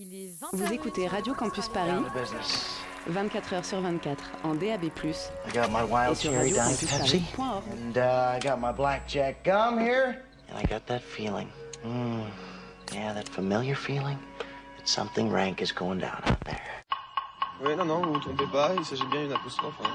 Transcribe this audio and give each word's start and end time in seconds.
Il 0.00 0.14
est 0.14 0.32
20 0.40 0.46
Vous 0.52 0.72
écoutez 0.72 1.08
Radio 1.08 1.34
Campus 1.34 1.68
Paris, 1.68 1.90
Down 1.90 2.04
to 2.04 2.10
business. 2.16 2.78
24 3.08 3.52
heures 3.54 3.64
sur 3.64 3.80
24, 3.80 4.22
en 4.44 4.54
DAB+, 4.54 4.84
I 4.84 4.90
got 5.52 5.70
my 5.70 5.80
et 5.80 5.90
wild 5.90 6.14
sur 6.16 6.30
cherry 6.30 6.52
Pepsi. 6.52 6.86
radiocampusparis.org. 6.86 7.64
And 7.72 7.96
uh, 7.96 8.36
I 8.36 8.38
got 8.40 8.60
my 8.60 8.70
blackjack 8.70 9.42
gum 9.44 9.80
here. 9.80 10.22
And 10.48 10.56
I 10.56 10.62
got 10.66 10.86
that 10.86 11.00
feeling. 11.02 11.48
Mm. 11.84 12.22
Yeah, 12.94 13.12
that 13.12 13.28
familiar 13.28 13.74
feeling 13.74 14.18
that 14.76 14.86
something 14.88 15.32
rank 15.32 15.60
is 15.60 15.72
going 15.72 15.98
down 15.98 16.22
out 16.26 16.44
there. 16.44 16.60
Oui, 17.60 17.74
non, 17.74 17.86
non, 17.86 18.00
vous 18.02 18.12
vous 18.12 18.20
trompez 18.20 18.46
pas, 18.52 18.70
il 18.78 18.84
s'agit 18.84 19.04
bien 19.10 19.22
d'une 19.22 19.32
apostrophe. 19.32 19.74
hein. 19.82 19.90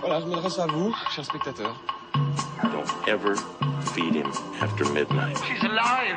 Voilà, 0.00 0.20
je 0.20 0.26
m'adresse 0.26 0.58
à 0.58 0.66
vous, 0.66 0.94
chers 1.14 1.26
spectateurs. 1.26 1.76
Don't 2.62 2.88
ever 3.06 3.34
feed 3.92 4.14
him 4.14 4.32
after 4.62 4.86
midnight. 4.94 5.36
She's! 5.44 5.62
Alive! 5.62 6.16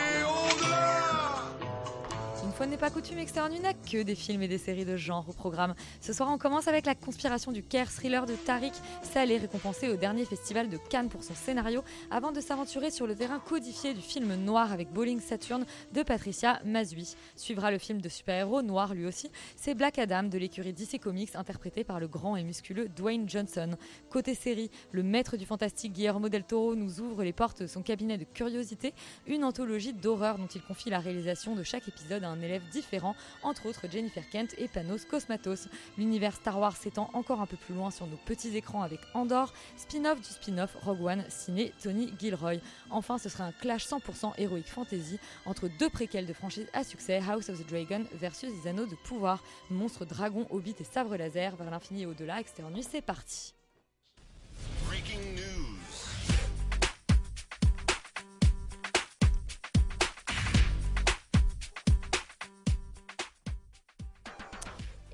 fois 2.61 2.67
n'est 2.67 2.77
pas 2.77 2.91
coutume 2.91 3.17
externe, 3.17 3.51
n'a 3.63 3.73
que 3.73 4.03
des 4.03 4.13
films 4.13 4.43
et 4.43 4.47
des 4.47 4.59
séries 4.59 4.85
de 4.85 4.95
genre 4.95 5.25
au 5.27 5.33
programme. 5.33 5.73
Ce 5.99 6.13
soir, 6.13 6.29
on 6.31 6.37
commence 6.37 6.67
avec 6.67 6.85
La 6.85 6.93
conspiration 6.93 7.51
du 7.51 7.63
Caire, 7.63 7.91
thriller 7.91 8.27
de 8.27 8.35
Tariq 8.35 8.73
Saleh, 9.01 9.39
récompensé 9.39 9.89
au 9.89 9.95
dernier 9.95 10.25
festival 10.25 10.69
de 10.69 10.77
Cannes 10.77 11.09
pour 11.09 11.23
son 11.23 11.33
scénario, 11.33 11.83
avant 12.11 12.31
de 12.31 12.39
s'aventurer 12.39 12.91
sur 12.91 13.07
le 13.07 13.15
terrain 13.15 13.39
codifié 13.39 13.95
du 13.95 14.01
film 14.01 14.35
noir 14.35 14.71
avec 14.71 14.91
Bowling 14.93 15.19
Saturn 15.19 15.65
de 15.91 16.03
Patricia 16.03 16.61
Mazui. 16.63 17.15
Suivra 17.35 17.71
le 17.71 17.79
film 17.79 17.99
de 17.99 18.09
super-héros, 18.09 18.61
noir 18.61 18.93
lui 18.93 19.07
aussi, 19.07 19.31
c'est 19.55 19.73
Black 19.73 19.97
Adam 19.97 20.21
de 20.21 20.37
l'écurie 20.37 20.73
DC 20.73 20.99
Comics, 21.01 21.35
interprété 21.35 21.83
par 21.83 21.99
le 21.99 22.07
grand 22.07 22.35
et 22.35 22.43
musculeux 22.43 22.89
Dwayne 22.89 23.27
Johnson. 23.27 23.71
Côté 24.11 24.35
série, 24.35 24.69
le 24.91 25.01
maître 25.01 25.35
du 25.35 25.47
fantastique 25.47 25.93
Guillermo 25.93 26.29
del 26.29 26.43
Toro 26.43 26.75
nous 26.75 27.01
ouvre 27.01 27.23
les 27.23 27.33
portes 27.33 27.63
de 27.63 27.67
son 27.67 27.81
cabinet 27.81 28.19
de 28.19 28.25
curiosité, 28.25 28.93
une 29.25 29.45
anthologie 29.45 29.93
d'horreur 29.93 30.37
dont 30.37 30.45
il 30.45 30.61
confie 30.61 30.91
la 30.91 30.99
réalisation 30.99 31.55
de 31.55 31.63
chaque 31.63 31.87
épisode 31.87 32.23
à 32.23 32.29
un 32.29 32.50
élève 32.51 32.67
différent, 32.69 33.15
entre 33.43 33.65
autres 33.65 33.89
Jennifer 33.89 34.27
Kent 34.29 34.55
et 34.57 34.67
Panos 34.67 35.05
Cosmatos. 35.05 35.67
L'univers 35.97 36.35
Star 36.35 36.59
Wars 36.59 36.75
s'étend 36.75 37.09
encore 37.13 37.41
un 37.41 37.45
peu 37.45 37.57
plus 37.57 37.73
loin 37.73 37.91
sur 37.91 38.07
nos 38.07 38.17
petits 38.17 38.55
écrans 38.55 38.81
avec 38.81 38.99
Andor, 39.13 39.53
spin-off 39.77 40.19
du 40.19 40.27
spin-off 40.27 40.75
Rogue 40.83 41.01
One, 41.01 41.23
ciné 41.29 41.73
Tony 41.81 42.13
Gilroy. 42.19 42.57
Enfin, 42.89 43.17
ce 43.17 43.29
sera 43.29 43.45
un 43.45 43.51
clash 43.51 43.87
100% 43.87 44.33
héroïque 44.37 44.67
fantasy 44.67 45.19
entre 45.45 45.69
deux 45.79 45.89
préquels 45.89 46.25
de 46.25 46.33
franchise 46.33 46.67
à 46.73 46.83
succès, 46.83 47.21
House 47.27 47.49
of 47.49 47.63
the 47.63 47.67
Dragon 47.67 48.03
versus 48.13 48.49
les 48.49 48.69
Anneaux 48.69 48.85
de 48.85 48.95
Pouvoir, 48.95 49.43
monstres, 49.69 50.05
dragons, 50.05 50.47
hobbits 50.49 50.75
et 50.79 50.83
sabres 50.83 51.15
laser 51.15 51.55
vers 51.55 51.71
l'infini 51.71 52.03
et 52.03 52.05
au-delà. 52.05 52.39
Externe, 52.39 52.77
c'est 52.81 53.01
parti. 53.01 53.53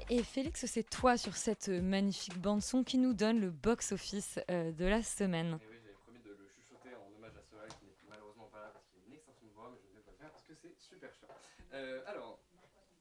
Et 0.10 0.24
Félix, 0.24 0.66
c'est 0.68 0.90
toi 0.90 1.18
sur 1.18 1.36
cette 1.36 1.68
magnifique 1.68 2.38
bande-son 2.40 2.84
qui 2.84 2.98
nous 2.98 3.14
donne 3.14 3.40
le 3.42 3.50
box-office 3.50 4.40
euh, 4.50 4.72
de 4.72 4.86
la 4.86 5.04
semaine. 5.04 5.48
Et 5.62 5.66
oui, 5.70 5.78
j'avais 5.84 5.94
promis 6.02 6.20
de 6.24 6.30
le 6.30 6.48
chuchoter 6.48 6.96
en 6.96 7.18
hommage 7.18 7.36
à 7.38 7.44
Soleil 7.44 7.68
qui 7.78 7.86
n'est 7.88 8.10
malheureusement 8.10 8.48
pas 8.52 8.60
là 8.60 8.70
parce 8.74 8.86
qu'il 8.88 9.02
a 9.04 9.08
une 9.08 9.14
extinction 9.16 9.46
de 9.48 9.54
voix, 9.54 9.70
mais 9.70 9.78
je 9.84 9.90
ne 9.92 9.98
vais 9.98 10.04
pas 10.06 10.12
le 10.14 10.18
faire 10.18 10.32
parce 10.32 10.44
que 10.46 10.54
c'est 10.56 10.74
super 10.80 11.10
chiant. 11.14 11.28
Euh, 11.74 12.00
alors, 12.08 12.40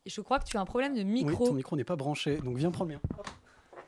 Et 0.05 0.11
je 0.11 0.21
crois 0.21 0.41
que 0.41 0.47
tu 0.47 0.57
as 0.57 0.61
un 0.61 0.65
problème 0.67 0.95
de 0.95 1.01
Oui, 1.03 1.25
micro. 1.25 1.47
ton 1.47 1.53
micro 1.55 1.77
n'est 1.77 1.85
pas 1.85 1.97
branché, 1.97 2.39
donc 2.39 2.57
viens 2.57 2.73
prendre 2.73 2.91
le 2.91 2.97
mien. 2.97 3.03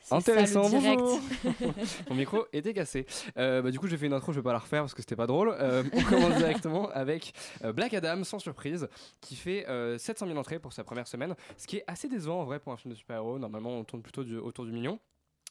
Ça, 0.09 0.17
Intéressant, 0.17 0.71
bonjour. 0.71 1.21
mon 2.09 2.15
micro 2.17 2.47
était 2.55 2.73
cassé. 2.73 3.05
Euh, 3.37 3.61
bah, 3.61 3.71
du 3.71 3.79
coup, 3.79 3.87
j'ai 3.89 3.99
fait 3.99 4.07
une 4.07 4.15
intro, 4.15 4.33
je 4.33 4.39
vais 4.39 4.43
pas 4.43 4.53
la 4.55 4.59
refaire 4.59 4.81
parce 4.83 4.95
que 4.95 5.03
c'était 5.03 5.17
pas 5.17 5.27
drôle. 5.27 5.55
Euh, 5.61 5.83
on 5.93 6.03
commence 6.03 6.35
directement 6.39 6.89
avec 6.91 7.35
euh, 7.63 7.75
Black 7.75 7.93
Adam, 7.93 8.25
sans 8.25 8.39
surprise, 8.39 8.89
qui 9.21 9.37
fait 9.37 9.69
euh, 9.69 9.99
700 9.99 10.27
000 10.29 10.39
entrées 10.39 10.59
pour 10.59 10.73
sa 10.73 10.83
première 10.83 11.07
semaine, 11.07 11.35
ce 11.59 11.67
qui 11.67 11.77
est 11.77 11.85
assez 11.87 12.09
décevant 12.09 12.41
en 12.41 12.45
vrai 12.45 12.59
pour 12.59 12.73
un 12.73 12.79
film 12.79 12.95
de 12.95 12.99
super-héros. 12.99 13.39
Normalement, 13.39 13.71
on 13.79 13.85
tourne 13.85 14.01
plutôt 14.03 14.25
du- 14.25 14.39
autour 14.39 14.65
du 14.65 14.73
million. 14.73 14.99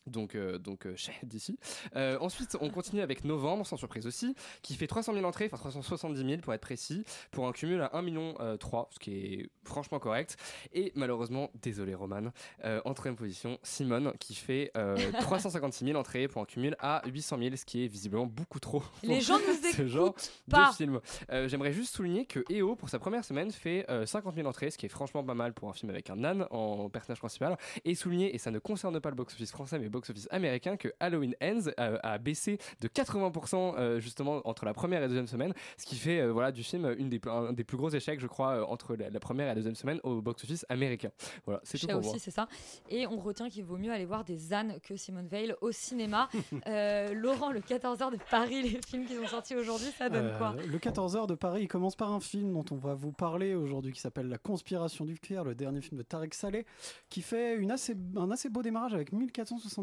Donc, 0.07 0.35
euh, 0.35 0.57
donc 0.57 0.85
euh, 0.85 0.95
chez 0.95 1.13
d'ici. 1.23 1.57
Euh, 1.95 2.17
ensuite, 2.19 2.57
on 2.61 2.69
continue 2.69 3.01
avec 3.01 3.23
Novembre, 3.23 3.65
sans 3.65 3.77
surprise 3.77 4.07
aussi, 4.07 4.35
qui 4.61 4.75
fait 4.75 4.87
300 4.87 5.13
000 5.13 5.25
entrées, 5.25 5.45
enfin 5.51 5.57
370 5.57 6.25
000 6.25 6.41
pour 6.41 6.53
être 6.53 6.61
précis, 6.61 7.03
pour 7.31 7.47
un 7.47 7.51
cumul 7.51 7.81
à 7.81 7.95
1 7.95 8.01
million 8.01 8.35
euh, 8.39 8.57
3, 8.57 8.89
ce 8.91 8.99
qui 8.99 9.11
est 9.11 9.49
franchement 9.63 9.99
correct. 9.99 10.37
Et 10.73 10.91
malheureusement, 10.95 11.49
désolé 11.61 11.93
Roman, 11.93 12.31
euh, 12.63 12.81
en 12.85 12.93
troisième 12.93 13.15
position, 13.15 13.57
Simone, 13.63 14.13
qui 14.19 14.35
fait 14.35 14.71
euh, 14.77 14.97
356 15.21 15.85
000 15.85 15.97
entrées 15.99 16.27
pour 16.27 16.41
un 16.41 16.45
cumul 16.45 16.75
à 16.79 17.01
800 17.07 17.37
000, 17.39 17.55
ce 17.55 17.65
qui 17.65 17.83
est 17.83 17.87
visiblement 17.87 18.25
beaucoup 18.25 18.59
trop. 18.59 18.83
Les 19.03 19.21
gens 19.21 19.37
nous 19.47 19.71
ce 19.71 19.87
genre 19.87 20.07
écoutent 20.09 20.31
de 20.47 20.51
pas. 20.51 20.71
film. 20.73 20.99
Euh, 21.31 21.47
J'aimerais 21.47 21.73
juste 21.73 21.95
souligner 21.95 22.25
que 22.25 22.43
EO, 22.51 22.75
pour 22.75 22.89
sa 22.89 22.99
première 22.99 23.23
semaine, 23.25 23.51
fait 23.51 23.85
euh, 23.89 24.05
50 24.05 24.35
000 24.35 24.47
entrées, 24.47 24.71
ce 24.71 24.77
qui 24.77 24.85
est 24.85 24.89
franchement 24.89 25.23
pas 25.23 25.33
mal 25.33 25.53
pour 25.53 25.69
un 25.69 25.73
film 25.73 25.89
avec 25.89 26.09
un 26.09 26.23
âne 26.23 26.45
en 26.51 26.89
personnage 26.89 27.19
principal. 27.19 27.57
Et 27.85 27.95
souligner, 27.95 28.33
et 28.33 28.37
ça 28.37 28.51
ne 28.51 28.59
concerne 28.59 28.99
pas 28.99 29.09
le 29.09 29.15
box-office 29.15 29.51
français, 29.51 29.79
mais 29.79 29.89
box-office 29.97 30.27
américain, 30.31 30.77
que 30.77 30.89
Halloween 30.99 31.35
Ends 31.41 31.69
euh, 31.79 31.97
a 32.03 32.17
baissé 32.17 32.57
de 32.81 32.87
80% 32.87 33.75
euh, 33.77 33.99
justement 33.99 34.41
entre 34.45 34.65
la 34.65 34.73
première 34.73 34.99
et 34.99 35.01
la 35.01 35.07
deuxième 35.07 35.27
semaine, 35.27 35.53
ce 35.77 35.85
qui 35.85 35.95
fait 35.95 36.19
euh, 36.21 36.31
voilà, 36.31 36.51
du 36.51 36.63
film 36.63 36.95
une 36.97 37.09
des, 37.09 37.19
un 37.27 37.53
des 37.53 37.63
plus 37.63 37.77
gros 37.77 37.89
échecs, 37.89 38.19
je 38.19 38.27
crois, 38.27 38.57
euh, 38.57 38.65
entre 38.65 38.95
la, 38.95 39.09
la 39.09 39.19
première 39.19 39.45
et 39.45 39.49
la 39.49 39.55
deuxième 39.55 39.75
semaine 39.75 39.99
au 40.03 40.21
box-office 40.21 40.65
américain. 40.69 41.09
Voilà, 41.45 41.59
c'est 41.63 41.77
tout 41.77 41.87
pour 41.87 41.97
aussi, 41.99 42.09
moi. 42.09 42.17
c'est 42.19 42.31
ça. 42.31 42.47
Et 42.89 43.07
on 43.07 43.17
retient 43.17 43.49
qu'il 43.49 43.63
vaut 43.63 43.77
mieux 43.77 43.91
aller 43.91 44.05
voir 44.05 44.23
des 44.23 44.53
ânes 44.53 44.79
que 44.83 44.95
Simone 44.95 45.27
Veil 45.27 45.53
au 45.61 45.71
cinéma. 45.71 46.29
Euh, 46.67 47.13
Laurent, 47.13 47.51
le 47.51 47.59
14h 47.59 48.11
de 48.11 48.17
Paris, 48.29 48.61
les 48.61 48.79
films 48.85 49.05
qui 49.05 49.15
sont 49.15 49.27
sortis 49.27 49.55
aujourd'hui, 49.55 49.87
ça 49.97 50.09
donne 50.09 50.27
Euh, 50.27 50.37
quoi 50.37 50.55
le 50.67 50.77
14h 50.77 51.27
de 51.27 51.35
Paris, 51.35 51.63
il 51.63 51.67
commence 51.67 51.95
par 51.95 52.11
un 52.11 52.19
film 52.19 52.51
dont 52.51 52.65
on 52.71 52.75
va 52.75 52.93
vous 52.93 53.11
parler 53.11 53.53
aujourd'hui 53.53 53.93
qui 53.93 54.01
s'appelle 54.01 54.27
La 54.27 54.37
conspiration 54.37 55.05
du 55.05 55.17
Caire, 55.19 55.43
le 55.43 55.55
dernier 55.55 55.81
film 55.81 55.97
de 55.97 56.03
Tarek 56.03 56.33
Saleh, 56.33 56.65
qui 57.09 57.21
fait 57.21 57.55
une 57.55 57.71
assez, 57.71 57.95
un 58.15 58.31
assez 58.31 58.49
beau 58.49 58.61
démarrage 58.63 58.93
avec 58.93 59.13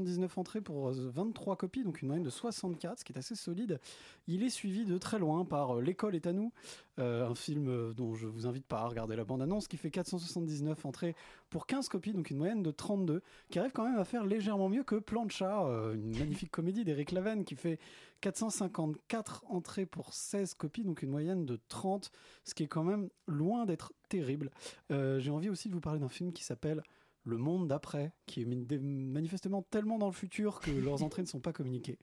1479 0.04 0.38
entrées 0.38 0.60
pour 0.60 0.88
euh, 0.88 1.10
23 1.12 1.56
copies, 1.56 1.82
donc 1.82 2.02
une 2.02 2.08
moyenne 2.08 2.24
de 2.24 2.30
64, 2.30 3.00
ce 3.00 3.04
qui 3.04 3.12
est 3.12 3.18
assez 3.18 3.34
solide. 3.34 3.80
Il 4.26 4.42
est 4.42 4.50
suivi 4.50 4.84
de 4.84 4.98
très 4.98 5.18
loin 5.18 5.44
par 5.44 5.78
euh, 5.78 5.82
L'école 5.82 6.14
est 6.14 6.26
à 6.26 6.32
nous, 6.32 6.52
euh, 7.00 7.28
un 7.28 7.34
film 7.34 7.68
euh, 7.68 7.92
dont 7.92 8.14
je 8.14 8.26
vous 8.26 8.46
invite 8.46 8.66
pas 8.66 8.80
à 8.80 8.86
regarder 8.86 9.16
la 9.16 9.24
bande-annonce, 9.24 9.66
qui 9.66 9.76
fait 9.76 9.90
479 9.90 10.86
entrées 10.86 11.16
pour 11.50 11.66
15 11.66 11.88
copies, 11.88 12.12
donc 12.12 12.30
une 12.30 12.38
moyenne 12.38 12.62
de 12.62 12.70
32, 12.70 13.22
qui 13.50 13.58
arrive 13.58 13.72
quand 13.72 13.84
même 13.84 13.98
à 13.98 14.04
faire 14.04 14.24
légèrement 14.24 14.68
mieux 14.68 14.84
que 14.84 14.96
Plancha, 14.96 15.64
euh, 15.64 15.94
une 15.94 16.16
magnifique 16.18 16.50
comédie 16.52 16.84
d'Éric 16.84 17.12
Laven, 17.12 17.44
qui 17.44 17.56
fait 17.56 17.78
454 18.20 19.44
entrées 19.48 19.86
pour 19.86 20.14
16 20.14 20.54
copies, 20.54 20.84
donc 20.84 21.02
une 21.02 21.10
moyenne 21.10 21.44
de 21.44 21.58
30, 21.68 22.10
ce 22.44 22.54
qui 22.54 22.62
est 22.62 22.68
quand 22.68 22.84
même 22.84 23.08
loin 23.26 23.66
d'être 23.66 23.92
terrible. 24.08 24.50
Euh, 24.90 25.18
J'ai 25.18 25.30
envie 25.30 25.48
aussi 25.48 25.68
de 25.68 25.74
vous 25.74 25.80
parler 25.80 25.98
d'un 25.98 26.08
film 26.08 26.32
qui 26.32 26.44
s'appelle 26.44 26.82
Le 27.24 27.38
Monde 27.38 27.68
d'après, 27.68 28.12
qui 28.26 28.42
est 28.42 28.44
manifestement 28.44 29.62
tellement 29.62 29.98
dans 29.98 30.06
le 30.06 30.12
futur 30.12 30.60
que 30.60 30.70
leurs 30.70 31.02
entrées 31.02 31.22
ne 31.22 31.26
sont 31.26 31.40
pas 31.40 31.52
communiquées. 31.52 31.98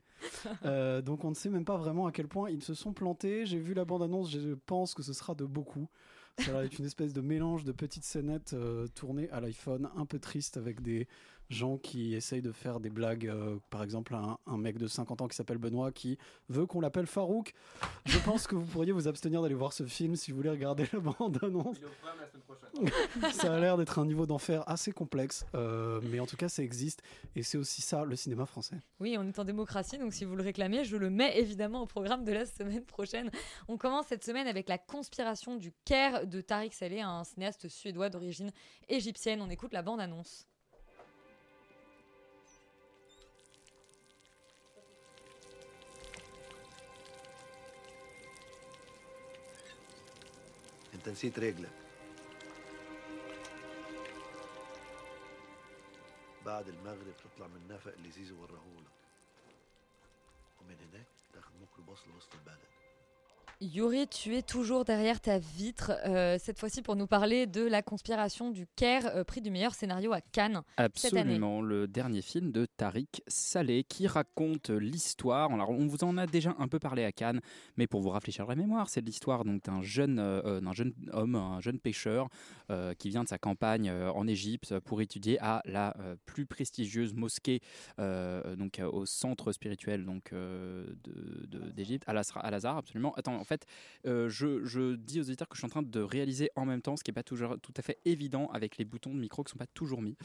Euh, 0.65 1.01
donc 1.01 1.23
on 1.23 1.29
ne 1.29 1.35
sait 1.35 1.49
même 1.49 1.65
pas 1.65 1.77
vraiment 1.77 2.07
à 2.07 2.11
quel 2.11 2.27
point 2.27 2.49
ils 2.49 2.63
se 2.63 2.73
sont 2.73 2.93
plantés. 2.93 3.45
J'ai 3.45 3.59
vu 3.59 3.73
la 3.73 3.85
bande-annonce, 3.85 4.31
je 4.31 4.53
pense 4.65 4.93
que 4.93 5.03
ce 5.03 5.13
sera 5.13 5.35
de 5.35 5.45
beaucoup. 5.45 5.87
Ça 6.39 6.53
va 6.53 6.65
être 6.65 6.79
une 6.79 6.85
espèce 6.85 7.13
de 7.13 7.21
mélange 7.21 7.63
de 7.63 7.71
petites 7.71 8.03
scénettes 8.03 8.53
euh, 8.53 8.87
tournées 8.95 9.29
à 9.31 9.41
l'iPhone, 9.41 9.89
un 9.95 10.05
peu 10.05 10.17
triste 10.17 10.57
avec 10.57 10.81
des 10.81 11.07
gens 11.53 11.77
qui 11.77 12.15
essayent 12.15 12.41
de 12.41 12.51
faire 12.51 12.79
des 12.79 12.89
blagues. 12.89 13.27
euh, 13.27 13.57
par 13.69 13.83
exemple, 13.83 14.15
un, 14.15 14.37
un 14.47 14.57
mec 14.57 14.77
de 14.77 14.87
50 14.87 15.21
ans 15.21 15.27
qui 15.27 15.35
s'appelle 15.35 15.57
Benoît 15.57 15.91
qui 15.91 16.17
veut 16.49 16.65
qu'on 16.65 16.81
l'appelle 16.81 17.07
Farouk. 17.07 17.53
Je 18.05 18.17
pense 18.19 18.47
que 18.47 18.55
vous 18.55 18.65
pourriez 18.65 18.91
vous 18.91 19.07
abstenir 19.07 19.41
d'aller 19.41 19.55
voir 19.55 19.73
ce 19.73 19.85
film 19.85 20.15
si 20.15 20.31
vous 20.31 20.37
voulez 20.37 20.49
regarder 20.49 20.85
la 20.93 20.99
bande-annonce. 20.99 21.77
Ça 23.33 23.53
a 23.53 23.59
l'air 23.59 23.77
d'être 23.77 23.99
un 23.99 24.05
niveau 24.05 24.25
d'enfer 24.25 24.63
assez 24.67 24.91
complexe, 24.91 25.45
euh, 25.55 25.99
mais 26.03 26.19
en 26.19 26.25
tout 26.25 26.37
cas, 26.37 26.49
ça 26.49 26.63
existe 26.63 27.01
et 27.35 27.43
c'est 27.43 27.57
aussi 27.57 27.81
ça 27.81 28.03
le 28.05 28.15
cinéma 28.15 28.45
français. 28.45 28.77
Oui, 28.99 29.15
on 29.19 29.27
est 29.27 29.37
en 29.39 29.43
démocratie, 29.43 29.97
donc 29.97 30.13
si 30.13 30.25
vous 30.25 30.35
le 30.35 30.43
réclamez, 30.43 30.83
je 30.85 30.95
le 30.97 31.09
mets 31.09 31.37
évidemment 31.37 31.81
au 31.81 31.85
programme 31.85 32.23
de 32.23 32.31
la 32.31 32.45
semaine 32.45 32.83
prochaine. 32.85 33.29
On 33.67 33.77
commence 33.77 34.07
cette 34.07 34.23
semaine 34.23 34.47
avec 34.47 34.69
La 34.69 34.77
conspiration 34.77 35.55
du 35.57 35.71
Caire 35.85 36.25
de 36.25 36.41
Tariq 36.41 36.73
Saleh, 36.73 37.01
un 37.01 37.23
cinéaste 37.23 37.67
suédois 37.67 38.09
d'origine 38.09 38.51
égyptienne. 38.89 39.41
On 39.41 39.49
écoute 39.49 39.73
la 39.73 39.81
bande-annonce. 39.81 40.47
انت 51.01 51.09
نسيت 51.09 51.39
رجلك. 51.39 51.71
بعد 56.45 56.67
المغرب 56.67 57.13
تطلع 57.17 57.47
من 57.47 57.67
نفق 57.67 57.91
اللي 57.91 58.11
زيزو 58.11 58.35
ورahولك 58.35 58.91
ومن 60.61 60.75
هناك 60.91 61.05
تاخد 61.33 61.51
ميكروباص 61.61 61.99
لوسط 62.07 62.33
البلد. 62.33 62.80
Yuri, 63.61 64.07
tu 64.07 64.35
es 64.35 64.41
toujours 64.41 64.85
derrière 64.85 65.21
ta 65.21 65.37
vitre, 65.37 65.91
euh, 66.07 66.39
cette 66.39 66.57
fois-ci 66.57 66.81
pour 66.81 66.95
nous 66.95 67.05
parler 67.05 67.45
de 67.45 67.61
la 67.61 67.83
conspiration 67.83 68.49
du 68.49 68.65
Caire, 68.75 69.15
euh, 69.15 69.23
prix 69.23 69.39
du 69.39 69.51
meilleur 69.51 69.75
scénario 69.75 70.13
à 70.13 70.19
Cannes 70.19 70.63
cette 70.95 71.13
année. 71.13 71.21
Absolument, 71.21 71.61
le 71.61 71.87
dernier 71.87 72.23
film 72.23 72.51
de 72.51 72.65
Tariq 72.65 73.21
Saleh 73.27 73.83
qui 73.83 74.07
raconte 74.07 74.71
l'histoire. 74.71 75.51
On 75.51 75.85
vous 75.85 76.03
en 76.03 76.17
a 76.17 76.25
déjà 76.25 76.55
un 76.57 76.67
peu 76.67 76.79
parlé 76.79 77.03
à 77.03 77.11
Cannes, 77.11 77.39
mais 77.77 77.85
pour 77.85 78.01
vous 78.01 78.09
rafraîchir 78.09 78.47
la 78.47 78.55
mémoire, 78.55 78.89
c'est 78.89 79.01
l'histoire 79.01 79.45
d'un 79.45 79.81
jeune, 79.83 80.17
euh, 80.17 80.73
jeune 80.73 80.93
homme, 81.13 81.35
un 81.35 81.61
jeune 81.61 81.79
pêcheur 81.79 82.29
qui 82.97 83.09
vient 83.09 83.23
de 83.23 83.27
sa 83.27 83.37
campagne 83.37 83.91
en 83.91 84.25
Égypte 84.27 84.79
pour 84.79 85.01
étudier 85.01 85.37
à 85.41 85.61
la 85.65 85.93
plus 86.25 86.45
prestigieuse 86.45 87.13
mosquée 87.13 87.59
donc 87.97 88.81
au 88.81 89.05
centre 89.05 89.51
spirituel 89.51 90.07
d'Égypte, 91.75 92.05
à 92.07 92.11
Al-Azhar, 92.11 92.77
absolument. 92.77 93.13
Attends, 93.17 93.35
en 93.35 93.43
fait, 93.51 93.65
euh, 94.05 94.29
je, 94.29 94.95
dis 94.95 95.19
aux 95.19 95.23
auditeurs 95.23 95.47
que 95.47 95.55
je 95.55 95.59
suis 95.59 95.65
en 95.65 95.69
train 95.69 95.83
de 95.83 95.99
réaliser 95.99 96.49
en 96.55 96.65
même 96.65 96.81
temps, 96.81 96.95
ce 96.95 97.03
qui 97.03 97.11
n'est 97.11 97.15
pas 97.15 97.23
toujours 97.23 97.59
tout 97.59 97.73
à 97.77 97.81
fait 97.81 97.99
évident 98.05 98.47
avec 98.53 98.77
les 98.77 98.85
boutons 98.85 99.13
de 99.13 99.19
micro 99.19 99.43
qui 99.43 99.49
ne 99.49 99.51
sont 99.51 99.57
pas 99.57 99.67
toujours 99.67 100.01
mis. 100.01 100.15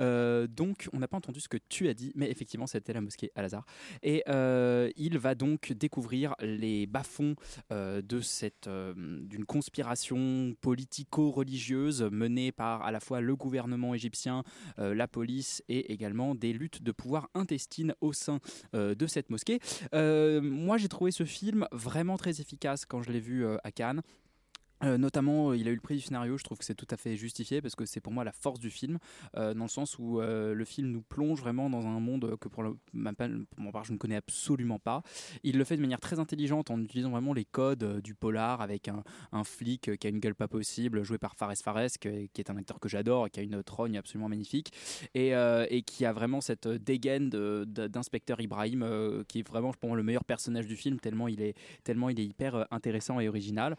Euh, 0.00 0.46
donc, 0.46 0.88
on 0.92 0.98
n'a 0.98 1.08
pas 1.08 1.16
entendu 1.16 1.40
ce 1.40 1.48
que 1.48 1.58
tu 1.68 1.88
as 1.88 1.94
dit, 1.94 2.12
mais 2.14 2.30
effectivement, 2.30 2.66
c'était 2.66 2.92
la 2.92 3.00
mosquée 3.00 3.30
Al-Azhar. 3.34 3.64
Et 4.02 4.22
euh, 4.28 4.90
il 4.96 5.18
va 5.18 5.34
donc 5.34 5.72
découvrir 5.72 6.34
les 6.40 6.86
bas-fonds 6.86 7.34
de 7.70 8.20
cette 8.20 8.68
d'une 8.68 9.44
conspiration 9.44 10.54
politico-religieuse 10.60 12.02
menée 12.02 12.52
par 12.52 12.82
à 12.82 12.92
la 12.92 13.00
fois 13.00 13.20
le 13.20 13.36
gouvernement 13.36 13.94
égyptien, 13.94 14.44
la 14.76 15.08
police 15.08 15.62
et 15.68 15.92
également 15.92 16.34
des 16.34 16.52
luttes 16.52 16.82
de 16.82 16.92
pouvoir 16.92 17.28
intestines 17.34 17.94
au 18.00 18.12
sein 18.12 18.40
de 18.72 19.06
cette 19.06 19.30
mosquée. 19.30 19.58
Moi, 19.92 20.76
j'ai 20.78 20.88
trouvé 20.88 21.10
ce 21.10 21.24
film 21.24 21.66
vraiment 21.72 22.16
très 22.16 22.40
efficace 22.40 22.67
quand 22.88 23.02
je 23.02 23.10
l'ai 23.10 23.20
vu 23.20 23.44
euh, 23.44 23.56
à 23.64 23.72
Cannes. 23.72 24.02
Euh, 24.84 24.98
notamment, 24.98 25.50
euh, 25.50 25.56
il 25.56 25.66
a 25.68 25.70
eu 25.70 25.74
le 25.74 25.80
prix 25.80 25.96
du 25.96 26.00
scénario. 26.00 26.38
Je 26.38 26.44
trouve 26.44 26.58
que 26.58 26.64
c'est 26.64 26.74
tout 26.74 26.86
à 26.90 26.96
fait 26.96 27.16
justifié 27.16 27.60
parce 27.60 27.74
que 27.74 27.84
c'est 27.84 28.00
pour 28.00 28.12
moi 28.12 28.24
la 28.24 28.32
force 28.32 28.60
du 28.60 28.70
film, 28.70 28.98
euh, 29.36 29.54
dans 29.54 29.64
le 29.64 29.70
sens 29.70 29.98
où 29.98 30.20
le 30.20 30.64
film 30.64 30.88
nous 30.90 31.02
plonge 31.02 31.40
vraiment 31.40 31.70
dans 31.70 31.86
un 31.86 32.00
monde 32.00 32.36
que 32.40 32.48
pour, 32.48 32.62
le, 32.62 32.76
ma, 32.92 33.12
pour 33.12 33.28
mon 33.56 33.70
part 33.72 33.84
je 33.84 33.92
ne 33.92 33.98
connais 33.98 34.16
absolument 34.16 34.78
pas. 34.78 35.02
Il 35.42 35.58
le 35.58 35.64
fait 35.64 35.76
de 35.76 35.80
manière 35.80 36.00
très 36.00 36.18
intelligente 36.18 36.70
en 36.70 36.80
utilisant 36.80 37.10
vraiment 37.10 37.32
les 37.32 37.44
codes 37.44 38.00
du 38.00 38.14
polar 38.14 38.60
avec 38.60 38.88
un, 38.88 39.44
flic 39.44 39.96
qui 39.98 40.06
a 40.06 40.10
une 40.10 40.18
gueule 40.18 40.34
pas 40.34 40.48
possible, 40.48 41.02
joué 41.02 41.18
par 41.18 41.34
Fares 41.36 41.56
Fares, 41.56 41.90
qui 42.00 42.08
est 42.08 42.50
un 42.50 42.56
acteur 42.56 42.80
que 42.80 42.88
j'adore 42.88 43.26
et 43.26 43.30
qui 43.30 43.40
a 43.40 43.42
une 43.42 43.62
trogne 43.62 43.96
absolument 43.96 44.28
magnifique 44.28 44.72
et, 45.14 45.32
qui 45.86 46.04
a 46.04 46.12
vraiment 46.12 46.40
cette 46.40 46.68
dégaine 46.68 47.30
d'inspecteur 47.30 48.40
Ibrahim 48.40 49.24
qui 49.28 49.40
est 49.40 49.48
vraiment 49.48 49.72
pour 49.72 49.88
moi 49.88 49.96
le 49.96 50.02
meilleur 50.02 50.24
personnage 50.24 50.66
du 50.66 50.76
film 50.76 50.98
tellement 51.00 51.28
il 51.28 51.40
est 51.40 51.54
tellement 51.84 52.08
il 52.08 52.20
est 52.20 52.26
hyper 52.26 52.66
intéressant 52.70 53.20
et 53.20 53.28
original. 53.28 53.76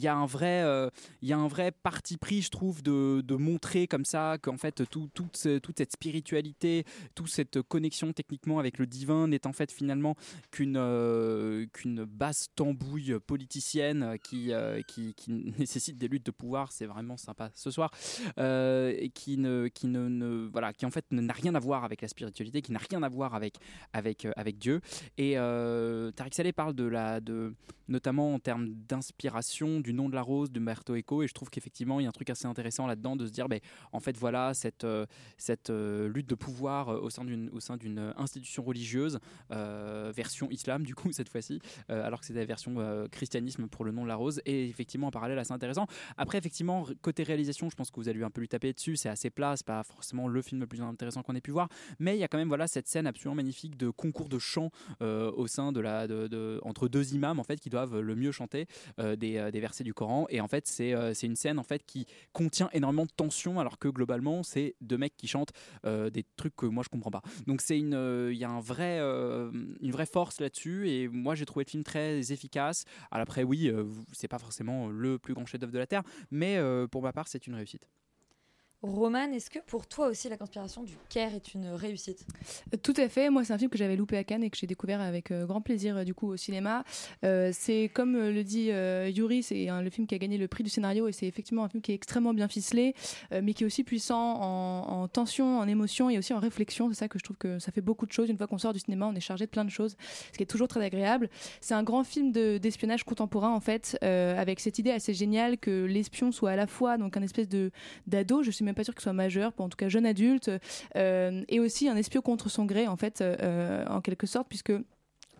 Y 0.00 0.08
a 0.08 0.14
un 0.14 0.26
vrai 0.26 0.62
euh, 0.62 0.88
il 1.22 1.28
y 1.28 1.32
a 1.32 1.38
un 1.38 1.48
vrai 1.48 1.72
parti 1.72 2.16
pris 2.16 2.42
je 2.42 2.50
trouve 2.50 2.82
de, 2.82 3.20
de 3.20 3.34
montrer 3.34 3.86
comme 3.86 4.04
ça 4.04 4.38
qu'en 4.40 4.56
fait 4.56 4.84
tout, 4.88 5.08
toute, 5.14 5.46
toute 5.62 5.78
cette 5.78 5.92
spiritualité, 5.92 6.84
toute 7.14 7.28
cette 7.28 7.62
connexion 7.62 8.12
techniquement 8.12 8.58
avec 8.58 8.78
le 8.78 8.86
divin 8.86 9.28
n'est 9.28 9.46
en 9.46 9.52
fait 9.52 9.72
finalement 9.72 10.16
qu'une 10.50 10.76
euh, 10.76 11.66
qu'une 11.72 12.04
basse 12.04 12.48
tambouille 12.54 13.18
politicienne 13.26 14.16
qui, 14.22 14.52
euh, 14.52 14.82
qui, 14.82 15.14
nécessite 15.28 15.98
des 15.98 16.08
luttes 16.08 16.26
de 16.26 16.30
pouvoir, 16.30 16.72
c'est 16.72 16.86
vraiment 16.86 17.16
sympa 17.16 17.50
ce 17.54 17.70
soir, 17.70 17.90
euh, 18.38 19.08
qui 19.14 19.38
ne, 19.38 19.68
qui 19.68 19.86
ne, 19.86 20.48
voilà, 20.52 20.72
qui 20.72 20.86
en 20.86 20.90
fait 20.90 21.04
n'a 21.10 21.32
rien 21.32 21.54
à 21.54 21.58
voir 21.58 21.84
avec 21.84 22.02
la 22.02 22.08
spiritualité, 22.08 22.62
qui 22.62 22.72
n'a 22.72 22.80
rien 22.90 23.02
à 23.02 23.08
voir 23.08 23.34
avec, 23.34 23.56
avec, 23.92 24.24
euh, 24.24 24.32
avec 24.36 24.58
Dieu. 24.58 24.80
Et 25.18 25.38
euh, 25.38 26.10
Tariq 26.12 26.34
Saleh 26.34 26.52
parle 26.52 26.74
de 26.74 26.84
la, 26.84 27.20
de, 27.20 27.54
notamment 27.88 28.34
en 28.34 28.38
termes 28.38 28.68
d'inspiration 28.88 29.80
du 29.90 29.96
nom 29.96 30.08
de 30.08 30.14
la 30.14 30.22
rose 30.22 30.52
de 30.52 30.60
Umberto 30.60 30.94
Eco, 30.94 31.22
et 31.22 31.26
je 31.26 31.34
trouve 31.34 31.50
qu'effectivement 31.50 31.98
il 31.98 32.04
y 32.04 32.06
a 32.06 32.08
un 32.08 32.12
truc 32.12 32.30
assez 32.30 32.46
intéressant 32.46 32.86
là-dedans 32.86 33.16
de 33.16 33.26
se 33.26 33.32
dire, 33.32 33.48
ben, 33.48 33.60
en 33.92 33.98
fait 33.98 34.16
voilà 34.16 34.54
cette, 34.54 34.84
euh, 34.84 35.06
cette 35.36 35.70
euh, 35.70 36.08
lutte 36.08 36.28
de 36.28 36.36
pouvoir 36.36 36.90
euh, 36.90 37.00
au 37.00 37.10
sein 37.10 37.24
d'une 37.24 37.50
au 37.50 37.58
sein 37.60 37.76
d'une 37.76 38.12
institution 38.16 38.62
religieuse 38.62 39.18
version 39.50 40.48
islam 40.50 40.84
du 40.84 40.94
coup 40.94 41.10
cette 41.12 41.28
fois-ci 41.28 41.60
alors 41.88 42.20
que 42.20 42.26
c'était 42.26 42.40
la 42.40 42.46
version 42.46 42.76
christianisme 43.10 43.66
pour 43.66 43.84
le 43.84 43.92
nom 43.92 44.02
de 44.04 44.08
la 44.08 44.14
rose 44.14 44.40
et 44.46 44.68
effectivement 44.68 45.08
en 45.08 45.10
parallèle 45.10 45.38
assez 45.38 45.52
intéressant. 45.52 45.86
Après 46.16 46.38
effectivement 46.38 46.86
côté 47.02 47.22
réalisation 47.22 47.68
je 47.70 47.76
pense 47.76 47.90
que 47.90 47.96
vous 47.96 48.08
allez 48.08 48.22
un 48.22 48.30
peu 48.30 48.40
lui 48.40 48.48
taper 48.48 48.72
dessus 48.72 48.96
c'est 48.96 49.08
assez 49.08 49.30
plat 49.30 49.56
c'est 49.56 49.66
pas 49.66 49.82
forcément 49.82 50.28
le 50.28 50.42
film 50.42 50.60
le 50.60 50.66
plus 50.66 50.80
intéressant 50.82 51.22
qu'on 51.22 51.34
ait 51.34 51.40
pu 51.40 51.50
voir 51.50 51.68
mais 51.98 52.16
il 52.16 52.20
y 52.20 52.24
a 52.24 52.28
quand 52.28 52.38
même 52.38 52.48
voilà 52.48 52.68
cette 52.68 52.86
scène 52.86 53.06
absolument 53.06 53.36
magnifique 53.36 53.76
de 53.76 53.90
concours 53.90 54.28
de 54.28 54.38
chant 54.38 54.70
au 55.00 55.46
sein 55.46 55.72
de 55.72 55.80
la 55.80 56.06
de, 56.06 56.60
entre 56.62 56.88
deux 56.88 57.14
imams 57.14 57.40
en 57.40 57.44
fait 57.44 57.60
qui 57.60 57.70
doivent 57.70 57.98
le 57.98 58.14
mieux 58.14 58.32
chanter 58.32 58.66
des, 58.98 59.50
des 59.50 59.60
versets 59.60 59.79
du 59.84 59.94
Coran 59.94 60.26
et 60.28 60.40
en 60.40 60.48
fait 60.48 60.66
c'est 60.66 60.94
euh, 60.94 61.14
c'est 61.14 61.26
une 61.26 61.36
scène 61.36 61.58
en 61.58 61.62
fait 61.62 61.84
qui 61.84 62.06
contient 62.32 62.68
énormément 62.72 63.06
de 63.06 63.10
tension 63.10 63.60
alors 63.60 63.78
que 63.78 63.88
globalement 63.88 64.42
c'est 64.42 64.74
deux 64.80 64.98
mecs 64.98 65.16
qui 65.16 65.28
chantent 65.28 65.52
euh, 65.84 66.10
des 66.10 66.24
trucs 66.36 66.56
que 66.56 66.66
moi 66.66 66.82
je 66.84 66.88
comprends 66.88 67.10
pas. 67.10 67.22
Donc 67.46 67.60
c'est 67.60 67.78
une 67.78 67.94
euh, 67.94 68.32
il 68.32 68.38
y 68.38 68.44
a 68.44 68.50
une 68.50 69.90
vraie 69.90 70.06
force 70.06 70.40
là-dessus 70.40 70.88
et 70.88 71.08
moi 71.08 71.34
j'ai 71.34 71.46
trouvé 71.46 71.64
le 71.64 71.70
film 71.70 71.84
très 71.84 72.32
efficace. 72.32 72.84
Alors 73.10 73.22
après 73.22 73.42
oui 73.42 73.70
c'est 74.12 74.28
pas 74.28 74.38
forcément 74.38 74.88
le 74.88 75.18
plus 75.18 75.34
grand 75.34 75.46
chef-d'œuvre 75.46 75.72
de 75.72 75.78
la 75.78 75.86
terre 75.86 76.02
mais 76.30 76.58
pour 76.90 77.02
ma 77.02 77.12
part 77.12 77.28
c'est 77.28 77.46
une 77.46 77.54
réussite 77.54 77.86
Roman, 78.82 79.30
est-ce 79.32 79.50
que 79.50 79.58
pour 79.58 79.86
toi 79.86 80.08
aussi 80.08 80.30
la 80.30 80.38
conspiration 80.38 80.82
du 80.82 80.94
Caire 81.10 81.34
est 81.34 81.52
une 81.52 81.66
réussite? 81.68 82.24
Tout 82.82 82.94
à 82.96 83.10
fait. 83.10 83.28
Moi, 83.28 83.44
c'est 83.44 83.52
un 83.52 83.58
film 83.58 83.70
que 83.70 83.76
j'avais 83.76 83.94
loupé 83.96 84.16
à 84.16 84.24
Cannes 84.24 84.42
et 84.42 84.48
que 84.48 84.56
j'ai 84.56 84.66
découvert 84.66 85.02
avec 85.02 85.30
euh, 85.30 85.44
grand 85.44 85.60
plaisir 85.60 85.98
euh, 85.98 86.04
du 86.04 86.14
coup 86.14 86.28
au 86.28 86.36
cinéma. 86.38 86.82
Euh, 87.22 87.50
c'est 87.52 87.90
comme 87.92 88.16
le 88.16 88.42
dit 88.42 88.70
Yuri, 89.14 89.42
c'est 89.42 89.66
le 89.70 89.90
film 89.90 90.06
qui 90.06 90.14
a 90.14 90.18
gagné 90.18 90.38
le 90.38 90.48
prix 90.48 90.64
du 90.64 90.70
scénario 90.70 91.08
et 91.08 91.12
c'est 91.12 91.26
effectivement 91.26 91.64
un 91.64 91.68
film 91.68 91.82
qui 91.82 91.92
est 91.92 91.94
extrêmement 91.94 92.32
bien 92.32 92.48
ficelé, 92.48 92.94
mais 93.42 93.52
qui 93.52 93.64
est 93.64 93.66
aussi 93.66 93.84
puissant 93.84 94.40
en, 94.40 95.02
en 95.02 95.08
tension, 95.08 95.58
en 95.58 95.68
émotion 95.68 96.08
et 96.08 96.16
aussi 96.16 96.32
en 96.32 96.38
réflexion. 96.38 96.88
C'est 96.88 96.98
ça 97.00 97.08
que 97.08 97.18
je 97.18 97.24
trouve 97.24 97.36
que 97.36 97.58
ça 97.58 97.72
fait 97.72 97.82
beaucoup 97.82 98.06
de 98.06 98.12
choses. 98.12 98.30
Une 98.30 98.38
fois 98.38 98.46
qu'on 98.46 98.56
sort 98.58 98.72
du 98.72 98.78
cinéma, 98.80 99.06
on 99.06 99.14
est 99.14 99.20
chargé 99.20 99.44
de 99.44 99.50
plein 99.50 99.64
de 99.66 99.70
choses, 99.70 99.96
ce 100.32 100.36
qui 100.38 100.42
est 100.42 100.46
toujours 100.46 100.68
très 100.68 100.82
agréable. 100.82 101.28
C'est 101.60 101.74
un 101.74 101.82
grand 101.82 102.02
film 102.04 102.32
de- 102.32 102.56
d'espionnage 102.56 103.04
contemporain 103.04 103.50
en 103.54 103.60
fait, 103.60 103.98
avec 104.02 104.58
cette 104.60 104.78
idée 104.78 104.90
assez 104.90 105.12
géniale 105.12 105.58
que 105.58 105.84
l'espion 105.84 106.32
soit 106.32 106.52
à 106.52 106.56
la 106.56 106.66
fois 106.66 106.96
donc 106.96 107.16
un 107.18 107.22
espèce 107.22 107.48
de 107.48 107.70
d'ado, 108.06 108.42
je 108.42 108.50
suis 108.50 108.64
même 108.64 108.69
pas 108.74 108.84
sûre 108.84 108.94
qu'il 108.94 109.02
soit 109.02 109.12
majeur, 109.12 109.52
en 109.58 109.68
tout 109.68 109.76
cas 109.76 109.88
jeune 109.88 110.06
adulte, 110.06 110.50
euh, 110.96 111.42
et 111.48 111.60
aussi 111.60 111.88
un 111.88 111.96
espion 111.96 112.20
contre 112.20 112.48
son 112.48 112.64
gré 112.64 112.86
en 112.86 112.96
fait, 112.96 113.20
euh, 113.20 113.84
en 113.86 114.00
quelque 114.00 114.26
sorte, 114.26 114.48
puisque 114.48 114.72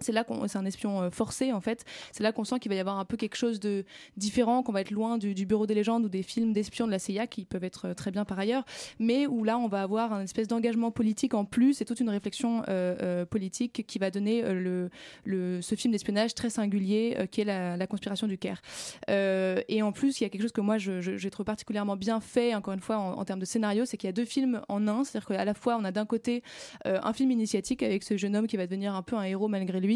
c'est 0.00 0.12
là 0.12 0.24
qu'on 0.24 0.48
c'est 0.48 0.58
un 0.58 0.64
espion 0.64 1.02
euh, 1.02 1.10
forcé 1.10 1.52
en 1.52 1.60
fait. 1.60 1.84
C'est 2.12 2.22
là 2.22 2.32
qu'on 2.32 2.44
sent 2.44 2.58
qu'il 2.58 2.70
va 2.70 2.76
y 2.76 2.80
avoir 2.80 2.98
un 2.98 3.04
peu 3.04 3.16
quelque 3.16 3.36
chose 3.36 3.60
de 3.60 3.84
différent 4.16 4.62
qu'on 4.62 4.72
va 4.72 4.80
être 4.80 4.90
loin 4.90 5.18
du, 5.18 5.34
bureau 5.46 5.66
des 5.66 5.74
légendes 5.74 6.04
ou 6.04 6.08
des 6.08 6.22
films 6.22 6.52
d'espions 6.52 6.86
de 6.86 6.90
la 6.90 6.98
CIA 6.98 7.26
qui 7.26 7.44
peuvent 7.44 7.64
être 7.64 7.88
euh, 7.88 7.94
très 7.94 8.10
bien 8.10 8.24
par 8.24 8.38
ailleurs. 8.38 8.64
Mais 8.98 9.26
où 9.26 9.44
là 9.44 9.58
on 9.58 9.68
va 9.68 9.82
avoir 9.82 10.12
un 10.12 10.22
espèce 10.22 10.48
d'engagement 10.48 10.90
politique 10.90 11.34
en 11.34 11.44
plus 11.44 11.80
et 11.80 11.84
toute 11.84 12.00
une 12.00 12.10
réflexion 12.10 12.62
euh, 12.68 13.24
politique 13.26 13.84
qui 13.86 13.98
va 13.98 14.10
donner 14.10 14.42
le, 14.42 14.90
le 15.24 15.60
ce 15.60 15.74
film 15.74 15.92
d'espionnage 15.92 16.34
très 16.34 16.50
singulier 16.50 17.28
qui 17.30 17.42
est 17.42 17.44
la, 17.44 17.86
conspiration 17.86 18.26
du 18.26 18.38
Caire. 18.38 18.62
Et 19.08 19.82
en 19.82 19.92
plus 19.92 20.20
il 20.20 20.24
y 20.24 20.26
a 20.26 20.30
quelque 20.30 20.42
chose 20.42 20.52
que 20.52 20.60
moi 20.60 20.78
j'ai 20.78 21.30
trouvé 21.30 21.44
particulièrement 21.44 21.96
bien 21.96 22.20
fait 22.20 22.54
encore 22.54 22.74
une 22.74 22.80
fois 22.80 22.98
en, 22.98 23.18
en 23.18 23.24
termes 23.24 23.40
de 23.40 23.44
scénario 23.44 23.84
c'est 23.84 23.96
qu'il 23.96 24.08
y 24.08 24.10
a 24.10 24.12
deux 24.12 24.24
films 24.24 24.62
en 24.68 24.86
un. 24.88 25.04
C'est-à-dire 25.04 25.28
qu'à 25.28 25.44
la 25.44 25.54
fois 25.54 25.76
on 25.76 25.84
a 25.84 25.92
d'un 25.92 26.06
côté 26.06 26.42
un 26.84 27.12
film 27.12 27.30
initiatique 27.30 27.82
avec 27.82 28.02
ce 28.02 28.16
jeune 28.16 28.36
homme 28.36 28.46
qui 28.46 28.56
va 28.56 28.66
devenir 28.66 28.94
un 28.94 29.02
peu 29.02 29.16
un 29.16 29.24
héros 29.24 29.48
malgré 29.48 29.80
lui 29.80 29.89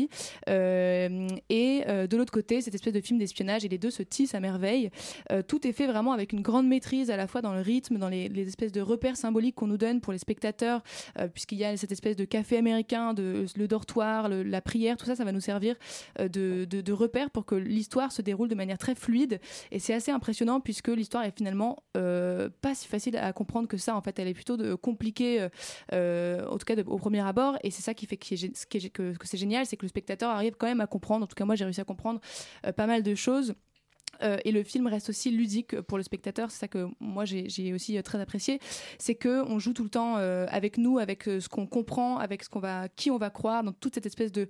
euh, 0.49 1.29
et 1.49 1.83
euh, 1.89 2.07
de 2.07 2.17
l'autre 2.17 2.33
côté 2.33 2.61
cette 2.61 2.75
espèce 2.75 2.93
de 2.93 3.01
film 3.01 3.19
d'espionnage 3.19 3.65
et 3.65 3.69
les 3.69 3.79
deux 3.79 3.91
se 3.91 4.03
tissent 4.03 4.35
à 4.35 4.41
merveille. 4.41 4.91
Euh, 5.33 5.43
tout 5.43 5.67
est 5.67 5.73
fait 5.73 5.87
vraiment 5.87 6.13
avec 6.13 6.33
une 6.33 6.43
grande 6.43 6.67
maîtrise 6.67 7.11
à 7.11 7.17
la 7.17 7.27
fois 7.27 7.43
dans 7.43 7.55
le 7.55 7.61
rythme 7.61 7.99
dans 7.99 8.09
les, 8.09 8.31
espèces 8.47 8.73
de 8.73 8.81
repères 8.81 9.17
symboliques 9.17 9.55
qu'on 9.55 9.67
nous 9.67 9.79
donne 9.79 10.01
pour 10.01 10.13
les 10.13 10.19
spectateurs 10.19 10.83
puisqu'il 11.33 11.59
y 11.59 11.65
a 11.65 11.77
cette 11.77 11.93
espèce 11.93 12.17
de 12.17 12.25
café 12.25 12.59
américain 12.59 13.15
le 13.17 13.67
dortoir 13.67 14.29
la 14.29 14.61
prière 14.61 14.97
tout 14.97 15.07
ça 15.07 15.17
ça 15.17 15.25
va 15.25 15.33
nous 15.33 15.41
servir 15.41 15.77
de, 16.19 16.65
de, 16.65 16.93
repères 16.93 17.31
pour 17.31 17.47
que 17.47 17.55
l'histoire 17.55 18.13
se 18.13 18.23
déroule 18.23 18.49
de 18.49 18.55
manière 18.55 18.79
très 18.79 18.95
fluide. 18.95 19.41
Et 19.71 19.79
c'est 19.79 19.95
assez 19.95 20.11
impressionnant 20.11 20.61
puisque 20.61 20.89
l'histoire 20.89 21.25
est 21.25 21.35
finalement 21.37 21.83
pas 21.95 22.75
si 22.75 22.87
facile 22.87 23.17
à 23.17 23.33
comprendre 23.33 23.69
que 23.69 23.79
ça. 23.79 23.97
En 23.97 24.03
fait 24.03 24.19
elle 24.19 24.29
est 24.29 24.35
plutôt 24.35 24.57
compliquée 24.77 25.49
en 25.93 26.59
tout 26.59 26.67
cas 26.67 26.77
au 26.87 26.99
premier 26.99 27.21
abord. 27.21 27.57
Et 27.63 27.71
c'est 27.71 27.83
ça 27.83 27.95
qui 27.95 28.07
fait 28.07 28.17
que, 28.17 29.17
que 29.17 29.27
c'est 29.27 29.39
génial 29.39 29.67
c'est 29.67 29.77
que 29.77 29.84
le 29.85 29.89
spectateur 29.89 30.31
arrive 30.31 30.55
quand 30.59 30.67
même 30.67 30.81
à 30.81 30.87
comprendre. 30.87 31.25
En 31.25 31.27
tout 31.27 31.35
cas 31.35 31.45
moi 31.45 31.55
j'ai 31.55 31.65
réussi 31.65 31.81
à 31.81 31.85
comprendre 31.85 32.21
euh, 32.67 32.73
pas 32.73 32.87
mal 32.87 33.03
de 33.03 33.15
choses 33.15 33.55
Euh, 34.23 34.39
et 34.45 34.53
le 34.53 34.63
film 34.63 34.87
reste 34.87 35.09
aussi 35.09 35.31
ludique 35.31 35.81
pour 35.83 35.99
le 35.99 36.05
spectateur. 36.05 36.51
C'est 36.51 36.59
ça 36.59 36.69
que 36.69 36.87
moi 37.01 37.25
j'ai 37.25 37.73
aussi 37.73 37.97
euh, 37.97 38.03
très 38.03 38.21
apprécié. 38.21 38.59
C'est 38.99 39.15
que 39.15 39.43
on 39.49 39.59
joue 39.59 39.73
tout 39.73 39.85
le 39.85 39.91
temps 39.91 40.17
euh, 40.19 40.47
avec 40.51 40.79
nous, 40.79 40.99
avec 40.99 41.25
ce 41.25 41.49
qu'on 41.49 41.67
comprend, 41.67 42.19
avec 42.19 42.43
ce 42.43 42.49
qu'on 42.49 42.61
va, 42.61 42.89
qui 42.89 43.11
on 43.11 43.19
va 43.19 43.31
croire, 43.31 43.63
dans 43.63 43.73
toute 43.73 43.95
cette 43.95 44.07
espèce 44.07 44.33
de, 44.33 44.49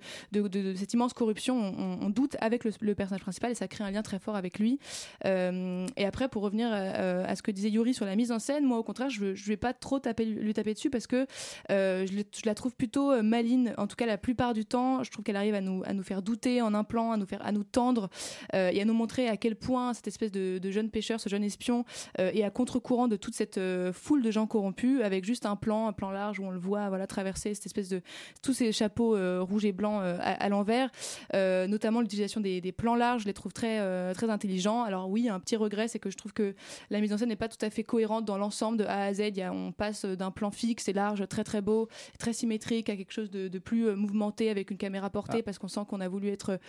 cette 0.75 0.93
immense 0.93 1.13
corruption. 1.13 1.55
On, 2.01 2.09
doute 2.09 2.37
avec 2.39 2.63
le, 2.63 2.95
personnage 2.95 3.21
principal 3.21 3.51
et 3.51 3.55
ça 3.55 3.67
crée 3.67 3.83
un 3.83 3.91
lien 3.91 4.01
très 4.01 4.19
fort 4.19 4.35
avec 4.35 4.59
lui. 4.59 4.79
Et 5.25 6.05
après, 6.05 6.29
pour 6.29 6.43
revenir 6.43 6.71
à 6.71 7.35
ce 7.35 7.41
que 7.41 7.51
disait 7.51 7.69
Yuri 7.69 7.93
sur 7.93 8.05
la 8.05 8.15
mise 8.15 8.31
en 8.31 8.39
scène, 8.39 8.63
moi 8.63 8.77
au 8.77 8.83
contraire, 8.83 9.09
je, 9.09 9.35
je 9.35 9.47
vais 9.47 9.57
pas 9.57 9.73
trop 9.73 9.99
lui 10.19 10.53
taper 10.53 10.73
dessus 10.73 10.89
parce 10.89 11.07
que 11.07 11.25
je, 11.69 12.45
la 12.45 12.55
trouve 12.55 12.75
plutôt 12.75 13.21
maligne. 13.21 13.73
En 13.77 13.87
tout 13.87 13.95
cas, 13.95 14.05
la 14.05 14.17
plupart 14.17 14.53
du 14.53 14.65
temps, 14.65 15.03
je 15.03 15.11
trouve 15.11 15.23
qu'elle 15.23 15.35
arrive 15.35 15.55
à 15.55 15.61
nous, 15.61 15.83
faire 16.03 16.21
douter 16.21 16.61
en 16.61 16.73
un 16.73 16.83
plan, 16.83 17.11
à 17.11 17.17
nous 17.17 17.25
faire, 17.25 17.45
à 17.45 17.51
nous 17.51 17.63
tendre 17.63 18.09
et 18.53 18.81
à 18.81 18.85
nous 18.85 18.93
montrer 18.93 19.27
à 19.27 19.37
quel 19.37 19.54
point 19.55 19.93
cette 19.93 20.07
espèce 20.07 20.31
de, 20.31 20.59
de 20.59 20.71
jeune 20.71 20.89
pêcheur, 20.89 21.19
ce 21.19 21.29
jeune 21.29 21.43
espion, 21.43 21.85
euh, 22.19 22.31
est 22.33 22.43
à 22.43 22.49
contre-courant 22.49 23.07
de 23.07 23.15
toute 23.15 23.33
cette 23.35 23.57
euh, 23.57 23.91
foule 23.93 24.21
de 24.21 24.31
gens 24.31 24.45
corrompus, 24.47 25.01
avec 25.01 25.25
juste 25.25 25.45
un 25.45 25.55
plan, 25.55 25.87
un 25.87 25.93
plan 25.93 26.11
large 26.11 26.39
où 26.39 26.43
on 26.45 26.51
le 26.51 26.59
voit, 26.59 26.89
voilà, 26.89 27.07
traverser 27.07 27.53
cette 27.55 27.65
espèce 27.65 27.89
de 27.89 28.01
tous 28.41 28.53
ces 28.53 28.71
chapeaux 28.71 29.15
euh, 29.15 29.41
rouges 29.41 29.65
et 29.65 29.71
blancs 29.71 30.01
à, 30.03 30.13
à 30.33 30.49
l'envers, 30.49 30.89
notamment 31.33 32.01
l'utilisation 32.01 32.41
des, 32.41 32.61
des 32.61 32.71
plans 32.71 32.95
larges, 32.95 33.23
je 33.23 33.27
les 33.27 33.33
trouve 33.33 33.53
très 33.53 33.79
très 34.13 34.29
intelligents. 34.29 34.83
Alors 34.83 35.09
oui, 35.09 35.29
un 35.29 35.39
petit 35.39 35.55
regret, 35.55 35.87
c'est 35.87 35.99
que 35.99 36.09
je 36.09 36.17
trouve 36.17 36.33
que 36.33 36.53
la 36.89 36.99
mise 37.01 37.13
en 37.13 37.17
scène 37.17 37.29
n'est 37.29 37.35
pas 37.35 37.47
tout 37.47 37.63
à 37.63 37.69
fait 37.69 37.83
cohérente 37.83 38.25
dans 38.25 38.37
l'ensemble 38.37 38.77
de 38.77 38.83
A 38.85 39.03
à 39.05 39.13
Z. 39.13 39.19
Il 39.29 39.37
y 39.37 39.41
a- 39.41 39.51
on 39.53 39.71
passe 39.71 40.05
d'un 40.05 40.31
plan 40.31 40.51
fixe 40.51 40.87
et 40.87 40.93
large, 40.93 41.27
très 41.27 41.43
très 41.43 41.61
beau, 41.61 41.87
très 42.19 42.33
symétrique, 42.33 42.89
à 42.89 42.95
quelque 42.95 43.11
chose 43.13 43.29
de, 43.31 43.47
de 43.47 43.59
plus 43.59 43.95
mouvementé 43.95 44.49
avec 44.49 44.71
une 44.71 44.77
caméra 44.77 45.09
portée, 45.09 45.37
Ah. 45.39 45.43
parce 45.43 45.57
qu'on 45.59 45.67
sent 45.67 45.81
qu'on 45.87 46.01
a 46.01 46.07
voulu 46.07 46.29
être 46.29 46.59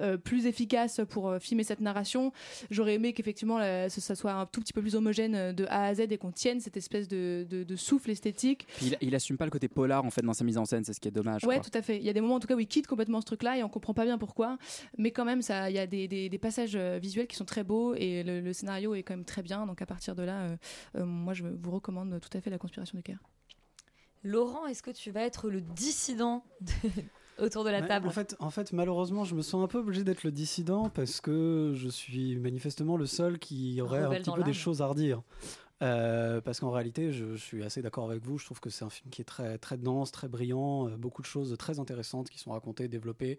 euh, 0.00 0.16
plus 0.16 0.46
efficace 0.46 1.00
pour 1.08 1.28
euh, 1.28 1.38
filmer 1.38 1.64
cette 1.64 1.80
narration. 1.80 2.32
J'aurais 2.70 2.94
aimé 2.94 3.12
qu'effectivement 3.12 3.58
ça 3.88 4.14
soit 4.14 4.32
un 4.32 4.46
tout 4.46 4.60
petit 4.60 4.72
peu 4.72 4.80
plus 4.82 4.94
homogène 4.94 5.34
euh, 5.34 5.52
de 5.52 5.64
A 5.68 5.86
à 5.86 5.94
Z 5.94 6.00
et 6.10 6.18
qu'on 6.18 6.32
tienne 6.32 6.60
cette 6.60 6.76
espèce 6.76 7.08
de, 7.08 7.46
de- 7.48 7.64
de 7.64 7.76
souffle 7.76 8.10
esthétique. 8.10 8.66
Puis 8.76 8.86
il, 8.86 9.08
il 9.08 9.14
assume 9.14 9.36
pas 9.36 9.44
le 9.44 9.50
côté 9.50 9.68
polar 9.68 10.04
en 10.04 10.10
fait 10.10 10.22
dans 10.22 10.32
sa 10.34 10.44
mise 10.44 10.58
en 10.58 10.64
scène, 10.64 10.84
c'est 10.84 10.92
ce 10.92 11.00
qui 11.00 11.08
est 11.08 11.12
dommage. 11.12 11.44
Ouais, 11.44 11.56
quoi. 11.56 11.64
tout 11.64 11.76
à 11.78 11.82
fait. 11.82 11.96
Il 11.96 12.02
y 12.04 12.08
a 12.08 12.12
des 12.12 12.20
moments 12.20 12.36
en 12.36 12.40
tout 12.40 12.46
cas 12.48 12.54
où 12.54 12.60
il 12.60 12.66
quitte 12.68 12.86
complètement 12.86 13.20
ce 13.20 13.26
truc-là 13.26 13.58
et 13.58 13.62
on 13.62 13.68
comprend 13.68 13.94
pas 13.94 14.04
bien 14.04 14.18
pourquoi. 14.18 14.58
Mais 14.98 15.10
quand 15.10 15.24
même, 15.24 15.42
ça, 15.42 15.70
il 15.70 15.76
y 15.76 15.78
a 15.78 15.86
des, 15.86 16.08
des- 16.08 16.28
des 16.28 16.38
passages 16.38 16.74
euh, 16.76 16.98
visuels 17.00 17.26
qui 17.26 17.36
sont 17.36 17.44
très 17.44 17.64
beaux 17.64 17.94
et 17.94 18.22
le, 18.22 18.40
le 18.40 18.52
scénario 18.52 18.94
est 18.94 19.02
quand 19.02 19.14
même 19.14 19.24
très 19.24 19.42
bien. 19.42 19.66
Donc 19.66 19.82
à 19.82 19.86
partir 19.86 20.14
de 20.14 20.22
là, 20.22 20.42
euh, 20.42 20.56
euh, 20.98 21.04
moi 21.04 21.34
je 21.34 21.44
vous 21.44 21.70
recommande 21.70 22.18
tout 22.20 22.36
à 22.36 22.40
fait 22.40 22.50
la 22.50 22.58
conspiration 22.58 22.96
du 22.96 23.02
Caire. 23.02 23.20
Laurent, 24.22 24.66
est-ce 24.66 24.82
que 24.82 24.90
tu 24.90 25.10
vas 25.10 25.22
être 25.22 25.48
le 25.48 25.60
dissident 25.60 26.44
de- 26.60 26.70
autour 27.38 27.64
de 27.64 27.70
la 27.70 27.80
Ouais, 27.80 27.86
table 27.88 28.08
En 28.08 28.10
fait, 28.10 28.36
en 28.38 28.50
fait, 28.50 28.72
malheureusement, 28.72 29.24
je 29.24 29.34
me 29.34 29.42
sens 29.42 29.62
un 29.62 29.66
peu 29.68 29.78
obligé 29.78 30.04
d'être 30.04 30.24
le 30.24 30.32
dissident 30.32 30.88
parce 30.88 31.20
que 31.20 31.72
je 31.74 31.88
suis 31.88 32.36
manifestement 32.36 32.96
le 32.96 33.06
seul 33.06 33.38
qui 33.38 33.80
aurait 33.80 34.02
un 34.02 34.10
petit 34.10 34.30
peu 34.30 34.42
des 34.42 34.52
choses 34.52 34.82
à 34.82 34.86
redire. 34.86 35.22
Euh, 35.82 36.40
parce 36.40 36.60
qu'en 36.60 36.70
réalité, 36.70 37.12
je, 37.12 37.36
suis 37.36 37.62
assez 37.62 37.82
d'accord 37.82 38.10
avec 38.10 38.22
vous. 38.24 38.38
Je 38.38 38.46
trouve 38.46 38.60
que 38.60 38.70
c'est 38.70 38.84
un 38.84 38.90
film 38.90 39.10
qui 39.10 39.20
est 39.20 39.24
très, 39.24 39.76
dense, 39.76 40.10
très 40.10 40.28
brillant, 40.28 40.88
euh, 40.88 40.96
beaucoup 40.96 41.20
de 41.20 41.26
choses 41.26 41.54
très 41.58 41.78
intéressantes 41.78 42.30
qui 42.30 42.38
sont 42.38 42.52
racontées, 42.52 42.88
développées 42.88 43.38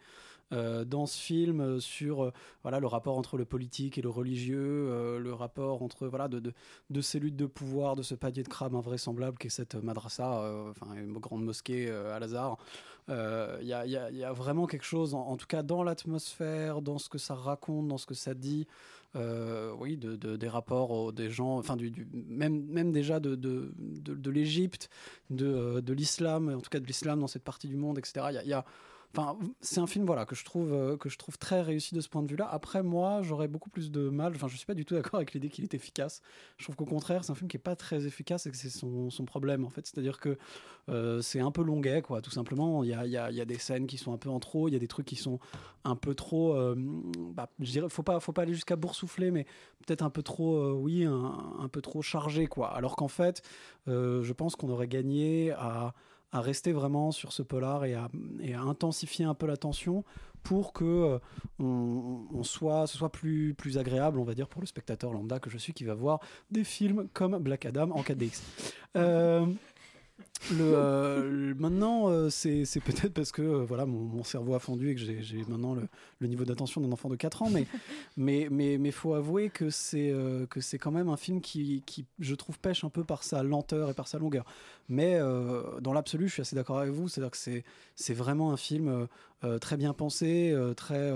euh, 0.53 0.85
dans 0.85 1.07
ce 1.07 1.17
film 1.19 1.79
sur 1.79 2.31
voilà 2.61 2.79
le 2.79 2.87
rapport 2.87 3.17
entre 3.17 3.37
le 3.37 3.45
politique 3.45 3.97
et 3.97 4.01
le 4.01 4.09
religieux, 4.09 5.17
le 5.17 5.33
rapport 5.33 5.81
entre 5.81 6.07
voilà 6.07 6.27
de, 6.27 6.39
de, 6.39 6.53
de 6.89 7.01
ces 7.01 7.19
luttes 7.19 7.35
de 7.35 7.47
pouvoir, 7.47 7.95
de 7.95 8.03
ce 8.03 8.15
panier 8.15 8.43
de 8.43 8.47
crabes 8.47 8.75
invraisemblable 8.75 9.37
qu'est 9.37 9.49
cette 9.49 9.75
madrasa, 9.75 10.41
enfin 10.69 10.93
une 10.93 11.17
grande 11.17 11.43
mosquée 11.43 11.89
à 11.89 12.19
Lazare. 12.19 12.57
Il 13.09 13.67
y, 13.67 13.73
a, 13.73 13.85
y 13.85 14.15
y 14.15 14.23
a 14.23 14.31
vraiment 14.31 14.67
quelque 14.67 14.85
chose, 14.85 15.15
en 15.15 15.37
tout 15.37 15.47
cas 15.47 15.63
dans 15.63 15.83
l'atmosphère, 15.83 16.81
dans 16.81 16.97
ce 16.97 17.09
que 17.09 17.17
ça 17.17 17.35
raconte, 17.35 17.87
dans 17.87 17.97
ce 17.97 18.05
que 18.05 18.13
ça 18.13 18.33
dit, 18.33 18.67
euh, 19.15 19.73
oui, 19.79 19.97
de, 19.97 20.15
de- 20.15 20.35
des 20.35 20.47
rapports 20.49 20.91
aux- 20.91 21.11
des 21.11 21.29
gens, 21.29 21.57
enfin, 21.57 21.75
même, 22.11 22.65
déjà 22.91 23.19
de, 23.19 23.35
l'Égypte, 24.29 24.89
de, 25.29 25.45
euh, 25.47 25.81
de 25.81 25.93
l'islam, 25.93 26.49
en 26.49 26.59
tout 26.61 26.69
cas 26.69 26.79
de 26.79 26.85
l'islam 26.85 27.19
dans 27.19 27.27
cette 27.27 27.43
partie 27.43 27.67
du 27.67 27.77
monde, 27.77 27.97
etc. 27.97 28.27
Il 28.43 28.47
y 28.49 28.53
a- 28.53 28.65
C'est 29.61 29.79
un 29.79 29.87
film 29.87 30.05
voilà 30.05 30.25
que 30.25 30.35
je 30.35 30.45
trouve 30.45 30.73
euh, 30.73 30.97
que 30.97 31.09
je 31.09 31.17
trouve 31.17 31.37
très 31.37 31.61
réussi 31.61 31.95
de 31.95 32.01
ce 32.01 32.09
point 32.09 32.21
de 32.21 32.27
vue-là. 32.27 32.47
Après 32.49 32.83
moi, 32.83 33.21
j'aurais 33.23 33.47
beaucoup 33.47 33.69
plus 33.69 33.91
de 33.91 34.09
mal. 34.09 34.33
Enfin, 34.35 34.47
je 34.47 34.57
suis 34.57 34.65
pas 34.65 34.73
du 34.73 34.85
tout 34.85 34.95
d'accord 34.95 35.15
avec 35.15 35.33
l'idée 35.33 35.49
qu'il 35.49 35.63
est 35.63 35.73
efficace. 35.73 36.21
Je 36.57 36.63
trouve 36.65 36.75
qu'au 36.75 36.85
contraire, 36.85 37.23
c'est 37.23 37.31
un 37.31 37.35
film 37.35 37.47
qui 37.47 37.57
est 37.57 37.59
pas 37.59 37.75
très 37.75 38.05
efficace 38.05 38.45
et 38.45 38.51
que 38.51 38.57
c'est 38.57 38.69
son, 38.69 39.09
son 39.09 39.25
problème 39.25 39.65
en 39.65 39.69
fait. 39.69 39.85
C'est-à-dire 39.87 40.19
que 40.19 40.37
euh, 40.89 41.21
c'est 41.21 41.39
un 41.39 41.51
peu 41.51 41.63
longuet, 41.63 42.01
quoi, 42.01 42.21
tout 42.21 42.31
simplement. 42.31 42.83
Il 42.83 42.89
y 42.89 42.93
a, 42.93 43.05
y, 43.05 43.17
a, 43.17 43.31
y 43.31 43.41
a 43.41 43.45
des 43.45 43.57
scènes 43.57 43.87
qui 43.87 43.97
sont 43.97 44.13
un 44.13 44.17
peu 44.17 44.29
en 44.29 44.39
trop, 44.39 44.67
il 44.67 44.73
y 44.73 44.75
a 44.77 44.79
des 44.79 44.87
trucs 44.87 45.05
qui 45.05 45.15
sont 45.15 45.39
un 45.83 45.95
peu 45.95 46.13
trop. 46.13 46.53
euh, 46.55 46.75
bah, 47.33 47.49
je 47.59 47.71
dirais, 47.71 47.89
faut 47.89 48.03
pas, 48.03 48.19
faut 48.19 48.33
pas 48.33 48.43
aller 48.43 48.53
jusqu'à 48.53 48.75
boursoufler, 48.75 49.31
mais 49.31 49.45
peut-être 49.85 50.03
un 50.03 50.09
peu 50.09 50.23
trop, 50.23 50.71
oui, 50.73 51.05
un, 51.05 51.55
un 51.59 51.67
peu 51.69 51.81
trop 51.81 52.01
chargé, 52.01 52.47
quoi. 52.47 52.73
Alors 52.73 52.95
qu'en 52.95 53.07
fait, 53.07 53.41
je 53.87 54.31
pense 54.33 54.55
qu'on 54.55 54.69
aurait 54.69 54.87
gagné 54.87 55.51
à 55.51 55.93
à 56.31 56.41
rester 56.41 56.71
vraiment 56.71 57.11
sur 57.11 57.31
ce 57.31 57.41
polar 57.41 57.85
et 57.85 57.93
à, 57.93 58.09
et 58.41 58.53
à 58.53 58.61
intensifier 58.61 59.25
un 59.25 59.33
peu 59.33 59.47
la 59.47 59.57
tension 59.57 60.03
pour 60.43 60.71
que 60.71 61.19
euh, 61.59 62.43
ce 62.43 62.97
soit 62.97 63.11
plus, 63.11 63.77
agréable, 63.77 64.19
on 64.19 64.23
va 64.23 64.33
dire, 64.33 64.47
pour 64.47 64.61
le 64.61 64.67
spectateur 64.67 65.11
lambda 65.11 65.39
que 65.39 65.49
je 65.49 65.57
suis 65.57 65.73
qui 65.73 65.83
va 65.83 65.93
voir 65.93 66.19
des 66.51 66.63
films 66.63 67.07
comme 67.13 67.37
Black 67.39 67.65
Adam 67.65 67.91
en 67.91 68.01
4DX. 68.01 68.41
Euh, 68.95 69.45
le, 70.51 70.61
euh, 70.61 71.29
le- 71.29 71.55
maintenant, 71.55 72.09
euh, 72.09 72.29
c'est 72.29 72.63
peut-être 72.79 73.13
parce 73.13 73.31
que 73.31 73.41
euh, 73.41 73.65
voilà, 73.65 73.85
mon, 73.85 73.99
mon 73.99 74.23
cerveau 74.23 74.53
a 74.55 74.59
fondu 74.59 74.91
et 74.91 74.95
que 74.95 75.01
j'ai 75.01 75.37
maintenant 75.47 75.73
le, 75.73 75.87
le 76.19 76.27
niveau 76.27 76.45
d'attention 76.45 76.79
d'un 76.81 76.91
enfant 76.91 77.09
de 77.09 77.15
4 77.15 77.41
ans, 77.43 77.49
mais 77.49 77.65
mais 78.17 78.47
mais 78.49 78.77
mais 78.77 78.91
faut 78.91 79.13
avouer 79.13 79.49
que 79.49 79.69
c'est 79.69 80.13
que 80.49 80.61
c'est 80.61 80.77
quand 80.77 80.91
même 80.91 81.09
un 81.09 81.17
film 81.17 81.41
qui, 81.41 81.83
qui, 81.85 82.05
je 82.19 82.35
trouve, 82.35 82.59
pêche 82.59 82.83
un 82.83 82.89
peu 82.89 83.03
par 83.03 83.23
sa 83.23 83.43
lenteur 83.43 83.89
et 83.89 83.93
par 83.93 84.07
sa 84.07 84.19
longueur. 84.19 84.45
Mais 84.89 85.19
dans 85.81 85.93
l'absolu, 85.93 86.27
je 86.27 86.33
suis 86.33 86.41
assez 86.41 86.55
d'accord 86.55 86.79
avec 86.79 86.91
vous, 86.93 87.09
c'est-à-dire 87.09 87.31
que 87.31 87.37
c'est 87.37 87.63
c'est 87.95 88.13
vraiment 88.13 88.51
un 88.51 88.57
film 88.57 89.07
très 89.59 89.77
bien 89.77 89.93
pensé, 89.93 90.55
très 90.77 91.11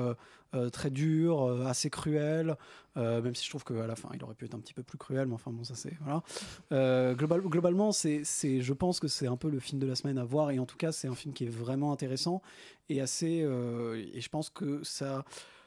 très 0.69 0.89
dur, 0.89 1.43
euh, 1.43 1.65
assez 1.65 1.89
cruel, 1.89 2.57
euh, 2.97 3.21
même 3.21 3.35
si 3.35 3.45
je 3.45 3.49
trouve 3.49 3.63
qu'à 3.63 3.87
la 3.87 3.95
fin 3.95 4.09
il 4.13 4.23
aurait 4.23 4.35
pu 4.35 4.45
être 4.45 4.55
un 4.55 4.59
petit 4.59 4.73
peu 4.73 4.83
plus 4.83 4.97
cruel, 4.97 5.27
mais 5.27 5.33
enfin 5.33 5.51
bon, 5.51 5.63
ça 5.63 5.75
c'est. 5.75 5.93
Voilà. 6.01 6.23
Euh, 6.71 7.15
global- 7.15 7.41
globalement, 7.41 7.91
c'est, 7.91 8.23
je 8.23 8.73
pense 8.73 8.99
que 8.99 9.07
c'est 9.07 9.27
un 9.27 9.37
peu 9.37 9.49
le 9.49 9.59
film 9.59 9.79
de 9.79 9.87
la 9.87 9.95
semaine 9.95 10.17
à 10.17 10.23
voir, 10.25 10.51
et 10.51 10.59
en 10.59 10.65
tout 10.65 10.77
cas, 10.77 10.91
c'est 10.91 11.07
un 11.07 11.15
film 11.15 11.33
qui 11.33 11.45
est 11.45 11.49
vraiment 11.49 11.91
intéressant 11.91 12.41
et 12.89 13.01
assez. 13.01 13.41
euh, 13.43 14.03
et 14.13 14.21
je 14.21 14.29
pense 14.29 14.49
que 14.49 14.83
ça. 14.83 15.23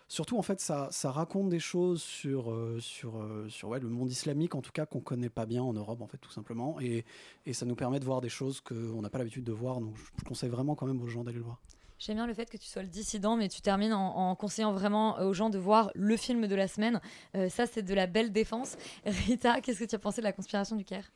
Surtout, 0.06 0.36
en 0.36 0.42
fait, 0.42 0.60
ça, 0.60 0.88
ça 0.92 1.10
raconte 1.10 1.48
des 1.48 1.58
choses 1.58 2.02
sur, 2.02 2.52
euh, 2.52 2.78
sur, 2.78 3.16
euh, 3.16 3.48
sur 3.48 3.70
ouais, 3.70 3.80
le 3.80 3.88
monde 3.88 4.10
islamique, 4.10 4.54
en 4.54 4.60
tout 4.60 4.70
cas, 4.70 4.84
qu'on 4.84 5.00
connaît 5.00 5.30
pas 5.30 5.46
bien 5.46 5.62
en 5.62 5.72
Europe, 5.72 6.02
en 6.02 6.06
fait, 6.06 6.18
tout 6.18 6.30
simplement. 6.30 6.78
Et, 6.78 7.06
et 7.46 7.54
ça 7.54 7.64
nous 7.64 7.74
permet 7.74 8.00
de 8.00 8.04
voir 8.04 8.20
des 8.20 8.28
choses 8.28 8.60
qu'on 8.60 9.00
n'a 9.00 9.08
pas 9.08 9.16
l'habitude 9.16 9.44
de 9.44 9.52
voir. 9.52 9.80
Donc, 9.80 9.96
je 9.96 10.24
conseille 10.24 10.50
vraiment 10.50 10.74
quand 10.74 10.86
même 10.86 11.00
aux 11.00 11.08
gens 11.08 11.24
d'aller 11.24 11.38
le 11.38 11.44
voir. 11.44 11.58
J'aime 11.98 12.16
bien 12.16 12.26
le 12.26 12.34
fait 12.34 12.50
que 12.50 12.56
tu 12.56 12.66
sois 12.66 12.82
le 12.82 12.88
dissident, 12.88 13.36
mais 13.36 13.48
tu 13.48 13.60
termines 13.60 13.92
en, 13.92 14.34
conseillant 14.34 14.72
vraiment 14.72 15.18
aux 15.20 15.32
gens 15.32 15.50
de 15.50 15.58
voir 15.58 15.90
le 15.94 16.16
film 16.16 16.46
de 16.46 16.54
la 16.54 16.68
semaine. 16.68 17.00
Euh, 17.36 17.48
ça, 17.48 17.66
c'est 17.66 17.82
de 17.82 17.94
la 17.94 18.06
belle 18.06 18.32
défense. 18.32 18.76
Rita, 19.06 19.60
qu'est-ce 19.60 19.80
que 19.80 19.84
tu 19.84 19.94
as 19.94 19.98
pensé 19.98 20.20
de 20.20 20.24
la 20.24 20.32
conspiration 20.32 20.76
du 20.76 20.84
Caire? 20.84 21.10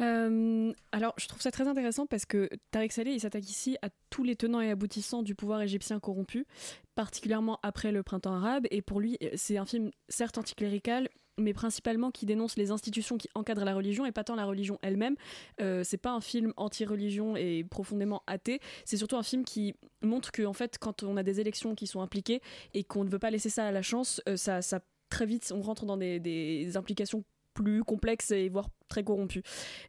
Euh, 0.00 0.72
alors, 0.92 1.14
je 1.18 1.28
trouve 1.28 1.40
ça 1.40 1.50
très 1.50 1.68
intéressant 1.68 2.06
parce 2.06 2.26
que 2.26 2.48
Tariq 2.70 2.92
Saleh, 2.92 3.14
il 3.14 3.20
s'attaque 3.20 3.48
ici 3.48 3.76
à 3.82 3.88
tous 4.10 4.24
les 4.24 4.36
tenants 4.36 4.60
et 4.60 4.70
aboutissants 4.70 5.22
du 5.22 5.34
pouvoir 5.34 5.62
égyptien 5.62 6.00
corrompu, 6.00 6.46
particulièrement 6.94 7.58
après 7.62 7.92
le 7.92 8.02
printemps 8.02 8.34
arabe. 8.34 8.66
Et 8.70 8.82
pour 8.82 9.00
lui, 9.00 9.18
c'est 9.34 9.56
un 9.56 9.66
film 9.66 9.90
certes 10.08 10.38
anticlérical, 10.38 11.08
mais 11.38 11.52
principalement 11.52 12.10
qui 12.10 12.26
dénonce 12.26 12.56
les 12.56 12.70
institutions 12.70 13.16
qui 13.16 13.28
encadrent 13.34 13.64
la 13.64 13.74
religion 13.74 14.06
et 14.06 14.12
pas 14.12 14.24
tant 14.24 14.34
la 14.34 14.44
religion 14.44 14.78
elle-même. 14.82 15.16
Euh, 15.60 15.82
c'est 15.84 15.98
pas 15.98 16.12
un 16.12 16.20
film 16.20 16.52
anti-religion 16.56 17.36
et 17.36 17.64
profondément 17.64 18.22
athée. 18.26 18.60
C'est 18.84 18.96
surtout 18.96 19.16
un 19.16 19.22
film 19.22 19.44
qui 19.44 19.74
montre 20.02 20.32
que, 20.32 20.42
en 20.42 20.52
fait, 20.52 20.78
quand 20.78 21.02
on 21.02 21.16
a 21.16 21.22
des 21.22 21.40
élections 21.40 21.74
qui 21.74 21.86
sont 21.86 22.00
impliquées 22.00 22.40
et 22.72 22.84
qu'on 22.84 23.04
ne 23.04 23.10
veut 23.10 23.18
pas 23.18 23.30
laisser 23.30 23.50
ça 23.50 23.66
à 23.66 23.72
la 23.72 23.82
chance, 23.82 24.20
euh, 24.28 24.36
ça, 24.36 24.60
très 25.08 25.26
vite, 25.26 25.52
on 25.54 25.60
rentre 25.60 25.86
dans 25.86 25.96
des, 25.96 26.20
des 26.20 26.76
implications 26.76 27.24
plus 27.54 27.84
complexes 27.84 28.32
et 28.32 28.48
voire 28.48 28.68
très 28.88 29.04
corrompues. 29.04 29.42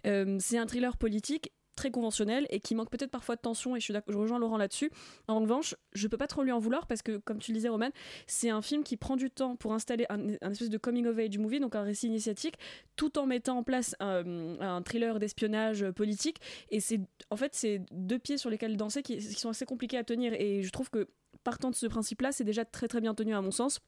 Euh, 0.05 0.37
c'est 0.39 0.57
un 0.57 0.67
thriller 0.67 0.97
politique 0.97 1.51
très 1.75 1.91
conventionnel 1.91 2.47
et 2.49 2.59
qui 2.59 2.75
manque 2.75 2.89
peut-être 2.89 3.11
parfois 3.11 3.35
de 3.35 3.41
tension 3.41 3.75
et 3.75 3.79
je, 3.79 3.93
rejoins 4.07 4.39
Laurent 4.39 4.57
là-dessus. 4.57 4.91
En 5.27 5.39
revanche, 5.39 5.75
je 5.93 6.07
peux 6.07 6.17
pas 6.17 6.27
trop 6.27 6.43
lui 6.43 6.51
en 6.51 6.59
vouloir 6.59 6.87
parce 6.87 7.01
que, 7.01 7.17
comme 7.17 7.39
tu 7.39 7.51
le 7.51 7.57
disais, 7.57 7.69
Roman, 7.69 7.89
c'est 8.27 8.49
un 8.49 8.61
film 8.61 8.83
qui 8.83 8.97
prend 8.97 9.15
du 9.15 9.29
temps 9.29 9.55
pour 9.55 9.73
installer 9.73 10.05
un, 10.09 10.29
espèce 10.51 10.69
de 10.69 10.77
coming 10.77 11.05
of 11.05 11.17
age 11.17 11.37
movie, 11.37 11.59
donc 11.59 11.75
un 11.75 11.83
récit 11.83 12.07
initiatique, 12.07 12.55
tout 12.95 13.17
en 13.17 13.25
mettant 13.25 13.57
en 13.57 13.63
place 13.63 13.95
un, 13.99 14.59
un 14.59 14.81
thriller 14.81 15.19
d'espionnage 15.19 15.89
politique. 15.91 16.37
Et 16.69 16.79
c'est 16.79 16.99
en 17.29 17.35
fait 17.35 17.53
c'est 17.53 17.81
deux 17.91 18.19
pieds 18.19 18.37
sur 18.37 18.49
lesquels 18.49 18.77
danser 18.77 19.03
qui, 19.03 19.17
qui 19.17 19.39
sont 19.39 19.49
assez 19.49 19.65
compliqués 19.65 19.97
à 19.97 20.03
tenir. 20.03 20.33
Et 20.33 20.63
je 20.63 20.69
trouve 20.69 20.89
que 20.89 21.07
partant 21.43 21.69
de 21.69 21.75
ce 21.75 21.87
principe-là, 21.87 22.31
c'est 22.31 22.43
déjà 22.43 22.65
très 22.65 22.87
très 22.87 23.01
bien 23.01 23.13
tenu 23.13 23.33
à 23.33 23.41
mon 23.41 23.51
sens. 23.51 23.79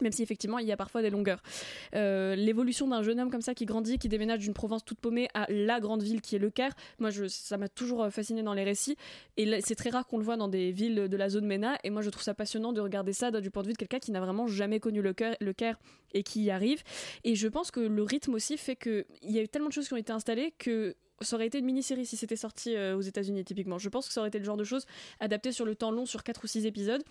Même 0.00 0.12
si 0.12 0.22
effectivement 0.22 0.58
il 0.58 0.66
y 0.66 0.72
a 0.72 0.76
parfois 0.76 1.02
des 1.02 1.10
longueurs. 1.10 1.42
Euh, 1.94 2.34
L'évolution 2.34 2.88
d'un 2.88 3.02
jeune 3.02 3.20
homme 3.20 3.30
comme 3.30 3.42
ça 3.42 3.54
qui 3.54 3.64
grandit, 3.64 3.98
qui 3.98 4.08
déménage 4.08 4.40
d'une 4.40 4.54
province 4.54 4.84
toute 4.84 4.98
paumée 4.98 5.28
à 5.34 5.46
la 5.50 5.80
grande 5.80 6.02
ville 6.02 6.20
qui 6.20 6.36
est 6.36 6.38
le 6.38 6.50
Caire, 6.50 6.72
moi 6.98 7.10
je, 7.10 7.26
ça 7.26 7.56
m'a 7.56 7.68
toujours 7.68 8.02
euh, 8.04 8.10
fasciné 8.10 8.42
dans 8.42 8.54
les 8.54 8.64
récits. 8.64 8.96
Et 9.36 9.60
c'est 9.60 9.74
très 9.74 9.90
rare 9.90 10.06
qu'on 10.06 10.18
le 10.18 10.24
voit 10.24 10.36
dans 10.36 10.48
des 10.48 10.72
villes 10.72 11.08
de 11.08 11.16
la 11.16 11.28
zone 11.28 11.46
MENA. 11.46 11.78
Et 11.84 11.90
moi 11.90 12.02
je 12.02 12.10
trouve 12.10 12.22
ça 12.22 12.34
passionnant 12.34 12.72
de 12.72 12.80
regarder 12.80 13.12
ça 13.12 13.30
du 13.30 13.50
point 13.50 13.62
de 13.62 13.68
vue 13.68 13.74
de 13.74 13.78
quelqu'un 13.78 13.98
qui 13.98 14.12
n'a 14.12 14.20
vraiment 14.20 14.46
jamais 14.46 14.80
connu 14.80 15.02
le 15.02 15.12
Caire, 15.12 15.36
le 15.40 15.52
Caire 15.52 15.78
et 16.12 16.22
qui 16.22 16.42
y 16.42 16.50
arrive. 16.50 16.82
Et 17.24 17.34
je 17.34 17.48
pense 17.48 17.70
que 17.70 17.80
le 17.80 18.02
rythme 18.02 18.34
aussi 18.34 18.56
fait 18.56 18.76
qu'il 18.76 19.04
y 19.22 19.38
a 19.38 19.42
eu 19.42 19.48
tellement 19.48 19.68
de 19.68 19.72
choses 19.72 19.88
qui 19.88 19.94
ont 19.94 19.98
été 19.98 20.12
installées 20.12 20.54
que 20.58 20.94
ça 21.20 21.36
aurait 21.36 21.46
été 21.46 21.58
une 21.58 21.64
mini-série 21.64 22.06
si 22.06 22.16
c'était 22.16 22.36
sorti 22.36 22.74
euh, 22.74 22.96
aux 22.96 23.00
États-Unis 23.00 23.44
typiquement. 23.44 23.78
Je 23.78 23.88
pense 23.88 24.06
que 24.06 24.12
ça 24.12 24.20
aurait 24.20 24.28
été 24.28 24.38
le 24.38 24.44
genre 24.44 24.56
de 24.56 24.64
choses 24.64 24.86
adaptées 25.20 25.52
sur 25.52 25.64
le 25.64 25.74
temps 25.74 25.90
long, 25.90 26.06
sur 26.06 26.22
4 26.22 26.44
ou 26.44 26.46
6 26.46 26.66
épisodes. 26.66 27.02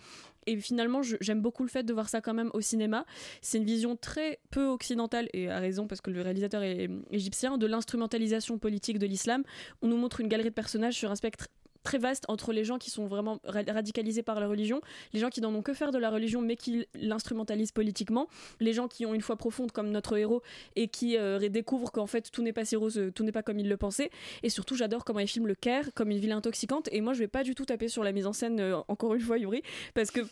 Et 0.46 0.56
finalement, 0.58 1.02
j'aime 1.02 1.40
beaucoup 1.40 1.64
le 1.64 1.68
fait 1.68 1.82
de 1.82 1.92
voir 1.92 2.08
ça 2.08 2.20
quand 2.20 2.34
même 2.34 2.50
au 2.54 2.60
cinéma. 2.60 3.04
C'est 3.40 3.58
une 3.58 3.64
vision 3.64 3.96
très 3.96 4.38
peu 4.50 4.66
occidentale, 4.66 5.28
et 5.32 5.50
à 5.50 5.58
raison 5.58 5.86
parce 5.86 6.00
que 6.00 6.10
le 6.10 6.22
réalisateur 6.22 6.62
est 6.62 6.88
égyptien, 7.10 7.58
de 7.58 7.66
l'instrumentalisation 7.66 8.58
politique 8.58 8.98
de 8.98 9.06
l'islam. 9.06 9.42
On 9.82 9.88
nous 9.88 9.96
montre 9.96 10.20
une 10.20 10.28
galerie 10.28 10.50
de 10.50 10.54
personnages 10.54 10.94
sur 10.94 11.10
un 11.10 11.16
spectre 11.16 11.48
très 11.86 11.98
vaste 11.98 12.24
entre 12.28 12.52
les 12.52 12.64
gens 12.64 12.78
qui 12.78 12.90
sont 12.90 13.06
vraiment 13.06 13.38
ra- 13.44 13.62
radicalisés 13.68 14.24
par 14.24 14.40
la 14.40 14.48
religion, 14.48 14.80
les 15.12 15.20
gens 15.20 15.30
qui 15.30 15.40
n'en 15.40 15.54
ont 15.54 15.62
que 15.62 15.72
faire 15.72 15.92
de 15.92 15.98
la 15.98 16.10
religion 16.10 16.40
mais 16.42 16.56
qui 16.56 16.86
l'instrumentalisent 16.94 17.72
politiquement, 17.72 18.26
les 18.60 18.72
gens 18.72 18.88
qui 18.88 19.06
ont 19.06 19.14
une 19.14 19.20
foi 19.20 19.36
profonde 19.36 19.70
comme 19.70 19.90
notre 19.90 20.16
héros 20.16 20.42
et 20.74 20.88
qui 20.88 21.16
euh, 21.16 21.38
découvrent 21.48 21.92
qu'en 21.92 22.08
fait 22.08 22.30
tout 22.32 22.42
n'est 22.42 22.52
pas 22.52 22.64
si 22.64 22.74
rose, 22.74 22.98
euh, 22.98 23.12
tout 23.12 23.22
n'est 23.24 23.36
pas 23.38 23.44
comme 23.44 23.60
ils 23.60 23.68
le 23.68 23.76
pensaient. 23.76 24.10
Et 24.42 24.50
surtout, 24.50 24.74
j'adore 24.74 25.04
comment 25.04 25.20
il 25.20 25.28
filme 25.28 25.46
le 25.46 25.54
Caire 25.54 25.90
comme 25.94 26.10
une 26.10 26.18
ville 26.18 26.32
intoxicante. 26.32 26.88
Et 26.90 27.00
moi, 27.00 27.12
je 27.14 27.20
vais 27.20 27.28
pas 27.28 27.44
du 27.44 27.54
tout 27.54 27.64
taper 27.64 27.88
sur 27.88 28.02
la 28.02 28.12
mise 28.12 28.26
en 28.26 28.32
scène, 28.32 28.58
euh, 28.58 28.76
encore 28.88 29.14
une 29.14 29.20
fois, 29.20 29.38
Yuri, 29.38 29.62
parce 29.94 30.10
que. 30.10 30.22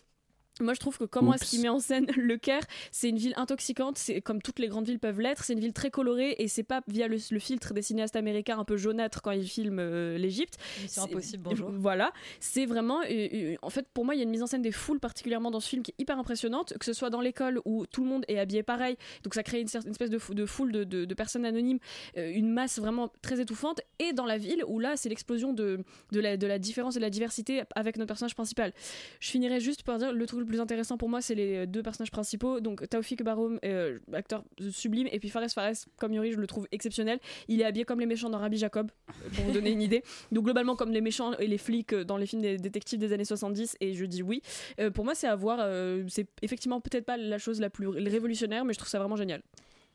Moi, 0.61 0.73
je 0.75 0.79
trouve 0.79 0.97
que 0.99 1.05
comment 1.05 1.35
est-ce 1.35 1.51
qu'il 1.51 1.61
met 1.63 1.69
en 1.69 1.81
scène 1.81 2.07
le 2.17 2.37
Caire 2.37 2.63
C'est 2.93 3.09
une 3.09 3.17
ville 3.19 3.35
intoxicante, 3.37 3.99
c'est 3.99 4.21
comme 4.21 4.41
toutes 4.41 4.61
les 4.61 4.69
grandes 4.69 4.87
villes 4.87 5.01
peuvent 5.01 5.21
l'être. 5.21 5.43
C'est 5.43 5.53
une 5.55 5.59
ville 5.61 5.73
très 5.73 5.91
colorée 5.91 6.37
et 6.39 6.47
c'est 6.47 6.63
pas 6.63 6.81
via 6.87 7.09
le, 7.09 7.17
le 7.31 7.39
filtre 7.41 7.75
des 7.75 7.83
cinéastes 7.83 8.15
américains 8.15 8.59
un 8.59 8.65
peu 8.65 8.77
jaunâtres 8.77 9.21
quand 9.21 9.33
ils 9.33 9.49
filment 9.49 9.81
euh, 9.81 10.17
l'Égypte. 10.17 10.57
C'est- 10.87 11.01
Impossible, 11.01 11.43
bonjour. 11.43 11.71
Voilà, 11.73 12.13
c'est 12.39 12.67
vraiment. 12.67 13.01
euh, 13.03 13.29
euh, 13.33 13.55
en 13.63 13.71
fait, 13.71 13.87
pour 13.93 14.05
moi, 14.05 14.15
il 14.15 14.19
y 14.19 14.21
a 14.21 14.25
une 14.25 14.31
mise 14.31 14.43
en 14.43 14.47
scène 14.47 14.63
des 14.63 14.71
foules 14.71 15.01
particulièrement 15.01 15.51
dans 15.51 15.59
ce 15.61 15.69
film 15.69 15.83
qui 15.83 15.91
est 15.91 16.01
hyper 16.01 16.19
impressionnante, 16.19 16.75
que 16.79 16.85
ce 16.85 16.93
soit 16.93 17.11
dans 17.11 17.21
l'école 17.21 17.61
où 17.65 17.85
tout 17.87 18.05
le 18.05 18.09
monde 18.09 18.25
est 18.29 18.39
habillé 18.39 18.63
pareil, 18.63 18.97
donc 19.25 19.35
ça 19.35 19.43
crée 19.43 19.61
une, 19.61 19.67
certaine 19.69 19.91
espèce 19.91 20.11
de, 20.11 20.19
fou- 20.19 20.35
de 20.35 20.47
foule 20.47 20.71
de, 20.71 20.85
de- 20.85 21.05
de 21.05 21.15
personnes 21.15 21.45
anonymes, 21.45 21.79
euh, 22.17 22.31
une 22.33 22.51
masse 22.53 22.79
vraiment 22.79 23.11
très 23.23 23.41
étouffante, 23.41 23.81
et 23.99 24.13
dans 24.13 24.25
la 24.27 24.39
ville 24.39 24.63
où 24.69 24.79
là, 24.79 24.97
c'est 24.97 25.09
l'explosion 25.09 25.53
de, 25.53 25.81
de, 26.13 26.21
la, 26.21 26.37
de 26.37 26.47
la 26.47 26.61
différence 26.61 26.95
et 26.95 27.01
de 27.01 27.05
la 27.05 27.11
diversité 27.11 27.63
avec 27.75 27.97
notre 27.97 28.09
personnage 28.09 28.35
principal. 28.37 28.73
Je 29.19 29.31
finirai 29.31 29.59
juste 29.59 29.83
par 29.83 29.99
dire 29.99 30.13
le 30.13 30.27
truc 30.27 30.44
le 30.45 30.49
plus 30.49 30.61
intéressant 30.61 30.97
pour 30.97 31.09
moi, 31.09 31.21
c'est 31.21 31.35
les 31.35 31.67
deux 31.67 31.83
personnages 31.83 32.11
principaux, 32.11 32.61
donc 32.61 32.89
Taoufik 32.89 33.23
Baroum, 33.23 33.59
euh, 33.65 33.99
acteur 34.13 34.45
sublime, 34.71 35.09
et 35.11 35.19
puis 35.19 35.29
Fares 35.29 35.51
Fares, 35.51 35.75
comme 35.99 36.13
Yuri, 36.13 36.33
je 36.33 36.39
le 36.39 36.47
trouve 36.47 36.67
exceptionnel. 36.73 37.19
Il 37.49 37.61
est 37.61 37.65
habillé 37.65 37.85
comme 37.85 38.01
les 38.01 38.07
méchants 38.07 38.31
dans 38.31 38.39
Rabbi 38.39 38.57
Jacob, 38.57 38.91
pour 39.35 39.45
vous 39.45 39.53
donner 39.53 39.71
une 39.73 39.83
idée. 39.83 40.03
Donc 40.33 40.45
globalement 40.45 40.77
comme 40.77 40.93
les 40.93 41.01
méchants 41.01 41.33
et 41.39 41.47
les 41.47 41.59
flics 41.59 41.95
dans 41.95 42.17
les 42.17 42.27
films 42.27 42.43
des 42.43 42.57
détectives 42.59 42.99
des 42.99 43.13
années 43.13 43.25
70, 43.25 43.77
et 43.81 43.95
je 43.95 44.05
dis 44.05 44.23
oui. 44.23 44.43
Euh, 44.81 44.91
pour 44.91 45.05
moi, 45.05 45.15
c'est 45.15 45.27
à 45.27 45.37
voir. 45.37 45.59
euh, 45.61 46.05
c'est 46.09 46.29
effectivement 46.43 46.81
peut-être 46.81 47.05
pas 47.05 47.17
la 47.17 47.39
chose 47.39 47.61
la 47.61 47.71
plus 47.71 47.89
révolutionnaire, 47.89 48.65
mais 48.65 48.73
je 48.73 48.79
trouve 48.79 48.91
ça 48.91 48.99
vraiment 48.99 49.17
génial. 49.17 49.43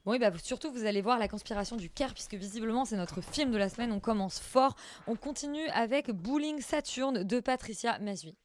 Oui, 0.05 0.17
bah, 0.17 0.31
surtout, 0.41 0.71
vous 0.71 0.85
allez 0.85 1.01
voir 1.01 1.19
la 1.19 1.27
conspiration 1.27 1.75
du 1.75 1.89
Caire, 1.89 2.13
puisque 2.13 2.35
visiblement, 2.35 2.85
c'est 2.85 2.95
notre 2.95 3.21
film 3.21 3.51
de 3.51 3.57
la 3.57 3.69
semaine. 3.69 3.91
On 3.91 3.99
commence 3.99 4.39
fort. 4.39 4.75
On 5.07 5.15
continue 5.15 5.67
avec 5.73 6.09
Bowling 6.11 6.61
Saturne 6.61 7.23
de 7.23 7.39
Patricia 7.39 7.99
Mazui. 7.99 8.35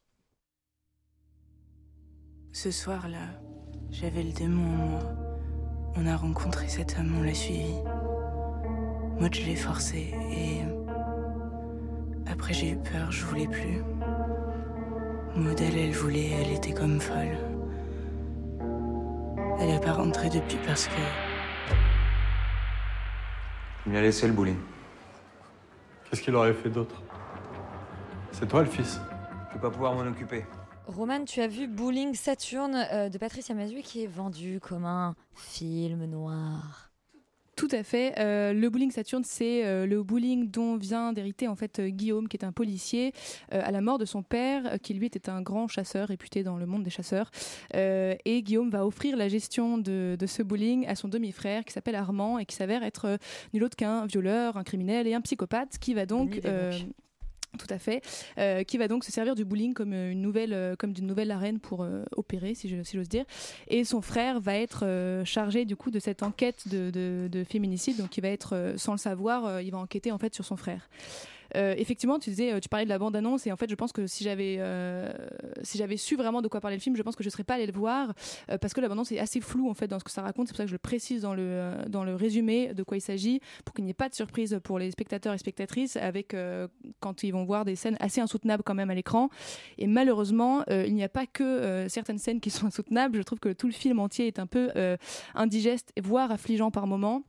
Ce 2.56 2.70
soir-là, 2.70 3.26
j'avais 3.90 4.23
le 4.23 4.30
démon 4.30 4.62
en 4.62 4.87
moi. 4.87 5.00
On 5.96 6.06
a 6.06 6.16
rencontré 6.16 6.68
cet 6.68 6.96
homme, 6.96 7.12
on 7.18 7.25
l'a 7.25 7.34
suivi. 7.34 7.75
Moi, 9.18 9.28
je 9.32 9.40
l'ai 9.40 9.56
forcé 9.56 10.14
et. 10.30 10.61
Après, 12.30 12.54
j'ai 12.54 12.70
eu 12.70 12.76
peur, 12.76 13.11
je 13.11 13.25
voulais 13.25 13.49
plus. 13.49 13.82
Maud, 15.34 15.61
elle, 15.61 15.76
elle 15.76 15.90
voulait, 15.94 16.30
elle 16.30 16.52
était 16.52 16.73
comme 16.73 17.00
folle. 17.00 17.37
Elle 19.58 19.70
est 19.70 19.84
pas 19.84 19.94
rentrée 19.94 20.30
depuis 20.30 20.58
parce 20.64 20.87
que. 20.87 21.02
Il 23.84 23.90
lui 23.90 23.99
a 23.99 24.02
laissé 24.02 24.28
le 24.28 24.32
bowling. 24.32 24.61
Qu'est-ce 26.04 26.23
qu'il 26.23 26.37
aurait 26.37 26.54
fait 26.54 26.70
d'autre? 26.70 27.02
C'est 28.30 28.46
toi 28.46 28.61
le 28.61 28.70
fils. 28.70 29.00
Je 29.49 29.54
vais 29.54 29.61
pas 29.61 29.70
pouvoir 29.70 29.94
m'en 29.94 30.02
occuper. 30.02 30.44
Roman, 30.86 31.24
tu 31.24 31.40
as 31.40 31.46
vu 31.46 31.66
Bowling 31.66 32.14
Saturne 32.14 32.86
euh, 32.92 33.08
de 33.08 33.18
Patricia 33.18 33.54
Mazui 33.54 33.82
qui 33.82 34.04
est 34.04 34.06
vendu 34.06 34.60
comme 34.60 34.84
un 34.84 35.14
film 35.34 36.04
noir. 36.04 36.94
Tout 37.56 37.68
à 37.70 37.82
fait. 37.84 38.14
Euh, 38.18 38.52
le 38.52 38.68
bowling 38.68 38.90
Saturne, 38.90 39.22
c'est 39.24 39.64
euh, 39.64 39.86
le 39.86 40.02
bowling 40.02 40.50
dont 40.50 40.76
vient 40.76 41.12
d'hériter 41.12 41.46
en 41.46 41.54
fait 41.54 41.78
euh, 41.78 41.88
Guillaume, 41.88 42.28
qui 42.28 42.36
est 42.36 42.44
un 42.44 42.52
policier, 42.52 43.12
à 43.50 43.70
la 43.70 43.80
mort 43.80 43.98
de 43.98 44.04
son 44.04 44.22
père, 44.22 44.78
qui 44.82 44.94
lui 44.94 45.06
était 45.06 45.28
un 45.28 45.40
grand 45.40 45.68
chasseur 45.68 46.09
réputé 46.09 46.42
dans 46.42 46.56
le 46.56 46.66
monde 46.66 46.82
des 46.82 46.90
chasseurs. 46.90 47.30
Et 47.72 48.42
Guillaume 48.42 48.70
va 48.70 48.87
offrir 48.87 49.16
la 49.16 49.28
gestion 49.28 49.78
de, 49.78 50.16
de 50.18 50.26
ce 50.26 50.42
bowling 50.42 50.87
à 50.87 50.94
son 50.94 51.09
demi-frère, 51.09 51.64
qui 51.64 51.72
s'appelle 51.72 51.94
Armand 51.94 52.38
et 52.38 52.46
qui 52.46 52.56
s'avère 52.56 52.82
être 52.82 53.18
nul 53.52 53.64
autre 53.64 53.76
qu'un 53.76 54.06
violeur, 54.06 54.56
un 54.56 54.64
criminel 54.64 55.06
et 55.06 55.14
un 55.14 55.20
psychopathe, 55.20 55.78
qui 55.78 55.94
va 55.94 56.06
donc 56.06 56.40
tout 57.58 57.66
à 57.70 57.78
fait, 57.78 58.02
euh, 58.38 58.62
qui 58.64 58.78
va 58.78 58.88
donc 58.88 59.04
se 59.04 59.12
servir 59.12 59.34
du 59.34 59.44
bowling 59.44 59.74
comme 59.74 59.92
euh, 59.92 60.12
une 60.12 60.20
nouvelle, 60.22 60.52
euh, 60.52 60.76
comme 60.76 60.92
d'une 60.92 61.06
nouvelle 61.06 61.30
arène 61.30 61.58
pour 61.58 61.82
euh, 61.82 62.04
opérer, 62.16 62.54
si 62.54 62.68
je- 62.68 62.82
si 62.82 62.96
j'ose 62.96 63.08
dire. 63.08 63.24
Et 63.68 63.84
son 63.84 64.00
frère 64.02 64.40
va 64.40 64.56
être 64.56 65.22
chargé 65.24 65.64
du 65.64 65.76
coup 65.76 65.90
de 65.90 65.98
cette 65.98 66.22
enquête 66.22 66.68
de, 66.68 66.90
de- 66.90 67.28
de 67.30 67.44
féminicide, 67.44 67.96
donc 67.98 68.16
il 68.16 68.20
va 68.20 68.28
être, 68.28 68.74
sans 68.76 68.92
le 68.92 68.98
savoir, 68.98 69.60
il 69.60 69.70
va 69.70 69.78
enquêter 69.78 70.10
en 70.12 70.18
fait 70.18 70.34
sur 70.34 70.44
son 70.44 70.56
frère. 70.56 70.88
Euh, 71.57 71.74
effectivement, 71.76 72.18
tu 72.18 72.30
disais, 72.30 72.52
euh, 72.52 72.61
tu 72.61 72.68
parlais 72.68 72.85
de 72.85 72.90
la 72.90 72.98
bande-annonce 72.98 73.46
et 73.46 73.52
en 73.52 73.57
fait, 73.57 73.70
je 73.70 73.74
pense 73.74 73.92
que 73.92 74.07
si 74.07 74.24
j'avais, 74.24 74.57
euh, 74.59 75.12
si 75.62 75.78
j'avais 75.78 75.96
su 75.96 76.16
vraiment 76.16 76.42
de 76.42 76.48
quoi 76.48 76.61
parlait 76.61 76.76
le 76.76 76.83
film, 76.83 76.96
je 76.96 77.02
pense 77.02 77.16
que 77.16 77.24
je 77.24 77.30
serais 77.30 77.44
pas 77.44 77.54
allée 77.54 77.66
le 77.66 77.72
voir 77.72 78.12
parce 78.61 78.74
que 78.74 78.80
la 78.80 78.88
bande-annonce 78.88 79.12
est 79.12 79.18
assez 79.18 79.40
floue 79.40 79.68
en 79.68 79.74
fait 79.74 79.88
dans 79.88 79.98
ce 79.98 80.04
que 80.04 80.11
ça 80.11 80.22
raconte. 80.22 80.48
C'est 80.48 80.52
pour 80.52 80.59
ça 80.59 80.64
que 80.64 80.70
je 80.70 80.74
le 80.74 80.78
précise 80.78 81.22
dans 81.22 81.35
le 81.35 81.72
dans 81.88 82.04
le 82.04 82.14
résumé 82.14 82.74
de 82.74 82.83
quoi 82.83 82.96
il 82.96 83.00
s'agit 83.00 83.40
pour 83.64 83.74
qu'il 83.74 83.85
n'y 83.85 83.90
ait 83.90 83.94
pas 83.94 84.09
de 84.09 84.14
surprise 84.14 84.59
pour 84.62 84.78
les 84.78 84.90
spectateurs 84.90 85.35
et 85.35 85.38
spectatrices 85.38 85.96
avec 85.96 86.37
quand 87.00 87.22
ils 87.22 87.33
vont 87.33 87.44
voir 87.44 87.64
des 87.64 87.76
scènes 87.76 87.96
assez 88.00 88.20
insoutenables 88.20 88.62
quand 88.62 88.74
même 88.74 88.90
à 88.90 88.94
l'écran. 88.94 89.28
Et 89.78 89.87
malheureusement, 89.87 90.64
il 90.68 90.94
n'y 90.94 91.04
a 91.04 91.09
pas 91.09 91.26
que 91.26 91.87
certaines 91.88 92.18
scènes 92.18 92.40
qui 92.40 92.50
sont 92.50 92.66
insoutenables. 92.66 93.16
Je 93.16 93.22
trouve 93.22 93.40
que 93.40 93.52
tout 93.52 93.66
le 93.66 93.72
film 93.72 94.00
entier 94.00 94.26
est 94.26 94.38
un 94.38 94.46
peu 94.46 94.70
indigeste, 95.35 95.92
voire 96.02 96.30
affligeant 96.30 96.70
par 96.70 96.87
moments 96.87 97.22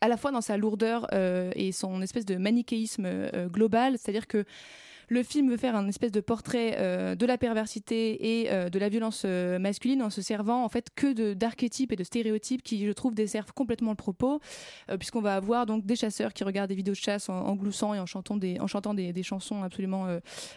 à 0.00 0.08
la 0.08 0.16
fois 0.16 0.30
dans 0.30 0.40
sa 0.40 0.56
lourdeur 0.56 1.06
euh, 1.12 1.50
et 1.54 1.72
son 1.72 2.02
espèce 2.02 2.24
de 2.24 2.36
manichéisme 2.36 3.04
euh, 3.06 3.48
global, 3.48 3.96
c'est-à-dire 3.98 4.26
que 4.26 4.44
le 5.10 5.22
film 5.24 5.50
veut 5.50 5.56
faire 5.56 5.74
un 5.76 5.86
espèce 5.88 6.12
de 6.12 6.20
portrait 6.20 6.76
euh, 6.78 7.16
de 7.16 7.26
la 7.26 7.36
perversité 7.36 8.40
et 8.40 8.50
euh, 8.52 8.68
de 8.70 8.78
la 8.78 8.88
violence 8.88 9.24
euh, 9.26 9.58
masculine 9.58 10.02
en 10.02 10.08
se 10.08 10.22
servant 10.22 10.64
en 10.64 10.68
fait 10.68 10.86
que 10.94 11.34
d'archétypes 11.34 11.90
et 11.92 11.96
de 11.96 12.04
stéréotypes 12.04 12.62
qui, 12.62 12.86
je 12.86 12.92
trouve, 12.92 13.14
desservent 13.14 13.52
complètement 13.52 13.90
le 13.90 13.96
propos, 13.96 14.40
puisqu'on 15.00 15.20
va 15.20 15.34
avoir 15.34 15.66
donc 15.66 15.84
des 15.84 15.96
chasseurs 15.96 16.32
qui 16.32 16.44
regardent 16.44 16.68
des 16.68 16.76
vidéos 16.76 16.94
de 16.94 16.98
chasse 16.98 17.28
en, 17.28 17.34
en 17.34 17.56
gloussant 17.56 17.92
et 17.92 17.98
en 17.98 18.06
chantant 18.06 18.36
des, 18.36 18.60
en 18.60 18.68
chantant 18.68 18.94
des, 18.94 19.12
des 19.12 19.22
chansons 19.24 19.64
absolument 19.64 20.06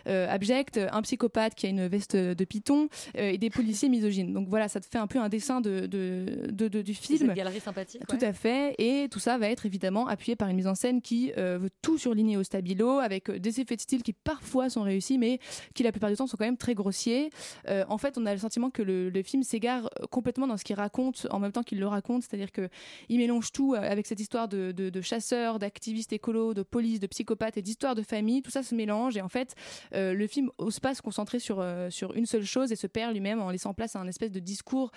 abjectes, 0.06 0.80
un 0.92 1.02
psychopathe 1.02 1.56
qui 1.56 1.66
a 1.66 1.70
une 1.70 1.88
veste 1.88 2.16
de 2.16 2.46
python 2.46 2.90
et 3.16 3.40
des 3.40 3.50
policiers 3.50 3.90
misogynes. 3.90 4.34
Donc 4.34 4.48
voilà, 4.50 4.68
ça 4.68 4.80
te 4.80 4.86
fait 4.86 5.00
un 5.00 5.08
peu 5.08 5.20
un 5.20 5.30
dessin 5.30 5.62
de, 5.62 5.88
de, 5.88 6.48
de- 6.52 6.68
de- 6.68 6.82
du 6.84 6.94
film. 6.94 7.18
Cette 7.20 7.34
galerie 7.36 7.60
sympathique. 7.60 8.04
Tout 8.08 8.18
à 8.22 8.34
fait. 8.34 8.76
Et 8.78 9.08
tout 9.10 9.20
ça 9.20 9.40
va 9.40 9.50
être 9.50 9.66
évidemment 9.66 10.08
appuyé 10.08 10.36
par 10.36 10.48
une 10.50 10.58
mise 10.58 10.68
en 10.68 10.76
scène 10.76 11.02
qui 11.02 11.32
veut 11.36 11.72
tout 11.82 11.98
surligner 11.98 12.38
au 12.38 12.44
stabilo, 12.44 13.00
avec 13.00 13.32
des 13.32 13.60
effets 13.60 13.76
de 13.76 13.82
style 13.82 14.04
qui 14.04 14.14
parfois 14.14 14.43
sont 14.70 14.82
réussis, 14.84 15.18
mais 15.18 15.40
qui 15.74 15.84
la 15.84 15.92
plupart 15.92 16.10
du 16.10 16.16
temps 16.16 16.28
sont 16.28 16.38
quand 16.38 16.46
même 16.46 16.58
très 16.58 16.74
grossiers. 16.74 17.30
Euh, 17.70 17.84
en 17.88 17.98
fait, 17.98 18.18
on 18.18 18.26
a 18.26 18.34
le 18.34 18.40
sentiment 18.40 18.70
que 18.70 18.82
le, 18.82 19.24
film 19.24 19.44
s'égare 19.44 19.86
euh, 19.86 20.06
complètement 20.08 20.48
dans 20.48 20.58
ce 20.58 20.64
qu'il 20.64 20.76
raconte 20.76 21.28
en 21.32 21.40
même 21.40 21.52
temps 21.52 21.64
qu'il 21.64 21.80
le 21.80 21.88
raconte, 21.88 22.24
c'est-à-dire 22.24 22.52
que 22.52 22.68
il 23.08 23.20
mélange 23.20 23.52
tout 23.52 23.74
euh, 23.74 23.78
avec 23.78 24.06
cette 24.06 24.20
histoire 24.20 24.48
de, 24.48 25.02
chasseurs, 25.02 25.60
d'activistes 25.60 26.14
écolos, 26.14 26.54
de 26.54 26.64
police, 26.64 27.00
de 27.00 27.08
psychopathes 27.08 27.58
et 27.58 27.62
d'histoires 27.62 27.96
de 27.96 28.02
famille. 28.02 28.42
Tout 28.42 28.52
ça 28.52 28.64
se 28.64 28.76
mélange 28.76 29.18
et 29.18 29.22
en 29.22 29.30
fait, 29.30 29.56
le 29.92 30.28
film 30.28 30.50
ose 30.58 30.80
pas 30.80 30.94
se 30.94 31.02
concentrer 31.02 31.40
sur, 31.40 31.66
sur 31.90 32.14
une 32.16 32.26
seule 32.26 32.44
chose 32.44 32.72
et 32.72 32.76
se 32.76 32.88
perd 32.88 33.14
lui-même 33.14 33.42
en 33.42 33.50
laissant 33.50 33.74
place 33.74 33.96
à 33.96 34.00
un 34.00 34.08
espèce 34.08 34.32
de 34.32 34.40
discours 34.40 34.92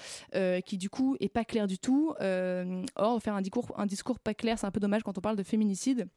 qui 0.64 0.78
du 0.78 0.90
coup 0.90 1.16
est 1.20 1.28
pas 1.28 1.44
clair 1.44 1.66
du 1.66 1.78
tout. 1.78 2.14
Or, 2.96 3.22
faire 3.22 3.35
un 3.35 3.87
discours 3.87 4.18
pas 4.18 4.35
clair, 4.35 4.59
c'est 4.59 4.66
un 4.66 4.70
peu 4.70 4.80
dommage 4.80 5.02
quand 5.02 5.16
on 5.18 5.20
parle 5.20 5.37
de 5.37 5.42
féminicide. 5.42 6.09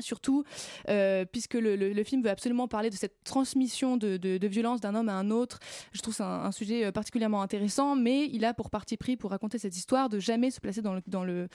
Surtout, 0.00 0.44
euh, 0.88 1.24
puisque 1.24 1.54
le, 1.54 2.04
film 2.04 2.22
veut 2.22 2.30
absolument 2.30 2.68
parler 2.68 2.88
de 2.88 2.94
cette 2.94 3.24
transmission 3.24 3.96
de, 3.96 4.46
violence 4.46 4.80
d'un 4.80 4.94
homme 4.94 5.08
à 5.08 5.14
un 5.14 5.30
autre, 5.30 5.58
je 5.92 6.00
trouve 6.00 6.14
c'est 6.14 6.22
un, 6.22 6.52
sujet 6.52 6.84
euh, 6.84 6.92
particulièrement 6.92 7.42
intéressant, 7.42 7.96
mais 7.96 8.26
il 8.26 8.44
a 8.44 8.54
pour 8.54 8.70
parti 8.70 8.96
pris, 8.96 9.16
pour 9.16 9.30
raconter 9.30 9.58
cette 9.58 9.76
histoire, 9.76 10.08
de 10.08 10.20
jamais 10.20 10.52
se 10.52 10.60
placer 10.60 10.82
dans 10.82 10.94
le, 11.24 11.48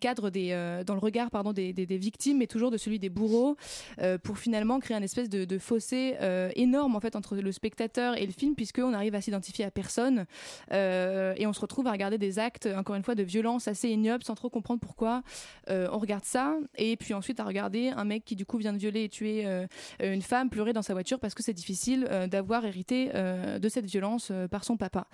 cadre 0.00 0.30
des, 0.30 0.50
euh, 0.50 0.82
dans 0.82 0.94
le 0.94 1.00
regard 1.00 1.30
pardon, 1.30 1.52
des, 1.52 1.72
victimes, 1.96 2.38
mais 2.38 2.48
toujours 2.48 2.72
de 2.72 2.76
celui 2.76 2.98
des 2.98 3.08
bourreaux, 3.08 3.56
pour 4.24 4.38
finalement 4.38 4.80
créer 4.80 4.96
un 4.96 5.02
espèce 5.02 5.28
de, 5.28 5.58
fossé 5.58 6.16
énorme 6.56 6.96
en 6.96 7.00
fait 7.00 7.14
entre 7.16 7.36
le 7.36 7.52
spectateur 7.52 8.16
et 8.16 8.26
le 8.26 8.32
film, 8.32 8.54
puisqu'on 8.54 8.92
arrive 8.92 9.14
à 9.14 9.20
s'identifier 9.20 9.64
à 9.64 9.70
personne 9.70 10.26
et 10.72 11.46
on 11.46 11.52
se 11.52 11.60
retrouve 11.60 11.86
à 11.86 11.92
regarder 11.92 12.18
des 12.18 12.38
actes, 12.38 12.68
encore 12.76 12.96
une 12.96 13.04
fois, 13.04 13.14
de 13.14 13.22
violence 13.22 13.68
assez 13.68 13.88
ignobles 13.88 14.24
sans 14.24 14.34
trop 14.34 14.50
comprendre 14.50 14.80
pourquoi 14.80 15.22
on 15.68 15.98
regarde 15.98 16.24
ça, 16.24 16.56
et 16.76 16.96
puis 16.96 17.14
ensuite 17.14 17.38
à 17.38 17.44
regarder 17.44 17.55
un 17.58 18.04
mec 18.04 18.24
qui 18.24 18.36
du 18.36 18.46
coup 18.46 18.58
vient 18.58 18.72
de 18.72 18.78
violer 18.78 19.04
et 19.04 19.08
tuer 19.08 19.46
euh, 19.46 19.66
une 20.00 20.22
femme 20.22 20.50
pleurer 20.50 20.72
dans 20.72 20.82
sa 20.82 20.92
voiture 20.92 21.18
parce 21.18 21.34
que 21.34 21.42
c'est 21.42 21.52
difficile 21.52 22.06
euh, 22.10 22.26
d'avoir 22.26 22.64
hérité 22.64 23.10
euh, 23.14 23.58
de 23.58 23.68
cette 23.68 23.86
violence 23.86 24.32
par 24.50 24.64
son 24.64 24.76
papa. 24.76 25.06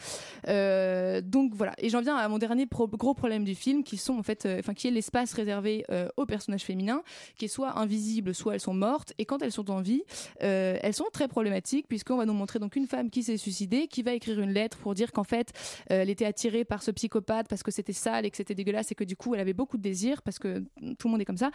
Donc 1.23 1.55
voilà, 1.55 1.75
et 1.79 1.89
j'en 1.89 2.01
viens 2.01 2.17
à 2.17 2.29
mon 2.29 2.39
dernier 2.39 2.67
gros 2.67 3.15
problème 3.15 3.45
du 3.45 3.55
film, 3.55 3.85
qui 3.85 3.97
sont 3.97 4.19
en 4.19 4.23
fait, 4.23 4.47
enfin 4.59 4.75
qui 4.75 4.89
est 4.89 4.91
l'espace 4.91 5.33
réservé 5.35 5.85
aux 6.17 6.27
personnages 6.27 6.63
féminins, 6.63 7.03
qui 7.37 7.47
est 7.47 7.49
soit 7.49 7.79
invisible, 7.79 8.35
soit 8.35 8.55
elles 8.55 8.61
sont 8.61 8.75
mortes, 8.75 9.13
et 9.19 9.25
quand 9.25 9.43
elles 9.43 9.53
sont 9.53 9.71
en 9.71 9.81
vie, 9.81 10.03
elles 10.41 10.95
sont 10.95 11.07
très 11.13 11.29
problématiques 11.29 11.87
puisqu'on 11.89 12.17
va 12.17 12.27
nous 12.27 12.33
montrer 12.33 12.59
donc 12.59 12.77
une 12.77 12.87
femme 12.87 13.11
qui 13.11 13.23
s'est 13.23 13.37
suicidée, 13.37 13.87
qui 13.87 14.03
va 14.03 14.13
écrire 14.13 14.41
une 14.41 14.53
lettre 14.53 14.79
pour 14.79 14.95
dire 14.95 15.13
qu'en 15.13 15.25
fait 15.25 15.53
elle 15.87 16.11
était 16.11 16.27
attirée 16.27 16.65
par 16.65 16.83
ce 16.83 16.91
psychopathe 16.91 17.49
parce 17.49 17.63
que 17.63 17.71
c'était 17.71 17.93
sale 17.93 18.27
et 18.27 18.31
que 18.31 18.37
c'était 18.37 18.55
dégueulasse 18.55 18.93
et 18.93 18.95
que 18.95 19.05
du 19.05 19.17
coup 19.17 19.35
elle 19.35 19.41
avait 19.41 19.53
beaucoup 19.53 19.77
de 19.77 19.83
désirs 19.83 20.23
parce 20.23 20.39
que 20.39 20.61
tout 20.99 21.09
le 21.09 21.11
monde 21.11 21.21
est 21.21 21.27
comme 21.27 21.37
ça. 21.37 21.51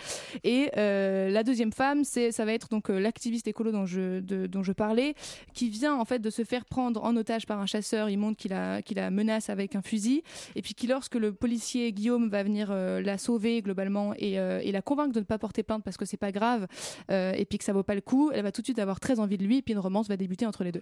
Euh, 0.78 1.30
la 1.30 1.44
deuxième 1.44 1.72
femme, 1.72 2.04
c'est 2.04 2.32
ça 2.32 2.46
va 2.46 2.54
être 2.54 2.70
donc 2.70 2.90
euh, 2.90 3.00
l'activiste 3.00 3.48
écolo 3.48 3.72
dont 3.72 3.86
je 3.86 4.20
de- 4.20 4.48
dont 4.48 4.63
je 4.63 4.72
parlais, 4.74 5.16
qui 5.54 5.70
vient 5.70 5.96
en 5.96 6.06
fait 6.06 6.20
de 6.20 6.30
se 6.30 6.44
faire 6.44 6.66
prendre 6.66 7.04
en 7.04 7.16
otage 7.16 7.46
par 7.46 7.60
un 7.60 7.66
chasseur. 7.66 8.10
Il 8.10 8.18
montre 8.18 8.38
qu'il 8.38 8.54
a 8.54 8.82
qu'il 8.82 8.98
la 8.98 9.12
menace 9.12 9.50
avec 9.50 9.76
un 9.76 9.82
fusil 9.82 10.24
et 10.56 10.62
puis 10.62 10.74
qui 10.74 10.88
lorsque 10.88 11.16
le 11.16 11.32
policier 11.34 11.92
Guillaume 11.92 12.30
va 12.30 12.44
venir 12.44 12.70
euh, 12.72 13.02
la 13.02 13.18
sauver 13.18 13.62
globalement 13.62 14.13
et, 14.18 14.34
et 14.34 14.72
la 14.72 14.82
convaincre 14.82 15.13
de 15.13 15.20
ne 15.20 15.26
pas 15.26 15.38
porter 15.38 15.63
plainte 15.63 15.84
parce 15.84 15.98
que 15.98 16.06
c'est 16.06 16.18
pas 16.18 16.32
grave 16.32 16.68
et 17.10 17.46
puis 17.46 17.58
que 17.58 17.63
ça 17.63 17.74
vaut 17.74 17.84
pas 17.84 17.96
le 17.96 18.02
coup, 18.02 18.32
elle 18.34 18.44
va 18.44 18.52
tout 18.52 18.62
de 18.62 18.66
suite 18.68 18.80
avoir 18.80 19.00
très 19.00 19.20
envie 19.20 19.38
de 19.38 19.44
lui 19.44 19.58
et 19.58 19.62
puis 19.62 19.74
une 19.74 19.80
romance 19.80 20.08
va 20.08 20.18
débuter 20.18 20.46
entre 20.46 20.63
les 20.63 20.72
deux. 20.72 20.82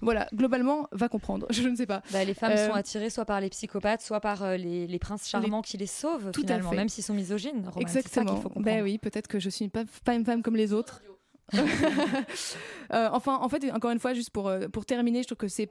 Voilà, 0.00 0.28
globalement, 0.34 0.88
va 0.92 1.08
comprendre. 1.08 1.46
Je 1.50 1.66
ne 1.68 1.76
sais 1.76 1.86
pas. 1.86 2.02
Bah, 2.12 2.24
les 2.24 2.34
femmes 2.34 2.56
sont 2.56 2.72
attirées 2.74 3.10
soit 3.10 3.24
par 3.24 3.40
les 3.40 3.48
psychopathes, 3.50 4.02
soit 4.02 4.20
par 4.20 4.56
les, 4.56 4.86
les 4.86 4.98
princes 4.98 5.28
charmants 5.28 5.62
qui 5.62 5.76
les 5.76 5.86
sauvent, 5.86 6.30
Tout 6.32 6.40
finalement, 6.42 6.72
même 6.72 6.88
s'ils 6.88 7.04
sont 7.04 7.14
misogynes. 7.14 7.62
Roman, 7.68 7.86
c'est 7.86 7.92
ça 7.92 7.98
Exactement. 8.00 8.36
faut 8.36 8.48
comprendre. 8.48 8.64
Ben 8.66 8.82
oui, 8.82 8.98
peut-être 8.98 9.28
que 9.28 9.33
je 9.38 9.50
suis 9.50 9.68
pas, 9.68 9.84
pas 10.04 10.14
une 10.14 10.24
femme 10.24 10.42
comme 10.42 10.56
les 10.56 10.72
autres. 10.72 11.02
Euh, 12.92 13.08
enfin, 13.12 13.38
en 13.40 13.48
fait, 13.48 13.72
encore 13.72 13.90
une 13.90 13.98
fois, 13.98 14.12
juste 14.12 14.30
pour, 14.30 14.46
euh, 14.46 14.68
pour 14.68 14.84
terminer, 14.84 15.22
je 15.22 15.28
trouve 15.28 15.38
que 15.38 15.48
c'est 15.48 15.70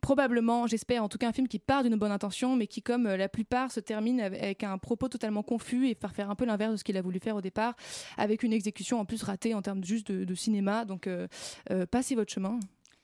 probablement, 0.00 0.66
j'espère, 0.66 1.04
en 1.04 1.08
tout 1.08 1.18
cas 1.18 1.28
un 1.28 1.32
film 1.32 1.48
qui 1.48 1.58
part 1.58 1.82
d'une 1.82 1.96
bonne 1.96 2.12
intention, 2.12 2.56
mais 2.56 2.66
qui, 2.66 2.82
comme 2.82 3.06
euh, 3.06 3.16
la 3.16 3.28
plupart, 3.28 3.70
se 3.70 3.80
termine 3.80 4.20
avec, 4.20 4.42
avec 4.42 4.64
un 4.64 4.78
propos 4.78 5.08
totalement 5.08 5.42
confus 5.42 5.88
et 5.88 5.94
faire 5.94 6.12
faire 6.12 6.30
un 6.30 6.34
peu 6.34 6.44
l'inverse 6.44 6.72
de 6.72 6.76
ce 6.76 6.84
qu'il 6.84 6.96
a 6.96 7.02
voulu 7.02 7.20
faire 7.20 7.36
au 7.36 7.40
départ, 7.40 7.74
avec 8.16 8.42
une 8.42 8.52
exécution 8.52 8.98
en 9.00 9.04
plus 9.04 9.22
ratée 9.22 9.54
en 9.54 9.62
termes 9.62 9.84
juste 9.84 10.10
de, 10.10 10.24
de 10.24 10.34
cinéma. 10.34 10.84
Donc, 10.84 11.06
euh, 11.06 11.28
euh, 11.70 11.86
passez 11.86 12.14
votre 12.14 12.32
chemin, 12.32 12.58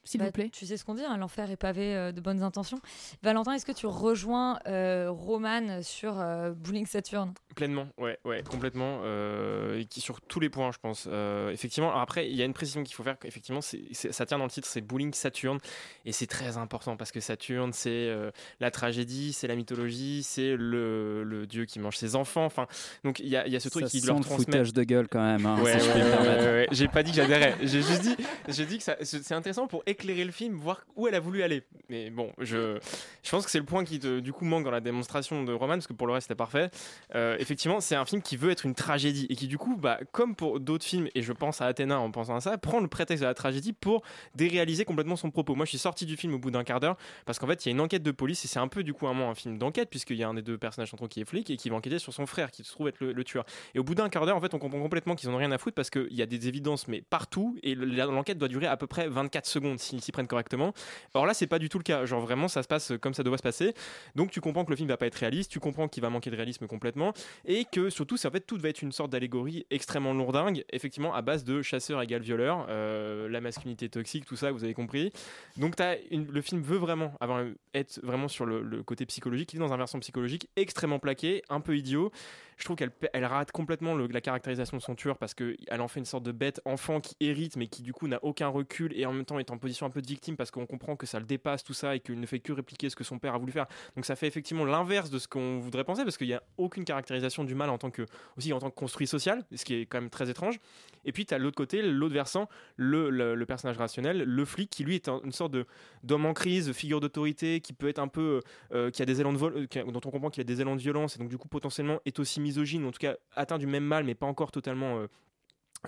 s'il 0.07 0.21
Bah, 0.21 0.27
vous 0.27 0.33
plaît. 0.33 0.49
Tu 0.51 0.65
sais 0.67 0.77
ce 0.77 0.85
qu'on 0.85 0.95
dit, 0.95 1.05
hein, 1.05 1.17
l'enfer 1.19 1.51
est 1.51 1.57
pavé 1.57 1.95
euh, 1.95 2.13
de 2.13 2.21
bonnes 2.21 2.43
intentions. 2.43 2.81
Valentin, 3.23 3.53
est-ce 3.53 3.67
que 3.67 3.73
tu 3.73 3.87
rejoins 3.87 4.59
euh, 4.67 5.11
Roman 5.11 5.83
sur 5.83 6.19
euh, 6.21 6.53
Bowling 6.53 6.87
Saturn 6.87 7.33
Pleinement, 7.55 7.89
ouais, 7.99 8.19
ouais, 8.25 8.43
complètement. 8.43 9.01
euh, 9.05 9.81
et 9.81 9.85
qui 9.87 10.01
sur 10.01 10.21
tous 10.21 10.41
les 10.41 10.49
points, 10.51 10.71
je 10.73 10.79
pense. 10.79 11.07
Euh, 11.11 11.51
effectivement, 11.51 11.89
alors 11.91 12.01
après, 12.03 12.29
il 12.29 12.37
y 12.37 12.43
a 12.43 12.45
une 12.45 12.53
précision 12.55 12.83
qu'il 12.83 12.95
faut 12.95 13.03
faire. 13.03 13.17
Effectivement, 13.25 13.61
ça 13.61 14.27
tient 14.27 14.39
dans 14.39 14.45
le 14.45 14.51
titre, 14.51 14.69
c'est 14.69 14.81
Bowling 14.83 15.13
Saturne, 15.15 15.59
et 16.05 16.13
c'est 16.13 16.27
très 16.27 16.57
important 16.59 16.97
parce 16.97 17.13
que 17.13 17.21
Saturne, 17.21 17.73
c'est 17.73 17.91
euh, 17.91 18.31
la 18.61 18.71
tragédie, 18.71 19.33
c'est 19.33 19.47
la 19.47 19.57
mythologie, 19.57 20.23
c'est 20.23 20.55
le, 20.57 21.25
le 21.25 21.47
dieu 21.47 21.65
qui 21.65 21.79
mange 21.81 21.97
ses 21.97 22.15
enfants. 22.15 22.45
Enfin, 22.45 22.67
donc 23.05 23.21
il 23.21 23.29
y 23.29 23.37
a, 23.37 23.47
il 23.47 23.53
y 23.53 23.57
a 23.57 23.61
ce 23.61 23.69
truc 23.69 23.85
Ça 23.85 23.91
qui 23.91 24.01
sent 24.01 24.07
leur 24.07 24.19
le 24.19 24.23
transmet. 24.25 24.45
foutage 24.45 24.73
de 24.73 24.83
gueule 24.85 25.09
quand 25.09 25.23
même. 25.23 25.47
hein, 25.47 25.61
Ouais, 25.63 25.79
si 25.79 25.87
je 25.89 25.93
ouais. 25.93 26.67
J'ai 26.73 26.89
pas 26.89 27.03
dit 27.03 27.11
que 27.11 27.17
j'adhérais. 27.17 27.55
J'ai 27.63 27.83
juste 27.83 28.03
dit, 28.03 28.17
j'ai 28.49 28.67
dit 28.67 28.79
que 28.79 28.85
c'est 29.03 29.33
intéressant 29.35 29.67
pour 29.67 29.83
éclairer 29.97 30.25
le 30.25 30.33
film, 30.33 30.55
voir 30.57 30.85
où 30.95 31.09
elle 31.09 31.15
a 31.15 31.21
voulu 31.21 31.43
aller. 31.43 31.63
Mais 31.89 32.11
bon, 32.11 32.33
je, 32.39 32.79
je 33.23 33.31
pense 33.31 33.45
que 33.45 33.51
c'est 33.51 33.59
le 33.59 33.65
point 33.65 33.85
qui 33.85 33.99
te, 33.99 34.21
du 34.21 34.33
coup 34.33 34.45
manque 34.45 34.65
dans 34.65 34.71
la 34.71 34.81
démonstration 34.81 35.45
de 35.45 35.53
Roman, 35.53 35.75
parce 35.75 35.87
que 35.87 35.93
pour 35.93 36.07
le 36.07 36.13
reste 36.13 36.27
c'était 36.27 36.37
parfait. 36.37 36.71
Euh, 37.15 37.37
effectivement, 37.39 37.81
c'est 37.81 37.95
un 37.95 38.05
film 38.05 38.23
qui 38.23 38.37
veut 38.37 38.51
être 38.51 38.67
une 38.67 38.75
tragédie 38.75 39.27
et 39.31 39.37
qui 39.37 39.47
du 39.47 39.59
coup, 39.59 39.77
bah, 39.77 39.99
comme 40.13 40.35
pour 40.35 40.61
d'autres 40.61 40.85
films, 40.85 41.09
et 41.15 41.23
je 41.23 41.33
pense 41.33 41.61
à 41.61 41.67
Athéna 41.67 41.99
en 41.99 42.11
pensant 42.11 42.37
à 42.37 42.41
ça, 42.41 42.59
prend 42.59 42.81
le 42.81 42.89
prétexte 42.89 43.23
de 43.23 43.27
la 43.27 43.35
tragédie 43.35 43.73
pour 43.73 44.03
déréaliser 44.35 44.85
complètement 44.85 45.17
son 45.17 45.31
propos. 45.31 45.55
Moi, 45.55 45.65
je 45.65 45.71
suis 45.71 45.79
sorti 45.79 46.07
du 46.07 46.17
film 46.17 46.35
au 46.35 46.39
bout 46.39 46.51
d'un 46.51 46.65
quart 46.65 46.81
d'heure 46.81 46.97
parce 47.25 47.39
qu'en 47.39 47.47
fait, 47.47 47.65
il 47.65 47.69
y 47.69 47.71
a 47.71 47.73
une 47.73 47.81
enquête 47.81 48.03
de 48.03 48.11
police 48.11 48.45
et 48.45 48.49
c'est 48.49 48.59
un 48.59 48.69
peu 48.69 48.83
du 48.83 48.93
coup 48.93 49.07
un, 49.07 49.17
un 49.17 49.35
film 49.35 49.59
d'enquête 49.59 49.91
puisqu'il 49.91 50.17
y 50.17 50.23
a 50.23 50.29
un 50.29 50.35
des 50.35 50.43
deux 50.43 50.59
personnages 50.59 50.91
centraux 50.91 51.09
qui 51.09 51.21
est 51.21 51.25
flic 51.25 51.51
et 51.51 51.57
qui 51.57 51.71
va 51.71 51.77
enquêter 51.77 51.99
sur 51.99 52.13
son 52.13 52.27
frère 52.27 52.51
qui 52.51 52.65
se 52.65 52.73
trouve 52.73 52.89
être 52.89 53.01
le, 53.01 53.25
tueur. 53.25 53.45
Et 53.75 53.79
au 53.79 53.85
bout 53.85 53.95
d'un 53.95 54.09
quart 54.09 54.27
d'heure, 54.27 54.37
en 54.37 54.41
fait, 54.41 54.55
on 54.55 54.59
comprend 54.59 54.81
complètement 54.81 55.15
qu'ils 55.15 55.31
ont 55.31 55.37
rien 55.37 55.53
à 55.53 55.59
foutre 55.59 55.75
parce 55.75 55.91
qu'il 55.91 56.13
y 56.13 56.23
a 56.23 56.27
des 56.27 56.49
évidences 56.49 56.89
mais 56.89 57.03
partout 57.03 57.59
et 57.63 57.75
l'enquête 57.75 58.39
doit 58.39 58.49
durer 58.49 58.67
à 58.67 58.77
peu 58.77 58.87
près 58.87 59.09
24 59.09 59.47
secondes 59.47 59.79
s'ils 59.87 60.01
s'y 60.03 60.13
prennent 60.13 60.27
correctement. 60.27 60.73
Or 61.15 61.27
là, 61.27 61.35
c'est 61.35 61.47
pas 61.47 61.59
du 61.59 61.69
tout 61.69 61.79
le 61.79 61.85
cas. 61.85 62.05
Genre 62.07 62.21
vraiment, 62.21 62.49
ça 62.49 62.63
se 62.63 62.69
passe 62.69 62.93
comme 63.01 63.15
ça 63.15 63.23
doit 63.23 63.39
se 63.39 63.43
passer. 63.43 63.75
Donc 64.15 64.31
tu 64.31 64.41
comprends 64.41 64.65
que 64.65 64.71
le 64.71 64.77
film 64.77 64.89
va 64.89 64.97
pas 64.97 65.07
être 65.07 65.15
réaliste, 65.17 65.51
tu 65.51 65.61
comprends 65.61 65.89
qu'il 65.89 66.03
va 66.03 66.11
manquer 66.11 66.31
de 66.31 66.37
réalisme 66.37 66.67
complètement 66.67 67.13
et 67.45 67.65
que 67.65 67.91
surtout, 67.91 68.17
en 68.25 68.31
fait 68.31 68.41
tout 68.41 68.59
va 68.59 68.69
être 68.69 68.83
une 68.83 68.93
sorte 68.93 69.11
d'allégorie 69.11 69.67
extrêmement 69.71 70.13
lourdingue, 70.13 70.65
effectivement 70.71 71.15
à 71.15 71.23
base 71.23 71.45
de 71.45 71.63
chasseur 71.63 72.01
égale 72.03 72.23
violeur, 72.23 72.67
euh, 72.69 73.29
la 73.29 73.41
masculinité 73.41 73.89
toxique, 73.89 74.25
tout 74.25 74.37
ça, 74.37 74.53
vous 74.53 74.65
avez 74.65 74.75
compris. 74.75 75.13
Donc 75.57 75.75
une- 76.11 76.31
le 76.31 76.41
film 76.41 76.63
veut 76.63 76.79
vraiment 76.79 77.13
avoir, 77.21 77.45
être 77.75 78.01
vraiment 78.03 78.29
sur 78.29 78.47
le, 78.47 78.83
côté 78.83 79.07
psychologique, 79.07 79.53
il 79.53 79.57
est 79.57 79.61
dans 79.61 79.73
un 79.73 79.77
versant 79.77 79.99
psychologique 80.01 80.49
extrêmement 80.57 80.99
plaqué, 80.99 81.43
un 81.49 81.61
peu 81.61 81.77
idiot. 81.77 82.11
Je 82.57 82.65
trouve 82.65 82.77
qu'elle 82.77 82.91
elle 83.13 83.27
rate 83.27 83.53
complètement 83.53 83.95
la 83.97 84.21
caractérisation 84.23 84.79
de 84.79 84.83
son 84.83 84.95
tueur 84.95 85.19
parce 85.19 85.35
qu'elle 85.35 85.57
en 85.81 85.89
fait 85.89 86.01
une 86.01 86.07
sorte 86.07 86.25
de 86.25 86.33
bête 86.33 86.61
enfant 86.65 87.01
qui 87.01 87.15
hérite 87.21 87.57
mais 87.57 87.67
qui 87.67 87.83
du 87.83 87.93
coup 87.93 88.09
n'a 88.09 88.19
aucun 88.25 88.49
recul 88.49 88.99
et 88.99 89.05
en 89.05 89.13
même 89.13 89.27
temps 89.27 89.39
est 89.39 89.51
en 89.51 89.59
position 89.59 89.76
un 89.85 89.91
peu 89.91 90.01
de 90.01 90.07
victime 90.07 90.37
parce 90.37 90.51
qu'on 90.51 90.67
comprend 90.67 90.97
que 90.97 91.07
ça 91.07 91.19
le 91.19 91.27
dépasse 91.27 91.63
tout 91.63 91.75
ça 91.75 91.95
et 91.95 92.01
qu'il 92.01 92.19
ne 92.19 92.27
fait 92.27 92.41
que 92.41 92.53
répliquer 92.53 92.89
ce 92.89 92.97
que 92.97 93.05
son 93.05 93.19
père 93.19 93.35
a 93.35 93.39
voulu 93.39 93.53
faire. 93.53 93.67
Donc 93.95 94.05
ça 94.07 94.17
fait 94.17 94.27
effectivement 94.27 94.65
l'inverse 94.65 95.11
de 95.11 95.19
ce 95.19 95.29
qu'on 95.29 95.59
voudrait 95.59 95.85
penser 95.85 96.05
parce 96.05 96.17
qu'il 96.17 96.29
n'y 96.29 96.35
a 96.35 96.43
aucune 96.57 96.85
caractérisation 96.85 97.45
du 97.45 97.55
mal 97.55 97.71
en 97.71 97.79
tant 97.79 97.91
que 97.91 98.07
aussi 98.37 98.53
en 98.53 98.59
tant 98.59 98.71
que 98.71 98.75
construit 98.75 99.07
social, 99.07 99.45
ce 99.55 99.65
qui 99.65 99.75
est 99.75 99.87
quand 99.87 100.01
même 100.01 100.11
très 100.11 100.31
étrange. 100.31 100.59
Et 101.05 101.13
puis 101.13 101.27
tu 101.27 101.35
as 101.35 101.39
l'autre 101.39 101.57
côté, 101.57 101.83
l'autre 101.83 102.15
versant, 102.15 102.49
le, 102.77 103.11
le- 103.11 103.47
personnage 103.47 103.77
rationnel, 103.79 104.23
le 104.25 104.45
flic 104.45 104.69
qui 104.71 104.83
lui 104.83 104.97
est 104.97 105.09
un- 105.09 105.21
une 105.25 105.31
sorte 105.33 105.55
d'homme 106.03 106.27
en 106.27 106.33
crise, 106.35 106.73
figure 106.73 107.01
d'autorité 107.01 107.61
qui 107.61 107.73
peut 107.73 107.89
être 107.89 108.01
un 108.01 108.09
peu 108.09 108.41
euh, 108.73 108.91
qui 108.91 109.03
a 109.03 109.05
des 109.05 109.21
élans 109.21 109.33
de 109.33 109.39
vol, 109.39 109.69
euh, 109.77 109.85
dont 109.93 110.01
on 110.05 110.11
comprend 110.11 110.31
qu'il 110.31 110.41
a 110.41 110.45
des 110.45 110.61
élans 110.61 110.75
de 110.75 110.81
violence 110.81 111.15
et 111.17 111.19
donc 111.19 111.29
du 111.29 111.39
coup 111.39 111.49
potentiellement 111.49 112.01
est 112.07 112.19
aussi 112.19 112.41
misogyne, 112.41 112.85
en 112.87 112.91
tout 112.91 112.99
cas 112.99 113.15
atteint 113.37 113.59
du 113.59 113.67
même 113.67 113.85
mal 113.85 114.05
mais 114.05 114.15
pas 114.15 114.27
encore 114.27 114.51
totalement 114.51 114.99
euh, 114.99 115.07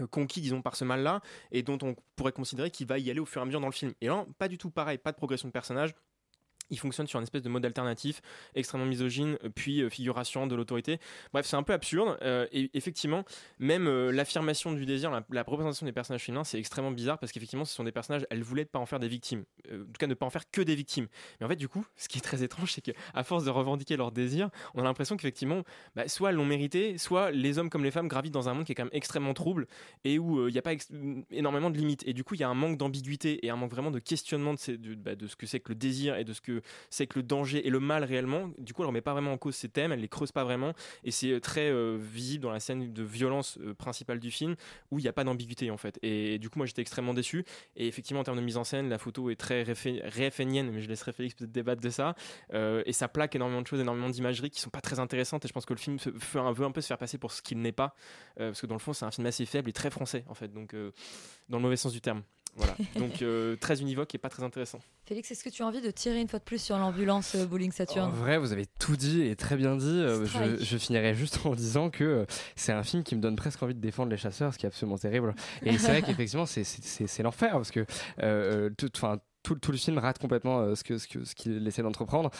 conquis 0.04 0.40
disons 0.40 0.62
par 0.62 0.76
ce 0.76 0.84
mal 0.84 1.02
là 1.02 1.20
et 1.52 1.62
dont 1.62 1.78
on 1.82 1.94
pourrait 2.16 2.32
considérer 2.32 2.70
qu'il 2.70 2.86
va 2.86 2.98
y 2.98 3.10
aller 3.10 3.20
au 3.20 3.26
fur 3.26 3.40
et 3.40 3.42
à 3.42 3.46
mesure 3.46 3.60
dans 3.60 3.66
le 3.66 3.72
film. 3.72 3.92
Et 4.00 4.06
là 4.08 4.24
pas 4.38 4.48
du 4.48 4.58
tout 4.58 4.70
pareil 4.70 4.98
pas 4.98 5.12
de 5.12 5.16
progression 5.16 5.48
de 5.48 5.52
personnage 5.52 5.94
il 6.70 6.78
fonctionne 6.78 7.06
sur 7.06 7.18
un 7.18 7.22
espèce 7.22 7.42
de 7.42 7.48
mode 7.48 7.64
alternatif 7.64 8.20
extrêmement 8.54 8.86
misogyne 8.86 9.38
euh, 9.44 9.48
puis 9.54 9.82
euh, 9.82 9.90
figuration 9.90 10.46
de 10.46 10.54
l'autorité. 10.54 10.98
Bref 11.32 11.46
c'est 11.46 11.56
un 11.56 11.62
peu 11.62 11.72
absurde 11.72 12.18
euh, 12.22 12.46
et 12.52 12.70
effectivement 12.74 13.24
même 13.58 13.88
l'affirmation 14.10 14.72
du 14.72 14.86
désir 14.86 15.10
la, 15.10 15.42
représentation 15.42 15.86
des 15.86 15.92
personnages 15.92 16.24
féminins 16.24 16.44
c'est 16.44 16.58
extrêmement 16.58 16.90
bizarre 16.90 17.18
parce 17.18 17.32
qu'effectivement 17.32 17.64
ce 17.64 17.74
sont 17.74 17.84
des 17.84 17.92
personnages 17.92 18.26
elles 18.30 18.42
voulaient 18.42 18.64
pas 18.64 18.78
en 18.78 18.86
faire 18.86 18.98
des 18.98 19.08
victimes. 19.08 19.44
En 19.70 19.78
tout 19.78 19.92
cas 19.98 20.06
ne 20.06 20.14
pas 20.14 20.26
en 20.26 20.30
faire 20.30 20.50
que 20.50 20.60
des 20.60 20.74
victimes. 20.74 21.08
Mais 21.40 21.46
en 21.46 21.48
fait 21.48 21.56
du 21.56 21.68
coup 21.68 21.84
ce 21.96 22.08
qui 22.08 22.18
est 22.18 22.22
très 22.22 22.42
étrange 22.42 22.72
c'est 22.72 22.84
que 22.84 22.92
à 23.14 23.24
force 23.24 23.44
de 23.44 23.50
revendiquer 23.50 23.96
leurs 23.96 24.12
désirs 24.12 24.50
on 24.74 24.80
a 24.80 24.84
l'impression 24.84 25.16
qu'effectivement 25.16 25.62
bah, 25.94 26.08
soit 26.08 26.30
elles 26.30 26.36
l'ont 26.36 26.44
mérité 26.44 26.98
soit 26.98 27.30
les 27.30 27.58
hommes 27.58 27.70
comme 27.70 27.84
les 27.84 27.90
femmes 27.90 28.08
gravitent 28.08 28.34
dans 28.34 28.48
un 28.48 28.54
monde 28.54 28.64
qui 28.64 28.72
est 28.72 28.74
quand 28.74 28.84
même 28.84 28.90
extrêmement 28.92 29.34
trouble 29.34 29.66
et 30.04 30.18
où 30.18 30.48
il 30.48 30.52
n'y 30.52 30.58
a 30.58 30.62
pas 30.62 30.72
ex- 30.72 30.90
énormément 31.30 31.70
de 31.70 31.76
limites. 31.76 32.06
Et 32.06 32.12
du 32.12 32.24
coup 32.24 32.34
il 32.34 32.40
y 32.40 32.44
a 32.44 32.48
un 32.48 32.54
manque 32.54 32.76
d'ambiguïté 32.76 33.44
et 33.46 33.50
un 33.50 33.56
manque 33.56 33.70
vraiment 33.70 33.90
de 33.90 33.98
questionnement 33.98 34.54
de, 34.54 34.94
bah, 34.94 35.14
de 35.14 35.26
ce 35.26 35.36
que 35.36 35.46
c'est 35.46 35.60
que 35.60 35.70
le 35.70 35.74
désir 35.74 36.16
et 36.16 36.24
de 36.24 36.32
ce 36.32 36.40
que 36.40 36.57
c'est 36.90 37.06
que 37.06 37.18
le 37.18 37.22
danger 37.22 37.66
et 37.66 37.70
le 37.70 37.80
mal 37.80 38.04
réellement 38.04 38.50
du 38.58 38.72
coup 38.72 38.82
elle 38.82 38.88
remet 38.88 39.00
pas 39.00 39.12
vraiment 39.12 39.32
en 39.32 39.38
cause 39.38 39.54
ces 39.54 39.68
thèmes 39.68 39.92
elle 39.92 40.00
les 40.00 40.08
creuse 40.08 40.32
pas 40.32 40.44
vraiment. 40.44 40.72
Et 41.04 41.10
c'est 41.10 41.30
euh, 41.30 41.40
très 41.40 41.70
euh, 41.70 41.98
visible 42.00 42.42
dans 42.42 42.50
la 42.50 42.60
scène 42.60 42.92
de 42.92 43.02
violence 43.02 43.58
euh, 43.60 43.74
principale 43.74 44.20
du 44.20 44.30
film 44.30 44.56
où 44.90 44.98
il 44.98 45.02
n'y 45.02 45.08
a 45.08 45.12
pas 45.12 45.24
d'ambiguïté 45.24 45.70
en 45.70 45.76
fait. 45.76 45.98
Et, 46.02 46.38
du 46.38 46.50
coup 46.50 46.58
moi 46.58 46.66
j'étais 46.66 46.82
extrêmement 46.82 47.14
déçu. 47.14 47.44
Et 47.76 47.86
effectivement 47.86 48.20
en 48.20 48.24
termes 48.24 48.36
de 48.36 48.42
mise 48.42 48.56
en 48.56 48.64
scène 48.64 48.88
la 48.88 48.98
photo 48.98 49.30
est 49.30 49.36
très 49.36 49.62
réfé- 49.62 50.00
réfénienne 50.04 50.70
mais 50.70 50.80
je 50.80 50.88
laisserai 50.88 51.12
Félix 51.12 51.34
peut-être 51.34 51.52
débattre 51.52 51.80
de 51.80 51.90
ça. 51.90 52.14
Et 52.52 52.92
ça 52.92 53.08
plaque 53.08 53.34
énormément 53.36 53.62
de 53.62 53.66
choses 53.66 53.80
énormément 53.80 54.10
d'imagerie 54.10 54.50
qui 54.50 54.60
sont 54.60 54.70
pas 54.70 54.80
très 54.80 54.98
intéressantes. 54.98 55.44
Et 55.44 55.48
je 55.48 55.52
pense 55.52 55.66
que 55.66 55.74
le 55.74 55.78
film 55.78 55.98
un, 56.34 56.52
veut 56.52 56.64
un 56.64 56.70
peu 56.70 56.80
se 56.80 56.86
faire 56.86 56.98
passer 56.98 57.18
pour 57.18 57.32
ce 57.32 57.42
qu'il 57.42 57.60
n'est 57.60 57.72
pas. 57.72 57.94
Parce 58.36 58.60
que 58.60 58.66
dans 58.66 58.74
le 58.74 58.80
fond 58.80 58.92
c'est 58.92 59.04
un 59.04 59.10
film 59.10 59.26
assez 59.26 59.46
faible 59.46 59.68
et 59.70 59.72
très 59.72 59.90
français 59.90 60.24
en 60.28 60.34
fait. 60.34 60.52
Donc 60.52 60.74
dans 61.48 61.58
le 61.58 61.62
mauvais 61.62 61.76
sens 61.76 61.92
du 61.92 62.00
terme 62.00 62.22
Voilà, 62.56 62.74
donc 62.96 63.22
euh, 63.22 63.56
très 63.56 63.80
univoque 63.80 64.14
et 64.14 64.18
pas 64.18 64.28
très 64.28 64.42
intéressant. 64.42 64.80
Félix, 65.06 65.30
est-ce 65.30 65.44
que 65.44 65.48
tu 65.48 65.62
as 65.62 65.66
envie 65.66 65.80
de 65.80 65.90
tirer 65.90 66.20
une 66.20 66.28
fois 66.28 66.38
de 66.38 66.44
plus 66.44 66.60
sur 66.60 66.76
l'ambulance 66.76 67.34
euh, 67.36 67.46
Bowling 67.46 67.70
En 67.70 67.74
Saturn 67.74 68.10
vrai, 68.10 68.36
vous 68.38 68.52
avez 68.52 68.66
tout 68.78 68.96
dit 68.96 69.22
et 69.22 69.36
très 69.36 69.56
bien 69.56 69.76
dit. 69.76 69.86
Euh, 69.86 70.26
je, 70.26 70.64
je 70.64 70.76
finirai 70.78 71.14
juste 71.14 71.38
en 71.46 71.54
disant 71.54 71.88
que 71.90 72.04
euh, 72.04 72.24
c'est 72.56 72.72
un 72.72 72.82
film 72.82 73.04
qui 73.04 73.14
me 73.16 73.20
donne 73.20 73.36
presque 73.36 73.62
envie 73.62 73.74
de 73.74 73.80
défendre 73.80 74.10
les 74.10 74.16
chasseurs, 74.16 74.52
ce 74.52 74.58
qui 74.58 74.66
est 74.66 74.68
absolument 74.68 74.98
terrible. 74.98 75.34
Et 75.62 75.78
c'est 75.78 75.88
vrai 75.88 76.02
qu'effectivement, 76.06 76.46
c'est- 76.46 77.22
l'enfer 77.22 77.52
parce 77.52 77.70
que 77.70 77.86
euh, 78.22 78.70
tout, 78.76 78.90
enfin, 78.96 79.18
tout, 79.42 79.54
tout 79.54 79.70
le 79.72 79.78
film 79.78 79.98
rate 79.98 80.18
complètement 80.18 80.60
euh, 80.60 80.74
ce 80.74 80.84
que 80.84 80.98
ce 80.98 81.06
que- 81.08 81.24
ce 81.24 81.34
qu'il 81.34 81.66
essaie 81.66 81.82
d'entreprendre. 81.82 82.30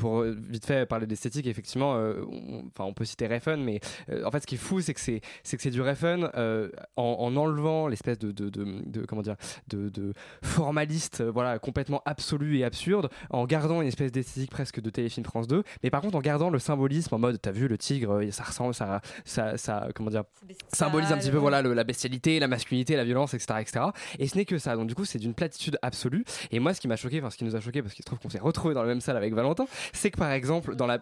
Pour 0.00 0.20
euh, 0.20 0.36
vite 0.48 0.66
fait 0.66 0.86
parler 0.86 1.06
d'esthétique, 1.06 1.46
effectivement, 1.46 1.94
euh, 1.96 2.22
on, 2.30 2.64
enfin, 2.66 2.84
on 2.84 2.92
peut 2.94 3.04
citer 3.04 3.26
Refn, 3.26 3.62
mais 3.62 3.80
euh, 4.10 4.24
en 4.24 4.30
fait, 4.30 4.40
ce 4.40 4.46
qui 4.46 4.56
est 4.56 4.58
fou, 4.58 4.80
c'est 4.80 4.94
que 4.94 5.00
c'est 5.00 5.20
c'est 5.42 5.56
que 5.56 5.62
c'est 5.62 5.70
du 5.70 5.80
Refn 5.82 6.28
euh, 6.36 6.70
en, 6.96 7.16
en 7.20 7.36
enlevant 7.36 7.86
l'espèce 7.88 8.18
de, 8.18 8.32
de, 8.32 8.48
de, 8.48 8.64
de- 8.86 9.06
comment 9.06 9.22
dire 9.22 9.36
de, 9.68 9.88
de 9.88 10.12
formaliste, 10.42 11.22
voilà, 11.22 11.58
complètement 11.58 12.02
absolu 12.04 12.58
et 12.58 12.64
absurde, 12.64 13.08
en 13.30 13.44
gardant 13.46 13.80
une 13.82 13.88
espèce 13.88 14.10
d'esthétique 14.12 14.50
presque 14.50 14.80
de 14.80 14.90
téléfilm 14.90 15.24
France 15.24 15.46
2, 15.46 15.62
mais 15.82 15.90
par 15.90 16.00
contre 16.00 16.16
en 16.16 16.20
gardant 16.20 16.50
le 16.50 16.58
symbolisme 16.58 17.14
en 17.14 17.18
mode, 17.18 17.40
t'as 17.40 17.52
vu 17.52 17.68
le 17.68 17.78
tigre, 17.78 18.20
ça 18.30 18.44
ressemble, 18.44 18.74
ça, 18.74 19.00
ça, 19.24 19.56
ça 19.56 19.88
comment 19.94 20.10
dire, 20.10 20.24
symbolise 20.72 21.12
un 21.12 21.18
petit 21.18 21.30
peu 21.30 21.36
voilà 21.36 21.62
le- 21.62 21.74
la 21.74 21.84
bestialité, 21.84 22.38
la 22.40 22.48
masculinité, 22.48 22.96
la 22.96 23.04
violence, 23.04 23.34
etc., 23.34 23.60
etc. 23.60 23.80
Et 24.18 24.26
ce 24.26 24.36
n'est 24.36 24.44
que 24.44 24.58
ça. 24.58 24.74
Donc 24.76 24.88
du 24.88 24.94
coup, 24.94 25.04
c'est 25.04 25.18
d'une 25.18 25.34
platitude 25.34 25.78
absolue. 25.82 26.24
Et 26.50 26.58
moi, 26.58 26.74
ce 26.74 26.80
qui 26.80 26.88
m'a 26.88 26.96
choqué, 26.96 27.18
enfin 27.18 27.30
ce 27.30 27.36
qui 27.36 27.44
nous 27.44 27.54
a 27.56 27.60
choqué, 27.60 27.82
parce 27.82 27.94
qu'il 27.94 28.02
se 28.02 28.06
trouve 28.06 28.18
qu'on 28.18 28.30
s'est 28.30 28.38
retrouvé 28.38 28.74
dans 28.74 28.82
la 28.82 28.88
même 28.88 29.00
salle 29.00 29.16
avec 29.16 29.34
Valentin, 29.34 29.66
c'est 29.92 30.10
que 30.10 30.18
par 30.18 30.32
exemple 30.32 30.74
dans 30.76 30.86
la 30.86 30.98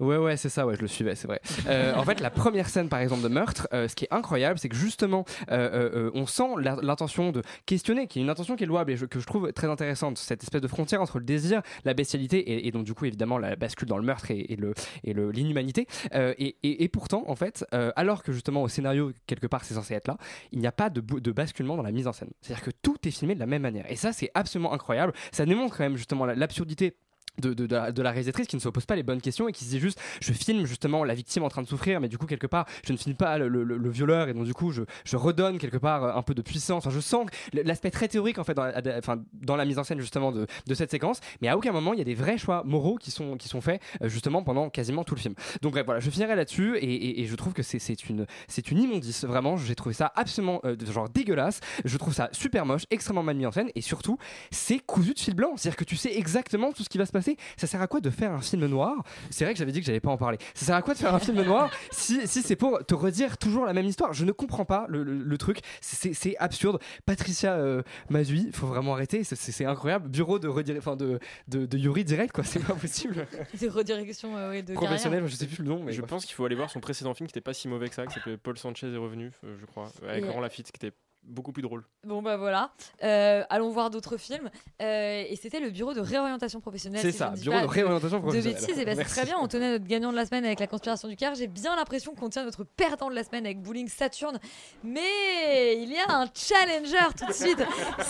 Ouais, 0.00 0.16
ouais, 0.16 0.36
c'est 0.36 0.48
ça, 0.48 0.66
ouais, 0.66 0.74
je 0.74 0.80
le 0.80 0.88
suivais, 0.88 1.14
c'est 1.14 1.28
vrai. 1.28 1.40
Euh, 1.68 1.94
en 1.94 2.02
fait, 2.02 2.18
la 2.18 2.30
première 2.30 2.68
scène, 2.68 2.88
par 2.88 2.98
exemple, 2.98 3.22
de 3.22 3.28
meurtre, 3.28 3.68
euh, 3.72 3.86
ce 3.86 3.94
qui 3.94 4.04
est 4.06 4.12
incroyable, 4.12 4.58
c'est 4.58 4.68
que 4.68 4.74
justement, 4.74 5.24
euh, 5.52 6.10
on 6.14 6.26
sent 6.26 6.54
l'intention 6.82 7.30
de 7.30 7.42
questionner, 7.66 8.08
qui 8.08 8.18
est 8.18 8.22
une 8.22 8.30
intention 8.30 8.56
qui 8.56 8.64
est 8.64 8.66
louable 8.66 8.90
et 8.90 8.96
que 8.96 9.20
je 9.20 9.26
trouve 9.26 9.52
très 9.52 9.68
intéressante, 9.68 10.18
cette 10.18 10.42
espèce 10.42 10.60
de 10.60 10.66
frontière 10.66 11.02
entre 11.02 11.20
le 11.20 11.24
désir, 11.24 11.62
la 11.84 11.94
bestialité 11.94 12.66
et, 12.66 12.70
donc, 12.72 12.84
du 12.84 12.94
coup, 12.94 13.04
évidemment, 13.04 13.38
la 13.38 13.54
bascule 13.54 13.86
dans 13.86 13.98
le 13.98 14.02
meurtre 14.02 14.30
et, 14.32 14.56
le, 14.58 14.74
et 15.04 15.14
l'inhumanité. 15.14 15.86
Et, 16.14 16.56
et- 16.64 16.88
pourtant, 16.88 17.22
en 17.28 17.36
fait, 17.36 17.64
alors 17.94 18.24
que 18.24 18.32
justement, 18.32 18.62
au 18.62 18.68
scénario, 18.68 19.12
quelque 19.26 19.46
part, 19.46 19.64
c'est 19.64 19.74
censé 19.74 19.94
être 19.94 20.08
là, 20.08 20.16
il 20.50 20.58
n'y 20.58 20.66
a 20.66 20.72
pas 20.72 20.90
de, 20.90 21.00
de 21.00 21.32
basculement 21.32 21.76
dans 21.76 21.82
la 21.82 21.92
mise 21.92 22.08
en 22.08 22.12
scène. 22.12 22.30
C'est-à-dire 22.40 22.64
que 22.64 22.70
tout 22.82 22.96
est 23.06 23.10
filmé 23.12 23.34
de 23.34 23.40
la 23.40 23.46
même 23.46 23.62
manière. 23.62 23.88
Et 23.88 23.96
ça, 23.96 24.12
c'est 24.12 24.30
absolument 24.34 24.72
incroyable. 24.72 25.12
Ça 25.30 25.44
démontre 25.46 25.76
quand 25.76 25.84
même, 25.84 25.96
justement, 25.96 26.24
la- 26.24 26.34
l'absurdité 26.34 26.96
de, 27.38 27.66
la, 27.66 27.92
de 27.92 28.02
réalisatrice 28.02 28.46
qui 28.46 28.56
ne 28.56 28.60
se 28.60 28.68
pose 28.68 28.84
pas 28.84 28.96
les 28.96 29.02
bonnes 29.02 29.20
questions 29.20 29.48
et 29.48 29.52
qui 29.52 29.64
se 29.64 29.70
dit 29.70 29.80
juste 29.80 30.00
je 30.20 30.32
filme 30.32 30.66
justement 30.66 31.04
la 31.04 31.14
victime 31.14 31.42
en 31.44 31.48
train 31.48 31.62
de 31.62 31.66
souffrir 31.66 32.00
mais 32.00 32.08
du 32.08 32.18
coup 32.18 32.26
quelque 32.26 32.46
part 32.46 32.66
je 32.84 32.92
ne 32.92 32.98
filme 32.98 33.16
pas 33.16 33.38
le, 33.38 33.48
le- 33.48 33.64
le 33.64 33.90
violeur 33.90 34.28
et 34.28 34.34
donc 34.34 34.44
du 34.44 34.54
coup 34.54 34.72
je, 34.72 34.82
redonne 35.16 35.58
quelque 35.58 35.76
part 35.76 36.04
euh, 36.04 36.12
un 36.14 36.22
peu 36.22 36.34
de 36.34 36.42
puissance. 36.42 36.86
Enfin, 36.86 36.94
je 36.94 37.00
sens 37.00 37.26
l'aspect 37.52 37.90
très 37.90 38.08
théorique 38.08 38.38
en 38.38 38.44
fait 38.44 38.54
dans 38.54 38.64
la, 38.64 38.98
enfin, 38.98 39.22
dans 39.34 39.56
la 39.56 39.64
mise 39.64 39.78
en 39.78 39.84
scène 39.84 40.00
justement 40.00 40.32
de, 40.32 40.46
cette 40.74 40.90
séquence. 40.90 41.20
Mais 41.40 41.48
à 41.48 41.56
aucun 41.56 41.72
moment 41.72 41.92
il 41.92 41.98
y 41.98 42.02
a 42.02 42.04
des 42.04 42.14
vrais 42.14 42.38
choix 42.38 42.62
moraux 42.64 42.96
qui 42.96 43.10
sont, 43.10 43.36
qui 43.36 43.48
sont 43.48 43.60
faits 43.60 43.80
euh, 44.02 44.08
justement 44.08 44.42
pendant 44.42 44.70
quasiment 44.70 45.04
tout 45.04 45.14
le 45.14 45.20
film. 45.20 45.34
Donc 45.60 45.72
bref 45.72 45.84
voilà 45.84 46.00
je 46.00 46.10
finirai 46.10 46.34
là-dessus 46.34 46.78
et, 46.80 47.26
je 47.26 47.36
trouve 47.36 47.52
que 47.52 47.62
c'est 47.62 48.08
une, 48.08 48.26
une 48.70 48.78
immondice. 48.78 49.24
Vraiment 49.24 49.56
j'ai 49.56 49.74
trouvé 49.74 49.94
ça 49.94 50.12
absolument 50.16 50.60
euh, 50.64 50.76
genre 50.90 51.08
dégueulasse. 51.08 51.60
Je 51.84 51.96
trouve 51.98 52.14
ça 52.14 52.28
super 52.32 52.66
moche 52.66 52.82
extrêmement 52.90 53.22
mal 53.22 53.36
mis 53.36 53.46
en 53.46 53.52
scène 53.52 53.70
et 53.74 53.80
surtout 53.80 54.18
c'est 54.50 54.78
cousu 54.78 55.14
de 55.14 55.18
fil 55.18 55.34
blanc. 55.34 55.56
C'est-à-dire 55.56 55.76
que 55.76 55.84
tu 55.84 55.96
sais 55.96 56.14
exactement 56.16 56.72
tout 56.72 56.82
ce 56.82 56.88
qui 56.88 56.98
va 56.98 57.06
se 57.06 57.12
passer 57.12 57.21
ça 57.56 57.66
sert 57.66 57.80
à 57.80 57.86
quoi 57.86 58.00
de 58.00 58.10
faire 58.10 58.32
un 58.32 58.40
film 58.40 58.66
noir? 58.66 59.02
C'est 59.30 59.44
vrai 59.44 59.54
que 59.54 59.58
j'avais 59.58 59.72
dit 59.72 59.80
que 59.80 59.86
j'allais 59.86 60.00
pas 60.00 60.10
en 60.10 60.16
parler. 60.16 60.38
Ça 60.54 60.66
sert 60.66 60.74
à 60.76 60.82
quoi 60.82 60.94
de 60.94 60.98
faire 60.98 61.14
un 61.14 61.18
film 61.18 61.40
noir 61.42 61.70
si, 61.90 62.26
si 62.26 62.42
c'est 62.42 62.56
pour 62.56 62.84
te 62.84 62.94
redire 62.94 63.38
toujours 63.38 63.64
la 63.66 63.72
même 63.72 63.86
histoire? 63.86 64.12
Je 64.12 64.24
ne 64.24 64.32
comprends 64.32 64.64
pas 64.64 64.86
le, 64.88 65.02
le- 65.02 65.22
le 65.22 65.38
truc. 65.38 65.60
C'est- 65.80 65.96
c'est 65.96 66.14
c'est 66.14 66.36
absurde. 66.38 66.78
Patricia 67.06 67.52
euh, 67.54 67.82
Mazui 68.10 68.50
faut 68.52 68.66
vraiment 68.66 68.94
arrêter. 68.94 69.24
C'est- 69.24 69.36
c'est 69.36 69.52
c'est 69.52 69.64
incroyable. 69.64 70.08
Bureau 70.08 70.38
de 70.38 70.48
redire 70.48 70.76
enfin 70.78 70.96
de, 70.96 71.18
de, 71.48 71.66
de 71.66 71.78
Yuri 71.78 72.04
direct 72.04 72.32
quoi. 72.34 72.44
C'est 72.44 72.60
pas 72.64 72.74
possible. 72.74 73.26
Des 73.60 73.68
redirections 73.68 74.36
euh, 74.36 74.50
ouais, 74.50 74.62
de 74.62 74.74
professionnel 74.74 75.20
carrière. 75.20 75.28
je 75.28 75.36
sais 75.36 75.46
plus 75.46 75.62
le 75.62 75.68
nom 75.68 75.82
mais 75.82 75.92
je 75.92 76.02
pense 76.02 76.24
qu'il 76.24 76.34
faut 76.34 76.44
aller 76.44 76.54
voir 76.56 76.70
son 76.70 76.80
précédent 76.80 77.14
film 77.14 77.26
qui 77.28 77.32
n'était 77.32 77.40
pas 77.40 77.54
si 77.54 77.68
mauvais 77.68 77.88
que 77.88 77.94
ça, 77.94 78.06
qui 78.06 78.14
s'appelait 78.14 78.36
Paul 78.36 78.56
Sanchez 78.58 78.92
est 78.92 78.96
revenu, 78.96 79.30
euh, 79.44 79.56
je 79.60 79.66
crois, 79.66 79.90
avec 80.08 80.24
Laurent 80.24 80.40
Lafitte, 80.40 80.70
qui 80.72 80.84
était 80.86 80.94
beaucoup 81.24 81.52
plus 81.52 81.62
drôle. 81.62 81.84
Bon 82.04 82.20
bah 82.22 82.36
voilà, 82.36 82.72
Euh, 83.02 83.44
allons 83.48 83.70
voir 83.70 83.90
d'autres 83.90 84.16
films. 84.16 84.50
Euh, 84.80 85.24
et 85.28 85.36
c'était 85.36 85.60
le 85.60 85.70
bureau 85.70 85.94
de 85.94 86.00
réorientation 86.00 86.60
professionnelle. 86.60 87.00
C'est 87.02 87.12
si 87.12 87.18
ça, 87.18 87.30
bureau 87.30 87.56
pas 87.56 87.62
de 87.62 87.66
réorientation 87.68 88.18
De 88.18 88.22
professionnelle. 88.22 88.60
bêtises, 88.60 88.78
et 88.78 88.84
bah, 88.84 88.94
c'est 88.96 89.04
très 89.04 89.24
bien. 89.24 89.36
On 89.40 89.48
tenait 89.48 89.72
notre 89.72 89.86
gagnant 89.86 90.10
de 90.10 90.16
la 90.16 90.26
semaine 90.26 90.44
avec 90.44 90.58
la 90.60 90.66
conspiration 90.66 91.08
du 91.08 91.16
Caire. 91.16 91.34
J'ai 91.34 91.46
bien 91.46 91.76
l'impression 91.76 92.14
qu'on 92.14 92.28
tient 92.28 92.44
notre 92.44 92.64
perdant 92.64 93.08
de 93.08 93.14
la 93.14 93.24
semaine 93.24 93.44
avec 93.46 93.60
Bowling 93.62 93.88
Saturn. 93.88 94.38
Mais 94.82 95.80
il 95.82 95.90
y 95.92 95.98
a 95.98 96.12
un 96.12 96.26
challenger 96.34 97.14
tout 97.18 97.26
de 97.26 97.32
suite. 97.32 97.62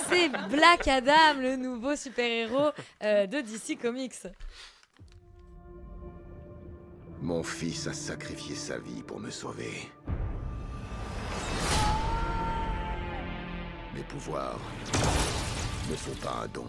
C'est 0.09 0.29
Black 0.49 0.89
Adam, 0.89 1.39
le 1.41 1.57
nouveau 1.57 1.95
super-héros 1.97 2.71
euh, 3.03 3.27
de 3.27 3.41
DC 3.41 3.79
Comics. 3.81 4.15
Mon 7.21 7.43
fils 7.43 7.87
a 7.87 7.93
sacrifié 7.93 8.57
sa 8.57 8.79
vie 8.79 9.03
pour 9.03 9.21
me 9.21 9.31
sauver. 9.31 9.71
Mes 13.95 14.03
pouvoirs 14.03 14.59
ne 15.91 15.97
sont 15.97 16.19
pas 16.23 16.45
un 16.45 16.49
don, 16.53 16.65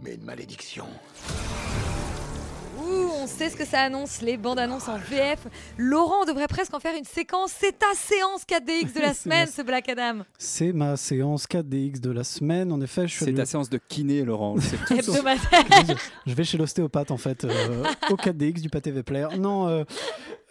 mais 0.00 0.14
une 0.14 0.24
malédiction. 0.24 0.86
Ouh, 2.80 3.10
on 3.22 3.26
sait 3.26 3.50
ce 3.50 3.56
que 3.56 3.64
ça 3.66 3.80
annonce, 3.80 4.22
les 4.22 4.36
bandes 4.36 4.60
annonces 4.60 4.86
en 4.88 4.98
VF. 4.98 5.48
Laurent, 5.78 6.22
on 6.22 6.24
devrait 6.26 6.46
presque 6.46 6.72
en 6.74 6.78
faire 6.80 6.94
une 6.96 7.04
séquence. 7.04 7.50
C'est 7.58 7.76
ta 7.76 7.92
séance 7.96 8.42
4DX 8.48 8.94
de 8.94 9.00
la 9.00 9.14
semaine, 9.14 9.46
ma- 9.46 9.52
ce 9.52 9.62
Black 9.62 9.88
Adam. 9.88 10.20
C'est 10.38 10.72
ma 10.72 10.96
séance 10.96 11.46
4DX 11.48 11.98
de 12.00 12.10
la 12.12 12.22
semaine. 12.22 12.70
En 12.72 12.80
effet, 12.80 13.06
C'est 13.08 13.24
allé 13.24 13.34
ta 13.34 13.46
séance 13.46 13.68
de 13.68 13.78
kiné, 13.88 14.22
Laurent. 14.24 14.54
Hebdomadaire. 14.90 15.96
Je 16.24 16.34
vais 16.34 16.44
chez 16.44 16.56
l'ostéopathe 16.56 17.10
en 17.10 17.16
fait, 17.16 17.44
euh, 17.44 17.84
au 18.10 18.14
4DX 18.14 18.60
du 18.60 18.68
pâté 18.68 18.92
Vepler. 18.92 19.26
Non, 19.36 19.66
euh, 19.66 19.84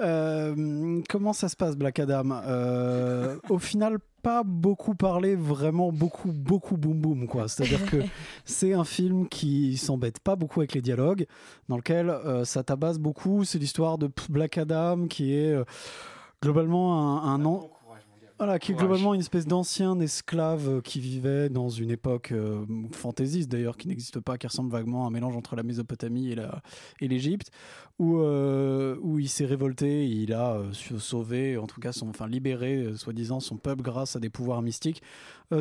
euh, 0.02 1.02
comment 1.10 1.32
ça 1.32 1.47
se 1.47 1.56
passe 1.56 1.78
Black 1.78 1.97
Adam? 2.00 2.32
Euh, 2.45 3.38
Au 3.47 3.58
final, 3.58 4.00
pas 4.28 4.44
beaucoup 4.44 4.94
parlé, 4.94 5.36
vraiment 5.36 5.90
beaucoup, 5.94 6.34
beaucoup 6.34 6.76
boum 6.76 7.00
boum 7.00 7.28
quoi. 7.28 7.48
C'est-à-dire 7.48 7.86
que 7.86 7.98
c'est 8.46 8.74
un 8.74 8.84
film 8.84 9.30
qui 9.30 9.78
s'embête 9.78 10.20
pas 10.20 10.36
beaucoup 10.36 10.60
avec 10.60 10.74
les 10.74 10.82
dialogues, 10.82 11.26
dans 11.70 11.78
lequel 11.78 12.10
euh, 12.10 12.44
ça 12.44 12.62
tabasse 12.62 13.00
beaucoup. 13.00 13.46
C'est 13.46 13.58
l'histoire 13.58 13.98
de 13.98 14.10
Black 14.30 14.58
Adam 14.58 15.08
qui 15.08 15.34
est 15.34 15.54
euh, 15.54 15.63
globalement 16.44 17.24
un, 17.24 17.34
un 17.36 17.46
an- 17.46 17.70
voilà, 18.40 18.60
qui 18.60 18.72
est 18.72 18.76
globalement 18.76 19.13
une 19.16 19.20
espèce 19.22 19.48
d'ancien 19.48 20.00
esclave 20.00 20.70
euh, 20.70 20.82
qui 20.82 21.00
vivait 21.00 21.50
dans 21.50 21.70
une 21.70 21.90
époque 21.90 22.32
euh, 22.34 22.66
fantaisiste 22.92 23.50
d'ailleurs, 23.50 23.78
qui 23.78 23.88
n'existe 23.88 24.20
pas, 24.20 24.38
qui 24.38 24.46
ressemble 24.46 24.72
vaguement 24.72 25.06
à 25.06 25.08
un 25.08 25.10
mélange 25.10 25.36
entre 25.36 25.56
la 25.56 25.63
Mésopotamie 25.63 26.30
et 26.32 26.36
la- 26.36 26.62
et 27.02 27.08
l'Égypte, 27.08 27.50
où, 27.99 28.19
euh, 28.19 28.95
où 29.01 29.17
il 29.17 29.27
s'est 29.27 29.45
révolté, 29.45 30.07
il 30.07 30.33
a 30.33 30.57
euh, 30.57 30.71
sauvé, 30.99 31.57
en 31.57 31.65
tout 31.65 31.79
cas, 31.79 31.91
son, 31.91 32.10
enfin 32.10 32.27
libéré, 32.27 32.75
euh, 32.77 32.95
soi-disant, 32.95 33.39
son 33.39 33.57
peuple 33.57 33.81
grâce 33.81 34.15
à 34.15 34.19
des 34.19 34.29
pouvoirs 34.29 34.62
mystiques 34.62 35.01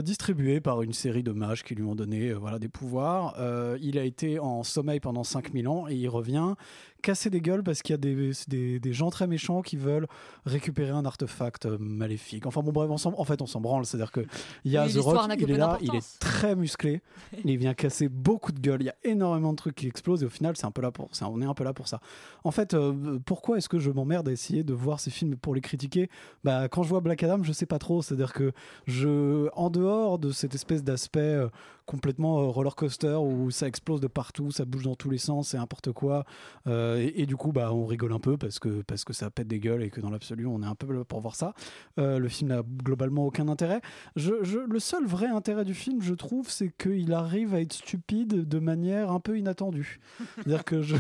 distribués 0.03 0.61
par 0.61 0.83
une 0.83 0.93
série 0.93 1.23
de 1.23 1.31
mages 1.31 1.63
qui 1.63 1.77
lui 1.77 1.85
ont 1.85 1.95
donné 1.95 2.33
voilà, 2.33 2.59
des 2.59 2.69
pouvoirs. 2.69 3.37
Il 3.81 4.01
a 4.01 4.03
été 4.03 4.41
en 4.41 4.65
sommeil 4.65 4.99
pendant 4.99 5.23
5000 5.23 5.69
ans 5.69 5.87
et 5.89 5.95
il 5.95 6.09
revient 6.09 6.57
casser 7.03 7.31
des 7.31 7.41
gueules 7.41 7.63
parce 7.63 7.83
qu'il 7.83 7.93
y 7.93 7.95
a 7.95 7.99
des, 7.99 8.33
des, 8.49 8.81
des 8.81 8.93
gens 8.93 9.11
très 9.11 9.29
méchants 9.29 9.63
qui 9.63 9.77
veulent 9.77 10.09
récupérer 10.45 10.91
un 10.91 11.05
artefact 11.05 11.67
maléfique. 11.79 12.47
Enfin 12.47 12.63
bon 12.63 12.73
bref, 12.73 12.91
on 12.91 13.21
en 13.21 13.25
fait 13.25 13.41
on 13.43 13.47
s'en 13.47 13.61
branle, 13.61 13.87
c'est-à-dire 13.87 14.11
que 14.11 14.27
il 14.65 14.73
y 14.73 14.77
a 14.77 14.89
The 14.89 14.97
Rock, 14.97 15.31
il 15.39 15.51
est 15.53 15.57
là, 15.57 15.79
il 15.81 15.95
est 15.95 16.19
très 16.19 16.57
musclé, 16.57 17.03
il 17.45 17.57
vient 17.59 17.75
casser 17.75 18.09
beaucoup 18.09 18.51
de 18.51 18.59
gueules, 18.59 18.83
il 18.83 18.87
y 18.87 18.91
a 18.91 18.97
énormément 19.05 19.53
de 19.53 19.57
trucs 19.57 19.77
qui 19.77 19.87
explosent 19.87 20.25
et 20.25 20.27
au 20.27 20.31
final 20.31 20.57
c'est 20.57 20.67
un 20.67 20.73
peu 20.73 20.83
là 20.83 20.91
pour, 20.91 21.09
on 21.23 21.41
est 21.41 21.47
un 21.47 21.55
peu 21.55 21.63
là 21.63 21.73
pour 21.73 21.87
ça. 21.87 22.01
En 22.45 22.51
fait, 22.51 22.75
euh, 22.75 23.19
pourquoi 23.25 23.59
est-ce 23.59 23.69
que 23.69 23.79
je 23.79 23.91
m'emmerde 23.91 24.29
à 24.29 24.33
essayer 24.33 24.63
de 24.65 24.73
voir 24.75 25.01
ces 25.01 25.11
films 25.11 25.37
pour 25.37 25.55
les 25.55 25.61
critiquer? 25.61 26.09
Bah 26.45 26.69
quand 26.69 26.83
je 26.83 26.89
vois 26.89 27.01
Black 27.01 27.23
Adam, 27.23 27.43
je 27.43 27.53
sais 27.53 27.67
pas 27.67 27.79
trop, 27.79 28.03
c'est-à-dire 28.03 28.33
que 28.33 28.53
je, 28.87 29.49
en 29.55 29.71
dehors 29.71 30.19
de 30.19 30.31
cette 30.31 30.55
espèce 30.55 30.83
d'aspect 30.85 31.21
euh, 31.21 31.49
complètement 31.87 32.41
euh, 32.41 32.47
roller 32.47 32.75
coaster 32.75 33.17
où 33.21 33.51
ça 33.51 33.67
explose 33.69 34.01
de 34.01 34.07
partout, 34.09 34.51
ça 34.51 34.65
bouge 34.65 34.85
dans 34.85 34.95
tous 34.97 35.11
les 35.11 35.19
sens, 35.19 35.49
c'est 35.49 35.59
n'importe 35.59 35.93
quoi. 35.93 36.25
Et, 36.67 37.27
du 37.27 37.37
coup, 37.37 37.53
bah, 37.53 37.73
on 37.73 37.87
rigole 37.87 38.13
un 38.13 38.19
peu 38.19 38.37
parce 38.37 38.59
que, 38.59 38.83
parce 38.83 39.05
que 39.05 39.13
ça 39.13 39.31
pète 39.31 39.47
des 39.47 39.61
gueules 39.61 39.83
et 39.83 39.91
que 39.91 40.01
dans 40.01 40.11
l'absolu, 40.11 40.47
on 40.47 40.63
est 40.63 40.67
un 40.67 40.75
peu 40.75 40.93
là 40.93 41.05
pour 41.05 41.21
voir 41.21 41.35
ça. 41.37 41.55
Le 41.97 42.29
film 42.29 42.51
n'a 42.51 42.63
globalement 42.83 43.25
aucun 43.27 43.49
intérêt. 43.49 43.81
Je- 44.17 44.67
le 44.67 44.79
seul 44.81 45.07
vrai 45.07 45.27
intérêt 45.27 45.65
du 45.65 45.75
film, 45.75 46.03
je 46.03 46.15
trouve, 46.15 46.51
c'est 46.51 46.71
qu'il 46.77 47.13
arrive 47.13 47.55
à 47.55 47.61
être 47.61 47.73
stupide 47.73 48.49
de 48.49 48.59
manière 48.59 49.11
un 49.13 49.21
peu 49.21 49.39
inattendue. 49.39 50.01
C'est-à-dire 50.37 50.65
que 50.65 50.83
je. 50.83 50.97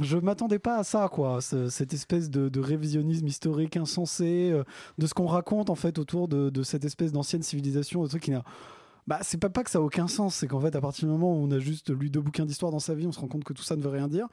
Je 0.00 0.16
m'attendais 0.16 0.58
pas 0.58 0.78
à 0.78 0.84
ça, 0.84 1.08
quoi. 1.10 1.40
ce- 1.40 1.68
cette 1.68 1.92
espèce 1.92 2.30
de, 2.30 2.60
révisionnisme 2.60 3.26
historique 3.26 3.76
insensé, 3.76 4.50
euh, 4.52 4.64
de 4.98 5.06
ce 5.06 5.14
qu'on 5.14 5.26
raconte 5.26 5.68
en 5.68 5.74
fait 5.74 5.98
autour 5.98 6.28
de, 6.28 6.48
de 6.50 6.62
cette 6.62 6.84
espèce 6.84 7.12
d'ancienne 7.12 7.42
civilisation, 7.42 8.02
de 8.02 8.08
truc 8.08 8.22
qui 8.22 8.30
n'a 8.30 8.44
Bah, 9.10 9.18
c'est 9.22 9.38
pas, 9.38 9.50
pas 9.50 9.64
que 9.64 9.70
ça 9.70 9.78
a 9.78 9.82
aucun 9.82 10.06
sens, 10.06 10.36
c'est 10.36 10.46
qu'en 10.46 10.60
fait, 10.60 10.74
à 10.76 10.80
partir 10.80 11.06
du 11.06 11.10
moment 11.12 11.32
où 11.34 11.44
on 11.44 11.50
a 11.50 11.58
juste 11.58 11.90
lu 11.90 12.10
deux 12.10 12.20
bouquins 12.20 12.46
d'histoire 12.46 12.70
dans 12.70 12.78
sa 12.78 12.94
vie, 12.94 13.06
on 13.08 13.12
se 13.12 13.18
rend 13.18 13.26
compte 13.26 13.42
que 13.42 13.52
tout 13.52 13.64
ça 13.64 13.74
ne 13.74 13.82
veut 13.82 13.90
rien 13.90 14.06
dire. 14.06 14.28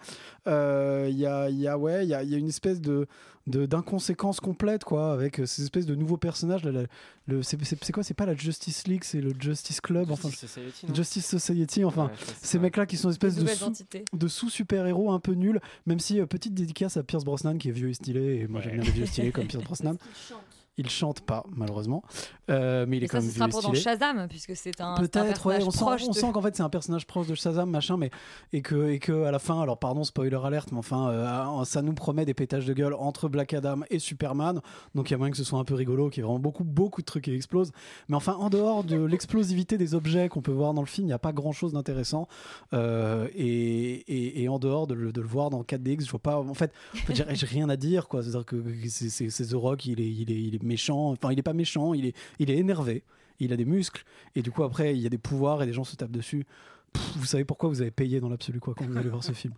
Euh, 0.46 1.08
Il 1.10 1.18
y, 1.18 1.26
a, 1.26 1.50
il 1.50 1.58
y, 1.60 1.68
a, 1.68 1.78
ouais, 1.80 2.06
il 2.06 2.10
y, 2.10 2.14
a, 2.14 2.22
il 2.22 2.30
y 2.30 2.36
a 2.36 2.38
une 2.38 2.48
espèce 2.50 2.80
de 2.80 3.08
de- 3.48 3.66
d'inconséquence 3.66 4.42
complète 4.42 4.84
quoi 4.84 5.14
avec 5.14 5.40
euh, 5.40 5.46
ces 5.46 5.64
espèces 5.64 5.86
de 5.86 5.96
nouveaux 5.96 6.18
personnages 6.18 6.66
là, 6.66 6.72
la- 6.74 6.84
le 7.28 7.42
c'est 7.44 7.58
quoi 7.94 8.04
c'est 8.04 8.14
pas 8.14 8.26
la 8.26 8.36
Justice 8.36 8.86
League 8.88 9.06
c'est 9.06 9.22
le 9.22 9.32
Justice 9.40 9.80
Club 9.80 10.12
enfin 10.12 10.28
Justice 10.28 10.50
Society, 10.50 10.86
non 10.86 10.94
Justice 10.94 11.26
Society 11.26 11.86
enfin 11.86 12.08
Ouais, 12.08 12.12
ces 12.42 12.58
ça. 12.58 12.60
mecs 12.60 12.76
là 12.76 12.86
qui 12.86 12.98
sont 12.98 13.10
espèces 13.10 13.36
Des 13.36 13.44
de 13.44 13.48
sous, 13.48 13.72
de 14.12 14.28
sous 14.28 14.50
super 14.50 14.86
héros 14.86 15.12
un 15.14 15.22
peu 15.22 15.32
nuls 15.32 15.62
même 15.86 16.00
si 16.02 16.20
euh, 16.20 16.26
petite 16.26 16.56
dédicace 16.56 16.98
à 16.98 17.04
Pierce 17.04 17.24
Brosnan 17.24 17.58
qui 17.58 17.70
est 17.70 17.72
vieux 17.72 17.88
et 17.88 17.94
stylé 17.94 18.40
et 18.42 18.48
moi 18.48 18.60
j'aime 18.60 18.74
bien 18.74 18.84
les 18.84 18.92
vieux 18.92 19.06
stylés 19.06 19.32
comme 19.32 19.48
Pierce 19.48 19.64
Brosnan 19.64 19.96
il 20.78 20.90
chante 20.90 21.22
pas 21.22 21.44
malheureusement 21.56 22.04
Euh, 22.50 22.86
mais 22.88 22.98
il 22.98 23.04
est 23.04 23.08
quand 23.08 23.18
ça, 23.18 23.22
même 23.24 23.30
ce 23.32 23.36
sera 23.36 23.46
stylé 23.74 23.82
Shazam, 23.82 24.28
puisque 24.30 24.56
c'est 24.56 24.80
un, 24.80 24.96
Peut-être, 24.96 25.46
ouais, 25.48 25.56
on 25.64 25.72
sent, 25.72 26.28
de- 26.28 26.32
qu'en 26.32 26.42
fait 26.42 26.56
c'est 26.56 26.64
un 26.64 26.70
personnage 26.70 27.06
proche 27.06 27.28
de 27.28 27.36
Shazam, 27.36 27.70
machin, 27.70 27.98
mais 27.98 28.10
et 28.54 28.62
que, 28.62 28.90
et 28.90 29.00
que 29.00 29.24
à 29.24 29.32
la 29.32 29.40
fin, 29.40 29.62
alors 29.62 29.78
pardon, 29.80 30.04
spoiler 30.06 30.38
alerte, 30.44 30.72
mais 30.72 30.78
enfin, 30.78 31.10
euh, 31.10 31.66
ça 31.66 31.82
nous 31.82 31.92
promet 31.94 32.24
des 32.26 32.34
pétages 32.34 32.66
de 32.66 32.74
gueule 32.74 32.94
entre 32.94 33.28
Black 33.28 33.54
Adam 33.54 33.82
et 33.90 34.00
Superman, 34.00 34.62
donc 34.96 35.10
il 35.10 35.14
y 35.14 35.16
a 35.16 35.18
moyen 35.18 35.32
que 35.32 35.38
ce 35.38 35.44
soit 35.44 35.60
un 35.60 35.66
peu 35.66 35.74
rigolo, 35.74 36.10
qu'il 36.10 36.22
y 36.22 36.24
ait 36.24 36.28
vraiment 36.28 36.40
beaucoup, 36.40 36.64
beaucoup 36.64 37.02
de 37.02 37.06
trucs 37.06 37.26
qui 37.26 37.34
explosent. 37.34 37.72
Mais 38.08 38.16
enfin, 38.16 38.34
en 38.36 38.50
dehors 38.50 38.84
de 38.86 38.96
l'explosivité 39.04 39.78
des 39.78 39.94
objets 39.94 40.30
qu'on 40.30 40.42
peut 40.42 40.52
voir 40.54 40.74
dans 40.74 40.82
le 40.82 40.88
film, 40.88 41.06
il 41.06 41.10
n'y 41.10 41.14
a 41.14 41.20
pas 41.20 41.34
grand-chose 41.34 41.74
d'intéressant. 41.74 42.28
Euh, 42.74 43.28
et, 43.36 43.94
et, 44.08 44.44
et 44.44 44.50
en 44.50 44.60
dehors 44.60 44.88
de 44.88 44.94
le, 44.94 45.12
de 45.12 45.22
le 45.22 45.28
voir 45.28 45.50
dans 45.50 45.64
4DX, 45.64 46.06
je 46.06 46.12
vois 46.12 46.20
pas. 46.22 46.38
En 46.38 46.54
fait, 46.54 46.72
faut 47.06 47.14
dire, 47.14 47.26
j'ai 47.34 47.46
rien 47.46 47.68
à 47.70 47.76
dire, 47.76 48.08
quoi. 48.08 48.22
C'est-à-dire 48.22 48.46
que 48.46 48.64
c'est- 48.88 49.48
The 49.48 49.54
Rock, 49.54 49.86
il 49.86 50.00
est, 50.02 50.10
il 50.10 50.32
est, 50.32 50.42
il 50.42 50.56
est 50.56 50.64
méchant. 50.68 51.12
Enfin, 51.12 51.32
il 51.32 51.40
est 51.40 51.44
pas 51.44 51.54
méchant, 51.54 51.94
il 51.94 52.06
est, 52.06 52.16
il 52.40 52.52
est 52.52 52.58
énervé. 52.58 53.04
Il 53.40 53.54
a 53.54 53.58
des 53.58 53.66
muscles 53.66 54.04
et 54.36 54.42
du 54.42 54.50
coup 54.52 54.64
après 54.64 54.96
il 54.96 55.02
y 55.02 55.06
a 55.06 55.10
des 55.10 55.20
pouvoirs 55.20 55.62
et 55.62 55.68
des 55.68 55.74
gens 55.74 55.84
se 55.84 55.96
tapent 55.96 56.12
dessus. 56.12 56.46
Pff, 56.92 57.18
vous 57.18 57.26
savez 57.26 57.46
pourquoi 57.46 57.70
vous 57.70 57.82
avez 57.82 57.92
payé 57.92 58.20
dans 58.20 58.30
l'absolu 58.30 58.60
quoi 58.60 58.74
quand 58.76 58.86
vous 58.86 58.98
allez 58.98 59.10
voir 59.10 59.24
ce 59.24 59.32
film? 59.34 59.54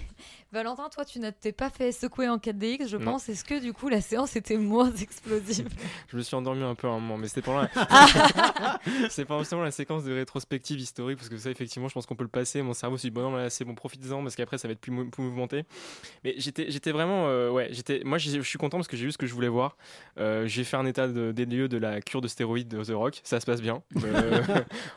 Valentin, 0.52 0.88
toi, 0.88 1.04
tu 1.04 1.18
ne 1.18 1.30
t'es 1.30 1.50
pas 1.52 1.70
fait 1.70 1.90
secouer 1.92 2.28
en 2.28 2.38
4DX, 2.38 2.86
je 2.88 2.96
Non. 2.96 3.12
pense. 3.12 3.28
Est-ce 3.28 3.44
que 3.44 3.60
du 3.60 3.72
coup, 3.72 3.88
la 3.88 4.00
séance 4.00 4.36
était 4.36 4.56
moins 4.56 4.92
explosive? 5.02 5.68
Je 6.08 6.16
me 6.16 6.22
suis 6.22 6.36
endormi 6.36 6.62
un 6.62 6.74
peu 6.76 6.86
à 6.86 6.90
un 6.90 7.00
moment, 7.00 7.18
mais 7.18 7.26
c'était 7.28 7.42
pendant 7.42 7.62
la... 7.62 7.68
c'est 9.10 9.24
pendant 9.24 9.40
justement 9.40 9.62
la 9.62 9.72
séquence 9.72 10.04
de 10.04 10.14
rétrospective 10.14 10.78
historique, 10.78 11.18
parce 11.18 11.28
que 11.28 11.36
ça, 11.36 11.50
effectivement, 11.50 11.88
je 11.88 11.94
pense 11.94 12.06
qu'on 12.06 12.14
peut 12.14 12.24
le 12.24 12.30
passer. 12.30 12.62
Mon 12.62 12.74
cerveau 12.74 12.96
s'est 12.96 13.08
dit, 13.08 13.10
bon, 13.10 13.22
non, 13.30 13.36
là, 13.36 13.50
c'est 13.50 13.64
bon, 13.64 13.74
profite-en, 13.74 14.22
parce 14.22 14.36
qu'après, 14.36 14.56
ça 14.56 14.68
va 14.68 14.72
être 14.72 14.80
plus, 14.80 14.92
mou- 14.92 15.10
plus 15.10 15.24
mouvementé. 15.24 15.64
Mais 16.24 16.34
j'étais, 16.38 16.70
j'étais 16.70 16.92
vraiment, 16.92 17.26
euh, 17.26 17.50
ouais, 17.50 17.68
j'étais, 17.72 18.02
moi, 18.04 18.16
je 18.18 18.40
suis 18.40 18.58
content 18.58 18.78
parce 18.78 18.88
que 18.88 18.96
j'ai 18.96 19.04
vu 19.04 19.12
ce 19.12 19.18
que 19.18 19.26
je 19.26 19.34
voulais 19.34 19.48
voir. 19.48 19.76
Euh, 20.18 20.46
j'ai 20.46 20.62
fait 20.64 20.76
un 20.76 20.86
état 20.86 21.08
de- 21.08 21.32
des 21.32 21.44
lieux 21.44 21.68
de 21.68 21.76
la 21.76 22.00
cure 22.00 22.20
de 22.20 22.28
stéroïdes 22.28 22.68
de 22.68 22.82
The 22.82 22.92
Rock, 22.94 23.20
ça 23.24 23.40
se 23.40 23.46
passe 23.46 23.60
bien. 23.60 23.82
Euh, 24.02 24.42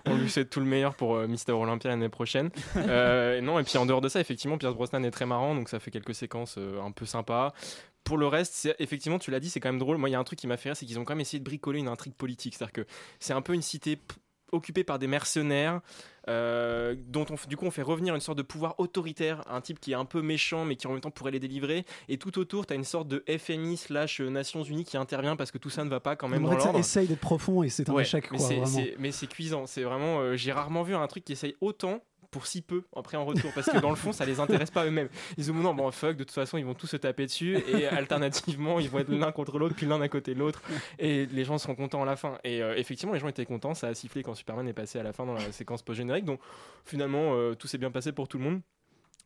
on 0.06 0.16
lui 0.16 0.30
souhaite 0.30 0.52
tout 0.52 0.60
le 0.60 0.68
meilleur 0.68 0.96
pour 0.96 1.18
Mister 1.28 1.52
Olympia 1.54 1.90
l'année 1.90 2.08
prochaine. 2.08 2.50
Non, 2.76 3.60
et 3.60 3.64
puis 3.64 3.78
en 3.78 3.86
dehors 3.88 4.02
de 4.02 4.10
ça, 4.10 4.20
effectivement, 4.22 4.58
Pierce 4.58 4.76
Brosnan 4.76 4.89
est 5.04 5.12
très 5.12 5.26
marrant, 5.26 5.56
donc 5.56 5.70
ça 5.70 5.80
fait 5.80 5.92
quelques 5.92 6.16
séquences 6.16 6.56
euh, 6.58 6.82
un 6.82 6.92
peu 6.92 7.06
sympas. 7.06 7.54
Pour 8.04 8.18
le 8.18 8.28
reste, 8.28 8.70
effectivement, 8.80 9.20
tu 9.20 9.30
l'as 9.32 9.40
dit, 9.40 9.50
c'est 9.50 9.60
quand 9.60 9.70
même 9.70 9.80
drôle. 9.80 9.98
Moi, 9.98 10.10
il 10.10 10.14
y 10.14 10.16
a 10.16 10.20
un 10.20 10.24
truc 10.24 10.40
qui 10.40 10.48
m'a 10.48 10.58
fait 10.58 10.70
rire, 10.70 10.78
c'est 10.78 10.86
qu'ils 10.86 11.00
ont 11.00 11.04
quand 11.06 11.14
même 11.14 11.22
essayé 11.22 11.40
de 11.40 11.44
bricoler 11.44 11.80
une 11.80 11.88
intrigue 11.90 12.14
politique. 12.16 12.56
C'est-à-dire 12.56 12.74
que 12.74 12.86
c'est 13.20 13.34
un 13.34 13.42
peu 13.42 13.54
une 13.54 13.62
cité 13.62 14.00
occupée 14.52 14.84
par 14.84 14.98
des 14.98 15.06
mercenaires, 15.06 15.80
euh, 16.28 16.96
dont 17.08 17.26
on, 17.30 17.36
du 17.48 17.56
coup 17.56 17.66
on 17.66 17.72
fait 17.72 17.84
revenir 17.84 18.16
une 18.16 18.20
sorte 18.22 18.38
de 18.40 18.44
pouvoir 18.44 18.74
autoritaire, 18.80 19.44
un 19.48 19.62
type 19.62 19.80
qui 19.80 19.92
est 19.92 19.96
un 19.96 20.06
peu 20.06 20.24
méchant 20.24 20.66
mais 20.66 20.76
qui 20.76 20.88
en 20.88 20.92
même 20.92 21.02
temps 21.02 21.12
pourrait 21.12 21.30
les 21.30 21.40
délivrer. 21.40 21.86
Et 22.08 22.18
tout 22.18 22.40
autour, 22.40 22.66
tu 22.66 22.74
as 22.74 22.76
une 22.76 22.84
sorte 22.84 23.08
de 23.08 23.24
FMI 23.38 23.78
slash 23.78 24.22
euh, 24.22 24.30
Nations 24.30 24.64
Unies 24.64 24.86
qui 24.86 24.98
intervient 24.98 25.36
parce 25.36 25.52
que 25.52 25.60
tout 25.60 25.70
ça 25.70 25.84
ne 25.84 25.90
va 25.90 26.00
pas 26.00 26.16
quand 26.16 26.28
même 26.28 26.46
En 26.46 26.50
fait, 26.52 26.60
ça 26.62 26.72
essaye 26.80 27.08
d'être 27.08 27.20
profond 27.20 27.62
et 27.62 27.70
c'est 27.70 27.90
un 27.90 27.94
Ouais, 27.94 28.02
échec 28.02 28.32
mais 28.32 28.38
quoi. 28.40 28.48
Mais 28.98 29.12
c'est 29.12 29.28
cuisant. 29.28 29.68
C'est 29.68 29.84
vraiment. 29.84 30.20
euh, 30.20 30.36
J'ai 30.36 30.52
rarement 30.52 30.82
vu 30.82 30.96
un 30.96 31.06
truc 31.08 31.24
qui 31.26 31.34
essaye 31.34 31.56
autant 31.62 32.02
pour 32.32 32.48
si 32.48 32.62
peu 32.62 32.84
après 32.96 33.18
en 33.18 33.26
retour 33.26 33.52
parce 33.54 33.70
que 33.70 33.78
dans 33.80 33.90
le 33.90 33.96
fond 33.96 34.12
ça 34.12 34.26
les 34.26 34.40
intéresse 34.40 34.72
pas 34.72 34.86
eux-mêmes. 34.86 35.10
Ils 35.32 35.44
disent 35.44 35.52
non 35.52 35.74
bon 35.74 35.92
fuck 35.92 36.16
de 36.16 36.24
toute 36.24 36.34
façon 36.34 36.58
ils 36.58 36.66
vont 36.66 36.74
tous 36.74 36.88
se 36.88 36.98
taper 36.98 37.26
dessus 37.26 37.58
et 37.68 37.88
alternativement 37.88 38.80
ils 38.80 38.90
vont 38.90 39.00
être 39.00 39.10
l'un 39.12 39.32
contre 39.32 39.60
l'autre 39.60 39.76
puis 39.76 39.86
l'un 39.86 40.02
à 40.02 40.10
côté 40.10 40.34
de 40.34 40.40
l'autre 40.40 40.62
et 40.98 41.26
les 41.26 41.44
gens 41.44 41.58
seront 41.58 41.76
contents 41.76 42.02
à 42.02 42.06
la 42.06 42.16
fin. 42.16 42.38
Et 42.44 42.62
euh, 42.62 42.76
effectivement 42.76 43.14
les 43.14 43.20
gens 43.20 43.28
étaient 43.28 43.46
contents 43.46 43.74
ça 43.74 43.88
a 43.88 43.94
sifflé 43.94 44.24
quand 44.24 44.36
Superman 44.36 44.68
est 44.68 44.74
passé 44.74 45.00
à 45.00 45.04
la 45.04 45.14
fin 45.14 45.26
dans 45.26 45.34
la 45.34 45.52
séquence 45.52 45.82
post-générique 45.82 46.26
donc 46.26 46.40
finalement 46.86 47.34
euh, 47.34 47.56
tout 47.56 47.68
s'est 47.68 47.78
bien 47.78 47.92
passé 47.92 48.12
pour 48.12 48.28
tout 48.28 48.38
le 48.38 48.44
monde 48.44 48.62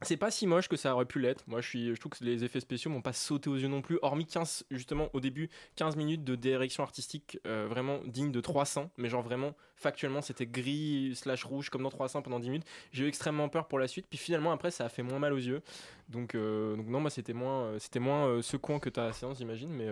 c'est 0.03 0.17
pas 0.17 0.31
si 0.31 0.47
moche 0.47 0.67
que 0.67 0.75
ça 0.75 0.93
aurait 0.93 1.05
pu 1.05 1.19
l'être. 1.19 1.43
Moi, 1.47 1.61
je, 1.61 1.93
trouve 1.99 2.11
que 2.11 2.23
les 2.23 2.43
effets 2.43 2.59
spéciaux 2.59 2.91
m'ont 2.91 3.01
pas 3.01 3.13
sauté 3.13 3.49
aux 3.49 3.55
yeux 3.55 3.67
non 3.67 3.81
plus, 3.81 3.99
hormis 4.01 4.25
15, 4.25 4.65
justement, 4.71 5.09
au 5.13 5.19
début, 5.19 5.49
15 5.75 5.95
minutes 5.95 6.23
de 6.23 6.35
direction 6.35 6.83
artistique 6.83 7.39
euh, 7.47 7.67
vraiment 7.69 7.99
digne 8.05 8.31
de 8.31 8.41
300, 8.41 8.89
mais 8.97 9.09
genre 9.09 9.21
vraiment, 9.21 9.53
factuellement, 9.75 10.21
c'était 10.21 10.45
gris 10.45 11.13
slash 11.15 11.43
rouge 11.43 11.69
comme 11.69 11.83
dans 11.83 11.89
300 11.89 12.21
pendant 12.21 12.39
10 12.39 12.49
minutes. 12.49 12.67
J'ai 12.91 13.05
eu 13.05 13.07
extrêmement 13.07 13.49
peur 13.49 13.67
pour 13.67 13.79
la 13.79 13.87
suite, 13.87 14.07
puis 14.09 14.17
finalement, 14.17 14.51
après, 14.51 14.71
ça 14.71 14.85
a 14.85 14.89
fait 14.89 15.03
moins 15.03 15.19
mal 15.19 15.33
aux 15.33 15.37
yeux. 15.37 15.61
Donc, 16.09 16.35
euh, 16.35 16.75
non, 16.75 16.99
moi, 16.99 17.09
c'était 17.09 17.33
moins, 17.33 17.63
euh, 17.63 17.79
c'était 17.79 17.99
moins 17.99 18.41
secouant 18.41 18.79
que 18.79 18.89
ta 18.89 19.11
séance, 19.13 19.37
j'imagine, 19.37 19.69
mais 19.69 19.89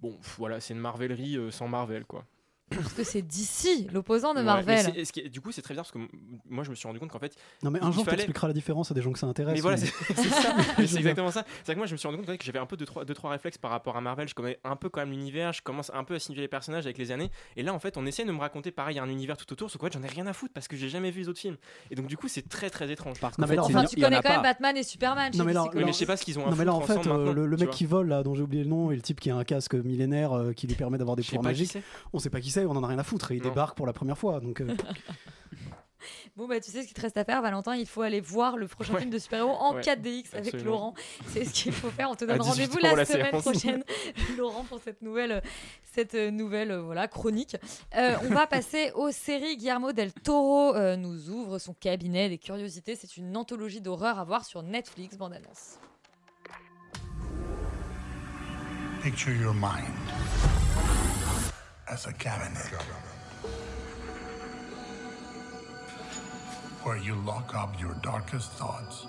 bon, 0.00 0.16
voilà, 0.36 0.60
c'est 0.60 0.74
une 0.74 0.80
Marvelerie 0.80 1.36
euh, 1.36 1.50
sans 1.50 1.68
Marvel, 1.68 2.04
quoi. 2.04 2.24
Parce 2.70 2.92
que 2.92 3.04
c'est 3.04 3.22
d'ici, 3.22 3.86
l'opposant 3.92 4.34
de 4.34 4.38
Ouais, 4.40 4.44
Marvel. 4.44 4.92
est- 4.96 5.28
du 5.28 5.40
coup, 5.40 5.52
c'est 5.52 5.62
très 5.62 5.74
bien 5.74 5.82
parce 5.82 5.92
que 5.92 5.98
moi, 6.48 6.64
je 6.64 6.70
me 6.70 6.74
suis 6.74 6.86
rendu 6.86 6.98
compte 7.00 7.10
qu'en 7.10 7.18
fait. 7.18 7.34
Non 7.62 7.70
mais 7.70 7.80
un 7.82 7.90
jour 7.90 8.04
fallait- 8.04 8.16
t'expliqueras 8.18 8.48
la 8.48 8.52
différence 8.54 8.90
à 8.90 8.94
des 8.94 9.02
gens 9.02 9.12
que 9.12 9.18
ça 9.18 9.26
intéresse. 9.26 9.54
mais 9.54 9.60
voilà, 9.60 9.78
mais- 9.78 9.86
c'est 10.14 10.28
ça, 10.28 10.54
c'est 10.76 10.96
exactement 10.96 11.30
ça. 11.30 11.44
C'est 11.64 11.72
que 11.72 11.78
moi, 11.78 11.86
je 11.86 11.92
me 11.92 11.96
suis 11.96 12.08
rendu 12.08 12.22
compte 12.22 12.36
que 12.36 12.44
j'avais 12.44 12.58
un 12.58 12.66
peu 12.66 12.76
deux 12.76 12.86
trois, 12.86 13.04
deux, 13.04 13.14
trois 13.14 13.30
réflexes 13.30 13.58
par 13.58 13.70
rapport 13.70 13.96
à 13.96 14.00
Marvel. 14.00 14.28
Je 14.28 14.34
connais 14.34 14.58
un 14.64 14.76
peu 14.76 14.88
quand 14.88 15.00
même 15.00 15.10
l'univers, 15.10 15.52
je 15.52 15.62
commence 15.62 15.90
un 15.94 16.04
peu 16.04 16.14
à 16.14 16.18
signifier 16.18 16.42
les 16.42 16.48
personnages 16.48 16.84
avec 16.84 16.98
les 16.98 17.10
années. 17.10 17.30
Et 17.56 17.62
là, 17.62 17.72
en 17.74 17.78
fait, 17.78 17.96
on 17.96 18.06
essaie 18.06 18.24
de 18.24 18.32
me 18.32 18.38
raconter 18.40 18.70
pareil, 18.70 18.98
un 18.98 19.08
univers 19.08 19.36
tout 19.36 19.50
autour, 19.52 19.70
sauf 19.70 19.80
fait, 19.80 19.92
j'en 19.92 20.02
ai 20.02 20.08
rien 20.08 20.26
à 20.26 20.32
foutre 20.32 20.52
parce 20.52 20.68
que 20.68 20.76
j'ai 20.76 20.88
jamais 20.88 21.10
vu 21.10 21.20
les 21.20 21.28
autres 21.28 21.40
films. 21.40 21.56
Et 21.90 21.94
donc, 21.94 22.06
du 22.06 22.16
coup, 22.16 22.28
c'est 22.28 22.48
très 22.48 22.70
très 22.70 22.90
étrange. 22.90 23.20
Non, 23.22 23.46
mais 23.48 23.56
là, 23.56 23.62
Enfin, 23.64 23.84
tu 23.84 24.00
connais 24.00 24.20
quand 24.22 24.30
même 24.30 24.42
Batman 24.42 24.76
et 24.76 24.82
Superman. 24.82 25.32
Non 25.36 25.44
mais 25.44 25.52
je 25.88 25.92
sais 25.92 26.06
pas 26.06 26.16
ce 26.16 26.24
qu'ils 26.24 26.38
ont 26.38 26.46
à 26.46 26.50
Non 26.50 26.56
mais 26.56 26.64
là 26.64 26.74
en 26.74 26.80
fait, 26.80 27.06
euh, 27.06 27.32
le, 27.32 27.56
mec 27.56 27.70
qui 27.70 27.86
vole 27.86 28.08
là, 28.08 28.22
dont 28.22 28.34
j'ai 28.34 28.42
oublié 28.42 28.62
le 28.64 28.68
nom, 28.70 28.90
et 28.90 28.96
le 28.96 29.02
type 29.02 29.20
qui 29.20 29.30
a 29.30 29.36
un 29.36 29.44
casque 29.44 29.74
millénaire 29.74 30.32
euh, 30.32 30.52
qui 30.52 30.66
lui 30.66 30.74
permet 30.74 30.98
d'avoir 30.98 31.16
des 31.16 31.22
pouvoirs 31.22 31.44
magiques, 31.44 31.76
on 32.12 32.18
sait 32.18 32.30
pas 32.30 32.40
qui 32.40 32.50
c'est, 32.50 32.57
on 32.66 32.76
en 32.76 32.82
a 32.84 32.86
rien 32.88 32.98
à 32.98 33.04
foutre. 33.04 33.32
Et 33.32 33.36
il 33.36 33.42
Non. 33.42 33.48
débarque 33.50 33.76
pour 33.76 33.86
la 33.86 33.92
première 33.92 34.18
fois, 34.18 34.40
donc. 34.40 34.60
euh, 34.60 34.68
Bon, 36.36 36.46
bah, 36.46 36.60
tu 36.60 36.70
sais 36.70 36.82
ce 36.82 36.86
qu'il 36.86 36.94
te 36.94 37.00
reste 37.00 37.16
à 37.16 37.24
faire, 37.24 37.42
Valentin. 37.42 37.74
Il 37.74 37.84
faut 37.86 38.02
aller 38.02 38.20
voir 38.20 38.56
le 38.56 38.68
prochain 38.68 38.92
Ouais. 38.94 39.00
film 39.00 39.10
de 39.10 39.18
super-héros 39.18 39.50
en 39.50 39.74
Ouais, 39.74 39.80
4DX 39.82 40.28
avec 40.34 40.46
absolument. 40.54 40.70
Laurent. 40.70 40.94
C'est 41.26 41.44
ce 41.44 41.52
qu'il 41.52 41.72
faut 41.72 41.90
faire. 41.90 42.08
On 42.08 42.14
te 42.14 42.24
donne 42.24 42.38
18 42.38 42.48
rendez-vous 42.48 42.78
la, 42.78 42.94
la 42.94 43.04
semaine 43.04 43.26
séance. 43.32 43.42
prochaine, 43.42 43.84
Laurent, 44.38 44.62
pour 44.62 44.78
cette 44.80 45.02
nouvelle, 45.02 45.42
cette 45.82 46.14
euh, 46.14 46.30
nouvelle 46.30 46.70
euh, 46.70 46.80
voilà, 46.82 47.08
chronique. 47.08 47.56
Euh, 47.96 48.14
on 48.22 48.28
va 48.32 48.46
passer 48.46 48.92
aux 48.94 49.10
séries. 49.10 49.56
Guillermo 49.56 49.92
del 49.92 50.12
Toro 50.12 50.76
euh, 50.76 50.94
nous 50.94 51.28
ouvre 51.30 51.58
son 51.58 51.74
cabinet 51.74 52.28
des 52.28 52.38
curiosités. 52.38 52.94
C'est 52.94 53.16
une 53.16 53.36
anthologie 53.36 53.80
d'horreur 53.80 54.20
à 54.20 54.24
voir 54.24 54.44
sur 54.44 54.62
Netflix. 54.62 55.16
Bande 55.18 55.32
annonce. 55.32 55.80
Picture 59.02 59.32
your 59.34 59.54
mind 59.54 60.67
as 61.90 62.06
a 62.06 62.12
cabinet 62.12 62.70
where 66.82 66.96
you 66.96 67.14
lock 67.26 67.54
up 67.54 67.78
your 67.80 67.94
darkest 68.02 68.52
thoughts. 68.52 69.06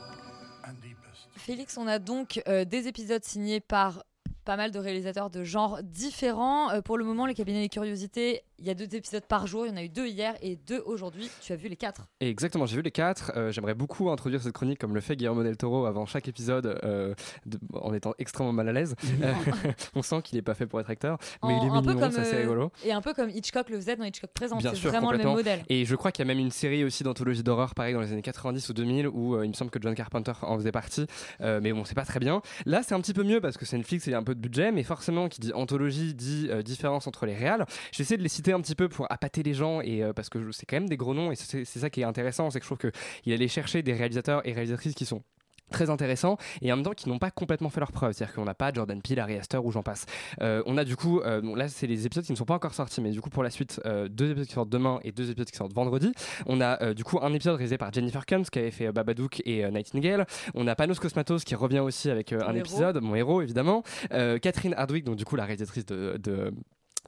Félix, 1.35 1.77
on 1.77 1.87
a 1.87 1.99
donc 1.99 2.41
euh, 2.47 2.65
des 2.65 2.87
épisodes 2.87 3.23
signés 3.23 3.61
par 3.61 4.03
pas 4.45 4.57
mal 4.57 4.71
de 4.71 4.79
réalisateurs 4.79 5.29
de 5.29 5.43
genres 5.43 5.79
différents. 5.83 6.71
Euh, 6.71 6.81
pour 6.81 6.97
le 6.97 7.05
moment, 7.05 7.25
les 7.25 7.33
cabinets 7.33 7.61
des 7.61 7.69
curiosités, 7.69 8.41
il 8.57 8.65
y 8.65 8.69
a 8.69 8.73
deux 8.73 8.93
épisodes 8.95 9.25
par 9.25 9.47
jour. 9.47 9.65
Il 9.65 9.69
y 9.69 9.71
en 9.73 9.77
a 9.77 9.83
eu 9.83 9.89
deux 9.89 10.07
hier 10.07 10.33
et 10.41 10.55
deux 10.55 10.81
aujourd'hui. 10.85 11.29
Tu 11.41 11.53
as 11.53 11.55
vu 11.55 11.67
les 11.69 11.75
quatre 11.75 12.07
exactement, 12.19 12.65
j'ai 12.65 12.75
vu 12.77 12.81
les 12.81 12.91
quatre. 12.91 13.31
Euh, 13.35 13.51
J'aimerais 13.51 13.73
beaucoup 13.75 14.09
introduire 14.09 14.41
cette 14.41 14.53
chronique 14.53 14.79
comme 14.79 14.93
le 14.95 15.01
fait 15.01 15.15
Guillermo 15.15 15.43
del 15.43 15.57
Toro 15.57 15.85
avant 15.85 16.05
chaque 16.05 16.27
épisode 16.27 16.79
euh, 16.83 17.13
de- 17.45 17.59
en 17.73 17.93
étant 17.93 18.13
extrêmement 18.19 18.53
mal 18.53 18.67
à 18.69 18.73
l'aise. 18.73 18.95
On 19.95 20.01
sent 20.01 20.21
qu'il 20.23 20.37
n'est 20.37 20.41
pas 20.41 20.53
fait 20.53 20.65
pour 20.67 20.79
être 20.79 20.89
acteur, 20.89 21.17
mais 21.43 21.49
En- 21.53 21.61
il 21.61 21.67
est 21.67 21.69
un 21.71 21.81
mignon, 21.81 22.09
c'est 22.11 22.37
rigolo. 22.41 22.71
Et 22.83 22.91
un 22.91 23.01
peu 23.01 23.13
comme 23.13 23.29
Hitchcock 23.29 23.69
le 23.69 23.77
faisait 23.77 23.95
dans 23.95 24.03
Hitchcock 24.05 24.31
Présent. 24.33 24.57
Bien 24.57 24.71
C'est 24.73 24.87
vraiment 24.87 25.11
le 25.11 25.17
même 25.17 25.27
modèle. 25.27 25.63
Et 25.69 25.85
je 25.85 25.95
crois 25.95 26.11
qu'il 26.11 26.25
y 26.25 26.27
a 26.27 26.33
même 26.33 26.39
une 26.43 26.51
série 26.51 26.83
aussi 26.83 27.03
d'anthologie 27.03 27.43
d'horreur, 27.43 27.73
pareil, 27.75 27.93
dans 27.93 28.01
les 28.01 28.11
années 28.11 28.21
90 28.21 28.67
ou 28.69 28.73
2000, 28.73 29.07
où 29.07 29.41
il 29.43 29.49
me 29.49 29.53
semble 29.53 29.71
que 29.71 29.79
John 29.81 29.95
Carpenter 29.95 30.33
en 30.41 30.57
faisait 30.57 30.71
partie. 30.71 31.05
Mais 31.39 31.71
bon, 31.73 31.85
c'est 31.85 31.95
pas 31.95 32.05
très 32.05 32.19
bien. 32.19 32.41
Là, 32.65 32.81
c'est 32.83 32.93
un 32.95 33.01
petit 33.01 33.13
peu 33.13 33.23
mieux 33.23 33.41
parce 33.41 33.57
que 33.57 33.65
c'est 33.65 33.77
Netflix 33.77 34.07
et 34.07 34.11
il 34.11 34.13
y 34.13 34.15
a 34.15 34.19
un 34.19 34.23
peu 34.23 34.35
budget, 34.39 34.71
mais 34.71 34.83
forcément, 34.83 35.29
qui 35.29 35.39
dit 35.39 35.53
anthologie 35.53 36.13
dit 36.13 36.47
euh, 36.49 36.61
différence 36.61 37.07
entre 37.07 37.25
les 37.25 37.35
réals. 37.35 37.65
J'essaie 37.91 38.17
de 38.17 38.23
les 38.23 38.29
citer 38.29 38.53
un 38.53 38.61
petit 38.61 38.75
peu 38.75 38.89
pour 38.89 39.11
appâter 39.11 39.43
les 39.43 39.53
gens 39.53 39.81
et 39.81 40.03
euh, 40.03 40.13
parce 40.13 40.29
que 40.29 40.51
c'est 40.51 40.65
quand 40.65 40.77
même 40.77 40.89
des 40.89 40.97
gros 40.97 41.13
noms 41.13 41.31
et 41.31 41.35
c'est 41.35 41.65
ça 41.65 41.89
qui 41.89 42.01
est 42.01 42.05
intéressant, 42.05 42.49
c'est 42.49 42.59
que 42.59 42.65
je 42.65 42.73
trouve 42.73 42.91
qu'il 42.91 43.33
allait 43.33 43.47
chercher 43.47 43.83
des 43.83 43.93
réalisateurs 43.93 44.41
et 44.47 44.53
réalisatrices 44.53 44.95
qui 44.95 45.05
sont 45.05 45.23
très 45.69 45.89
intéressants 45.89 46.37
et 46.61 46.71
en 46.71 46.75
même 46.75 46.85
temps 46.85 46.93
qui 46.93 47.09
n'ont 47.09 47.19
pas 47.19 47.31
complètement 47.31 47.69
fait 47.69 47.79
leur 47.79 47.91
preuve. 47.91 48.13
C'est 48.13 48.23
à 48.23 48.27
dire 48.27 48.35
qu'on 48.35 48.45
n'a 48.45 48.53
pas 48.53 48.71
Jordan 48.73 49.01
Peele, 49.01 49.19
Ari 49.19 49.35
Aster 49.35 49.57
ou 49.57 49.71
j'en 49.71 49.83
passe. 49.83 50.05
Euh, 50.41 50.63
on 50.65 50.77
a 50.77 50.83
du 50.83 50.95
coup 50.95 51.19
euh, 51.21 51.41
bon, 51.41 51.55
là 51.55 51.67
c'est 51.67 51.87
les 51.87 52.05
épisodes 52.05 52.25
qui 52.25 52.31
ne 52.31 52.37
sont 52.37 52.45
pas 52.45 52.55
encore 52.55 52.73
sortis 52.73 53.01
mais 53.01 53.11
du 53.11 53.21
coup 53.21 53.29
pour 53.29 53.43
la 53.43 53.49
suite 53.49 53.81
euh, 53.85 54.07
deux 54.07 54.31
épisodes 54.31 54.47
qui 54.47 54.53
sortent 54.53 54.69
demain 54.69 54.99
et 55.03 55.11
deux 55.11 55.29
épisodes 55.29 55.49
qui 55.49 55.57
sortent 55.57 55.73
vendredi. 55.73 56.11
On 56.45 56.61
a 56.61 56.93
du 56.93 57.03
coup 57.03 57.19
un 57.21 57.33
épisode 57.33 57.55
réalisé 57.55 57.77
par 57.77 57.93
Jennifer 57.93 58.25
Combs 58.25 58.43
qui 58.43 58.59
avait 58.59 58.71
fait 58.71 58.91
Babadook 58.91 59.41
et 59.45 59.69
Nightingale. 59.69 60.25
On 60.55 60.67
a 60.67 60.75
Panos 60.75 60.99
Cosmatos 60.99 61.43
qui 61.43 61.55
revient 61.55 61.79
aussi 61.79 62.09
avec 62.09 62.33
un 62.33 62.39
héros. 62.39 62.53
épisode 62.53 63.01
mon 63.01 63.15
héros 63.15 63.41
évidemment. 63.41 63.83
Catherine 64.09 64.73
Hardwick 64.75 65.03
donc 65.03 65.15
du 65.15 65.25
coup 65.25 65.35
la 65.35 65.45
réalisatrice 65.45 65.85
de, 65.85 66.17
de 66.21 66.53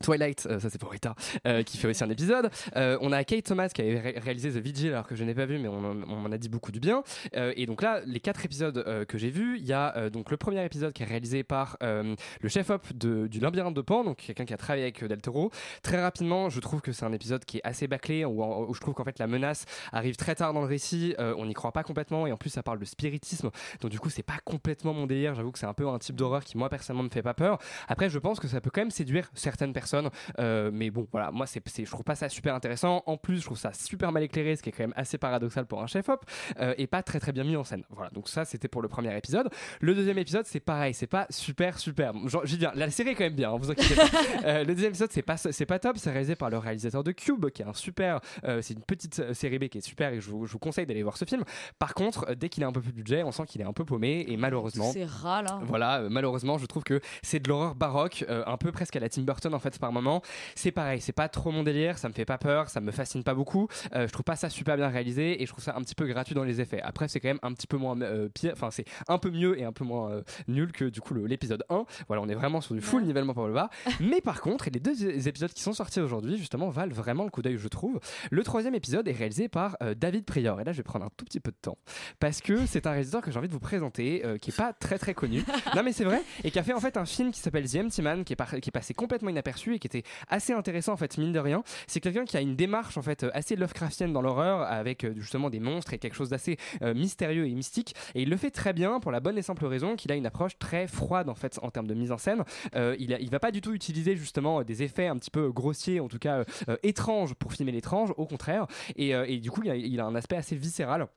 Twilight, 0.01 0.47
euh, 0.49 0.59
ça 0.59 0.69
c'est 0.69 0.77
pour 0.79 0.91
Rita, 0.91 1.15
euh, 1.47 1.63
qui 1.63 1.77
fait 1.77 1.87
aussi 1.87 2.03
un 2.03 2.09
épisode. 2.09 2.49
Euh, 2.75 2.97
on 3.01 3.11
a 3.11 3.23
Kate 3.23 3.45
Thomas 3.45 3.69
qui 3.69 3.81
avait 3.81 3.99
ré- 3.99 4.19
réalisé 4.19 4.51
The 4.51 4.57
Vigil, 4.63 4.89
alors 4.89 5.07
que 5.07 5.15
je 5.15 5.23
n'ai 5.23 5.33
pas 5.33 5.45
vu, 5.45 5.57
mais 5.59 5.67
on, 5.67 5.77
en- 5.77 6.03
on 6.03 6.15
m'en 6.17 6.31
a 6.31 6.37
dit 6.37 6.49
beaucoup 6.49 6.71
du 6.71 6.79
bien. 6.79 7.03
Et 7.33 7.65
donc 7.65 7.81
là, 7.81 8.01
les 8.05 8.19
quatre 8.19 8.43
épisodes 8.45 9.05
que 9.07 9.17
j'ai 9.17 9.29
vus, 9.29 9.57
il 9.57 9.65
y 9.65 9.73
a 9.73 10.09
donc 10.09 10.31
le 10.31 10.37
premier 10.37 10.63
épisode 10.65 10.93
qui 10.93 11.03
est 11.03 11.05
réalisé 11.05 11.43
par 11.43 11.77
le 11.81 12.49
chef-op 12.49 12.91
du 12.93 13.39
Labyrinthe 13.39 13.75
de 13.75 13.81
Pan, 13.81 14.03
donc 14.03 14.17
quelqu'un 14.17 14.45
qui 14.45 14.53
a 14.53 14.57
travaillé 14.57 14.83
avec 14.83 15.03
Del 15.03 15.21
Toro. 15.21 15.51
Très 15.83 16.01
rapidement, 16.01 16.49
je 16.49 16.59
trouve 16.59 16.81
que 16.81 16.91
c'est 16.91 17.05
un 17.05 17.13
épisode 17.13 17.45
qui 17.45 17.57
est 17.57 17.61
assez 17.63 17.87
bâclé, 17.87 18.25
où, 18.25 18.43
en- 18.43 18.63
où 18.67 18.73
je 18.73 18.79
trouve 18.81 18.93
qu'en 18.93 19.03
fait 19.03 19.19
la 19.19 19.27
menace 19.27 19.65
arrive 19.91 20.15
très 20.15 20.35
tard 20.35 20.53
dans 20.53 20.61
le 20.61 20.67
récit, 20.67 21.15
on 21.19 21.45
n'y 21.45 21.53
croit 21.53 21.71
pas 21.71 21.83
complètement, 21.83 22.27
et 22.27 22.31
en 22.31 22.37
plus 22.37 22.49
ça 22.49 22.63
parle 22.63 22.79
de 22.79 22.85
spiritisme, 22.85 23.49
donc 23.81 23.91
du 23.91 23.99
coup 23.99 24.09
c'est 24.09 24.23
pas 24.23 24.39
complètement 24.43 24.93
mon 24.93 25.05
délire, 25.05 25.35
j'avoue 25.35 25.51
que 25.51 25.59
c'est 25.59 25.65
un 25.65 25.73
peu 25.73 25.87
un 25.87 25.99
type 25.99 26.15
d'horreur 26.15 26.43
qui 26.43 26.57
moi 26.57 26.69
personnellement 26.69 27.03
me 27.03 27.09
fait 27.09 27.21
pas 27.21 27.33
peur. 27.33 27.59
Après 27.87 28.09
je 28.09 28.19
pense 28.19 28.39
que 28.39 28.47
ça 28.47 28.61
peut 28.61 28.69
quand 28.73 28.81
même 28.81 28.91
séduire 28.91 29.29
certaines 29.33 29.73
personnes, 29.73 29.90
euh, 30.39 30.69
mais 30.73 30.89
bon 30.89 31.07
voilà, 31.11 31.31
moi 31.31 31.45
c'est, 31.45 31.61
c'est- 31.67 31.85
je 31.85 31.91
trouve 31.91 32.03
pas 32.03 32.15
ça 32.15 32.29
super 32.29 32.55
intéressant, 32.55 33.03
en 33.05 33.17
plus 33.17 33.37
je 33.39 33.45
trouve 33.45 33.57
ça 33.57 33.73
super 33.73 34.11
mal 34.11 34.23
éclairé, 34.23 34.55
ce 34.55 34.63
qui 34.63 34.69
est 34.69 34.71
quand 34.71 34.83
même 34.83 34.93
assez 34.95 35.17
paradoxal 35.17 35.65
pour 35.65 35.81
un 35.81 35.87
chef-op, 35.87 36.23
euh, 36.59 36.73
et 36.77 36.87
pas 36.87 37.03
très 37.03 37.19
très 37.19 37.31
bien 37.31 37.43
mis 37.43 37.55
en 37.55 37.63
scène. 37.63 37.83
Voilà, 37.89 38.09
donc 38.11 38.27
ça 38.29 38.45
c'était 38.45 38.67
pour 38.67 38.81
le 38.81 38.87
premier 38.87 39.15
épisode. 39.17 39.49
Le 39.79 39.93
deuxième 39.95 40.17
épisode 40.17 40.45
c'est 40.45 40.59
pareil, 40.59 40.93
c'est 40.93 41.07
pas 41.07 41.25
super 41.29 41.77
super. 41.79 42.13
Genre, 42.27 42.45
j'y 42.45 42.57
viens, 42.57 42.71
la 42.75 42.89
série 42.89 43.09
est 43.09 43.15
quand 43.15 43.23
même 43.23 43.35
bien, 43.35 43.51
hein, 43.51 43.57
vous 43.59 43.71
inquiétez 43.71 43.95
pas. 43.95 44.01
Euh, 44.45 44.59
le 44.63 44.73
deuxième 44.73 44.89
épisode 44.89 45.11
c'est 45.11 45.21
pas, 45.21 45.37
c'est 45.37 45.65
pas 45.65 45.77
top, 45.79 45.97
c'est 45.97 46.09
réalisé 46.09 46.35
par 46.35 46.49
le 46.49 46.57
réalisateur 46.57 47.03
de 47.03 47.11
Cube, 47.11 47.49
qui 47.49 47.61
est 47.61 47.65
un 47.65 47.73
super, 47.73 48.19
c'est 48.61 48.73
une 48.73 48.81
petite 48.81 49.33
série 49.33 49.59
B 49.59 49.65
qui 49.65 49.77
est 49.77 49.81
super 49.81 50.13
et 50.13 50.19
je 50.21 50.29
vous, 50.29 50.45
je 50.45 50.53
vous 50.53 50.59
conseille 50.59 50.85
d'aller 50.85 51.03
voir 51.03 51.17
ce 51.17 51.25
film. 51.25 51.43
Par 51.79 51.93
contre, 51.93 52.33
dès 52.35 52.49
qu'il 52.49 52.63
a 52.63 52.67
un 52.67 52.71
peu 52.71 52.81
plus 52.81 52.91
de 52.91 52.95
budget, 52.95 53.23
on 53.23 53.31
sent 53.31 53.43
qu'il 53.47 53.61
est 53.61 53.65
un 53.65 53.73
peu 53.73 53.85
paumé 53.85 54.25
et 54.27 54.37
malheureusement. 54.37 54.91
C'est 54.91 55.05
ras 55.05 55.41
là. 55.41 55.59
Voilà, 55.63 55.99
euh, 56.01 56.09
malheureusement, 56.09 56.57
je 56.57 56.65
trouve 56.65 56.83
que 56.83 56.99
c'est 57.21 57.39
de 57.39 57.49
l'horreur 57.49 57.75
baroque, 57.75 58.25
euh, 58.29 58.43
un 58.47 58.57
peu 58.57 58.71
presque 58.71 58.95
à 58.95 58.99
la 58.99 59.09
Tim 59.09 59.23
Burton 59.23 59.53
en 59.53 59.59
fait 59.59 59.73
par 59.81 59.91
moment. 59.91 60.21
C'est 60.55 60.71
pareil, 60.71 61.01
c'est 61.01 61.11
pas 61.11 61.27
trop 61.27 61.51
mon 61.51 61.63
délire, 61.63 61.97
ça 61.97 62.07
me 62.07 62.13
fait 62.13 62.23
pas 62.25 62.37
peur, 62.37 62.69
ça 62.69 62.79
me 62.79 62.91
fascine 62.91 63.23
pas 63.23 63.33
beaucoup. 63.33 63.67
Euh, 63.93 64.07
je 64.07 64.13
trouve 64.13 64.23
pas 64.23 64.37
ça 64.37 64.49
super 64.49 64.77
bien 64.77 64.87
réalisé 64.87 65.41
et 65.41 65.45
je 65.45 65.51
trouve 65.51 65.63
ça 65.63 65.75
un 65.75 65.81
petit 65.81 65.95
peu 65.95 66.05
gratuit 66.07 66.35
dans 66.35 66.43
les 66.45 66.61
effets. 66.61 66.81
Après, 66.81 67.07
c'est 67.09 67.19
quand 67.19 67.27
même 67.27 67.39
un 67.41 67.53
petit 67.53 67.67
peu 67.67 67.75
moins 67.77 67.99
euh, 68.01 68.29
pire, 68.29 68.51
enfin 68.53 68.71
c'est 68.71 68.85
un 69.09 69.17
peu 69.17 69.29
mieux 69.29 69.59
et 69.59 69.65
un 69.65 69.73
peu 69.73 69.83
moins 69.83 70.11
euh, 70.11 70.21
nul 70.47 70.71
que 70.71 70.85
du 70.85 71.01
coup 71.01 71.13
l'épisode 71.15 71.65
1. 71.69 71.83
Voilà, 72.07 72.21
on 72.21 72.29
est 72.29 72.35
vraiment 72.35 72.61
sur 72.61 72.73
du 72.75 72.81
full 72.81 73.03
nivellement 73.03 73.33
par 73.33 73.47
le 73.47 73.53
bas. 73.53 73.69
Mais 73.99 74.21
par 74.21 74.39
contre, 74.41 74.69
les 74.71 74.79
deux 74.79 75.03
é- 75.05 75.27
épisodes 75.27 75.51
qui 75.51 75.61
sont 75.63 75.73
sortis 75.73 75.99
aujourd'hui 75.99 76.37
justement 76.37 76.69
valent 76.69 76.93
vraiment 76.93 77.23
le 77.25 77.29
coup 77.31 77.41
d'œil, 77.41 77.57
je 77.57 77.67
trouve. 77.67 77.99
Le 78.29 78.43
troisième 78.43 78.75
épisode 78.75 79.07
est 79.07 79.11
réalisé 79.13 79.49
par 79.49 79.75
euh, 79.81 79.95
David 79.95 80.25
Prior 80.25 80.59
et 80.61 80.63
là 80.63 80.71
je 80.71 80.77
vais 80.77 80.83
prendre 80.83 81.05
un 81.05 81.09
tout 81.17 81.25
petit 81.25 81.39
peu 81.39 81.51
de 81.51 81.57
temps 81.61 81.77
parce 82.19 82.41
que 82.41 82.65
c'est 82.65 82.85
un 82.87 82.91
réalisateur 82.91 83.21
que 83.21 83.31
j'ai 83.31 83.39
envie 83.39 83.47
de 83.47 83.53
vous 83.53 83.59
présenter 83.59 84.21
euh, 84.25 84.37
qui 84.37 84.51
est 84.51 84.55
pas 84.55 84.73
très 84.73 84.97
très 84.99 85.13
connu. 85.13 85.43
non 85.75 85.81
mais 85.83 85.91
c'est 85.93 86.03
vrai 86.03 86.21
et 86.43 86.51
qui 86.51 86.59
a 86.59 86.63
fait 86.63 86.73
en 86.73 86.79
fait 86.79 86.97
un 86.97 87.05
film 87.05 87.31
qui 87.31 87.39
s'appelle 87.39 87.69
The 87.69 87.75
Empty 87.77 88.01
Man 88.01 88.23
qui 88.23 88.33
est, 88.33 88.35
par- 88.35 88.49
qui 88.59 88.69
est 88.69 88.71
passé 88.71 88.93
complètement 88.93 89.29
inaperçu 89.29 89.70
et 89.75 89.79
qui 89.79 89.87
était 89.87 90.03
assez 90.29 90.53
intéressant 90.53 90.93
en 90.93 90.97
fait 90.97 91.17
mine 91.17 91.31
de 91.31 91.39
rien. 91.39 91.63
C'est 91.87 91.99
quelqu'un 91.99 92.25
qui 92.25 92.37
a 92.37 92.41
une 92.41 92.55
démarche 92.55 92.97
en 92.97 93.01
fait 93.01 93.23
euh, 93.23 93.31
assez 93.33 93.55
Lovecraftienne 93.55 94.13
dans 94.13 94.21
l'horreur 94.21 94.61
avec 94.61 95.03
euh, 95.03 95.13
justement 95.17 95.49
des 95.49 95.59
monstres 95.59 95.93
et 95.93 95.97
quelque 95.97 96.15
chose 96.15 96.29
d'assez 96.29 96.57
euh, 96.81 96.93
mystérieux 96.93 97.47
et 97.47 97.53
mystique 97.53 97.95
et 98.15 98.23
il 98.23 98.29
le 98.29 98.37
fait 98.37 98.51
très 98.51 98.73
bien 98.73 98.99
pour 98.99 99.11
la 99.11 99.19
bonne 99.19 99.37
et 99.37 99.41
simple 99.41 99.65
raison 99.65 99.95
qu'il 99.95 100.11
a 100.11 100.15
une 100.15 100.25
approche 100.25 100.57
très 100.59 100.87
froide 100.87 101.29
en 101.29 101.35
fait 101.35 101.59
en 101.61 101.69
termes 101.69 101.87
de 101.87 101.93
mise 101.93 102.11
en 102.11 102.17
scène. 102.17 102.43
Il, 102.75 103.13
a- 103.13 103.17
va 103.31 103.39
pas 103.39 103.51
du 103.51 103.61
tout 103.61 103.73
utiliser 103.73 104.15
justement 104.15 104.63
des 104.63 104.83
effets 104.83 105.07
un 105.07 105.17
petit 105.17 105.31
peu 105.31 105.51
grossiers 105.51 105.99
en 105.99 106.07
tout 106.07 106.19
cas 106.19 106.43
étranges 106.83 107.33
pour 107.33 107.53
filmer 107.53 107.71
l'étrange 107.71 108.13
au 108.17 108.25
contraire 108.25 108.67
et, 108.95 109.37
du 109.39 109.51
coup 109.51 109.63
il 109.63 109.99
a 109.99 110.05
un 110.05 110.15
aspect 110.15 110.35
assez 110.35 110.55
viscéral. 110.55 111.07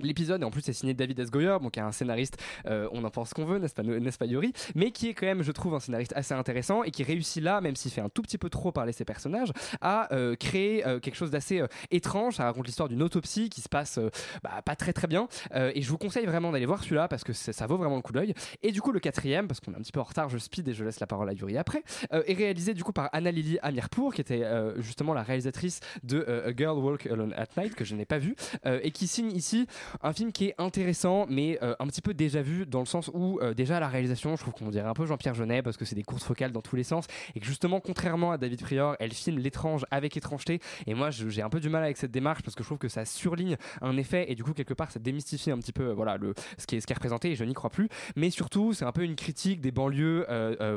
L'épisode, 0.00 0.42
et 0.42 0.44
en 0.44 0.50
plus, 0.50 0.62
c'est 0.62 0.72
signé 0.72 0.94
David 0.94 1.18
S. 1.18 1.30
Goyer, 1.30 1.56
donc 1.60 1.72
qui 1.72 1.80
est 1.80 1.82
un 1.82 1.92
scénariste, 1.92 2.36
euh, 2.66 2.88
on 2.92 3.04
en 3.04 3.10
pense 3.10 3.34
qu'on 3.34 3.44
veut, 3.44 3.58
n'est-ce 3.58 3.74
pas, 3.74 3.82
n'est-ce 3.82 4.18
pas 4.18 4.26
Yuri 4.26 4.52
Mais 4.74 4.90
qui 4.90 5.08
est 5.08 5.14
quand 5.14 5.26
même, 5.26 5.42
je 5.42 5.52
trouve, 5.52 5.74
un 5.74 5.80
scénariste 5.80 6.12
assez 6.14 6.34
intéressant 6.34 6.82
et 6.82 6.90
qui 6.90 7.02
réussit 7.02 7.42
là, 7.42 7.60
même 7.60 7.76
s'il 7.76 7.90
fait 7.90 8.00
un 8.00 8.08
tout 8.08 8.22
petit 8.22 8.38
peu 8.38 8.48
trop 8.48 8.72
parler 8.72 8.92
ses 8.92 9.04
personnages, 9.04 9.52
à 9.80 10.12
euh, 10.14 10.36
créer 10.36 10.86
euh, 10.86 11.00
quelque 11.00 11.16
chose 11.16 11.30
d'assez 11.30 11.62
étrange. 11.90 12.36
Ça 12.36 12.44
raconte 12.44 12.66
l'histoire 12.66 12.88
d'une 12.88 13.02
autopsie 13.02 13.48
qui 13.48 13.60
se 13.60 13.68
passe 13.68 13.98
bah, 14.42 14.62
pas 14.64 14.76
très 14.76 14.92
très 14.92 15.06
bien. 15.06 15.28
Et 15.54 15.82
je 15.82 15.88
vous 15.88 15.98
conseille 15.98 16.26
vraiment 16.26 16.52
d'aller 16.52 16.66
voir 16.66 16.82
celui-là 16.82 17.08
parce 17.08 17.24
que 17.24 17.32
ça 17.32 17.66
vaut 17.66 17.76
vraiment 17.76 17.96
le 17.96 18.02
coup 18.02 18.12
d'œil. 18.12 18.34
Et 18.62 18.72
du 18.72 18.80
coup, 18.80 18.92
le 18.92 19.00
quatrième, 19.00 19.48
parce 19.48 19.60
qu'on 19.60 19.72
est 19.72 19.76
un 19.76 19.80
petit 19.80 19.92
peu 19.92 20.00
en 20.00 20.04
retard, 20.04 20.28
je 20.28 20.38
speed 20.38 20.68
et 20.68 20.74
je 20.74 20.84
laisse 20.84 21.00
la 21.00 21.06
parole 21.06 21.28
à 21.28 21.32
Yuri 21.32 21.56
après, 21.56 21.82
est 22.10 22.34
réalisé 22.34 22.74
du 22.74 22.84
coup 22.84 22.92
par 22.92 23.08
Anna 23.12 23.30
Lily 23.30 23.58
Amirpour, 23.62 24.14
qui 24.14 24.20
était 24.20 24.44
justement 24.76 25.14
la 25.14 25.22
réalisatrice 25.22 25.80
de 26.02 26.24
A 26.46 26.54
Girl 26.56 26.78
Walk 26.78 27.06
Alone 27.06 27.34
at 27.36 27.48
Night, 27.60 27.74
que 27.74 27.84
je 27.84 27.94
n'ai 27.94 28.06
pas 28.06 28.18
vu, 28.18 28.36
et 28.64 28.90
qui 28.90 29.06
signe 29.06 29.32
ici 29.32 29.66
un 30.02 30.12
film 30.12 30.32
qui 30.32 30.46
est 30.46 30.54
intéressant, 30.58 31.26
mais 31.28 31.58
euh, 31.62 31.74
un 31.78 31.86
petit 31.86 32.00
peu 32.00 32.14
déjà 32.14 32.42
vu, 32.42 32.66
dans 32.66 32.80
le 32.80 32.86
sens 32.86 33.10
où 33.14 33.38
euh, 33.40 33.54
déjà 33.54 33.80
la 33.80 33.88
réalisation, 33.88 34.36
je 34.36 34.42
trouve 34.42 34.54
qu'on 34.54 34.70
dirait 34.70 34.88
un 34.88 34.94
peu 34.94 35.06
Jean-Pierre 35.06 35.34
Jeunet, 35.34 35.62
parce 35.62 35.76
que 35.76 35.84
c'est 35.84 35.94
des 35.94 36.02
courtes 36.02 36.22
focales 36.22 36.52
dans 36.52 36.62
tous 36.62 36.76
les 36.76 36.84
sens, 36.84 37.06
et 37.34 37.40
que 37.40 37.46
justement, 37.46 37.80
contrairement 37.80 38.32
à 38.32 38.38
David 38.38 38.62
Prior, 38.62 38.96
elle 39.00 39.12
filme 39.12 39.38
l'étrange 39.38 39.84
avec 39.90 40.16
étrangeté, 40.16 40.60
et 40.86 40.94
moi 40.94 41.10
j'ai 41.10 41.42
un 41.42 41.50
peu 41.50 41.60
du 41.60 41.68
mal 41.68 41.84
avec 41.84 41.96
cette 41.96 42.10
démarche, 42.10 42.42
parce 42.42 42.54
que 42.54 42.62
je 42.62 42.68
trouve 42.68 42.78
que 42.78 42.88
ça 42.88 43.04
surligne 43.04 43.56
un 43.80 43.96
effet, 43.96 44.30
et 44.30 44.34
du 44.34 44.44
coup, 44.44 44.52
quelque 44.52 44.74
part, 44.74 44.90
ça 44.90 44.98
démystifie 45.00 45.50
un 45.50 45.58
petit 45.58 45.72
peu 45.72 45.88
euh, 45.88 45.94
voilà, 45.94 46.16
le, 46.16 46.34
ce, 46.58 46.66
qui 46.66 46.76
est, 46.76 46.80
ce 46.80 46.86
qui 46.86 46.92
est 46.92 46.96
représenté, 46.96 47.30
et 47.30 47.34
je 47.36 47.44
n'y 47.44 47.54
crois 47.54 47.70
plus, 47.70 47.88
mais 48.16 48.30
surtout, 48.30 48.72
c'est 48.72 48.84
un 48.84 48.92
peu 48.92 49.02
une 49.02 49.16
critique 49.16 49.60
des 49.60 49.70
banlieues 49.70 50.26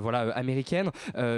voilà, 0.01 0.32
américaines, 0.32 0.91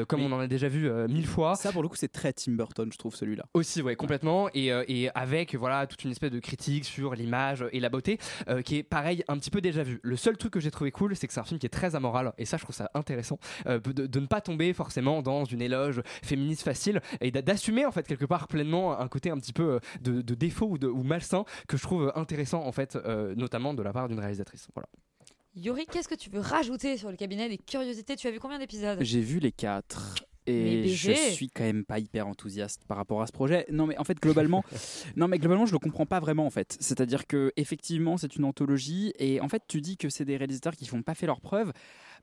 comme 0.08 0.22
on 0.22 0.32
en 0.32 0.40
a 0.40 0.48
déjà 0.48 0.68
vu 0.68 0.90
mille 1.08 1.28
fois. 1.28 1.56
Ça, 1.56 1.72
pour 1.72 1.82
le 1.82 1.88
coup, 1.88 1.96
c'est 1.96 2.12
très 2.12 2.34
Tim 2.34 2.54
Burton, 2.54 2.90
je 2.92 2.98
trouve, 2.98 3.16
celui-là. 3.16 3.46
Aussi, 3.54 3.82
ouais, 3.82 3.96
complètement. 3.96 4.50
Et, 4.54 4.68
et 4.88 5.10
avec 5.16 5.56
voilà 5.56 5.88
toute 5.88 6.04
une 6.04 6.12
espèce 6.12 6.32
de 6.32 6.40
critique 6.40 6.86
sur 6.86 7.16
l'image 7.16 7.63
et 7.72 7.80
la 7.80 7.90
beauté, 7.90 8.18
euh, 8.50 8.62
qui 8.62 8.78
est 8.78 8.84
pareil, 8.84 9.24
un 9.28 9.38
petit 9.38 9.52
peu 9.52 9.62
déjà 9.62 9.84
vu. 9.84 10.00
Le 10.04 10.16
seul 10.16 10.38
truc 10.38 10.54
que 10.54 10.60
j'ai 10.60 10.72
trouvé 10.72 10.92
cool, 10.92 11.16
c'est 11.16 11.28
que 11.28 11.34
c'est 11.34 11.40
un 11.40 11.46
film 11.46 11.60
qui 11.60 11.66
est 11.66 11.70
très 11.70 11.96
amoral, 11.96 12.34
et 12.38 12.46
ça, 12.46 12.58
je 12.58 12.64
trouve 12.64 12.76
ça 12.76 12.90
intéressant, 12.94 13.40
euh, 13.68 13.80
de, 13.80 14.08
de 14.08 14.20
ne 14.20 14.28
pas 14.28 14.42
tomber 14.42 14.74
forcément 14.74 15.22
dans 15.22 15.46
une 15.46 15.62
éloge 15.62 16.02
féministe 16.24 16.64
facile, 16.64 17.02
et 17.22 17.32
d'a- 17.32 17.42
d'assumer 17.42 17.86
en 17.86 17.92
fait 17.92 18.08
quelque 18.08 18.26
part 18.26 18.48
pleinement 18.48 19.00
un 19.00 19.08
côté 19.08 19.30
un 19.30 19.38
petit 19.38 19.54
peu 19.54 19.74
euh, 19.74 19.80
de, 20.02 20.22
de 20.22 20.36
défaut 20.36 20.68
ou, 20.68 20.78
de, 20.78 20.88
ou 20.88 21.04
malsain 21.04 21.46
que 21.68 21.78
je 21.78 21.84
trouve 21.84 22.12
intéressant 22.16 22.66
en 22.66 22.72
fait, 22.72 22.96
euh, 22.96 23.36
notamment 23.36 23.74
de 23.74 23.82
la 23.84 23.94
part 23.94 24.08
d'une 24.08 24.20
réalisatrice. 24.20 24.68
Voilà. 24.74 24.88
Yuri, 25.56 25.86
qu'est-ce 25.86 26.08
que 26.08 26.16
tu 26.16 26.30
veux 26.32 26.40
rajouter 26.40 26.98
sur 26.98 27.12
le 27.12 27.16
cabinet 27.16 27.48
des 27.48 27.60
curiosités? 27.60 28.16
Tu 28.16 28.28
as 28.28 28.32
vu 28.32 28.40
combien 28.40 28.58
d'épisodes? 28.58 28.98
J'ai 29.02 29.22
vu 29.22 29.38
les 29.40 29.52
quatre. 29.52 30.16
Et 30.48 30.88
je 30.90 31.12
suis 31.14 31.50
quand 31.50 31.64
même 31.64 31.86
pas 31.86 32.00
hyper 32.00 32.28
enthousiaste 32.28 32.82
par 32.88 32.98
rapport 32.98 33.22
à 33.22 33.28
ce 33.28 33.32
projet. 33.32 33.66
Non, 33.72 33.88
mais 33.88 33.98
en 33.98 34.04
fait, 34.04 34.20
globalement, 34.20 34.64
non, 35.16 35.28
mais 35.28 35.38
globalement, 35.40 35.66
je 35.66 35.74
le 35.74 35.80
comprends 35.80 36.06
pas 36.06 36.20
vraiment 36.20 36.46
en 36.46 36.50
fait. 36.50 36.78
C'est-à-dire 36.80 37.28
que 37.28 37.52
effectivement, 37.58 38.18
c'est 38.18 38.36
une 38.36 38.46
anthologie 38.46 39.14
et 39.20 39.40
en 39.42 39.50
fait, 39.50 39.64
tu 39.68 39.82
dis 39.82 39.98
que 39.98 40.10
c'est 40.10 40.26
des 40.26 40.38
réalisateurs 40.38 40.76
qui 40.76 40.86
font 40.86 41.02
pas 41.02 41.16
fait 41.16 41.26
leurs 41.28 41.42
preuves. 41.42 41.72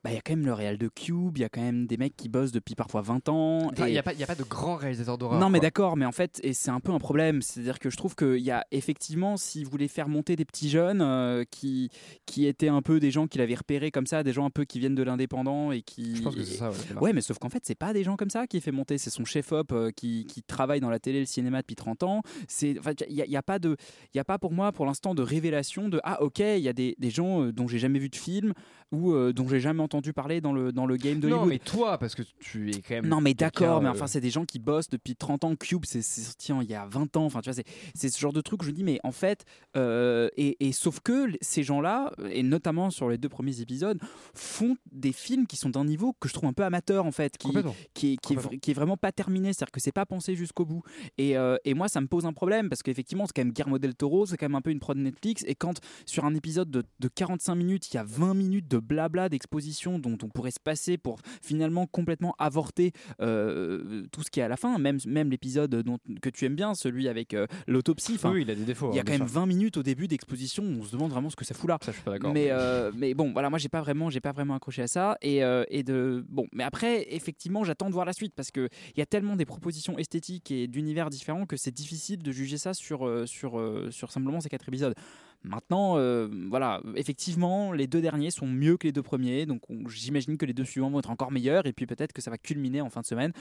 Bah, 0.02 0.08
il 0.10 0.14
y 0.14 0.18
a 0.18 0.22
quand 0.22 0.32
même 0.34 0.46
le 0.46 0.54
réal 0.54 0.78
de 0.78 0.88
Cube, 0.88 1.36
il 1.36 1.42
y 1.42 1.44
a 1.44 1.50
quand 1.50 1.60
même 1.60 1.86
des 1.86 1.98
mecs 1.98 2.16
qui 2.16 2.30
bossent 2.30 2.52
depuis 2.52 2.74
parfois 2.74 3.02
20 3.02 3.28
ans. 3.28 3.66
Enfin, 3.70 3.84
il 3.86 3.88
et- 3.90 3.92
n'y 3.92 3.98
a, 3.98 4.02
pas- 4.02 4.14
y 4.14 4.22
a 4.22 4.26
pas 4.26 4.34
de 4.34 4.44
grands 4.44 4.76
réalisateurs 4.76 5.18
d'horreur. 5.18 5.38
non, 5.38 5.50
mais 5.50 5.60
d'accord, 5.60 5.94
mais 5.98 6.06
en 6.06 6.12
fait, 6.12 6.40
et 6.42 6.54
c'est 6.54 6.70
un 6.70 6.80
peu 6.80 6.90
un 6.92 6.98
problème. 6.98 7.42
C'est-à-dire 7.42 7.78
que 7.78 7.90
je 7.90 7.98
trouve 7.98 8.14
qu'il 8.14 8.38
y 8.38 8.50
a 8.50 8.64
effectivement, 8.70 9.36
si 9.36 9.62
vous 9.62 9.70
voulez 9.70 9.88
faire 9.88 10.08
monter 10.08 10.36
des 10.36 10.46
petits 10.46 10.70
jeunes 10.70 11.02
euh, 11.02 11.44
qui, 11.50 11.90
qui 12.24 12.46
étaient 12.46 12.68
un 12.68 12.80
peu 12.80 12.98
des 12.98 13.10
gens 13.10 13.26
qu'il 13.26 13.42
avait 13.42 13.54
repérés 13.54 13.90
comme 13.90 14.06
ça, 14.06 14.22
des 14.22 14.32
gens 14.32 14.46
un 14.46 14.50
peu 14.50 14.64
qui 14.64 14.78
viennent 14.78 14.94
de 14.94 15.02
l'indépendant 15.02 15.70
et 15.70 15.82
qui. 15.82 16.16
Je 16.16 16.22
pense 16.22 16.34
que 16.34 16.44
c'est 16.44 16.56
ça. 16.56 16.70
Ouais, 16.98 17.12
mais 17.12 17.20
sauf 17.20 17.38
qu'en 17.38 17.50
fait, 17.50 17.62
c'est 17.66 17.74
pas 17.74 17.92
des 17.92 18.02
gens 18.02 18.09
comme 18.16 18.30
ça 18.30 18.46
qui 18.46 18.60
fait 18.60 18.72
monter. 18.72 18.98
C'est 18.98 19.10
son 19.10 19.24
chef-op 19.24 19.72
euh, 19.72 19.90
qui, 19.90 20.24
qui 20.26 20.42
travaille 20.42 20.80
dans 20.80 20.90
la 20.90 20.98
télé 20.98 21.20
le 21.20 21.26
cinéma 21.26 21.60
depuis 21.62 21.76
30 21.76 22.02
ans. 22.02 22.22
Il 22.62 22.80
y, 23.08 23.22
a- 23.22 23.26
y 23.26 23.36
a 23.36 23.42
pas 23.42 23.58
de, 23.58 23.76
y 24.14 24.18
a 24.18 24.24
pas 24.24 24.38
pour 24.38 24.52
moi, 24.52 24.72
pour 24.72 24.86
l'instant, 24.86 25.14
de 25.14 25.22
révélation 25.22 25.88
de 25.88 26.00
ah 26.04 26.22
ok, 26.22 26.38
il 26.40 26.58
y 26.60 26.68
a 26.68 26.72
des, 26.72 26.96
des 26.98 27.10
gens 27.10 27.42
euh, 27.44 27.52
dont 27.52 27.68
j'ai 27.68 27.78
jamais 27.78 27.98
vu 27.98 28.08
de 28.08 28.16
film 28.16 28.52
ou 28.92 29.12
euh, 29.12 29.32
dont 29.32 29.46
j'ai 29.48 29.60
jamais 29.60 29.82
entendu 29.82 30.12
parler 30.12 30.40
dans 30.40 30.52
le 30.52 30.72
dans 30.72 30.86
le 30.86 30.96
game 30.96 31.20
de 31.20 31.28
Non, 31.28 31.42
Hollywood. 31.42 31.48
mais 31.50 31.58
toi, 31.58 31.98
parce 31.98 32.14
que 32.14 32.22
tu 32.40 32.70
es 32.70 32.80
quand 32.80 32.94
même. 32.96 33.06
Non 33.06 33.20
mais 33.20 33.34
d'accord, 33.34 33.80
mais 33.82 33.88
enfin 33.88 34.06
c'est 34.06 34.20
des 34.20 34.30
gens 34.30 34.44
qui 34.44 34.58
bossent 34.58 34.88
depuis 34.90 35.16
30 35.16 35.44
ans. 35.44 35.54
Cube, 35.56 35.84
c'est 35.84 36.02
sorti 36.02 36.52
il 36.62 36.70
y 36.70 36.74
a 36.74 36.86
20 36.86 37.16
ans. 37.16 37.24
Enfin 37.24 37.40
tu 37.40 37.50
vois, 37.50 37.62
c'est- 37.94 38.08
ce 38.10 38.18
genre 38.18 38.32
de 38.32 38.40
truc. 38.40 38.62
Je 38.62 38.68
me 38.68 38.72
dis 38.72 38.84
mais 38.84 38.98
en 39.04 39.12
fait, 39.12 39.44
euh, 39.76 40.28
et, 40.36 40.56
et 40.66 40.72
sauf 40.72 41.00
que 41.00 41.26
ces 41.40 41.62
gens-là, 41.62 42.12
et 42.30 42.42
notamment 42.42 42.90
sur 42.90 43.08
les 43.08 43.18
deux 43.18 43.28
premiers 43.28 43.60
épisodes, 43.60 43.98
font 44.34 44.76
des 44.92 45.12
films 45.12 45.46
qui 45.46 45.56
sont 45.56 45.70
d'un 45.70 45.84
niveau 45.84 46.14
que 46.20 46.28
je 46.28 46.34
trouve 46.34 46.48
un 46.48 46.52
peu 46.52 46.64
amateur 46.64 47.06
en 47.06 47.12
fait, 47.12 47.36
qui 47.38 47.50
qui 47.94 48.12
est, 48.12 48.16
qui 48.16 48.32
est 48.32 48.36
vra- 48.36 48.58
qui 48.58 48.70
est 48.70 48.74
vraiment 48.74 48.96
pas 48.96 49.12
terminé. 49.12 49.52
C'est-à-dire 49.52 49.72
que 49.72 49.80
c'est 49.80 49.92
pas 49.92 50.06
pensé 50.06 50.34
jusqu'au 50.34 50.64
bout. 50.64 50.82
Et, 51.18 51.36
euh, 51.36 51.56
et 51.64 51.74
moi 51.74 51.88
ça 51.88 52.00
me 52.00 52.06
pose 52.06 52.26
un 52.26 52.32
problème 52.32 52.68
parce 52.68 52.82
qu'effectivement 52.82 53.26
c'est 53.26 53.32
quand 53.34 53.42
même 53.44 53.52
Guillermo 53.52 53.78
del 53.78 53.94
Toro, 53.94 54.26
c'est 54.26 54.36
quand 54.36 54.46
même 54.46 54.54
un 54.56 54.60
peu 54.60 54.70
une 54.70 54.80
prod 54.80 54.96
Netflix. 54.96 55.44
Et 55.46 55.54
quand 55.54 55.78
sur 56.06 56.24
un 56.24 56.34
épisode 56.34 56.70
de, 56.70 56.82
de 56.98 57.08
45 57.08 57.54
minutes, 57.54 57.92
il 57.92 57.94
y 57.94 57.98
a 57.98 58.04
20 58.04 58.34
minutes 58.34 58.68
de 58.68 58.79
blabla 58.80 59.28
d'exposition 59.28 59.98
dont 59.98 60.18
on 60.22 60.28
pourrait 60.28 60.50
se 60.50 60.60
passer 60.60 60.98
pour 60.98 61.20
finalement 61.42 61.86
complètement 61.86 62.34
avorter 62.38 62.92
euh, 63.20 64.06
tout 64.12 64.22
ce 64.22 64.30
qui 64.30 64.40
est 64.40 64.42
à 64.42 64.48
la 64.48 64.56
fin, 64.56 64.78
même, 64.78 64.98
même 65.06 65.30
l'épisode 65.30 65.84
que 66.20 66.30
tu 66.30 66.44
aimes 66.44 66.56
bien, 66.56 66.74
celui 66.74 67.08
avec 67.08 67.34
euh, 67.34 67.46
l'autopsie. 67.66 68.14
Enfin, 68.14 68.32
Oui, 68.32 68.42
il 68.42 68.50
a 68.50 68.54
des 68.54 68.64
défauts, 68.64 68.90
Il 68.92 68.96
y 68.96 68.98
a 68.98 69.00
hein, 69.00 69.04
quand 69.06 69.12
même 69.12 69.28
sûr. 69.28 69.40
20 69.40 69.46
minutes 69.46 69.76
au 69.76 69.82
début 69.82 70.08
d'exposition, 70.08 70.64
on 70.64 70.82
se 70.82 70.92
demande 70.92 71.10
vraiment 71.10 71.30
ce 71.30 71.36
que 71.36 71.44
ça 71.44 71.54
fout 71.54 71.68
là. 71.68 71.78
Ça, 71.82 71.92
je 71.92 71.96
suis 71.96 72.04
pas 72.04 72.12
d'accord. 72.12 72.32
Mais, 72.32 72.48
euh, 72.50 72.90
mais 72.94 73.14
bon, 73.14 73.32
voilà, 73.32 73.50
moi 73.50 73.58
j'ai 73.58 73.68
pas 73.68 73.80
vraiment, 73.80 74.10
j'ai 74.10 74.20
pas 74.20 74.32
vraiment 74.32 74.54
accroché 74.54 74.82
à 74.82 74.88
ça. 74.88 75.16
Et, 75.22 75.44
euh, 75.44 75.64
et 75.68 75.82
de 75.82 76.24
bon, 76.28 76.46
mais 76.52 76.64
après, 76.64 77.06
effectivement, 77.14 77.64
j'attends 77.64 77.88
de 77.88 77.94
voir 77.94 78.04
la 78.04 78.12
suite 78.12 78.34
parce 78.34 78.50
que 78.50 78.68
il 78.94 78.98
y 78.98 79.02
a 79.02 79.06
tellement 79.06 79.36
des 79.36 79.44
propositions 79.46 79.98
esthétiques 79.98 80.50
et 80.50 80.66
d'univers 80.66 81.10
différents 81.10 81.46
que 81.46 81.56
c'est 81.56 81.70
difficile 81.70 82.22
de 82.22 82.32
juger 82.32 82.58
ça 82.58 82.74
sur 82.74 83.06
euh, 83.06 83.26
sur 83.26 83.58
euh, 83.58 83.90
sur 83.90 84.10
simplement 84.10 84.40
ces 84.40 84.48
quatre 84.48 84.68
épisodes. 84.68 84.94
Maintenant, 85.42 85.96
euh, 85.96 86.28
voilà, 86.48 86.82
effectivement, 86.96 87.72
les 87.72 87.86
deux 87.86 88.00
derniers 88.02 88.30
sont 88.30 88.46
mieux 88.46 88.76
que 88.76 88.86
les 88.86 88.92
deux 88.92 89.02
premiers, 89.02 89.46
donc 89.46 89.62
on- 89.70 89.88
j'imagine 89.88 90.36
que 90.36 90.44
les 90.44 90.52
deux 90.52 90.64
suivants 90.64 90.90
vont 90.90 90.98
être 90.98 91.10
encore 91.10 91.32
meilleurs, 91.32 91.66
et 91.66 91.72
puis 91.72 91.86
peut-être 91.86 92.12
que 92.12 92.20
ça 92.20 92.30
va 92.30 92.36
culminer 92.38 92.80
en 92.82 92.90
fin 92.90 93.00
de 93.00 93.06
semaine. 93.06 93.32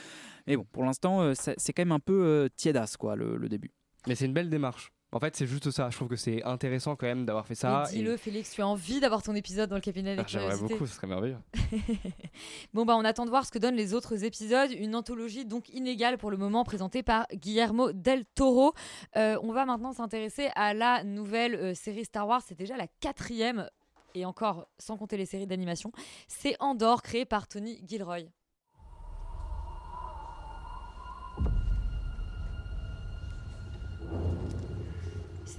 Mais 0.46 0.56
bon, 0.56 0.66
pour 0.72 0.84
l'instant, 0.84 1.20
euh, 1.20 1.34
c'est 1.34 1.72
quand 1.72 1.82
même 1.82 1.92
un 1.92 2.00
peu 2.00 2.24
euh, 2.24 2.48
tiédasse, 2.56 2.96
quoi, 2.96 3.16
le 3.16 3.48
début. 3.48 3.70
Mais 4.06 4.14
c'est 4.14 4.24
une 4.24 4.32
belle 4.32 4.48
démarche. 4.48 4.92
En 5.12 5.18
fait, 5.18 5.34
c'est 5.34 5.46
juste 5.46 5.70
ça. 5.72 5.90
Je 5.90 5.96
trouve 5.96 6.08
que 6.08 6.16
c'est 6.16 6.42
intéressant 6.44 6.94
quand 6.94 7.06
même 7.06 7.24
d'avoir 7.24 7.46
fait 7.46 7.56
ça. 7.56 7.84
Dis-le, 7.90 8.16
Félix, 8.16 8.52
tu 8.52 8.62
as 8.62 8.66
envie 8.66 9.00
d'avoir 9.00 9.22
ton 9.22 9.34
épisode 9.34 9.68
dans 9.68 9.76
le 9.76 9.80
cabinet 9.80 10.14
des 10.14 10.22
Ah, 10.22 10.24
J'aimerais 10.26 10.56
beaucoup, 10.56 10.86
ce 10.86 10.94
serait 10.94 11.06
merveilleux. 11.06 11.38
Bon, 12.72 12.84
bah, 12.84 12.94
on 12.96 13.04
attend 13.04 13.24
de 13.24 13.30
voir 13.30 13.44
ce 13.44 13.50
que 13.50 13.58
donnent 13.58 13.74
les 13.74 13.94
autres 13.94 14.24
épisodes. 14.24 14.70
Une 14.70 14.94
anthologie 14.94 15.44
donc 15.44 15.68
inégale 15.70 16.18
pour 16.18 16.30
le 16.30 16.36
moment 16.36 16.62
présentée 16.64 17.02
par 17.02 17.26
Guillermo 17.34 17.92
del 17.92 18.24
Toro. 18.24 18.72
Euh, 19.16 19.36
on 19.42 19.52
va 19.52 19.64
maintenant 19.64 19.92
s'intéresser 19.92 20.50
à 20.54 20.74
la 20.74 21.02
nouvelle 21.02 21.54
euh, 21.56 21.74
série 21.74 22.04
Star 22.04 22.28
Wars. 22.28 22.42
C'est 22.46 22.56
déjà 22.56 22.76
la 22.76 22.86
quatrième, 23.00 23.68
et 24.14 24.24
encore 24.24 24.68
sans 24.78 24.96
compter 24.96 25.16
les 25.16 25.26
séries 25.26 25.46
d'animation. 25.46 25.92
C'est 26.28 26.56
Andorre, 26.60 27.02
créée 27.02 27.24
par 27.24 27.48
Tony 27.48 27.82
Gilroy. 27.86 28.20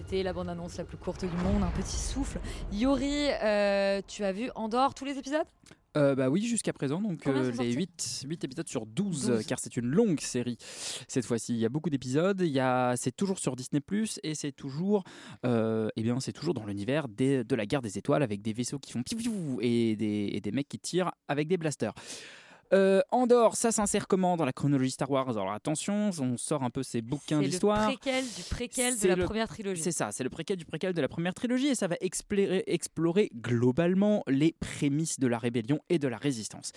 C'était 0.08 0.24
la 0.24 0.34
bande-annonce 0.34 0.78
la 0.78 0.84
plus 0.84 0.98
courte 0.98 1.26
du 1.26 1.38
monde, 1.44 1.62
un 1.62 1.70
petit 1.70 1.96
souffle. 1.96 2.40
Yuri, 2.72 3.28
euh, 3.44 4.02
tu 4.08 4.24
as 4.24 4.32
vu 4.32 4.50
Andorre 4.56 4.96
tous 4.96 5.06
les 5.06 5.18
épisodes? 5.20 5.46
Euh, 5.96 6.16
bah 6.16 6.30
oui, 6.30 6.42
jusqu'à 6.42 6.74
présent, 6.74 7.02
donc 7.02 7.28
euh, 7.28 7.52
les 7.52 7.56
sortis? 7.56 7.74
8, 7.74 8.24
8 8.28 8.44
épisodes 8.46 8.68
sur 8.68 8.86
12, 8.88 9.28
12. 9.28 9.46
car 9.46 9.60
c'est 9.60 9.78
une 9.78 9.86
longue 9.86 10.20
série 10.20 10.58
cette 11.08 11.26
fois-ci. 11.26 11.54
Il 11.54 11.60
y 11.60 11.66
a 11.66 11.70
beaucoup 11.70 11.92
d'épisodes, 11.92 12.42
il 12.42 12.48
y 12.52 12.60
a, 12.60 12.96
c'est 12.98 13.16
toujours 13.16 13.38
sur 13.38 13.56
Disney 13.56 13.82
et 14.24 14.34
c'est 14.34 14.54
toujours, 14.54 15.04
euh, 15.46 15.90
eh 15.96 16.02
bien, 16.02 16.20
c'est 16.20 16.34
toujours 16.34 16.56
dans 16.56 16.66
l'univers 16.66 17.08
des- 17.08 17.44
de 17.44 17.56
la 17.56 17.68
guerre 17.68 17.82
des 17.84 17.98
étoiles 18.00 18.24
avec 18.24 18.42
des 18.42 18.54
vaisseaux 18.54 18.80
qui 18.80 18.94
font 18.94 19.04
piou 19.04 19.60
et 19.62 19.96
des, 19.98 20.32
et 20.34 20.42
des 20.42 20.52
mecs 20.52 20.68
qui 20.70 20.80
tirent 20.80 21.12
avec 21.28 21.48
des 21.48 21.58
blasters. 21.58 21.94
Euh, 22.74 23.02
Andorre, 23.12 23.56
ça 23.58 23.72
s'insère 23.72 24.08
comment 24.08 24.38
dans 24.38 24.46
la 24.46 24.54
chronologie 24.54 24.92
Star 24.92 25.12
Wars? 25.12 25.30
Alors 25.30 25.52
attention, 25.52 26.10
on 26.20 26.38
sort 26.38 26.64
un 26.64 26.70
peu 26.70 26.84
ces 26.84 27.02
bouquins 27.02 27.38
C'est 27.40 27.44
le 27.44 27.50
d'histoire. 27.50 27.86
préquel 27.88 28.24
du 28.24 28.44
préquel 28.50 28.94
de 28.94 29.00
C'est 29.00 29.08
la 29.10 29.16
le- 29.16 29.26
première 29.26 29.50
trilogie. 29.50 29.82
C'est 29.82 29.92
ça, 29.92 30.12
c'est 30.12 30.24
le 30.24 30.30
préquel 30.30 30.56
du 30.56 30.64
préquel 30.66 30.94
de 30.94 31.02
la 31.02 31.10
première 31.10 31.34
trilogie 31.34 31.68
et 31.68 31.76
ça 31.76 31.88
va 31.88 31.98
explorer, 32.00 32.64
explorer 32.68 33.30
globalement 33.36 34.24
les 34.28 34.54
prémices 34.60 35.20
de 35.20 35.28
la 35.28 35.38
rébellion 35.38 35.80
et 35.90 36.00
de 36.00 36.08
la 36.08 36.18
résistance. 36.18 36.72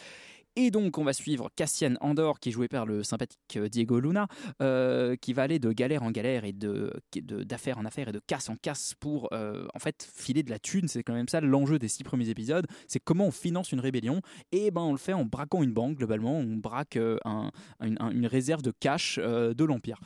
Et 0.56 0.70
donc, 0.70 0.98
on 0.98 1.04
va 1.04 1.12
suivre 1.12 1.50
Cassian 1.56 1.94
Andor, 2.00 2.38
qui 2.38 2.50
est 2.50 2.52
joué 2.52 2.68
par 2.68 2.86
le 2.86 3.02
sympathique 3.02 3.40
euh, 3.56 3.68
Diego 3.68 3.98
Luna, 3.98 4.28
euh, 4.62 5.16
qui 5.16 5.32
va 5.32 5.42
aller 5.42 5.58
de 5.58 5.72
galère 5.72 6.02
en 6.02 6.10
galère 6.10 6.44
et 6.44 6.52
de 6.52 6.92
d'affaire 7.16 7.78
en 7.78 7.84
affaire 7.84 8.08
et 8.08 8.12
de 8.12 8.20
casse 8.26 8.48
en 8.48 8.56
casse 8.56 8.94
pour, 8.98 9.28
euh, 9.32 9.66
en 9.74 9.78
fait, 9.78 10.08
filer 10.14 10.42
de 10.42 10.50
la 10.50 10.58
thune. 10.58 10.86
C'est 10.88 11.02
quand 11.02 11.14
même 11.14 11.28
ça 11.28 11.40
l'enjeu 11.40 11.78
des 11.78 11.88
six 11.88 12.04
premiers 12.04 12.28
épisodes. 12.28 12.66
C'est 12.88 13.00
comment 13.00 13.26
on 13.26 13.30
finance 13.32 13.72
une 13.72 13.80
rébellion. 13.80 14.20
Et 14.52 14.70
ben, 14.70 14.82
on 14.82 14.92
le 14.92 14.98
fait 14.98 15.12
en 15.12 15.24
braquant 15.24 15.62
une 15.62 15.72
banque, 15.72 15.96
globalement. 15.98 16.38
On 16.38 16.56
braque 16.56 16.96
un- 16.96 17.50
une, 17.80 17.96
un- 18.00 18.10
une 18.10 18.26
réserve 18.26 18.62
de 18.62 18.72
cash 18.78 19.18
de 19.18 19.64
l'Empire. 19.64 19.98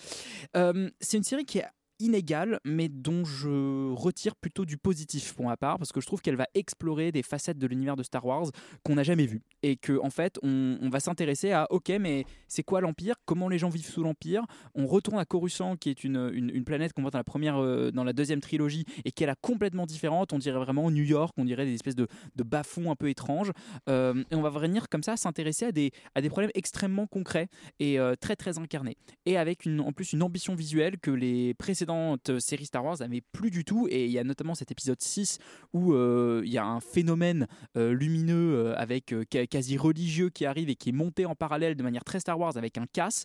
C'est 1.01 1.17
une 1.17 1.25
série 1.25 1.45
qui 1.45 1.59
est 1.59 1.67
inégale, 2.01 2.61
mais 2.65 2.89
dont 2.89 3.25
je 3.25 3.93
retire 3.93 4.37
plutôt 4.37 4.65
du 4.65 4.77
positif 4.77 5.35
pour 5.35 5.47
ma 5.47 5.57
part, 5.57 5.79
parce 5.79 5.93
que 5.93 6.01
je 6.01 6.07
trouve 6.07 6.21
qu'elle 6.21 6.37
va 6.37 6.47
explorer 6.55 7.13
des 7.13 7.23
facettes 7.23 7.59
de 7.59 7.67
l'univers 7.67 7.97
de 7.97 8.03
Star 8.03 8.25
Wars 8.25 8.47
qu'on 8.85 8.95
n'a 8.95 9.03
jamais 9.03 9.27
vues. 9.27 9.43
Et 9.63 9.77
que 9.77 9.99
en 10.01 10.11
fait, 10.11 10.39
on, 10.43 10.89
va 10.91 11.01
s'intéresser 11.01 11.53
à, 11.53 11.67
ok, 11.71 11.93
mais 12.01 12.25
c'est 12.47 12.63
quoi 12.63 12.81
l'Empire? 12.81 13.17
Comment 13.27 13.49
les 13.49 13.59
gens 13.59 13.69
vivent 13.69 13.89
sous 13.89 14.03
l'Empire? 14.03 14.45
On 14.75 14.87
retourne 14.87 15.19
à 15.19 15.25
Coruscant, 15.25 15.77
qui 15.77 15.91
est 15.91 16.05
une, 16.05 16.31
une, 16.33 16.65
planète 16.65 16.93
qu'on 16.93 17.03
voit 17.03 17.11
dans 17.11 17.19
la, 17.19 17.25
première, 17.25 17.59
euh, 17.59 17.91
dans 17.91 18.05
la 18.05 18.13
deuxième 18.13 18.41
trilogie, 18.41 18.85
et 19.05 19.13
qui 19.13 19.25
est 19.25 19.27
là 19.27 19.35
complètement 19.41 19.87
différente. 19.87 20.33
On 20.33 20.39
dirait 20.39 20.59
vraiment 20.59 20.91
New 20.91 21.05
York, 21.05 21.35
on 21.37 21.45
dirait 21.45 21.65
des 21.65 21.75
espèces 21.75 21.97
de, 21.97 22.07
de 22.37 22.43
bas-fonds 22.43 22.91
un 22.91 22.97
peu 22.97 23.09
étranges. 23.09 23.53
Euh, 23.89 24.23
et 24.31 24.35
on 24.35 24.43
va 24.43 24.51
venir 24.51 24.89
comme 24.89 25.03
ça 25.03 25.17
s'intéresser 25.17 25.67
à 25.67 25.73
des, 25.73 25.93
à 26.15 26.21
des 26.21 26.29
problèmes 26.29 26.51
extrêmement 26.55 27.07
concrets 27.07 27.49
et 27.81 27.99
euh, 27.99 28.15
très 28.19 28.37
très 28.37 28.59
incarnés. 28.59 28.97
Et 29.27 29.37
avec 29.37 29.65
une, 29.65 29.81
en 29.81 29.93
plus 29.93 30.13
une 30.13 30.23
ambition 30.23 30.55
visuelle 30.55 30.99
que 30.99 31.11
les 31.11 31.55
précédentes 31.89 32.39
séries 32.39 32.67
Star 32.67 32.85
Wars 32.85 32.97
n'avaient 33.01 33.23
plus 33.33 33.51
du 33.51 33.65
tout. 33.65 33.89
Et 33.91 34.05
il 34.05 34.11
y 34.11 34.19
a 34.19 34.25
notamment 34.25 34.55
cet 34.55 34.71
épisode 34.71 35.01
6 35.01 35.39
où 35.73 35.93
euh, 35.93 36.43
il 36.45 36.53
y 36.53 36.59
a 36.59 36.65
un 36.65 36.81
phénomène 36.81 37.47
euh, 37.77 37.93
lumineux 37.93 38.55
euh, 38.55 38.75
avec 38.77 39.13
euh, 39.13 39.25
quasi 39.25 39.77
religieux 39.79 40.29
qui 40.29 40.45
arrive 40.45 40.69
et 40.69 40.75
qui 40.75 40.91
est 40.91 40.93
monté 40.93 41.25
en 41.25 41.35
parallèle 41.35 41.77
de 41.77 41.83
manière 41.83 42.05
très 42.05 42.21
Star 42.21 42.39
Wars 42.39 42.57
avec 42.57 42.79
un 42.79 42.87
casse 42.93 43.25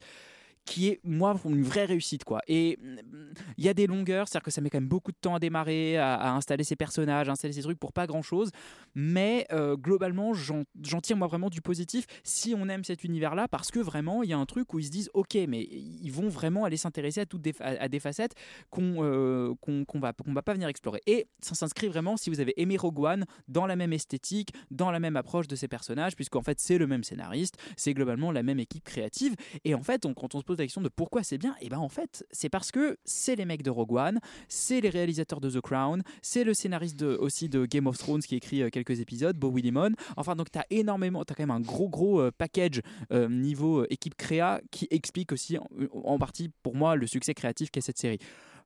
qui 0.65 0.87
est 0.87 0.99
moi 1.03 1.35
une 1.45 1.63
vraie 1.63 1.85
réussite 1.85 2.23
quoi. 2.23 2.39
Et 2.47 2.77
mm, 2.81 3.33
il 3.57 3.63
y 3.65 3.69
a 3.69 3.73
des 3.73 3.87
longueurs 3.87 4.27
c'est 4.27 4.37
à 4.37 4.39
dire 4.39 4.43
que 4.43 4.51
ça 4.51 4.61
met 4.61 4.69
quand 4.69 4.79
même 4.79 4.87
beaucoup 4.87 5.11
de 5.11 5.17
temps 5.19 5.35
à 5.35 5.39
démarrer 5.39 5.97
à, 5.97 6.33
installer 6.33 6.63
ses 6.63 6.75
personnages 6.75 7.29
à 7.29 7.33
installer 7.33 7.53
ses 7.53 7.61
trucs 7.61 7.79
pour 7.79 7.93
pas 7.93 8.07
grand 8.07 8.21
chose 8.21 8.51
mais 8.95 9.45
euh, 9.51 9.75
globalement 9.75 10.33
j'en 10.33 10.63
tire 11.01 11.17
moi 11.17 11.27
vraiment 11.27 11.49
du 11.49 11.61
positif 11.61 12.05
si 12.23 12.55
on 12.57 12.69
aime 12.69 12.83
cet 12.83 13.03
univers 13.03 13.35
là 13.35 13.47
parce 13.47 13.71
que 13.71 13.79
vraiment 13.79 14.23
il 14.23 14.29
y 14.29 14.33
a 14.33 14.37
un 14.37 14.45
truc 14.45 14.73
où 14.73 14.79
ils 14.79 14.85
se 14.85 14.91
disent 14.91 15.09
ok 15.13 15.37
mais 15.47 15.63
ils 15.63 16.11
vont 16.11 16.29
vraiment 16.29 16.65
aller 16.65 16.77
s'intéresser 16.77 17.21
à 17.21 17.25
toutes 17.25 17.41
des, 17.41 17.53
à, 17.59 17.87
des 17.87 17.99
facettes 17.99 18.33
qu'on 18.69 19.03
euh, 19.03 19.53
va 19.95 20.13
va 20.25 20.41
pas 20.41 20.53
venir 20.53 20.67
explorer. 20.67 21.01
Et 21.05 21.27
ça 21.41 21.55
s'inscrit 21.55 21.87
vraiment 21.87 22.17
si 22.17 22.29
vous 22.29 22.39
avez 22.39 22.59
aimé 22.61 22.77
Rogue 22.77 22.99
One 22.99 23.25
dans 23.47 23.65
la 23.65 23.75
même 23.75 23.93
esthétique 23.93 24.53
dans 24.71 24.91
la 24.91 24.99
même 24.99 25.15
approche 25.15 25.47
de 25.47 25.55
ces 25.55 25.67
personnages 25.67 26.15
puisqu'en 26.15 26.41
fait 26.41 26.59
c'est 26.59 26.77
le 26.77 26.87
même 26.87 27.03
scénariste 27.03 27.57
c'est 27.77 27.93
globalement 27.93 28.31
la 28.31 28.43
même 28.43 28.59
équipe 28.59 28.83
créative. 28.83 29.35
Et 29.65 29.75
en 29.75 29.81
fait 29.81 30.05
on- 30.05 30.13
quand 30.13 30.35
on 30.35 30.39
se 30.39 30.45
pose 30.45 30.52
la 30.59 30.65
question 30.65 30.81
de 30.81 30.89
pourquoi 30.89 31.23
c'est 31.23 31.37
bien 31.37 31.55
et 31.61 31.69
ben 31.69 31.77
en 31.79 31.89
fait 31.89 32.25
c'est 32.31 32.49
parce 32.49 32.71
que 32.71 32.97
c'est 33.05 33.35
les 33.35 33.45
mecs 33.45 33.63
de 33.63 33.69
Rogue 33.69 33.93
One 33.93 34.19
c'est 34.47 34.81
les 34.81 34.89
réalisateurs 34.89 35.41
de 35.41 35.49
The 35.49 35.61
Crown 35.61 36.03
c'est 36.21 36.43
le 36.43 36.53
scénariste 36.53 36.97
de- 36.99 37.15
aussi 37.19 37.49
de 37.49 37.65
Game 37.65 37.87
of 37.87 37.97
Thrones 37.97 38.21
qui 38.21 38.35
écrit 38.35 38.61
euh, 38.61 38.69
quelques 38.69 38.99
épisodes 38.99 39.37
Beau 39.37 39.51
Willimon 39.51 39.91
enfin 40.17 40.35
donc 40.35 40.51
t'as 40.51 40.63
énormément 40.69 41.23
t'as 41.25 41.33
quand 41.35 41.43
même 41.43 41.51
un 41.51 41.59
gros 41.61 41.89
gros 41.89 42.19
euh, 42.21 42.31
package 42.37 42.81
euh, 43.11 43.27
niveau 43.29 43.85
équipe 43.89 44.15
créa 44.15 44.61
qui 44.71 44.87
explique 44.91 45.31
aussi 45.31 45.57
en, 45.57 45.67
en 46.03 46.17
partie 46.17 46.49
pour 46.63 46.75
moi 46.75 46.95
le 46.95 47.07
succès 47.07 47.33
créatif 47.33 47.71
qu'est 47.71 47.81
cette 47.81 47.97
série 47.99 48.19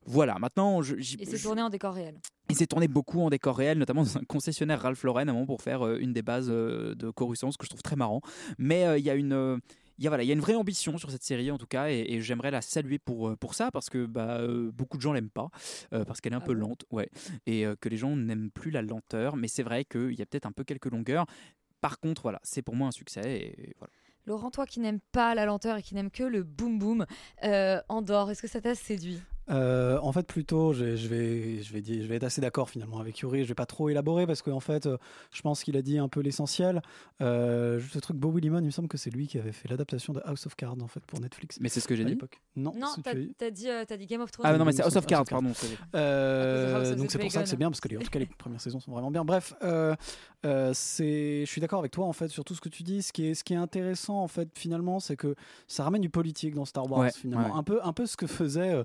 voilà, 0.06 0.38
maintenant, 0.38 0.80
je, 0.80 0.94
Et 0.94 1.26
c'est 1.26 1.38
tourné 1.38 1.60
en 1.60 1.68
décor 1.68 1.92
réel. 1.92 2.18
il 2.48 2.56
s'est 2.56 2.66
tourné 2.68 2.88
beaucoup 2.88 3.20
en 3.20 3.28
décor 3.28 3.54
réel, 3.58 3.76
notamment 3.76 4.04
dans 4.04 4.16
un 4.16 4.22
concessionnaire 4.26 4.80
Ralph 4.80 5.02
Lauren 5.02 5.28
à 5.28 5.30
un 5.32 5.34
moment 5.34 5.44
pour 5.44 5.60
faire 5.60 5.86
une 5.96 6.14
des 6.14 6.22
bases 6.22 6.46
de 6.48 7.10
Coruscant, 7.10 7.50
ce 7.50 7.58
que 7.58 7.64
je 7.66 7.68
trouve 7.70 7.82
très 7.82 7.96
marrant. 7.96 8.22
Mais 8.56 8.86
euh, 8.86 8.96
il 8.96 9.04
y 9.04 9.10
a 9.10 9.14
une 9.14 9.34
euh, 9.34 9.58
il 9.98 10.04
y 10.04 10.06
a, 10.06 10.10
voilà, 10.10 10.22
il 10.22 10.26
y 10.26 10.30
a 10.30 10.34
une 10.34 10.40
vraie 10.40 10.54
ambition 10.54 10.96
sur 10.96 11.10
cette 11.10 11.24
série 11.24 11.50
en 11.50 11.58
tout 11.58 11.66
cas 11.66 11.90
et, 11.90 12.06
et 12.08 12.20
j'aimerais 12.20 12.50
la 12.50 12.62
saluer 12.62 12.98
pour, 12.98 13.28
euh, 13.28 13.36
pour 13.36 13.54
ça 13.54 13.70
parce 13.70 13.90
que 13.90 14.06
bah, 14.06 14.38
euh, 14.40 14.70
beaucoup 14.72 14.96
de 14.96 15.02
gens 15.02 15.12
l'aiment 15.12 15.30
pas 15.30 15.50
euh, 15.92 16.04
parce 16.04 16.20
qu'elle 16.20 16.32
est 16.32 16.36
un 16.36 16.40
peu 16.40 16.52
lente 16.52 16.84
ouais, 16.90 17.10
et 17.46 17.66
euh, 17.66 17.74
que 17.80 17.88
les 17.88 17.96
gens 17.96 18.14
n'aiment 18.16 18.50
plus 18.50 18.70
la 18.70 18.82
lenteur 18.82 19.36
mais 19.36 19.48
c'est 19.48 19.62
vrai 19.62 19.84
qu'il 19.84 20.14
y 20.14 20.22
a 20.22 20.26
peut-être 20.26 20.46
un 20.46 20.52
peu 20.52 20.64
quelques 20.64 20.90
longueurs. 20.90 21.26
Par 21.80 22.00
contre 22.00 22.22
voilà 22.22 22.40
c'est 22.42 22.62
pour 22.62 22.76
moi 22.76 22.88
un 22.88 22.92
succès 22.92 23.22
et, 23.24 23.74
voilà. 23.78 23.92
Laurent, 24.26 24.50
toi 24.50 24.66
qui 24.66 24.80
n'aimes 24.80 25.00
pas 25.12 25.34
la 25.34 25.46
lenteur 25.46 25.78
et 25.78 25.82
qui 25.82 25.94
n'aimes 25.94 26.10
que 26.10 26.22
le 26.22 26.42
boom 26.42 26.78
boom, 26.78 27.06
Andorre, 27.88 28.30
est-ce 28.30 28.42
que 28.42 28.48
ça 28.48 28.60
t'a 28.60 28.74
séduit? 28.74 29.22
Euh, 29.50 29.98
en 30.02 30.12
fait, 30.12 30.26
plutôt, 30.26 30.72
je, 30.72 30.96
je 30.96 31.08
vais, 31.08 31.62
je, 31.62 31.72
vais 31.72 31.80
dire, 31.80 32.02
je 32.02 32.06
vais 32.08 32.16
être 32.16 32.24
assez 32.24 32.40
d'accord 32.40 32.68
finalement 32.68 32.98
avec 32.98 33.18
Yuri. 33.20 33.44
Je 33.44 33.48
vais 33.48 33.54
pas 33.54 33.66
trop 33.66 33.88
élaborer 33.88 34.26
parce 34.26 34.42
qu'en 34.42 34.60
fait, 34.60 34.86
euh, 34.86 34.96
je 35.32 35.40
pense 35.42 35.64
qu'il 35.64 35.76
a 35.76 35.82
dit 35.82 35.98
un 35.98 36.08
peu 36.08 36.20
l'essentiel. 36.20 36.82
Euh, 37.22 37.78
juste 37.78 37.94
le 37.94 38.00
truc, 38.00 38.16
Bo 38.16 38.30
Willimon, 38.30 38.58
il 38.58 38.66
me 38.66 38.70
semble 38.70 38.88
que 38.88 38.98
c'est 38.98 39.10
lui 39.10 39.26
qui 39.26 39.38
avait 39.38 39.52
fait 39.52 39.68
l'adaptation 39.68 40.12
de 40.12 40.20
House 40.24 40.46
of 40.46 40.54
Cards 40.54 40.76
en 40.82 40.86
fait 40.88 41.00
pour 41.06 41.20
Netflix. 41.20 41.58
Mais 41.60 41.68
c'est 41.68 41.80
ce 41.80 41.88
que 41.88 41.96
j'ai 41.96 42.02
à 42.02 42.06
dit 42.06 42.12
l'époque. 42.12 42.40
Non, 42.56 42.72
Non, 42.76 42.88
t'as 43.02 43.12
tu 43.12 43.18
as 43.18 43.20
dit 43.20 43.34
t'as 43.38 43.50
dit, 43.50 43.68
euh, 43.70 43.84
t'as 43.86 43.96
dit 43.96 44.06
Game 44.06 44.20
of 44.20 44.30
Thrones. 44.30 44.46
ah 44.48 44.56
non 44.58 44.64
mais 44.64 44.72
c'est 44.72 44.82
House 44.82 44.96
of 44.96 45.06
Cards 45.06 45.24
pardon 45.24 45.52
c'est- 45.54 45.66
Euh, 45.94 46.92
À 46.92 46.94
donc 46.94 47.10
c'est 47.10 47.18
pour 47.18 47.30
ça 47.32 47.42
que 47.42 47.48
c'est 47.48 47.56
bien 47.56 47.70
parce 47.70 47.80
que 47.80 47.88
les, 47.88 47.96
en 47.96 48.00
tout 48.00 48.10
cas 48.10 48.18
les 48.18 48.26
premières 48.26 48.60
saisons 48.60 48.80
sont 48.80 48.92
vraiment 48.92 49.10
bien. 49.10 49.24
Bref, 49.24 49.54
euh, 49.62 49.94
euh, 50.46 50.72
c'est, 50.74 51.40
je 51.44 51.50
suis 51.50 51.60
d'accord 51.60 51.78
avec 51.80 51.92
toi 51.92 52.06
en 52.06 52.12
fait 52.12 52.28
sur 52.28 52.44
tout 52.44 52.54
ce 52.54 52.60
que 52.60 52.68
tu 52.68 52.82
dis. 52.82 53.02
Ce 53.02 53.12
qui 53.12 53.26
est, 53.26 53.34
ce 53.34 53.44
qui 53.44 53.54
est 53.54 53.56
intéressant 53.56 54.22
en 54.22 54.28
fait 54.28 54.48
finalement, 54.54 55.00
c'est 55.00 55.16
que 55.16 55.34
ça 55.66 55.84
ramène 55.84 56.02
du 56.02 56.10
politique 56.10 56.54
dans 56.54 56.64
Star 56.64 56.90
Wars 56.90 57.00
Ouais, 57.00 57.10
finalement. 57.12 57.46
ouais. 57.46 57.58
Un 57.58 57.62
peu, 57.62 57.80
un 57.82 57.92
peu 57.92 58.06
ce 58.06 58.16
que 58.16 58.26
faisait 58.26 58.72
euh, 58.72 58.84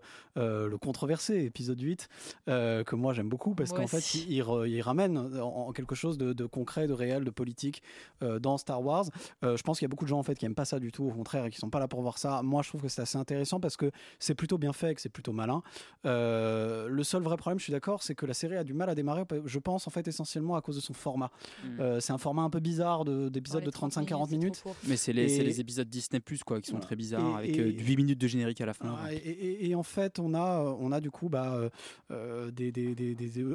euh, 0.53 0.67
le 0.69 0.77
controversé 0.77 1.43
épisode 1.43 1.79
8 1.81 2.07
euh, 2.47 2.83
que 2.83 2.95
moi 2.95 3.13
j'aime 3.13 3.29
beaucoup 3.29 3.55
parce 3.55 3.71
Moi 3.71 3.79
qu'en 3.79 3.87
fait 3.87 3.97
aussi. 3.97 4.25
il, 4.29 4.33
il 4.37 4.41
re- 4.43 4.67
il 4.69 4.81
ramène 4.81 5.17
en, 5.17 5.67
en 5.67 5.71
quelque 5.73 5.95
chose 5.95 6.17
de, 6.17 6.33
de 6.33 6.45
concret, 6.45 6.87
de 6.87 6.93
réel, 6.93 7.23
de 7.23 7.29
politique 7.31 7.81
euh, 8.21 8.39
dans 8.39 8.57
Star 8.57 8.83
Wars. 8.83 9.05
Euh, 9.43 9.57
je 9.57 9.63
pense 9.63 9.79
qu'il 9.79 9.85
y 9.85 9.89
a 9.89 9.89
beaucoup 9.89 10.05
de 10.05 10.09
gens 10.09 10.19
en 10.19 10.23
fait 10.23 10.35
qui 10.35 10.45
aiment 10.45 10.55
pas 10.55 10.65
ça 10.65 10.79
du 10.79 10.91
tout, 10.91 11.03
au 11.05 11.11
contraire, 11.11 11.45
et 11.45 11.49
qui 11.51 11.57
sont 11.57 11.69
pas 11.69 11.79
là 11.79 11.87
pour 11.87 12.01
voir 12.01 12.17
ça. 12.17 12.41
Moi, 12.43 12.61
je 12.61 12.69
trouve 12.69 12.81
que 12.81 12.87
c'est 12.87 13.01
assez 13.01 13.17
intéressant 13.17 13.59
parce 13.59 13.77
que 13.77 13.91
c'est 14.19 14.35
plutôt 14.35 14.57
bien 14.57 14.73
fait, 14.73 14.91
et 14.91 14.95
que 14.95 15.01
c'est 15.01 15.09
plutôt 15.09 15.33
malin. 15.33 15.61
Euh, 16.07 16.87
le 16.89 17.03
seul 17.03 17.21
vrai 17.23 17.37
problème, 17.37 17.59
je 17.59 17.63
suis 17.63 17.71
d'accord, 17.73 18.03
c'est 18.03 18.15
que 18.15 18.25
la 18.25 18.33
série 18.33 18.55
a 18.57 18.63
du 18.63 18.73
mal 18.73 18.89
à 18.89 18.95
démarrer. 18.95 19.23
Je 19.45 19.59
pense 19.59 19.87
en 19.87 19.91
fait 19.91 20.07
essentiellement 20.07 20.55
à 20.55 20.61
cause 20.61 20.75
de 20.75 20.81
son 20.81 20.93
format. 20.93 21.31
Mm. 21.63 21.79
Euh, 21.79 21.99
c'est 21.99 22.13
un 22.13 22.17
format 22.17 22.41
un 22.43 22.49
peu 22.49 22.59
bizarre 22.59 23.05
de- 23.05 23.29
d'épisodes 23.29 23.63
de 23.63 23.69
30 23.69 23.93
35-40 23.93 24.29
minutes. 24.31 24.63
mais 24.87 24.97
c'est 24.97 25.13
les, 25.13 25.43
les 25.43 25.59
épisodes 25.61 25.87
Disney 25.89 26.19
Plus 26.19 26.43
quoi 26.43 26.61
qui 26.61 26.69
sont 26.71 26.79
très 26.79 26.95
bizarres 26.95 27.39
Et- 27.41 27.49
avec 27.49 27.57
et- 27.57 27.61
euh, 27.61 27.69
8 27.71 27.97
minutes 27.97 28.19
de 28.19 28.27
générique 28.27 28.59
à 28.61 28.65
la 28.65 28.73
fin 28.73 28.95
Ah, 29.03 29.13
et, 29.13 29.17
et- 29.17 29.69
et 29.69 29.75
en 29.75 29.83
fait, 29.83 30.19
on 30.19 30.33
a, 30.33 30.39
a, 30.43 30.61
euh, 30.61 30.75
on 30.79 30.91
a 30.91 30.99
du 31.01 31.09
coup 31.11 31.29
bah, 31.29 31.53
euh, 31.55 31.69
euh, 32.11 32.51
des, 32.51 32.71
des- 32.71 32.95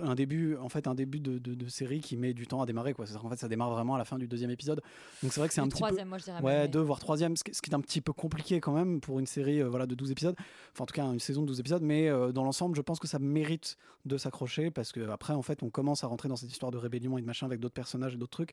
un 0.02 0.14
début, 0.14 0.56
en 0.56 0.68
fait, 0.68 0.86
un 0.86 0.94
début 0.94 1.20
de, 1.20 1.38
de- 1.38 1.54
de 1.54 1.68
série 1.68 2.00
qui 2.00 2.16
met 2.16 2.32
du 2.34 2.46
temps 2.46 2.60
à 2.62 2.66
démarrer. 2.66 2.94
Quoi. 2.94 3.06
C'est-à-dire 3.06 3.22
qu'en 3.22 3.30
fait, 3.30 3.36
ça 3.38 3.48
démarre 3.48 3.70
vraiment 3.70 3.94
à 3.94 3.98
la 3.98 4.04
fin 4.04 4.18
du 4.18 4.26
deuxième 4.26 4.50
épisode. 4.50 4.80
Donc 5.22 5.32
c'est 5.32 5.40
vrai 5.40 5.48
que 5.48 5.54
c'est 5.54 5.60
un 5.60 5.64
petit 5.68 5.74
peu, 5.74 5.86
troisième, 5.86 6.08
moi, 6.08 6.18
je 6.18 6.24
dirais 6.24 6.42
ouais, 6.42 6.68
deux 6.68 6.80
voire 6.80 6.98
troisième, 6.98 7.36
ce 7.36 7.42
qui, 7.44 7.50
est 7.70 7.74
un 7.74 7.80
petit 7.80 8.00
peu 8.00 8.12
compliqué 8.12 8.60
quand 8.60 8.72
même 8.72 9.00
pour 9.00 9.18
une 9.20 9.26
série, 9.26 9.60
euh, 9.62 9.68
voilà, 9.68 9.86
de 9.86 9.94
12 9.94 10.10
épisodes. 10.10 10.36
Enfin, 10.72 10.84
en 10.84 10.86
tout 10.86 10.94
cas, 10.94 11.04
une 11.04 11.20
saison 11.20 11.42
de 11.42 11.46
12 11.46 11.60
épisodes. 11.60 11.82
Mais 11.82 12.08
euh, 12.08 12.32
dans 12.32 12.44
l'ensemble, 12.44 12.76
je 12.76 12.82
pense 12.82 12.98
que 12.98 13.06
ça 13.08 13.18
mérite 13.18 13.76
de 14.04 14.16
s'accrocher 14.16 14.70
parce 14.70 14.92
que 14.92 15.08
après, 15.10 15.34
en 15.34 15.42
fait, 15.42 15.62
on 15.62 15.70
commence 15.70 16.04
à 16.04 16.06
rentrer 16.06 16.28
dans 16.28 16.36
cette 16.36 16.50
histoire 16.50 16.72
de 16.72 16.78
rébellion 16.78 17.18
et 17.18 17.20
de 17.20 17.26
machin 17.26 17.46
avec 17.46 17.60
d'autres 17.60 17.74
personnages 17.74 18.14
et 18.14 18.16
d'autres 18.16 18.30
trucs. 18.30 18.52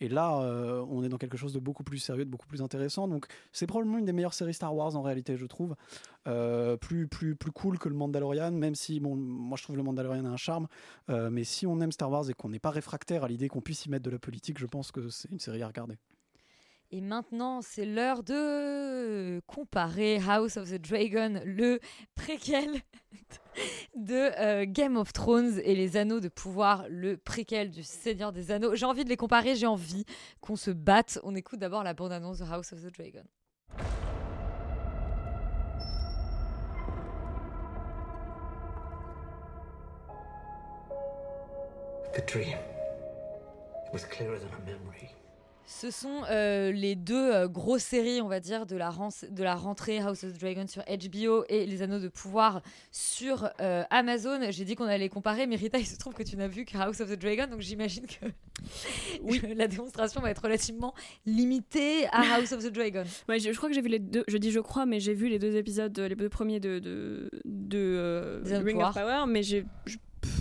Et 0.00 0.08
là, 0.08 0.38
on 0.88 1.02
est 1.04 1.08
dans 1.08 1.18
quelque 1.18 1.36
chose 1.36 1.52
de 1.52 1.58
beaucoup 1.58 1.82
plus 1.84 1.98
sérieux, 1.98 2.24
de 2.24 2.30
beaucoup 2.30 2.46
plus 2.46 2.62
intéressant. 2.62 3.06
Donc, 3.08 3.26
c'est 3.52 3.66
probablement 3.66 3.98
une 3.98 4.04
des 4.06 4.12
meilleures 4.12 4.32
séries 4.34 4.54
Star 4.54 4.74
Wars 4.74 4.96
en 4.96 5.02
réalité, 5.02 5.36
je 5.36 5.46
trouve. 5.46 5.74
Plus, 6.80 7.06
plus, 7.06 7.34
plus 7.36 7.50
cool 7.52 7.73
que 7.78 7.88
le 7.88 7.94
Mandalorian, 7.94 8.52
même 8.52 8.74
si, 8.74 9.00
bon, 9.00 9.16
moi 9.16 9.56
je 9.56 9.62
trouve 9.64 9.76
le 9.76 9.82
Mandalorian 9.82 10.24
a 10.24 10.28
un 10.28 10.36
charme. 10.36 10.66
Euh, 11.10 11.30
mais 11.30 11.44
si 11.44 11.66
on 11.66 11.80
aime 11.80 11.92
Star 11.92 12.10
Wars 12.10 12.28
et 12.30 12.34
qu'on 12.34 12.48
n'est 12.48 12.58
pas 12.58 12.70
réfractaire 12.70 13.24
à 13.24 13.28
l'idée 13.28 13.48
qu'on 13.48 13.60
puisse 13.60 13.86
y 13.86 13.90
mettre 13.90 14.04
de 14.04 14.10
la 14.10 14.18
politique, 14.18 14.58
je 14.58 14.66
pense 14.66 14.92
que 14.92 15.08
c'est 15.08 15.30
une 15.30 15.40
série 15.40 15.62
à 15.62 15.66
regarder. 15.66 15.96
Et 16.90 17.00
maintenant, 17.00 17.60
c'est 17.60 17.86
l'heure 17.86 18.22
de 18.22 19.40
comparer 19.46 20.20
House 20.28 20.56
of 20.56 20.70
the 20.70 20.80
Dragon, 20.80 21.40
le 21.44 21.80
préquel 22.14 22.68
de 23.96 24.30
euh, 24.38 24.64
Game 24.68 24.96
of 24.96 25.12
Thrones 25.12 25.58
et 25.64 25.74
les 25.74 25.96
Anneaux 25.96 26.20
de 26.20 26.28
pouvoir, 26.28 26.84
le 26.88 27.16
préquel 27.16 27.70
du 27.70 27.82
Seigneur 27.82 28.32
des 28.32 28.52
Anneaux. 28.52 28.76
J'ai 28.76 28.86
envie 28.86 29.04
de 29.04 29.08
les 29.08 29.16
comparer, 29.16 29.56
j'ai 29.56 29.66
envie 29.66 30.04
qu'on 30.40 30.56
se 30.56 30.70
batte. 30.70 31.18
On 31.24 31.34
écoute 31.34 31.58
d'abord 31.58 31.82
la 31.82 31.94
bande-annonce 31.94 32.38
de 32.38 32.44
House 32.44 32.72
of 32.72 32.82
the 32.82 32.94
Dragon. 32.96 33.24
Ce 45.66 45.90
sont 45.90 46.22
euh, 46.30 46.72
les 46.72 46.94
deux 46.94 47.32
euh, 47.32 47.48
grosses 47.48 47.82
séries, 47.84 48.20
on 48.20 48.28
va 48.28 48.38
dire, 48.38 48.66
de 48.66 48.76
la, 48.76 48.90
ren- 48.90 49.08
de 49.30 49.42
la 49.42 49.54
rentrée 49.54 49.98
House 49.98 50.22
of 50.22 50.34
the 50.34 50.38
Dragon 50.40 50.66
sur 50.66 50.82
HBO 50.84 51.44
et 51.48 51.64
Les 51.66 51.80
Anneaux 51.82 51.98
de 52.00 52.08
Pouvoir 52.08 52.60
sur 52.92 53.48
euh, 53.60 53.82
Amazon. 53.90 54.38
J'ai 54.50 54.64
dit 54.66 54.74
qu'on 54.76 54.84
allait 54.84 54.98
les 54.98 55.08
comparer, 55.08 55.46
mais 55.46 55.56
Rita, 55.56 55.78
il 55.78 55.86
se 55.86 55.96
trouve 55.96 56.12
que 56.14 56.22
tu 56.22 56.36
n'as 56.36 56.48
vu 56.48 56.64
que 56.66 56.76
House 56.76 57.00
of 57.00 57.08
the 57.10 57.18
Dragon, 57.18 57.46
donc 57.50 57.60
j'imagine 57.60 58.06
que 58.06 58.26
oui. 59.22 59.40
la 59.56 59.66
démonstration 59.66 60.20
va 60.20 60.30
être 60.30 60.42
relativement 60.42 60.94
limitée 61.24 62.06
à 62.12 62.20
House 62.36 62.52
of 62.52 62.62
the 62.62 62.70
Dragon. 62.70 63.04
Ouais, 63.28 63.38
je, 63.40 63.50
je 63.50 63.56
crois 63.56 63.68
que 63.70 63.74
j'ai 63.74 63.82
vu 63.82 63.88
les 63.88 63.98
deux. 64.00 64.24
Je 64.28 64.36
dis 64.36 64.50
je 64.52 64.60
crois, 64.60 64.84
mais 64.86 65.00
j'ai 65.00 65.14
vu 65.14 65.28
les 65.28 65.38
deux 65.38 65.56
épisodes, 65.56 65.98
les 65.98 66.14
deux 66.14 66.28
premiers 66.28 66.60
de 66.60 66.78
de, 66.78 67.30
de 67.46 67.78
euh, 67.78 68.40
Des 68.42 68.52
Anneaux 68.52 68.60
de 68.62 68.66
Ring 68.66 68.76
of 68.82 68.92
Pouvoir. 68.94 69.24
Power, 69.24 69.32
mais 69.32 69.42
j'ai 69.42 69.64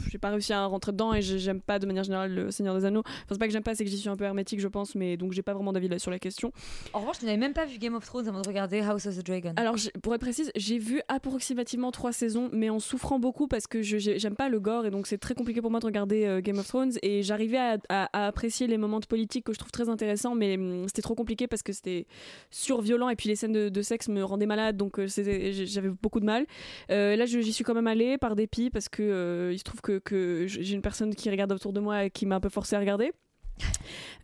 j'ai 0.09 0.17
pas 0.17 0.29
réussi 0.29 0.53
à 0.53 0.65
rentrer 0.65 0.91
dedans 0.91 1.13
et 1.13 1.21
j'aime 1.21 1.61
pas 1.61 1.79
de 1.79 1.85
manière 1.85 2.03
générale 2.03 2.33
le 2.33 2.51
Seigneur 2.51 2.75
des 2.77 2.85
Anneaux. 2.85 3.01
Enfin, 3.05 3.25
c'est 3.31 3.37
pas 3.39 3.47
que 3.47 3.53
j'aime 3.53 3.63
pas, 3.63 3.75
c'est 3.75 3.83
que 3.85 3.89
j'y 3.89 3.97
suis 3.97 4.09
un 4.09 4.15
peu 4.15 4.23
hermétique, 4.25 4.59
je 4.59 4.67
pense, 4.67 4.95
mais 4.95 5.17
donc 5.17 5.31
j'ai 5.33 5.41
pas 5.41 5.53
vraiment 5.53 5.73
d'avis 5.73 5.87
là 5.87 5.99
sur 5.99 6.11
la 6.11 6.19
question. 6.19 6.51
En 6.93 6.99
revanche, 7.01 7.19
tu 7.19 7.25
n'avais 7.25 7.37
même 7.37 7.53
pas 7.53 7.65
vu 7.65 7.77
Game 7.77 7.95
of 7.95 8.05
Thrones 8.05 8.27
avant 8.27 8.41
de 8.41 8.47
regarder 8.47 8.79
House 8.81 9.05
of 9.07 9.17
the 9.17 9.25
Dragon. 9.25 9.53
Alors, 9.55 9.75
pour 10.01 10.13
être 10.15 10.21
précise, 10.21 10.51
j'ai 10.55 10.77
vu 10.77 11.01
approximativement 11.07 11.91
trois 11.91 12.11
saisons, 12.11 12.49
mais 12.53 12.69
en 12.69 12.79
souffrant 12.79 13.19
beaucoup 13.19 13.47
parce 13.47 13.67
que 13.67 13.81
j'aime 13.81 14.35
pas 14.35 14.49
le 14.49 14.59
gore 14.59 14.85
et 14.85 14.91
donc 14.91 15.07
c'est 15.07 15.17
très 15.17 15.33
compliqué 15.35 15.61
pour 15.61 15.71
moi 15.71 15.79
de 15.79 15.85
regarder 15.85 16.25
euh, 16.25 16.41
Game 16.41 16.57
of 16.59 16.67
Thrones. 16.67 16.93
Et 17.01 17.23
j'arrivais 17.23 17.57
à, 17.57 17.77
à- 17.89 18.09
à 18.23 18.27
apprécier 18.27 18.67
les 18.67 18.77
moments 18.77 18.99
de 18.99 19.05
politique 19.05 19.45
que 19.45 19.53
je 19.53 19.59
trouve 19.59 19.71
très 19.71 19.89
intéressants, 19.89 20.35
mais 20.35 20.55
hum, 20.57 20.83
c'était 20.87 21.01
trop 21.01 21.15
compliqué 21.15 21.47
parce 21.47 21.63
que 21.63 21.73
c'était 21.73 22.05
surviolent 22.51 23.09
et 23.09 23.15
puis 23.15 23.29
les 23.29 23.35
scènes 23.35 23.51
de, 23.51 23.69
de 23.69 23.81
sexe 23.81 24.07
me 24.09 24.23
rendaient 24.23 24.45
malade, 24.45 24.77
donc 24.77 24.99
euh, 24.99 25.07
j'avais 25.07 25.89
beaucoup 25.89 26.19
de 26.19 26.25
mal. 26.25 26.45
Euh, 26.91 27.15
là, 27.15 27.25
j'y 27.25 27.53
suis 27.53 27.63
quand 27.63 27.73
même 27.73 27.87
allée 27.87 28.17
par 28.17 28.35
dépit 28.35 28.69
parce 28.69 28.89
que 28.89 29.01
euh, 29.03 29.51
il 29.53 29.57
se 29.59 29.63
trouve 29.63 29.72
que, 29.81 29.99
que 29.99 30.45
j'ai 30.47 30.73
une 30.73 30.81
personne 30.81 31.15
qui 31.15 31.29
regarde 31.29 31.51
autour 31.51 31.73
de 31.73 31.79
moi 31.79 32.05
et 32.05 32.11
qui 32.11 32.25
m'a 32.25 32.35
un 32.35 32.39
peu 32.39 32.49
forcé 32.49 32.75
à 32.75 32.79
regarder. 32.79 33.11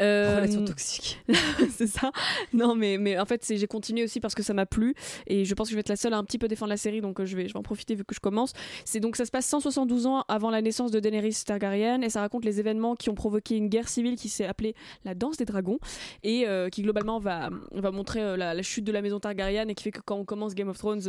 Euh, 0.02 0.38
Relation 0.38 0.64
toxique. 0.64 1.20
c'est 1.76 1.88
ça. 1.88 2.12
Non, 2.54 2.74
mais, 2.74 2.98
mais 2.98 3.20
en 3.20 3.26
fait, 3.26 3.46
j'ai 3.50 3.68
continué 3.68 4.06
aussi 4.06 4.22
parce 4.22 4.34
que 4.34 4.42
ça 4.44 4.54
m'a 4.54 4.66
plu. 4.66 4.96
Et 5.28 5.44
je 5.44 5.54
pense 5.54 5.68
que 5.68 5.72
je 5.72 5.76
vais 5.76 5.82
être 5.82 5.90
la 5.90 5.98
seule 5.98 6.14
à 6.14 6.18
un 6.18 6.24
petit 6.24 6.38
peu 6.38 6.48
défendre 6.48 6.70
la 6.70 6.78
série, 6.78 7.02
donc 7.02 7.20
euh, 7.20 7.26
je 7.26 7.36
vais, 7.36 7.48
je 7.50 7.54
vais 7.54 7.60
en 7.60 7.64
profiter 7.64 7.96
vu 7.96 8.06
que 8.06 8.16
je 8.16 8.22
commence. 8.22 8.54
C'est 8.86 9.02
donc 9.02 9.18
ça 9.18 9.26
se 9.26 9.32
passe 9.32 9.46
172 9.48 10.06
ans 10.08 10.24
avant 10.30 10.52
la 10.52 10.62
naissance 10.62 10.92
de 10.92 11.02
Daenerys 11.02 11.36
Targaryen 11.46 12.02
et 12.02 12.10
ça 12.10 12.22
raconte 12.22 12.46
les 12.46 12.62
événements 12.62 12.96
qui 12.96 13.10
ont 13.10 13.14
provoqué 13.16 13.58
une 13.58 13.68
guerre 13.68 13.90
civile 13.90 14.16
qui 14.16 14.30
s'est 14.30 14.46
appelée 14.46 14.74
la 15.04 15.16
danse 15.16 15.36
des 15.36 15.44
dragons 15.46 15.80
et 16.24 16.48
euh, 16.48 16.70
qui 16.70 16.82
globalement 16.82 17.20
va, 17.20 17.50
va 17.74 17.92
montrer 17.92 18.22
euh, 18.22 18.38
la, 18.38 18.54
la 18.54 18.62
chute 18.64 18.86
de 18.86 18.94
la 18.94 19.02
maison 19.02 19.20
Targaryen 19.20 19.68
et 19.68 19.76
qui 19.76 19.84
fait 19.84 19.92
que 19.92 20.00
quand 20.02 20.16
on 20.16 20.24
commence 20.26 20.56
Game 20.56 20.70
of 20.70 20.78
Thrones, 20.78 21.02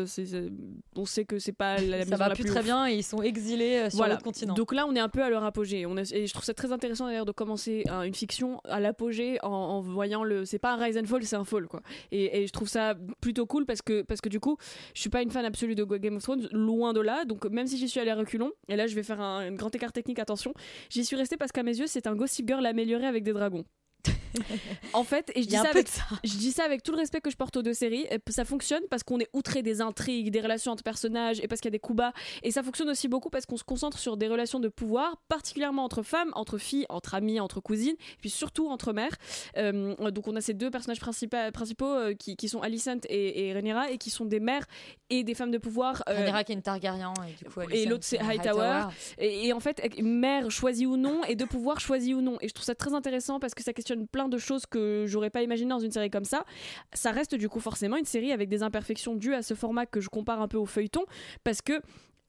on 0.97 1.05
sait 1.07 1.25
que 1.25 1.39
c'est 1.39 1.53
pas 1.53 1.77
la, 1.79 1.83
la 1.87 1.99
Ça 2.01 2.05
maison 2.07 2.17
va 2.17 2.29
la 2.29 2.35
plus 2.35 2.43
plus 2.43 2.51
très 2.51 2.61
ouf. 2.61 2.67
bien 2.67 2.89
et 2.89 2.95
ils 2.97 3.05
sont 3.05 3.23
exilés 3.23 3.89
sur 3.89 3.99
Voilà. 3.99 4.17
continent. 4.17 4.55
Donc 4.55 4.73
là, 4.75 4.85
on 4.89 4.97
est 4.97 5.01
un 5.01 5.09
peu 5.09 5.23
à 5.23 5.31
leur 5.31 5.45
apogée. 5.45 5.87
On 5.87 5.97
est- 5.97 6.13
et 6.13 6.27
je 6.27 6.33
trouve 6.33 6.45
ça 6.45 6.55
très 6.55 6.73
intéressant 6.73 7.07
d'ailleurs 7.07 7.25
de 7.25 7.31
commencer 7.33 7.85
un- 7.89 8.10
fiction 8.15 8.61
à 8.65 8.81
l'apogée 8.81 9.39
en, 9.43 9.81
voyant 9.81 10.25
le. 10.25 10.45
C'est 10.45 10.59
pas 10.59 10.73
un 10.75 10.77
rise 10.77 10.99
and 10.99 11.05
fall, 11.05 11.23
c'est 11.25 11.37
un 11.37 11.45
fall 11.45 11.67
quoi. 11.67 11.83
Et, 12.13 12.43
et 12.43 12.47
je 12.47 12.53
trouve 12.53 12.69
ça 12.69 12.95
plutôt 13.21 13.47
cool 13.47 13.67
parce 13.67 13.83
que 13.83 14.03
parce 14.03 14.21
que 14.21 14.29
du 14.29 14.41
coup, 14.41 14.57
je 14.95 15.01
suis 15.01 15.11
pas 15.11 15.23
une 15.23 15.31
fan 15.31 15.45
absolue 15.45 15.75
de 15.75 15.85
Game 15.85 16.17
of 16.17 16.23
Thrones, 16.23 16.49
loin 16.53 16.93
de 16.93 17.01
là. 17.01 17.25
Donc 17.25 17.45
même 17.47 17.67
si 17.67 17.79
j'y 17.79 17.89
suis 17.89 18.01
allée 18.01 18.11
à 18.11 18.17
reculons, 18.17 18.53
et 18.69 18.77
là 18.77 18.87
je 18.87 18.95
vais 18.95 19.03
faire 19.03 19.21
un, 19.21 19.41
un 19.41 19.53
grand 19.53 19.75
écart 19.75 19.93
technique, 19.93 20.19
attention, 20.19 20.55
j'y 20.89 21.05
suis 21.05 21.17
restée 21.17 21.37
parce 21.37 21.53
qu'à 21.53 21.63
mes 21.63 21.79
yeux, 21.79 21.87
c'est 21.87 22.07
un 22.07 22.15
Gossip 22.15 22.47
Girl 22.47 22.65
amélioré 22.65 23.07
avec 23.07 23.25
des 23.25 23.33
dragons. 23.33 23.65
en 24.93 25.05
fait, 25.05 25.31
et 25.35 25.43
je 25.43 25.49
dis, 25.49 25.57
ça 25.57 25.69
avec, 25.71 25.85
de 25.87 25.91
ça. 25.91 26.03
je 26.25 26.35
dis 26.37 26.53
ça 26.53 26.65
avec 26.65 26.83
tout 26.83 26.93
le 26.93 26.99
respect 26.99 27.21
que 27.21 27.31
je 27.31 27.37
porte 27.37 27.57
aux 27.57 27.63
deux 27.63 27.75
séries. 27.75 28.07
et 28.11 28.19
Ça 28.31 28.45
fonctionne 28.45 28.83
parce 28.91 29.03
qu'on 29.03 29.19
est 29.19 29.29
outré 29.33 29.63
des 29.63 29.81
intrigues, 29.81 30.31
des 30.31 30.41
relations 30.41 30.73
entre 30.73 30.83
personnages 30.83 31.41
et 31.41 31.49
parce 31.49 31.61
qu'il 31.61 31.69
y 31.69 31.73
a 31.73 31.77
des 31.77 31.79
coups 31.81 31.97
bas. 31.97 32.13
Et 32.43 32.51
ça 32.51 32.63
fonctionne 32.63 32.89
aussi 32.89 33.09
beaucoup 33.09 33.31
parce 33.31 33.47
qu'on 33.47 33.57
se 33.57 33.65
concentre 33.65 33.99
sur 33.99 34.17
des 34.17 34.29
relations 34.29 34.61
de 34.61 34.69
pouvoir, 34.69 35.17
particulièrement 35.29 35.85
entre 35.85 36.03
femmes, 36.03 36.31
entre 36.35 36.59
filles, 36.59 36.87
entre 36.89 37.15
amies, 37.15 37.41
entre 37.41 37.61
cousines, 37.61 37.97
et 37.99 38.17
puis 38.21 38.31
surtout 38.31 38.69
entre 38.69 38.93
mères. 38.93 39.17
Euh, 39.57 39.95
donc 40.11 40.29
on 40.29 40.37
a 40.37 40.41
ces 40.41 40.55
deux 40.55 40.71
personnages 40.71 41.01
principaux, 41.01 41.37
principaux 41.53 41.87
euh, 41.87 42.15
qui, 42.15 42.37
qui 42.37 42.49
sont 42.49 42.61
Alicent 42.61 42.89
et, 43.09 43.49
et 43.49 43.53
Rhaenyra 43.53 43.91
et 43.91 43.99
qui 43.99 44.11
sont 44.11 44.25
des 44.25 44.41
mères 44.41 44.65
et 45.11 45.25
des 45.25 45.35
femmes 45.35 45.51
de 45.51 45.59
pouvoir. 45.59 46.03
euh, 46.09 46.15
Rhaenyra 46.15 46.45
qui 46.45 46.53
est 46.53 46.55
une 46.55 46.63
Targaryen 46.63 47.13
et 47.29 47.45
du 47.45 47.51
coup 47.51 47.61
et 47.63 47.65
Alicent 47.65 47.89
l'autre 47.91 48.05
c'est 48.05 48.17
une 48.19 48.31
Hightower. 48.31 48.85
Et, 49.19 49.49
et 49.49 49.53
en 49.53 49.61
fait, 49.61 49.83
mère 50.01 50.51
choisie 50.51 50.87
ou 50.87 50.97
non, 50.97 51.25
et 51.25 51.35
de 51.35 51.45
pouvoir 51.45 51.81
choisi 51.81 52.15
ou 52.15 52.21
non. 52.21 52.37
Et 52.41 52.49
je 52.49 52.55
trouve 52.55 52.65
ça 52.65 52.75
très 52.75 52.95
intéressant 52.95 53.41
parce 53.41 53.55
que 53.55 53.63
ça 53.63 53.73
questionne 53.73 53.90
plein 54.11 54.29
de 54.29 54.39
choses 54.39 54.67
que 54.67 55.05
j'aurais 55.07 55.31
pas 55.31 55.43
imaginé 55.43 55.71
dans 55.71 55.79
une 55.79 55.91
série 55.91 56.11
comme 56.11 56.25
ça. 56.25 56.45
Ça 56.93 57.11
reste 57.11 57.35
du 57.35 57.49
coup 57.49 57.61
forcément 57.61 57.97
une 57.97 58.05
série 58.05 58.33
avec 58.33 58.49
des 58.49 58.63
imperfections 58.63 59.15
dues 59.15 59.35
à 59.35 59.43
ce 59.43 59.55
format 59.55 59.87
que 59.87 60.01
je 60.01 60.09
compare 60.09 60.41
un 60.41 60.49
peu 60.49 60.59
au 60.59 60.67
feuilleton 60.67 61.05
parce 61.45 61.63
que 61.63 61.81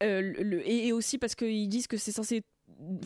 euh, 0.03 0.61
et, 0.65 0.91
aussi 0.93 1.17
parce 1.17 1.35
qu'ils 1.35 1.69
disent 1.69 1.87
que 1.87 1.97
c'est 1.97 2.11
censé 2.11 2.43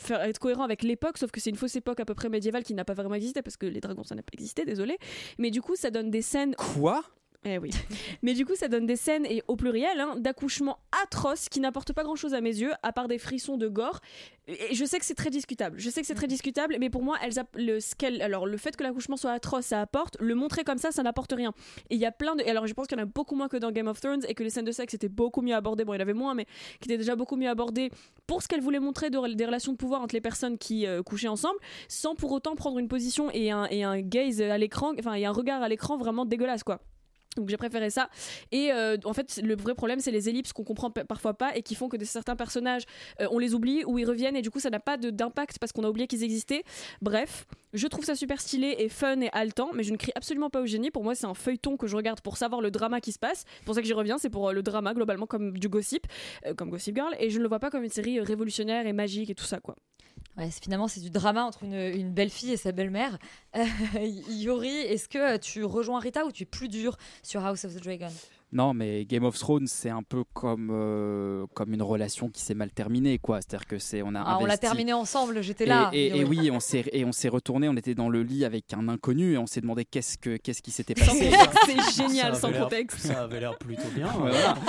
être 0.10 0.39
cohérent 0.39 0.64
avec 0.64 0.84
l'époque 0.84 1.18
sauf 1.18 1.32
que 1.32 1.41
c'est 1.41 1.49
une 1.49 1.58
fausse 1.58 1.76
époque 1.76 1.99
à 1.99 2.06
peu 2.06 2.14
près 2.14 2.30
médiévale 2.30 2.64
qui 2.64 2.74
n'a 2.74 2.86
pas 2.86 2.93
vraiment 2.93 3.16
existé 3.16 3.41
parce 3.41 3.58
que 3.58 3.66
les 3.66 3.82
dragons 3.82 4.03
ça 4.03 4.16
n'a 4.16 4.22
pas 4.22 4.32
existé 4.34 4.64
désolé 4.64 4.97
mais 5.38 5.51
du 5.51 5.62
coup 5.62 5.76
ça 5.76 5.91
donne 5.91 6.10
des 6.10 6.22
scènes 6.22 6.56
quoi? 6.56 7.03
Eh 7.46 7.58
oui. 7.60 7.70
Mais 8.24 8.34
du 8.34 8.46
coup, 8.46 8.56
ça 8.56 8.68
donne 8.68 8.86
des 8.86 8.96
scènes, 8.96 9.26
et 9.26 9.43
au 9.48 9.56
pluriel, 9.56 10.00
hein, 10.00 10.16
d'accouchements 10.18 10.80
atroces 11.04 11.48
qui 11.48 11.60
n'apportent 11.60 11.93
pas 11.93 12.04
grand 12.04 12.16
chose 12.16 12.34
à 12.34 12.41
mes 12.41 12.56
yeux, 12.56 12.72
à 12.84 12.91
part 12.91 13.08
des 13.08 13.20
frissons 13.20 13.58
de 13.58 13.68
gore. 13.68 14.00
Et 14.48 14.74
je 14.76 14.86
sais 14.86 15.00
que 15.00 15.06
c'est 15.06 15.16
très 15.16 15.30
discutable. 15.30 15.80
Je 15.80 15.89
sais 15.89 16.02
que 16.02 16.08
c'est 16.08 16.16
très 16.16 16.28
discutable, 16.28 16.76
mais 16.80 16.89
pour 16.89 17.04
moi, 17.04 17.18
elles 17.22 17.34
le, 17.56 17.80
ce 17.80 17.93
alors, 18.22 18.46
le 18.46 18.58
fait 18.58 18.76
que 18.76 18.84
l'accouchement 18.84 19.18
soit 19.18 19.32
atroce, 19.32 19.66
ça 19.66 19.82
apporte. 19.82 20.18
Le 20.20 20.36
montrer 20.36 20.64
comme 20.64 20.78
ça, 20.78 20.91
ça 20.91 21.04
n'apporte 21.04 21.34
rien. 21.34 21.54
Et 21.89 21.96
il 21.96 22.02
y 22.02 22.06
a 22.06 22.12
plein 22.12 22.36
de. 22.36 22.43
alors, 22.43 22.68
je 22.68 22.74
pense 22.74 22.88
qu'il 22.88 22.98
y 22.98 23.02
en 23.02 23.04
a 23.04 23.08
beaucoup 23.08 23.36
moins 23.36 23.48
que 23.48 23.58
dans 23.58 23.72
Game 23.72 23.88
of 23.88 24.00
Thrones, 24.02 24.24
et 24.28 24.34
que 24.34 24.43
les 24.43 24.50
scènes 24.50 24.66
de 24.66 24.72
sexe 24.72 24.93
étaient 24.93 25.10
beaucoup 25.10 25.41
mieux 25.41 25.56
abordées. 25.56 25.86
Bon, 25.86 25.93
il 25.93 25.98
y 25.98 26.00
en 26.00 26.02
avait 26.02 26.14
moins, 26.14 26.34
mais 26.34 26.46
qui 26.80 26.89
étaient 26.89 26.98
déjà 26.98 27.16
beaucoup 27.16 27.36
mieux 27.36 27.50
abordées 27.50 27.91
pour 28.28 28.41
ce 28.41 28.48
qu'elles 28.48 28.62
voulaient 28.62 28.80
montrer 28.80 29.10
de- 29.10 29.34
des 29.34 29.46
relations 29.46 29.72
de 29.72 29.78
pouvoir 29.78 30.02
entre 30.02 30.16
les 30.16 30.22
personnes 30.22 30.58
qui 30.58 30.86
euh, 30.86 31.02
couchaient 31.04 31.28
ensemble, 31.28 31.58
sans 31.88 32.16
pour 32.16 32.32
autant 32.32 32.56
prendre 32.56 32.80
une 32.80 32.88
position 32.88 33.30
et 33.32 33.52
un, 33.52 33.66
et 33.70 33.84
un 33.84 34.00
gaze 34.02 34.41
à 34.41 34.58
l'écran, 34.58 34.93
enfin, 35.00 35.14
et 35.14 35.26
un 35.26 35.32
regard 35.32 35.62
à 35.62 35.70
l'écran 35.70 35.98
vraiment 35.98 36.26
dégueulasse, 36.26 36.64
quoi. 36.64 36.80
Donc 37.36 37.50
j'ai 37.50 37.58
préféré 37.58 37.90
ça. 37.90 38.10
Et 38.52 38.72
euh, 38.72 38.98
en 39.04 39.14
fait, 39.14 39.40
le 39.44 39.56
vrai 39.56 39.76
problème, 39.76 40.00
c'est 40.00 40.12
les 40.12 40.30
ellipses 40.30 40.54
qu'on 40.54 40.64
comprend 40.64 40.92
parfois 40.92 41.34
pas 41.34 41.56
et 41.56 41.62
qui 41.62 41.76
font 41.76 41.90
que 41.90 41.98
de 41.98 42.06
certains 42.06 42.36
personnages, 42.36 42.84
euh, 43.22 43.28
on 43.32 43.40
les 43.40 43.54
oublie 43.54 43.84
ou 43.86 44.00
ils 44.00 44.06
reviennent 44.06 44.36
et 44.36 44.42
du 44.42 44.52
coup, 44.52 44.60
ça 44.60 44.70
n'a 44.70 44.80
pas 44.80 44.98
d'impact 44.98 45.60
parce 45.60 45.72
qu'on 45.72 45.84
a 45.84 45.90
oublié 45.90 46.08
qu'ils 46.08 46.24
existaient. 46.24 46.64
Bref, 47.02 47.46
je 47.74 47.88
trouve 47.88 48.06
ça 48.06 48.16
super 48.16 48.40
stylé 48.40 48.76
et 48.80 48.90
fun 48.90 49.20
et 49.22 49.30
haletant, 49.34 49.72
mais 49.74 49.84
je 49.84 49.92
ne 49.92 49.98
crie 49.98 50.12
absolument 50.16 50.50
pas 50.50 50.62
au 50.62 50.66
génie. 50.66 50.92
Pour 50.92 51.04
moi, 51.04 51.16
c'est 51.16 51.28
un 51.28 51.34
feuilleton 51.34 51.78
que 51.78 51.88
je 51.88 51.96
regarde 51.96 52.22
pour 52.22 52.38
savoir 52.38 52.62
le 52.62 52.72
drama 52.72 53.02
qui 53.02 53.12
se 53.12 53.20
passe. 53.20 53.46
C'est 53.58 53.66
pour 53.66 53.76
ça 53.76 53.82
que 53.82 53.88
j'y 53.88 53.94
reviens, 53.94 54.18
c'est 54.18 54.30
pour 54.30 54.50
euh, 54.50 54.54
le 54.54 54.64
drama 54.64 54.94
globalement 54.94 55.28
comme 55.28 55.58
du 55.58 55.70
gossip, 55.70 56.08
comme 56.58 56.70
Gossip 56.70 56.96
Girl, 56.96 57.14
et 57.20 57.30
je 57.30 57.38
ne 57.38 57.44
le 57.44 57.50
vois 57.50 57.60
pas 57.60 57.70
comme 57.70 57.84
une 57.84 57.90
série 57.90 58.20
révolutionnaire 58.20 58.88
et 58.88 58.94
magique 58.94 59.30
et 59.30 59.36
tout 59.36 59.44
ça, 59.46 59.60
quoi. 59.60 59.76
Ouais, 60.38 60.50
finalement, 60.52 60.90
c'est 60.90 61.00
du 61.00 61.10
drama 61.10 61.46
entre 61.46 61.64
une, 61.64 61.74
une 61.74 62.12
belle 62.12 62.30
fille 62.30 62.52
et 62.52 62.58
sa 62.58 62.74
belle-mère. 62.74 63.18
Yori, 64.30 64.68
est-ce 64.68 65.08
que 65.08 65.38
tu 65.38 65.64
rejoins 65.64 66.00
Rita 66.00 66.26
ou 66.26 66.32
tu 66.32 66.44
es 66.44 66.46
plus 66.46 66.68
dur? 66.68 66.98
Sur 67.26 67.43
House 67.45 67.65
of 67.65 67.73
the 67.76 67.84
Dragon 67.84 68.07
Non, 68.53 68.73
mais 68.73 69.05
Game 69.05 69.23
of 69.26 69.38
Thrones, 69.38 69.67
c'est 69.67 69.89
un 69.89 70.03
peu 70.03 70.23
comme, 70.34 70.69
euh, 70.71 71.45
comme 71.53 71.73
une 71.73 71.82
relation 71.82 72.30
qui 72.30 72.41
s'est 72.41 72.53
mal 72.53 72.69
terminée, 72.71 73.17
quoi. 73.19 73.41
C'est-à-dire 73.41 73.67
que 73.67 73.80
c'est 73.80 74.01
on 74.01 74.15
a 74.15 74.21
Ah, 74.26 74.38
on 74.39 74.45
l'a 74.45 74.53
investi- 74.55 74.59
terminé 74.61 74.93
ensemble, 74.93 75.41
j'étais 75.41 75.65
là. 75.65 75.89
et- 75.93 76.23
oui, 76.23 76.49
on 76.51 76.59
s'est 76.59 76.86
et 76.93 77.03
on 77.05 77.11
s'est 77.11 77.28
retourné, 77.30 77.67
on 77.67 77.76
était 77.76 77.95
dans 77.95 78.07
le 78.09 78.23
lit 78.23 78.45
avec 78.45 78.73
un 78.73 78.88
inconnu 78.88 79.34
et 79.34 79.38
on 79.38 79.47
s'est 79.47 79.61
demandé 79.61 79.84
qu'est-ce 79.86 80.17
que 80.17 80.38
qu'est-ce 80.38 80.61
qui 80.61 80.71
s'était 80.71 80.93
passé. 80.95 81.32
C'est 81.65 81.82
génial, 82.03 82.36
sans 82.36 82.51
contexte. 82.51 82.99
Ça 82.99 83.23
avait 83.23 83.39
l'air 83.39 83.57
plutôt 83.57 83.89
bien. 83.93 84.07
Voilà. 84.07 84.55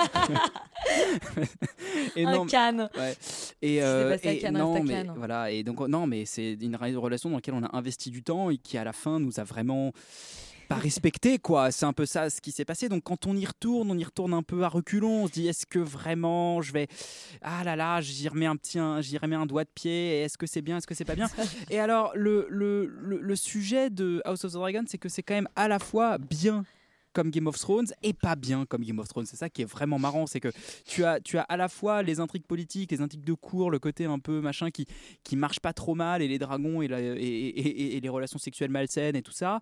Et 2.17 2.25
Un 2.25 2.33
non, 2.33 2.47
Cannes. 2.47 2.89
ouais. 2.97 3.15
Et, 3.63 3.83
euh, 3.83 4.17
et 4.23 4.39
Cannes 4.39 4.57
non, 4.57 4.83
mais 4.83 4.93
Cannes. 4.95 5.15
voilà. 5.17 5.51
Et 5.51 5.63
donc 5.63 5.81
non, 5.81 6.07
mais 6.07 6.25
c'est 6.25 6.53
une 6.55 6.77
re- 6.77 6.95
relation 6.97 7.29
dans 7.31 7.37
laquelle 7.37 7.55
on 7.55 7.63
a 7.65 7.77
investi 7.77 8.11
du 8.11 8.23
temps 8.23 8.51
et 8.51 8.57
qui 8.59 8.79
à 8.79 8.85
la 8.85 8.93
fin 8.93 9.19
nous 9.21 9.39
a 9.41 9.45
vraiment 9.45 9.93
pas 10.69 10.77
respecté 10.77 11.39
quoi. 11.39 11.71
C'est 11.71 11.87
un 11.87 11.93
peu 11.93 12.07
ça 12.07 12.29
ce 12.31 12.41
qui 12.41 12.53
s'est 12.53 12.65
passé. 12.65 12.89
Donc 12.89 13.03
quand 13.05 13.27
on 13.27 13.37
y 13.37 13.45
retourne, 13.47 13.91
on 13.91 13.97
y 13.97 14.05
retourne 14.05 14.35
un 14.35 14.43
peu 14.43 14.63
à 14.65 14.69
reculons. 14.69 15.25
On 15.25 15.27
se 15.27 15.33
dit 15.33 15.47
est-ce 15.49 15.67
que 15.67 15.79
vraiment 15.79 16.61
je 16.63 16.73
vais 16.73 16.89
ah 17.43 17.63
là 17.65 17.77
là 17.77 18.01
j'y 18.01 18.29
remets 18.29 18.47
un 18.47 18.57
petit 18.57 18.79
un, 18.79 19.01
j'y 19.01 19.19
remets 19.19 19.37
un 19.37 19.47
doigt 19.47 19.65
de 19.65 19.71
pied. 19.75 20.21
Est-ce 20.23 20.37
que 20.39 20.47
c'est 20.47 20.63
bien, 20.63 20.79
est-ce 20.79 20.87
que 20.87 20.95
c'est 20.95 21.05
pas 21.05 21.15
bien? 21.17 21.29
Et 21.71 21.79
alors 21.79 22.13
le, 22.15 22.47
le, 22.51 22.87
le, 22.87 23.19
le 23.21 23.37
sujet 23.37 23.91
de 23.91 24.21
House 24.25 24.45
of 24.45 24.53
the 24.53 24.57
Dragon, 24.57 24.85
c'est 24.87 24.99
que 24.99 25.09
c'est 25.09 25.23
quand 25.23 25.35
même 25.35 25.49
à 25.57 25.69
la 25.69 25.79
fois 25.79 26.19
bien 26.19 26.65
comme 27.13 27.31
Game 27.31 27.47
of 27.47 27.59
Thrones 27.59 27.87
et 28.03 28.13
pas 28.13 28.37
bien 28.37 28.67
comme 28.67 28.83
Game 28.85 28.99
of 28.99 29.09
Thrones. 29.09 29.25
C'est 29.25 29.37
ça 29.39 29.49
qui 29.49 29.63
est 29.63 29.65
vraiment 29.65 29.99
marrant, 29.99 30.27
c'est 30.27 30.39
que 30.39 30.51
tu 30.85 31.03
as, 31.03 31.19
tu 31.19 31.39
as 31.39 31.43
à 31.45 31.57
la 31.57 31.69
fois 31.69 32.03
les 32.03 32.21
intrigues 32.21 32.45
politiques, 32.47 32.91
les 32.93 33.01
intrigues 33.01 33.25
de 33.25 33.33
cours, 33.33 33.71
le 33.71 33.79
côté 33.79 34.05
un 34.05 34.19
peu 34.19 34.43
machin 34.43 34.71
qui, 34.71 34.85
qui 35.25 35.35
marche 35.35 35.59
pas 35.61 35.73
trop 35.73 35.95
mal, 35.95 36.21
et 36.21 36.29
les 36.29 36.39
dragons 36.39 36.83
et, 36.83 36.89
la- 36.89 37.01
et, 37.01 37.07
et- 37.17 37.59
et- 37.61 37.97
et 37.97 38.01
les 38.01 38.09
relations 38.11 38.39
sexuelles 38.39 38.69
malsaines 38.71 39.17
et 39.17 39.23
tout 39.23 39.33
ça. 39.33 39.61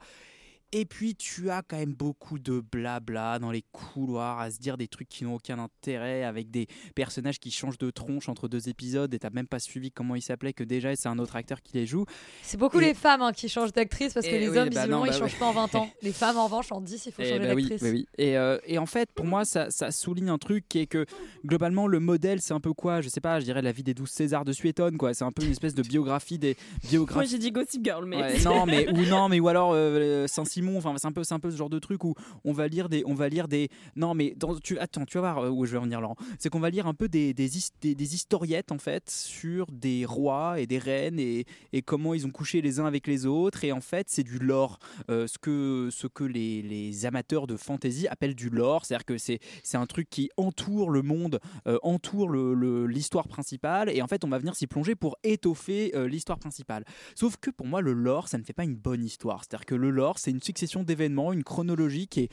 Et 0.76 0.86
puis 0.86 1.14
tu 1.14 1.50
as 1.50 1.62
quand 1.62 1.76
même 1.78 1.92
beaucoup 1.94 2.40
de 2.40 2.58
blabla 2.60 3.38
dans 3.38 3.52
les 3.52 3.62
couloirs 3.70 4.40
à 4.40 4.50
se 4.50 4.58
dire 4.58 4.76
des 4.76 4.88
trucs 4.88 5.08
qui 5.08 5.22
n'ont 5.22 5.36
aucun 5.36 5.60
intérêt 5.60 6.24
avec 6.24 6.50
des 6.50 6.66
personnages 6.96 7.38
qui 7.38 7.52
changent 7.52 7.78
de 7.78 7.90
tronche 7.92 8.28
entre 8.28 8.48
deux 8.48 8.68
épisodes 8.68 9.14
et 9.14 9.20
t'as 9.20 9.30
même 9.30 9.46
pas 9.46 9.60
suivi 9.60 9.92
comment 9.92 10.16
ils 10.16 10.20
s'appelaient 10.22 10.52
que 10.52 10.64
déjà 10.64 10.94
c'est 10.96 11.06
un 11.08 11.20
autre 11.20 11.36
acteur 11.36 11.62
qui 11.62 11.74
les 11.74 11.86
joue. 11.86 12.06
C'est 12.42 12.56
beaucoup 12.56 12.80
Et- 12.80 12.86
les 12.86 12.94
femmes 12.94 13.22
hein, 13.22 13.32
qui 13.32 13.48
changent 13.48 13.72
d'actrice 13.72 14.14
parce 14.14 14.26
que 14.26 14.32
Et 14.32 14.40
les 14.40 14.48
oui, 14.48 14.58
hommes, 14.58 14.64
bah 14.70 14.80
visiblement, 14.80 14.98
non, 14.98 15.06
ils 15.06 15.10
bah 15.12 15.18
changent 15.18 15.38
pas 15.38 15.46
en 15.46 15.52
20 15.52 15.74
ans. 15.76 15.88
Les 16.02 16.12
femmes, 16.12 16.38
en 16.38 16.46
revanche, 16.46 16.72
en 16.72 16.80
10, 16.80 17.06
il 17.06 17.12
faut 17.12 17.22
Eh 17.22 17.28
changer 17.30 17.54
oui, 17.54 17.62
d'actrice. 17.68 17.82
oui, 17.82 17.90
oui. 17.90 18.06
Et, 18.18 18.36
euh, 18.36 18.58
et 18.66 18.78
en 18.78 18.86
fait, 18.86 19.08
pour 19.12 19.26
moi, 19.26 19.44
ça, 19.44 19.70
ça 19.70 19.92
souligne 19.92 20.28
un 20.28 20.38
truc 20.38 20.68
qui 20.68 20.80
est 20.80 20.86
que 20.86 21.06
globalement, 21.46 21.86
le 21.86 22.00
modèle, 22.00 22.40
c'est 22.40 22.52
un 22.52 22.58
peu 22.60 22.72
quoi 22.72 23.00
Je 23.00 23.08
sais 23.08 23.20
pas, 23.20 23.38
je 23.38 23.44
dirais 23.44 23.62
la 23.62 23.70
vie 23.70 23.84
des 23.84 23.94
douze 23.94 24.10
Césars 24.10 24.44
de 24.44 24.52
Suétone, 24.52 24.96
quoi. 24.98 25.14
C'est 25.14 25.24
un 25.24 25.30
peu 25.30 25.44
une 25.44 25.52
espèce 25.52 25.74
de 25.74 25.82
biographie 25.82 26.38
des 26.38 26.56
Moi 26.82 26.90
biographies. 26.90 27.30
j'ai 27.30 27.38
dit 27.38 27.52
Gossip 27.52 27.84
Girl, 27.84 28.04
mais. 28.06 28.16
Ouais, 28.16 28.40
non 28.42 28.66
mais 28.66 28.88
ou 28.90 29.04
non 29.06 29.28
mais 29.28 29.38
ou 29.38 29.46
alors 29.48 29.70
euh, 29.72 30.26
Saint-Simon 30.26 30.63
enfin 30.76 30.94
c'est 30.98 31.06
un 31.06 31.12
peu 31.12 31.24
c'est 31.24 31.34
un 31.34 31.40
peu 31.40 31.50
ce 31.50 31.56
genre 31.56 31.70
de 31.70 31.78
truc 31.78 32.04
où 32.04 32.14
on 32.44 32.52
va 32.52 32.68
lire 32.68 32.88
des 32.88 33.02
on 33.06 33.14
va 33.14 33.28
lire 33.28 33.48
des 33.48 33.68
non 33.96 34.14
mais 34.14 34.34
dans, 34.36 34.56
tu 34.58 34.78
attends 34.78 35.04
tu 35.04 35.18
vas 35.18 35.32
voir 35.32 35.38
euh, 35.44 35.50
où 35.50 35.64
je 35.66 35.72
vais 35.72 35.78
en 35.78 35.82
venir 35.82 36.00
Laurent. 36.00 36.16
C'est 36.38 36.48
qu'on 36.48 36.60
va 36.60 36.70
lire 36.70 36.86
un 36.86 36.94
peu 36.94 37.08
des 37.08 37.34
des, 37.34 37.48
des 37.94 38.14
historiettes 38.14 38.72
en 38.72 38.78
fait 38.78 39.08
sur 39.10 39.66
des 39.70 40.04
rois 40.04 40.60
et 40.60 40.66
des 40.66 40.78
reines 40.78 41.18
et, 41.18 41.44
et 41.72 41.82
comment 41.82 42.14
ils 42.14 42.26
ont 42.26 42.30
couché 42.30 42.60
les 42.62 42.80
uns 42.80 42.86
avec 42.86 43.06
les 43.06 43.26
autres. 43.26 43.64
Et 43.64 43.72
en 43.72 43.80
fait 43.80 44.08
c'est 44.08 44.24
du 44.24 44.38
lore. 44.38 44.78
Euh, 45.10 45.26
ce 45.26 45.38
que 45.38 45.88
ce 45.92 46.06
que 46.06 46.24
les, 46.24 46.62
les 46.62 47.06
amateurs 47.06 47.46
de 47.46 47.56
fantasy 47.56 48.06
appellent 48.08 48.34
du 48.34 48.50
lore. 48.50 48.84
C'est-à-dire 48.84 49.04
que 49.04 49.18
c'est 49.18 49.38
c'est 49.62 49.76
un 49.76 49.86
truc 49.86 50.08
qui 50.10 50.30
entoure 50.36 50.90
le 50.90 51.02
monde 51.02 51.40
euh, 51.66 51.78
entoure 51.82 52.28
le- 52.28 52.54
le- 52.54 52.86
l'histoire 52.86 53.28
principale. 53.28 53.90
Et 53.90 54.02
en 54.02 54.06
fait 54.06 54.24
on 54.24 54.28
va 54.28 54.38
venir 54.38 54.54
s'y 54.56 54.66
plonger 54.66 54.94
pour 54.94 55.16
étoffer 55.24 55.92
l'histoire 56.06 56.38
principale. 56.38 56.84
Sauf 57.14 57.36
que 57.36 57.50
pour 57.50 57.66
moi, 57.66 57.80
le 57.80 57.92
lore, 57.92 58.28
ça 58.28 58.38
ne 58.38 58.42
fait 58.42 58.52
pas 58.52 58.64
une 58.64 58.74
bonne 58.76 59.04
histoire. 59.04 59.42
C'est-à-dire 59.44 59.66
que 59.66 59.74
le 59.74 59.90
lore, 59.90 60.18
c'est 60.18 60.30
une 60.30 60.40
succession 60.54 60.84
d'événements, 60.84 61.32
une 61.32 61.44
chronologie 61.44 62.06
qui 62.06 62.20
est, 62.20 62.28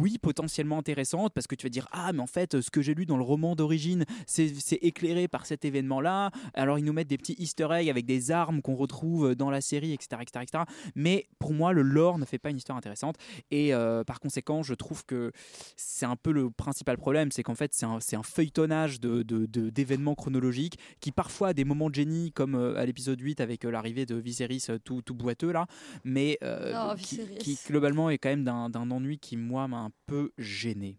oui, 0.00 0.18
potentiellement 0.18 0.78
intéressante 0.78 1.32
parce 1.34 1.46
que 1.46 1.54
tu 1.54 1.66
vas 1.66 1.70
dire, 1.70 1.88
ah, 1.92 2.12
mais 2.12 2.20
en 2.20 2.26
fait, 2.26 2.60
ce 2.60 2.70
que 2.70 2.82
j'ai 2.82 2.94
lu 2.94 3.06
dans 3.06 3.16
le 3.16 3.22
roman 3.22 3.54
d'origine, 3.56 4.04
c'est 4.26 4.52
éclairé 4.82 5.28
par 5.28 5.46
cet 5.46 5.64
événement-là. 5.64 6.30
Alors, 6.54 6.78
ils 6.78 6.84
nous 6.84 6.92
mettent 6.92 7.08
des 7.08 7.18
petits 7.18 7.36
easter 7.38 7.68
eggs 7.72 7.88
avec 7.88 8.04
des 8.06 8.30
armes 8.30 8.62
qu'on 8.62 8.74
retrouve 8.76 9.34
dans 9.34 9.50
la 9.50 9.60
série, 9.60 9.92
etc., 9.92 10.20
etc., 10.22 10.44
etc. 10.44 10.64
Mais 10.94 11.26
pour 11.38 11.52
moi, 11.52 11.72
le 11.72 11.82
lore 11.82 12.18
ne 12.18 12.24
fait 12.24 12.38
pas 12.38 12.50
une 12.50 12.56
histoire 12.56 12.76
intéressante. 12.78 13.16
Et 13.50 13.74
euh, 13.74 14.04
par 14.04 14.20
conséquent, 14.20 14.62
je 14.62 14.74
trouve 14.74 15.04
que 15.04 15.32
c'est 15.76 16.06
un 16.06 16.16
peu 16.16 16.32
le 16.32 16.50
principal 16.50 16.96
problème, 16.96 17.30
c'est 17.30 17.42
qu'en 17.42 17.54
fait, 17.54 17.72
c'est 17.74 17.86
un, 17.86 18.22
feuilletonnage 18.22 19.00
de- 19.00 19.22
de- 19.22 19.46
de- 19.46 19.70
d'événements 19.70 20.14
chronologiques 20.14 20.78
qui 21.00 21.12
parfois 21.12 21.48
a 21.48 21.52
des 21.52 21.64
moments 21.64 21.90
de 21.90 21.94
génie, 21.94 22.32
comme 22.32 22.54
euh, 22.54 22.76
à 22.76 22.84
l'épisode 22.86 23.20
8 23.20 23.40
avec 23.40 23.64
euh, 23.64 23.70
l'arrivée 23.70 24.06
de 24.06 24.14
Viserys 24.16 24.66
tout, 24.84 25.02
tout 25.02 25.14
boiteux 25.14 25.52
là, 25.52 25.66
mais 26.04 26.38
Oh, 26.42 26.94
qui, 26.98 27.20
qui, 27.38 27.58
globalement 27.66 28.10
est 28.10 28.18
quand 28.18 28.28
même 28.28 28.44
d'un 28.44 28.68
d'un 28.70 28.90
ennui 28.90 29.18
qui, 29.18 29.36
moi, 29.36 29.68
m'a 29.68 29.85
un 29.86 29.92
peu 30.06 30.32
gêné. 30.36 30.98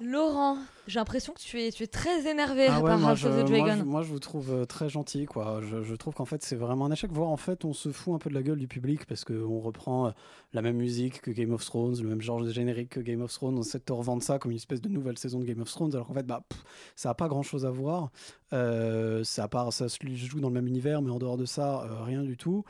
Laurent, 0.00 0.58
j'ai 0.86 0.98
l'impression 0.98 1.32
que 1.32 1.38
tu 1.40 1.60
es, 1.60 1.70
tu 1.70 1.82
es 1.82 1.86
très 1.86 2.28
énervé 2.30 2.66
Ah 2.68 2.80
ouais, 2.80 2.90
par 2.90 3.06
House 3.08 3.24
of 3.24 3.32
the 3.32 3.48
moi, 3.50 3.58
Dragon. 3.58 3.76
je- 3.78 3.84
moi, 3.84 4.02
je 4.02 4.08
vous 4.08 4.18
trouve 4.18 4.52
euh, 4.52 4.64
très 4.64 4.88
gentil. 4.88 5.26
Quoi. 5.26 5.60
Je, 5.62 5.82
je 5.82 5.94
trouve 5.94 6.14
qu'en 6.14 6.24
fait, 6.24 6.42
c'est 6.42 6.56
vraiment 6.56 6.86
un 6.86 6.90
échec. 6.90 7.10
Voire 7.12 7.28
en 7.30 7.36
fait, 7.36 7.64
on 7.64 7.72
se 7.72 7.90
fout 7.92 8.14
un 8.14 8.18
peu 8.18 8.30
de 8.30 8.34
la 8.34 8.42
gueule 8.42 8.58
du 8.58 8.68
public 8.68 9.06
parce 9.06 9.24
qu'on 9.24 9.60
reprend 9.60 10.06
euh, 10.06 10.10
la 10.52 10.62
même 10.62 10.76
musique 10.76 11.20
que 11.20 11.30
Game 11.30 11.52
of 11.52 11.64
Thrones, 11.64 11.96
le 12.02 12.08
même 12.08 12.20
genre 12.20 12.42
de 12.42 12.50
générique 12.50 12.90
que 12.90 13.00
Game 13.00 13.22
of 13.22 13.32
Thrones. 13.32 13.56
On 13.58 13.62
essaie 13.62 13.78
de 13.78 13.84
te 13.84 13.92
revendre 13.92 14.22
ça 14.22 14.38
comme 14.38 14.50
une 14.50 14.56
espèce 14.56 14.80
de 14.80 14.88
nouvelle 14.88 15.18
saison 15.18 15.38
de 15.38 15.44
Game 15.44 15.60
of 15.60 15.70
Thrones. 15.70 15.94
Alors 15.94 16.06
qu'en 16.06 16.14
fait, 16.14 16.26
bah, 16.26 16.42
pff, 16.48 16.62
ça 16.96 17.10
n'a 17.10 17.14
pas 17.14 17.28
grand 17.28 17.42
chose 17.42 17.64
à 17.64 17.70
voir. 17.70 18.10
Euh, 18.52 19.24
ça, 19.24 19.48
part, 19.48 19.72
ça 19.72 19.88
se 19.88 19.98
joue 20.14 20.40
dans 20.40 20.48
le 20.48 20.54
même 20.54 20.66
univers, 20.66 21.00
mais 21.00 21.10
en 21.10 21.18
dehors 21.18 21.36
de 21.38 21.46
ça, 21.46 21.82
euh, 21.84 22.02
rien 22.04 22.22
du 22.22 22.36
tout. 22.36 22.64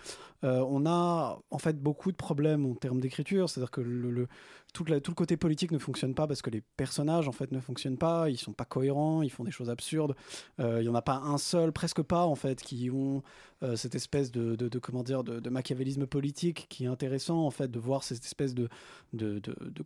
Euh, 0.45 0.65
on 0.69 0.87
a 0.87 1.41
en 1.51 1.59
fait 1.59 1.81
beaucoup 1.81 2.11
de 2.13 2.17
problèmes 2.17 2.67
en 2.67 2.75
termes 2.75 3.01
d'écriture. 3.01 3.49
C'est-à-dire 3.49 3.71
que 3.71 3.81
le, 3.81 4.11
le- 4.11 4.29
toute 4.73 4.89
la- 4.89 5.01
tout 5.01 5.11
le 5.11 5.15
côté 5.17 5.37
politique 5.37 5.71
ne 5.71 5.79
fonctionne 5.79 6.15
pas 6.15 6.27
parce 6.27 6.41
que 6.43 6.51
les 6.51 6.63
personnages 6.77 7.29
en 7.29 7.33
fait 7.33 7.53
ne 7.53 7.61
fonctionnent 7.61 7.99
pas, 7.99 8.02
ils 8.29 8.37
sont 8.37 8.53
pas 8.53 8.65
cohérents, 8.65 9.23
ils 9.23 9.31
font 9.31 9.45
des 9.45 9.51
choses 9.51 9.71
absurdes. 9.71 10.15
Euh, 10.61 10.79
Il 10.81 10.87
y 10.87 10.89
en 10.89 10.95
a 10.95 11.03
pas 11.03 11.17
un 11.17 11.39
seul, 11.39 11.73
presque 11.73 12.03
pas 12.03 12.25
en 12.25 12.35
fait, 12.35 12.63
qui 12.63 12.91
ont 12.91 13.23
euh, 13.63 13.77
cette 13.77 13.95
espèce 13.95 14.33
de, 14.33 14.57
comment 14.79 15.05
dire 15.05 15.23
de, 15.23 15.49
machiavélisme 15.49 16.07
politique 16.07 16.67
qui 16.69 16.85
est 16.85 16.89
intéressant 16.89 17.47
en 17.47 17.51
fait 17.51 17.71
de 17.71 17.79
voir 17.79 18.03
cette 18.03 18.25
espèce 18.25 18.55
de, 18.55 18.69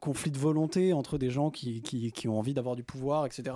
conflit 0.01 0.31
de 0.31 0.39
volonté 0.39 0.95
entre 0.95 1.19
des 1.19 1.29
gens 1.29 1.51
qui, 1.51 1.83
ont 2.27 2.39
envie 2.39 2.55
d'avoir 2.55 2.75
du 2.75 2.85
pouvoir, 2.85 3.27
etc. 3.27 3.55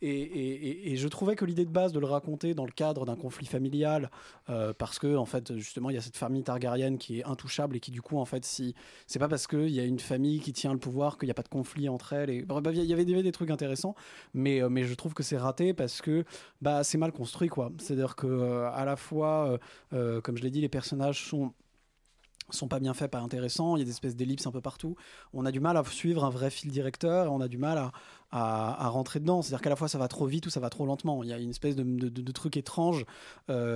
Et, 0.00 0.94
je 0.96 1.08
trouvais 1.08 1.36
que 1.36 1.44
l'idée 1.44 1.66
de 1.66 1.70
base 1.70 1.92
de 1.92 2.00
le 2.00 2.06
raconter 2.06 2.54
dans 2.54 2.64
le 2.64 2.72
cadre 2.72 3.04
d'un 3.04 3.16
conflit 3.16 3.46
familial, 3.46 4.10
euh, 4.48 4.72
parce 4.72 4.98
que 4.98 5.16
en 5.16 5.26
fait 5.26 5.56
justement 5.58 5.90
il 5.90 5.94
y 5.94 5.98
a 5.98 6.02
cette 6.02 6.16
famille 6.16 6.42
Targaryen 6.42 6.96
qui 6.96 7.20
est 7.20 7.24
intouchable 7.24 7.76
et 7.76 7.80
qui 7.80 7.90
du 7.90 8.00
coup 8.00 8.18
en 8.18 8.24
fait 8.24 8.44
si 8.44 8.74
c'est 9.06 9.18
pas 9.18 9.28
parce 9.28 9.46
qu'il 9.46 9.70
y 9.70 9.80
a 9.80 9.84
une 9.84 9.98
famille 9.98 10.40
qui 10.40 10.52
tient 10.52 10.72
le 10.72 10.78
pouvoir 10.78 11.18
qu'il 11.18 11.26
n'y 11.26 11.30
a 11.30 11.34
pas 11.34 11.42
de 11.42 11.48
conflit 11.48 11.88
entre 11.88 12.14
elles 12.14 12.30
et 12.30 12.42
bref, 12.42 12.64
il 12.74 12.84
y 12.84 12.92
avait 12.92 13.04
des 13.04 13.32
trucs 13.32 13.50
intéressants 13.50 13.94
mais, 14.34 14.62
euh, 14.62 14.68
mais 14.68 14.84
je 14.84 14.94
trouve 14.94 15.14
que 15.14 15.22
c'est 15.22 15.36
raté 15.36 15.74
parce 15.74 16.00
que 16.00 16.24
bah, 16.60 16.84
c'est 16.84 16.98
mal 16.98 17.12
construit 17.12 17.48
quoi 17.48 17.70
c'est 17.78 17.94
à 17.94 17.96
dire 17.96 18.16
que 18.16 18.26
euh, 18.26 18.70
à 18.72 18.84
la 18.84 18.96
fois 18.96 19.58
euh, 19.92 20.20
comme 20.20 20.36
je 20.36 20.42
l'ai 20.42 20.50
dit 20.50 20.60
les 20.60 20.68
personnages 20.68 21.24
sont 21.24 21.52
sont 22.50 22.66
pas 22.66 22.80
bien 22.80 22.94
faits, 22.94 23.10
pas 23.10 23.20
intéressants, 23.20 23.76
il 23.76 23.80
y 23.80 23.82
a 23.82 23.84
des 23.84 23.90
espèces 23.90 24.16
d'ellipses 24.16 24.46
un 24.46 24.50
peu 24.50 24.62
partout. 24.62 24.96
On 25.34 25.44
a 25.44 25.52
du 25.52 25.60
mal 25.60 25.76
à 25.76 25.84
suivre 25.84 26.24
un 26.24 26.30
vrai 26.30 26.48
fil 26.48 26.70
directeur 26.70 27.26
et 27.26 27.28
on 27.28 27.42
a 27.42 27.48
du 27.48 27.58
mal 27.58 27.76
à, 27.76 27.92
à, 28.30 28.88
rentrer 28.88 29.20
dedans. 29.20 29.42
C'est-à-dire 29.42 29.60
qu'à 29.60 29.68
la 29.68 29.76
fois 29.76 29.86
ça 29.86 29.98
va 29.98 30.08
trop 30.08 30.24
vite 30.24 30.46
ou 30.46 30.50
ça 30.50 30.58
va 30.58 30.70
trop 30.70 30.86
lentement. 30.86 31.22
Il 31.22 31.28
y 31.28 31.34
a 31.34 31.38
une 31.38 31.50
espèce 31.50 31.76
de, 31.76 32.32
truc 32.32 32.56
étrange 32.56 33.04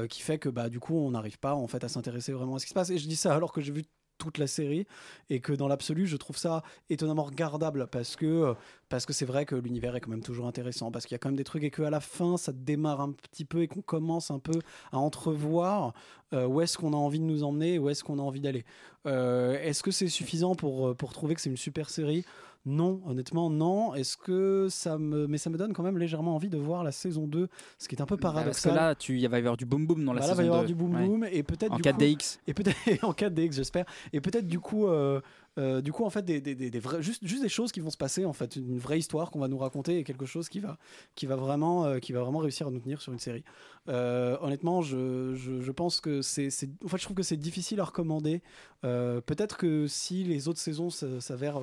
qui 0.09 0.23
fait 0.23 0.39
que 0.39 0.49
bah, 0.49 0.71
du 0.71 0.81
coup 0.81 0.97
on 0.97 1.11
n'arrive 1.11 1.39
pas 1.39 1.55
en 1.55 1.67
fait 1.67 1.85
à 1.85 1.89
s'intéresser 1.89 2.33
vraiment 2.33 2.55
à 2.55 2.61
ce 2.61 2.65
qui 2.65 2.71
se 2.71 2.75
passe. 2.75 2.89
Et 2.89 2.97
je 2.97 3.07
dis 3.07 3.17
ça 3.17 3.35
alors 3.35 3.53
que 3.53 3.61
j'ai 3.61 3.73
vu 3.73 3.83
toute 4.19 4.39
la 4.39 4.47
série 4.47 4.87
et 5.31 5.41
que 5.41 5.53
dans 5.53 5.69
l'absolu 5.69 6.07
je 6.07 6.17
trouve 6.17 6.37
ça 6.37 6.63
étonnamment 6.91 7.25
regardable 7.25 7.87
parce 7.89 8.17
que 8.17 8.27
euh, 8.27 8.55
parce 8.89 9.07
que 9.07 9.13
c'est 9.13 9.25
vrai 9.25 9.45
que 9.47 9.55
l'univers 9.55 9.97
est 9.97 10.01
quand 10.01 10.11
même 10.11 10.23
toujours 10.23 10.47
intéressant 10.47 10.91
parce 10.91 11.07
qu'il 11.07 11.15
y 11.15 11.17
a 11.17 11.19
quand 11.19 11.29
même 11.29 11.37
des 11.37 11.45
trucs 11.45 11.65
et 11.65 11.71
qu'à 11.71 11.91
la 11.91 12.01
fin 12.01 12.37
ça 12.37 12.53
démarre 12.53 13.01
un 13.01 13.13
petit 13.13 13.45
peu 13.45 13.63
et 13.63 13.69
qu'on 13.69 13.83
commence 13.83 14.31
un 14.31 14.39
peu 14.39 14.59
à 14.93 14.99
entrevoir 14.99 15.95
euh, 16.33 16.47
où 16.47 16.61
est-ce 16.61 16.79
qu'on 16.79 16.93
a 16.93 16.97
envie 16.97 17.21
de 17.21 17.25
nous 17.25 17.43
emmener 17.43 17.79
où 17.79 17.89
est-ce 17.89 18.05
qu'on 18.05 18.19
a 18.19 18.23
envie 18.23 18.41
d'aller. 18.41 18.65
Euh, 19.07 19.59
est-ce 19.61 19.83
que 19.83 19.91
c'est 19.91 20.09
suffisant 20.09 20.55
pour 20.55 20.97
pour 20.97 21.13
trouver 21.13 21.35
que 21.35 21.41
c'est 21.41 21.51
une 21.51 21.57
super 21.57 21.91
série? 21.91 22.25
Non, 22.65 23.01
honnêtement, 23.07 23.51
non. 23.51 23.95
Est-ce 23.95 24.17
que 24.17 24.69
ça 24.71 24.97
me. 24.99 25.27
Mais 25.27 25.39
ça 25.39 25.51
me 25.51 25.59
donne 25.59 25.73
quand 25.73 25.83
même 25.83 25.99
légèrement 25.99 26.37
envie 26.37 26.49
de 26.49 26.59
voir 26.59 26.85
la 26.85 26.93
saison 26.93 27.27
2, 27.27 27.49
ce 27.79 27.89
qui 27.89 27.97
est 27.97 28.01
un 28.03 28.07
peu 28.07 28.17
Bah, 28.17 28.31
parce 28.35 28.35
que 28.61 28.69
paradoxal. 28.69 28.75
là, 28.75 28.95
tu, 28.95 29.19
il 29.19 29.29
va 29.29 29.37
y 29.39 29.41
avoir 29.41 29.57
du 29.57 29.67
boom 29.67 29.87
boom 29.87 30.05
dans 30.05 30.13
la 30.13 30.21
Bah 30.21 30.27
là, 30.29 30.33
saison 30.35 30.37
va 30.39 30.45
y 30.45 30.47
avoir 30.47 30.63
2. 30.63 30.67
du 30.69 30.75
boom 30.75 30.95
Ouais. 30.95 31.07
boom 31.07 31.25
et 31.31 31.43
peut-être 31.43 31.73
en 31.73 31.77
du 31.77 31.83
4DX. 31.83 32.37
coup, 32.37 32.41
et 32.47 32.55
peut-être 32.55 32.77
en 33.05 33.13
4DX 33.13 33.53
j'espère 33.53 33.85
et 34.13 34.21
peut-être 34.21 34.47
du 34.47 34.61
coup 34.61 34.87
euh, 34.87 35.21
euh, 35.59 35.81
du 35.83 35.93
coup 35.93 36.05
en 36.05 36.11
fait 36.11 36.25
des, 36.25 36.41
des, 36.41 36.55
des- 36.55 36.71
des 36.71 36.79
vrais 36.79 37.03
juste, 37.03 37.25
juste 37.27 37.43
des 37.43 37.49
choses 37.49 37.73
qui 37.73 37.81
vont 37.81 37.91
se 37.91 37.97
passer 37.97 38.25
en 38.25 38.33
fait. 38.33 38.57
Une 38.57 38.79
vraie 38.79 38.99
histoire 38.99 39.31
qu'on 39.31 39.39
va 39.39 39.49
nous 39.49 39.59
raconter 39.59 39.99
et 39.99 40.05
quelque 40.05 40.27
chose 40.27 40.49
qui 40.49 40.61
va 40.61 40.79
qui 41.15 41.27
va 41.27 41.37
vraiment 41.37 41.85
euh, 41.85 41.99
qui 41.99 42.13
va 42.13 42.21
vraiment 42.21 42.39
réussir 42.39 42.67
à 42.67 42.71
nous 42.71 42.81
tenir 42.81 43.01
sur 43.03 43.13
une 43.13 43.19
série. 43.19 43.45
Euh, 43.89 44.37
honnêtement 44.41 44.81
je, 44.83 45.35
je, 45.35 45.61
je 45.61 45.73
pense 45.73 46.01
que 46.01 46.23
c'est 46.23 46.51
c'est- 46.51 46.71
en 46.85 46.89
fait 46.89 46.99
je 46.99 47.05
trouve 47.05 47.17
que 47.17 47.23
c'est 47.23 47.37
difficile 47.37 47.81
à 47.81 47.85
recommander. 47.85 48.43
Peut-être 48.83 49.57
que 49.57 49.87
si 49.87 50.25
les 50.25 50.49
autres 50.49 50.61
saisons 50.61 50.91
s'avèrent 50.91 51.61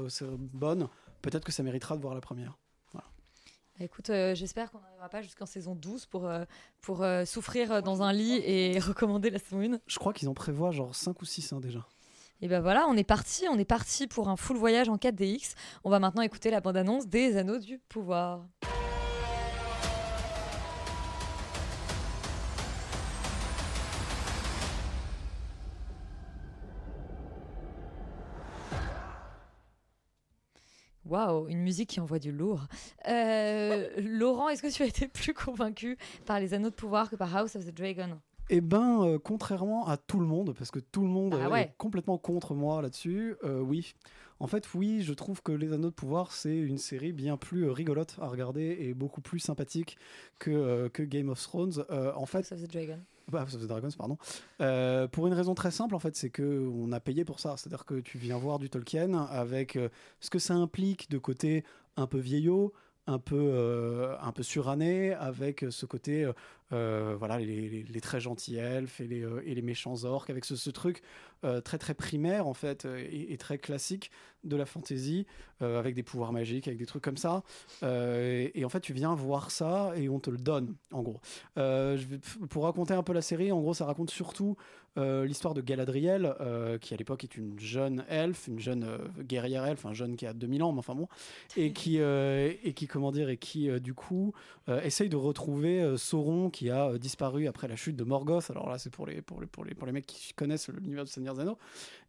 bonnes 0.53 0.87
peut-être 1.21 1.43
que 1.45 1.51
ça 1.51 1.63
méritera 1.63 1.97
de 1.97 2.01
voir 2.01 2.13
la 2.15 2.21
première. 2.21 2.57
Écoute, 3.81 4.09
euh, 4.09 4.35
j'espère 4.35 4.71
qu'on 4.71 4.79
n'arrivera 4.81 5.07
pas 5.07 5.21
jusqu'en 5.21 5.45
saison 5.45 5.73
12 5.73 6.05
pour, 6.05 6.25
euh, 6.27 6.43
pour 6.81 7.01
euh, 7.01 7.23
souffrir 7.23 7.81
dans 7.81 8.01
un 8.01 8.11
lit 8.11 8.33
et 8.43 8.77
recommander 8.79 9.29
la 9.29 9.39
saison 9.39 9.61
1. 9.61 9.79
je 9.87 9.99
crois 9.99 10.11
qu'ils 10.11 10.27
en 10.27 10.33
prévoient 10.33 10.71
genre 10.71 10.93
5 10.93 11.21
ou 11.21 11.25
6 11.25 11.53
déjà 11.61 11.87
Et 12.41 12.47
ben 12.47 12.61
voilà, 12.61 12.87
on 12.87 12.95
est 12.95 13.03
parti, 13.03 13.45
on 13.49 13.59
est 13.59 13.65
parti 13.65 14.07
pour 14.07 14.29
un 14.29 14.37
full 14.37 14.55
voyage 14.55 14.87
en 14.87 14.95
4DX. 14.95 15.55
On 15.83 15.89
va 15.89 15.99
maintenant 15.99 16.21
écouter 16.21 16.49
la 16.49 16.61
bande-annonce 16.61 17.07
des 17.07 17.35
Anneaux 17.35 17.59
du 17.59 17.79
Pouvoir. 17.79 18.45
Waouh, 31.05 31.47
une 31.49 31.59
musique 31.61 31.89
qui 31.89 31.99
envoie 31.99 32.19
du 32.19 32.31
lourd. 32.31 32.67
Euh, 33.07 33.89
Laurent, 33.97 34.47
est-ce 34.47 34.61
que 34.61 34.71
tu 34.71 34.83
as 34.83 34.85
été 34.85 35.07
plus 35.07 35.33
convaincu 35.33 35.97
par 36.25 36.39
les 36.39 36.53
Anneaux 36.53 36.69
de 36.69 36.75
Pouvoir 36.75 37.09
que 37.09 37.15
par 37.17 37.35
House 37.35 37.55
of 37.55 37.65
the 37.65 37.73
Dragon? 37.73 38.19
Eh 38.51 38.61
ben, 38.61 39.03
euh, 39.03 39.19
contrairement 39.19 39.87
à 39.87 39.97
tout 39.97 40.19
le 40.19 40.25
monde, 40.25 40.55
parce 40.57 40.71
que 40.71 40.79
tout 40.79 41.01
le 41.01 41.07
monde 41.07 41.35
Ah 41.39 41.45
euh, 41.45 41.49
ouais. 41.51 41.61
est 41.63 41.73
complètement 41.77 42.17
contre 42.17 42.55
moi 42.55 42.81
là-dessus, 42.81 43.35
euh, 43.43 43.59
oui. 43.59 43.93
En 44.39 44.47
fait, 44.47 44.73
oui, 44.73 45.01
je 45.03 45.13
trouve 45.13 45.43
que 45.43 45.51
Les 45.51 45.71
Anneaux 45.73 45.89
de 45.89 45.93
Pouvoir, 45.93 46.31
c'est 46.31 46.57
une 46.57 46.77
série 46.77 47.11
bien 47.11 47.37
plus 47.37 47.69
rigolote 47.69 48.15
à 48.21 48.27
regarder 48.27 48.77
et 48.79 48.93
beaucoup 48.93 49.21
plus 49.21 49.39
sympathique 49.39 49.97
que, 50.39 50.49
euh, 50.49 50.89
que 50.89 51.03
Game 51.03 51.29
of 51.29 51.41
Thrones. 51.41 51.85
En 52.15 52.25
fait, 52.25 52.39
House 52.39 52.53
of 52.53 52.61
the 52.63 52.71
Dragon. 52.71 52.99
bah, 53.29 53.41
House 53.41 53.53
of 53.55 53.61
the 53.61 53.67
Dragons, 53.67 53.89
pardon. 53.97 54.17
Pour 55.11 55.27
une 55.27 55.33
raison 55.33 55.53
très 55.53 55.71
simple, 55.71 55.93
en 55.93 55.99
fait, 55.99 56.15
c'est 56.15 56.29
que 56.29 56.67
on 56.73 56.91
a 56.93 56.99
payé 56.99 57.25
pour 57.25 57.39
ça. 57.39 57.55
C'est-à-dire 57.57 57.85
que 57.85 57.99
tu 57.99 58.17
viens 58.17 58.37
voir 58.37 58.57
du 58.59 58.69
Tolkien 58.69 59.13
avec 59.13 59.77
ce 60.21 60.29
que 60.29 60.39
ça 60.39 60.55
implique 60.55 61.09
de 61.11 61.17
côté 61.17 61.63
un 61.97 62.07
peu 62.07 62.17
vieillot, 62.17 62.71
un 63.07 63.19
peu, 63.19 63.35
euh, 63.35 64.15
un 64.21 64.31
peu 64.31 64.43
suranné, 64.43 65.13
avec 65.13 65.65
ce 65.69 65.85
côté, 65.85 66.23
euh, 66.23 66.33
euh, 66.71 67.15
voilà, 67.17 67.39
les, 67.39 68.01
très 68.01 68.19
gentils 68.19 68.57
elfes 68.57 69.01
et 69.01 69.07
les, 69.07 69.23
euh, 69.23 69.41
et 69.45 69.55
les 69.55 69.61
méchants 69.61 70.03
orques, 70.03 70.29
avec 70.29 70.45
ce, 70.45 70.55
ce 70.55 70.69
truc 70.69 71.01
euh, 71.43 71.61
très 71.61 71.77
très 71.77 71.93
primaire 71.93 72.47
en 72.47 72.53
fait 72.53 72.85
et, 72.85 73.37
très 73.37 73.57
classique 73.57 74.11
de 74.43 74.55
la 74.55 74.65
fantasy, 74.65 75.25
avec 75.59 75.95
des 75.95 76.03
pouvoirs 76.03 76.31
magiques, 76.31 76.69
avec 76.69 76.79
des 76.79 76.85
trucs 76.85 77.03
comme 77.03 77.17
ça. 77.17 77.43
Et, 77.81 78.63
en 78.63 78.69
fait, 78.69 78.79
tu 78.79 78.93
viens 78.93 79.13
voir 79.13 79.51
ça 79.51 79.91
et 79.97 80.07
on 80.07 80.21
te 80.21 80.29
le 80.29 80.37
donne, 80.37 80.75
en 80.93 81.01
gros. 81.01 81.19
Je 81.57 82.05
vais- 82.05 82.19
pour 82.49 82.63
raconter 82.63 82.93
un 82.93 83.03
peu 83.03 83.11
la 83.11 83.21
série, 83.21 83.51
en 83.51 83.59
gros, 83.59 83.73
ça 83.73 83.83
raconte 83.83 84.11
surtout 84.11 84.55
l'histoire 84.95 85.53
de 85.53 85.59
Galadriel, 85.59 86.33
qui 86.79 86.93
à 86.93 86.97
l'époque 86.97 87.25
est 87.25 87.35
une 87.35 87.59
jeune 87.59 88.05
elfe, 88.07 88.47
une 88.47 88.59
jeune 88.59 88.87
guerrière 89.19 89.65
elfe, 89.65 89.85
un 89.85 89.93
jeune 89.93 90.15
qui 90.15 90.25
a 90.25 90.33
2000 90.33 90.63
ans, 90.63 90.71
mais 90.71 90.79
enfin 90.79 90.95
bon, 90.95 91.09
et 91.57 91.73
qui, 91.73 91.97
et 91.97 92.73
qui 92.73 92.87
comment 92.87 93.11
dire, 93.11 93.27
et 93.27 93.37
qui 93.37 93.69
du 93.81 93.93
coup 93.93 94.33
essaye 94.69 95.09
de 95.09 95.17
retrouver 95.17 95.97
Sauron 95.97 96.49
qui 96.49 96.58
a 96.67 96.89
euh, 96.89 96.97
disparu 96.97 97.47
après 97.47 97.67
la 97.67 97.75
chute 97.75 97.95
de 97.95 98.03
Morgoth. 98.03 98.49
Alors 98.49 98.67
là, 98.69 98.79
c'est 98.79 98.89
pour 98.89 99.05
les, 99.05 99.21
pour, 99.21 99.39
les, 99.39 99.47
pour, 99.47 99.63
les, 99.63 99.75
pour 99.75 99.85
les 99.85 99.93
mecs 99.93 100.07
qui 100.07 100.33
connaissent 100.33 100.67
l'univers 100.69 101.05
du 101.05 101.11
Seigneur 101.11 101.35
des 101.35 101.41
Anneaux. 101.41 101.59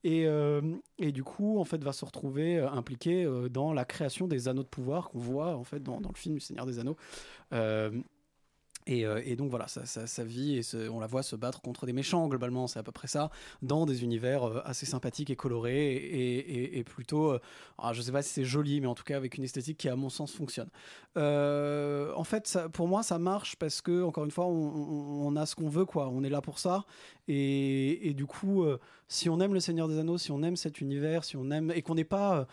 Et, 0.03 0.27
euh, 0.27 0.63
et 0.99 1.13
du 1.13 1.23
coup, 1.23 1.61
en 1.61 1.65
fait, 1.65 1.85
va 1.85 1.93
se 1.93 2.05
retrouver 2.05 2.59
euh, 2.59 2.71
impliqué 2.71 3.29
dans 3.51 3.75
la 3.75 3.85
création 3.85 4.27
des 4.27 4.49
anneaux 4.49 4.63
de 4.63 4.69
pouvoir 4.69 5.11
qu'on 5.11 5.19
voit 5.19 5.55
en 5.55 5.65
fait 5.65 5.83
dans, 5.83 6.01
dans 6.01 6.11
le 6.11 6.17
film 6.17 6.35
du 6.37 6.41
Seigneur 6.41 6.65
des 6.65 6.79
Anneaux. 6.79 6.97
Euh, 8.89 9.23
et, 9.25 9.37
donc 9.37 9.51
voilà, 9.51 9.67
sa, 9.69 10.25
vie, 10.25 10.59
et 10.59 10.89
on 10.89 11.01
la 11.01 11.07
voit 11.07 11.23
se 11.23 11.37
battre 11.37 11.61
contre 11.61 11.87
des 11.87 11.93
méchants, 11.93 12.27
globalement, 12.29 12.67
c'est 12.67 12.79
à 12.79 12.83
peu 12.83 12.93
près 12.93 13.09
ça, 13.09 13.31
dans 13.63 13.87
des 13.87 14.03
univers 14.03 14.45
euh, 14.45 14.63
assez 14.65 14.87
sympathiques 14.87 15.31
et 15.31 15.37
colorés, 15.37 15.95
et, 15.95 16.85
plutôt, 16.85 17.33
euh, 17.33 17.41
alors, 17.79 17.95
je 17.95 18.03
sais 18.03 18.13
pas 18.13 18.23
si 18.23 18.31
c'est 18.31 18.45
joli, 18.45 18.81
mais 18.81 18.87
en 18.87 18.95
tout 18.95 19.05
cas 19.05 19.17
avec 19.17 19.37
une 19.37 19.45
esthétique 19.45 19.79
qui, 19.79 19.89
à 19.89 19.97
mon 19.97 20.09
sens, 20.09 20.33
fonctionne. 20.33 20.69
Euh, 21.17 22.13
en 22.17 22.25
fait, 22.25 22.59
pour 22.73 22.89
moi, 22.89 23.03
ça 23.03 23.19
marche 23.19 23.57
parce 23.57 23.81
que, 23.81 24.03
encore 24.03 24.25
une 24.25 24.31
fois, 24.31 24.47
on, 24.47 25.27
on- 25.27 25.37
a 25.37 25.47
ce 25.47 25.55
qu'on 25.55 25.69
veut, 25.69 25.85
quoi. 25.85 26.09
On 26.09 26.25
est 26.25 26.29
là 26.29 26.41
pour 26.41 26.59
ça, 26.59 26.85
et, 27.29 28.13
du 28.17 28.27
coup, 28.27 28.65
si 29.09 29.29
on 29.29 29.41
aime 29.41 29.55
le 29.55 29.61
Seigneur 29.61 29.89
des 29.89 29.99
Anneaux, 29.99 30.19
si 30.19 30.33
on 30.33 30.43
aime 30.43 30.57
cet 30.57 30.81
univers, 30.81 31.25
si 31.25 31.37
on 31.37 31.51
aime, 31.51 31.71
et 31.75 31.83
qu'on 31.83 31.95
n'est 31.95 32.05
pas... 32.05 32.47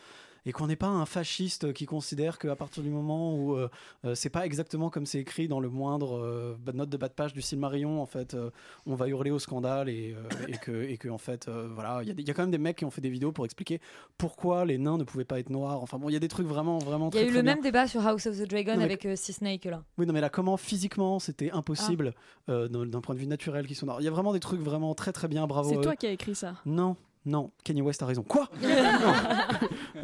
euh, 0.47 0.49
et 0.49 0.51
qu'on 0.53 0.67
n'est 0.67 0.75
pas 0.75 0.87
un 0.87 1.05
fasciste 1.05 1.73
qui 1.73 1.85
considère 1.85 2.39
qu'à 2.39 2.55
partir 2.55 2.81
du 2.83 2.89
moment 2.89 3.35
où 3.35 3.55
euh, 3.55 3.69
euh, 4.05 4.15
c'est 4.15 4.29
pas 4.29 4.45
exactement 4.45 4.89
comme 4.89 5.05
c'est 5.05 5.19
écrit 5.19 5.47
dans 5.47 5.59
le 5.59 5.69
moindre 5.69 6.17
euh, 6.17 6.55
note 6.73 6.89
de 6.89 6.97
bas 6.97 7.09
de 7.09 7.13
page 7.13 7.33
du 7.33 7.41
Silmarillion, 7.41 8.01
en 8.01 8.05
fait, 8.05 8.33
euh, 8.33 8.49
on 8.85 8.95
va 8.95 9.07
hurler 9.07 9.31
au 9.31 9.39
scandale 9.39 9.89
et, 9.89 10.15
euh, 10.15 10.47
et 10.47 10.57
que, 10.57 10.83
et 10.83 10.97
que 10.97 11.09
en 11.09 11.17
fait, 11.17 11.47
euh, 11.47 11.67
voilà, 11.73 12.01
il 12.03 12.07
y, 12.07 12.11
a 12.11 12.13
y 12.15 12.33
quand 12.33 12.43
même 12.43 12.51
des 12.51 12.57
mecs 12.57 12.77
qui 12.77 12.85
ont 12.85 12.91
fait 12.91 13.01
des 13.01 13.09
vidéos 13.09 13.31
pour 13.31 13.45
expliquer 13.45 13.79
pourquoi 14.17 14.65
les 14.65 14.77
nains 14.77 14.97
ne 14.97 15.03
pouvaient 15.03 15.25
pas 15.25 15.39
être 15.39 15.49
noirs. 15.49 15.81
Enfin 15.81 15.97
bon, 15.99 16.09
il 16.09 16.13
y 16.13 16.15
a 16.15 16.19
des 16.19 16.27
trucs 16.27 16.47
vraiment, 16.47 16.79
vraiment 16.79 17.09
Il 17.11 17.15
y 17.15 17.19
a 17.19 17.21
très, 17.21 17.23
eu 17.23 17.27
très 17.29 17.37
le 17.37 17.43
bien. 17.43 17.53
même 17.55 17.63
débat 17.63 17.87
sur 17.87 18.05
House 18.05 18.25
of 18.27 18.37
the 18.37 18.47
Dragon 18.49 18.73
Non, 18.73 18.77
mais- 18.79 18.83
avec 18.85 19.05
euh, 19.05 19.15
Sea 19.15 19.33
Snake 19.33 19.65
là. 19.65 19.83
Oui, 19.97 20.05
non, 20.05 20.13
mais 20.13 20.21
là, 20.21 20.29
comment 20.29 20.57
physiquement 20.57 21.19
c'était 21.19 21.51
impossible 21.51 22.13
Ah. 22.47 22.51
euh, 22.51 22.67
d'un 22.85 23.01
point 23.01 23.15
de 23.15 23.19
vue 23.19 23.27
naturel 23.27 23.67
qu'ils 23.67 23.75
sont 23.75 23.85
noirs. 23.85 24.01
Il 24.01 24.05
y 24.05 24.07
a 24.07 24.11
vraiment 24.11 24.33
des 24.33 24.39
trucs 24.39 24.61
vraiment 24.61 24.93
très 24.95 25.11
très 25.11 25.27
bien, 25.27 25.47
bravo. 25.47 25.69
C'est 25.69 25.81
toi 25.81 25.95
qui 25.95 26.07
as 26.07 26.11
écrit 26.11 26.35
ça. 26.35 26.55
Non, 26.65 26.95
non, 27.27 27.51
Kanye 27.63 27.81
West 27.81 28.01
a 28.01 28.05
raison. 28.05 28.23
Quoi? 28.23 28.49
Non, 28.61 29.13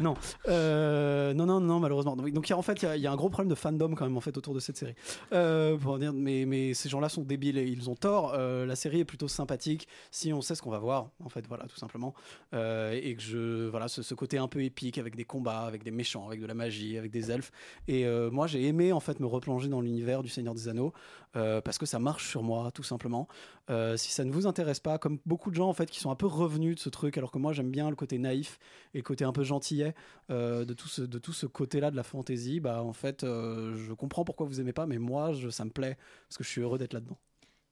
non, 0.00 0.14
Euh, 0.48 1.32
non, 1.34 1.46
non, 1.46 1.60
non, 1.60 1.80
malheureusement. 1.80 2.16
Donc, 2.16 2.48
y 2.48 2.52
a- 2.52 2.58
en 2.58 2.62
fait, 2.62 2.82
il 2.82 2.84
y 2.84 2.88
a- 2.88 2.96
il 2.96 3.02
y, 3.02 3.06
a 3.06 3.12
un 3.12 3.16
gros 3.16 3.28
problème 3.28 3.48
de 3.50 3.54
fandom 3.54 3.94
quand 3.94 4.04
même 4.04 4.16
en 4.16 4.20
fait 4.20 4.36
autour 4.36 4.54
de 4.54 4.60
cette 4.60 4.76
série. 4.76 4.94
Euh, 5.32 5.76
pour 5.76 5.98
dire, 5.98 6.12
mais, 6.12 6.44
mais 6.46 6.74
ces 6.74 6.88
gens-là 6.88 7.08
sont 7.08 7.22
débiles 7.22 7.58
et 7.58 7.64
ils 7.66 7.88
ont 7.90 7.94
tort. 7.94 8.32
Euh, 8.34 8.66
la 8.66 8.76
série 8.76 9.00
est 9.00 9.04
plutôt 9.04 9.28
sympathique 9.28 9.88
si 10.10 10.32
on 10.32 10.40
sait 10.42 10.54
ce 10.54 10.62
qu'on 10.62 10.70
va 10.70 10.78
voir, 10.78 11.08
en 11.24 11.28
fait, 11.28 11.46
voilà, 11.48 11.64
tout 11.66 11.76
simplement. 11.76 12.14
Et 12.52 13.14
que 13.16 13.22
je, 13.22 13.68
voilà, 13.68 13.88
ce, 13.88 14.02
ce 14.02 14.14
côté 14.14 14.38
un 14.38 14.48
peu 14.48 14.62
épique 14.62 14.98
avec 14.98 15.16
des 15.16 15.24
combats, 15.24 15.60
avec 15.62 15.82
des 15.84 15.90
méchants, 15.90 16.26
avec 16.26 16.40
de 16.40 16.46
la 16.46 16.54
magie, 16.54 16.98
avec 16.98 17.10
des 17.10 17.30
elfes. 17.30 17.50
Et 17.88 18.04
moi, 18.30 18.46
j'ai 18.46 18.64
aimé 18.66 18.92
en 18.92 19.00
fait 19.00 19.20
me 19.20 19.26
replonger 19.26 19.68
dans 19.68 19.80
l'univers 19.80 20.22
du 20.22 20.28
Seigneur 20.28 20.54
des 20.54 20.68
Anneaux 20.68 20.92
euh, 21.36 21.60
parce 21.60 21.78
que 21.78 21.86
ça 21.86 21.98
marche 21.98 22.28
sur 22.28 22.42
moi, 22.42 22.70
tout 22.72 22.82
simplement. 22.82 23.28
Euh, 23.70 23.96
si 23.96 24.10
ça 24.10 24.24
ne 24.24 24.32
vous 24.32 24.46
intéresse 24.46 24.80
pas, 24.80 24.98
comme 24.98 25.18
beaucoup 25.26 25.50
de 25.50 25.56
gens 25.56 25.68
en 25.68 25.72
fait 25.72 25.90
qui 25.90 26.00
sont 26.00 26.10
un 26.10 26.16
peu 26.16 26.26
revenus 26.26 26.76
de 26.76 26.80
ce 26.80 26.88
truc, 26.88 27.18
alors 27.18 27.30
que 27.30 27.38
moi 27.38 27.52
j'aime 27.52 27.70
bien 27.70 27.90
le 27.90 27.96
côté 27.96 28.18
naïf 28.18 28.58
et 28.94 28.98
le 28.98 29.02
côté 29.02 29.24
un 29.24 29.32
peu 29.32 29.44
gentillet 29.44 29.94
euh, 30.30 30.64
de 30.64 30.74
tout 30.74 30.88
ce, 30.88 31.02
de 31.02 31.18
tout 31.18 31.32
ce 31.32 31.46
côté-là 31.46 31.90
de 31.90 31.96
la 31.96 32.02
fantaisie, 32.02 32.60
bah 32.60 32.82
en 32.82 32.92
fait 32.92 33.22
je 33.22 33.92
comprends 33.92 34.24
pourquoi 34.24 34.46
vous 34.46 34.60
aimez 34.60 34.72
pas, 34.72 34.86
mais 34.86 34.98
moi 34.98 35.32
je, 35.32 35.48
ça 35.48 35.64
me 35.64 35.70
plaît 35.70 35.96
parce 36.28 36.38
que 36.38 36.44
je 36.44 36.48
suis 36.48 36.60
heureux 36.60 36.78
d'être 36.78 36.92
là-dedans. 36.92 37.18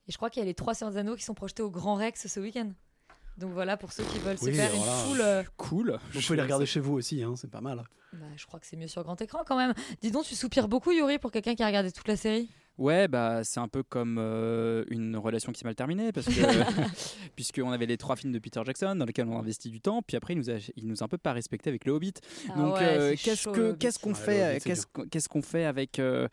Et 0.08 0.12
je 0.12 0.16
crois 0.16 0.30
qu'il 0.30 0.40
y 0.40 0.42
a 0.42 0.46
les 0.46 0.54
trois 0.54 0.74
des 0.74 0.96
Anneaux 0.96 1.16
qui 1.16 1.22
sont 1.22 1.34
projetés 1.34 1.62
au 1.62 1.70
Grand 1.70 1.94
Rex 1.94 2.26
ce 2.26 2.40
week-end. 2.40 2.72
Donc 3.38 3.52
voilà 3.52 3.76
pour 3.76 3.92
ceux 3.92 4.04
qui 4.04 4.18
veulent 4.18 4.38
se 4.38 4.50
faire 4.50 4.72
une 4.74 5.20
euh, 5.20 5.42
Cool. 5.56 5.98
Vous 6.12 6.20
pouvez 6.20 6.36
les 6.36 6.42
regarder 6.42 6.66
chez 6.66 6.80
vous 6.80 6.94
aussi, 6.94 7.22
hein, 7.22 7.34
c'est 7.36 7.50
pas 7.50 7.60
mal. 7.60 7.82
bah, 8.12 8.26
je 8.36 8.46
crois 8.46 8.60
que 8.60 8.66
c'est 8.66 8.76
mieux 8.76 8.88
sur 8.88 9.02
grand 9.02 9.20
écran 9.20 9.42
quand 9.46 9.56
même. 9.56 9.72
Dis 10.00 10.10
donc, 10.10 10.24
tu 10.24 10.34
soupires 10.34 10.68
beaucoup, 10.68 10.92
Yuri, 10.92 11.18
pour 11.18 11.30
quelqu'un 11.30 11.54
qui 11.54 11.62
a 11.62 11.66
regardé 11.66 11.92
toute 11.92 12.08
la 12.08 12.16
série? 12.16 12.50
Ouais, 12.78 13.06
bah 13.06 13.44
c'est 13.44 13.60
un 13.60 13.68
peu 13.68 13.82
comme 13.82 14.16
euh, 14.18 14.84
une 14.88 15.16
relation 15.16 15.52
qui 15.52 15.60
s'est 15.60 15.64
mal 15.66 15.74
terminée 15.74 16.10
parce 16.12 16.26
que 16.26 16.32
puisqu'on 17.36 17.70
avait 17.70 17.86
les 17.86 17.96
trois 17.98 18.16
films 18.16 18.32
de 18.32 18.38
Peter 18.38 18.60
Jackson 18.64 18.94
dans 18.96 19.04
lesquels 19.04 19.26
on 19.28 19.36
a 19.36 19.40
investi 19.40 19.70
du 19.70 19.80
temps, 19.80 20.00
puis 20.02 20.16
après 20.16 20.34
il 20.34 20.38
nous 20.38 20.50
a 20.50 20.54
il 20.76 20.86
nous 20.86 21.02
a 21.02 21.04
un 21.04 21.08
peu 21.08 21.18
pas 21.18 21.32
respecté 21.32 21.68
avec 21.70 21.84
le 21.84 21.92
Hobbit. 21.92 22.14
Ah 22.48 22.54
Donc 22.56 22.74
ouais, 22.76 22.82
euh, 22.82 23.10
qu'est-ce 23.22 23.42
chaud, 23.42 23.50
le 23.52 23.56
que 23.56 23.60
Hobbit. 23.70 23.78
qu'est-ce 23.78 23.98
qu'on 23.98 24.12
Ouais, 24.12 24.18
le 24.18 24.24
fait 24.24 24.60
qu'est-ce 24.64 24.86
qu'on- 24.86 25.04
qu'est-ce 25.06 25.28
qu'on 25.28 25.42
fait 25.42 25.64
avec 25.64 25.98
euh, 25.98 26.28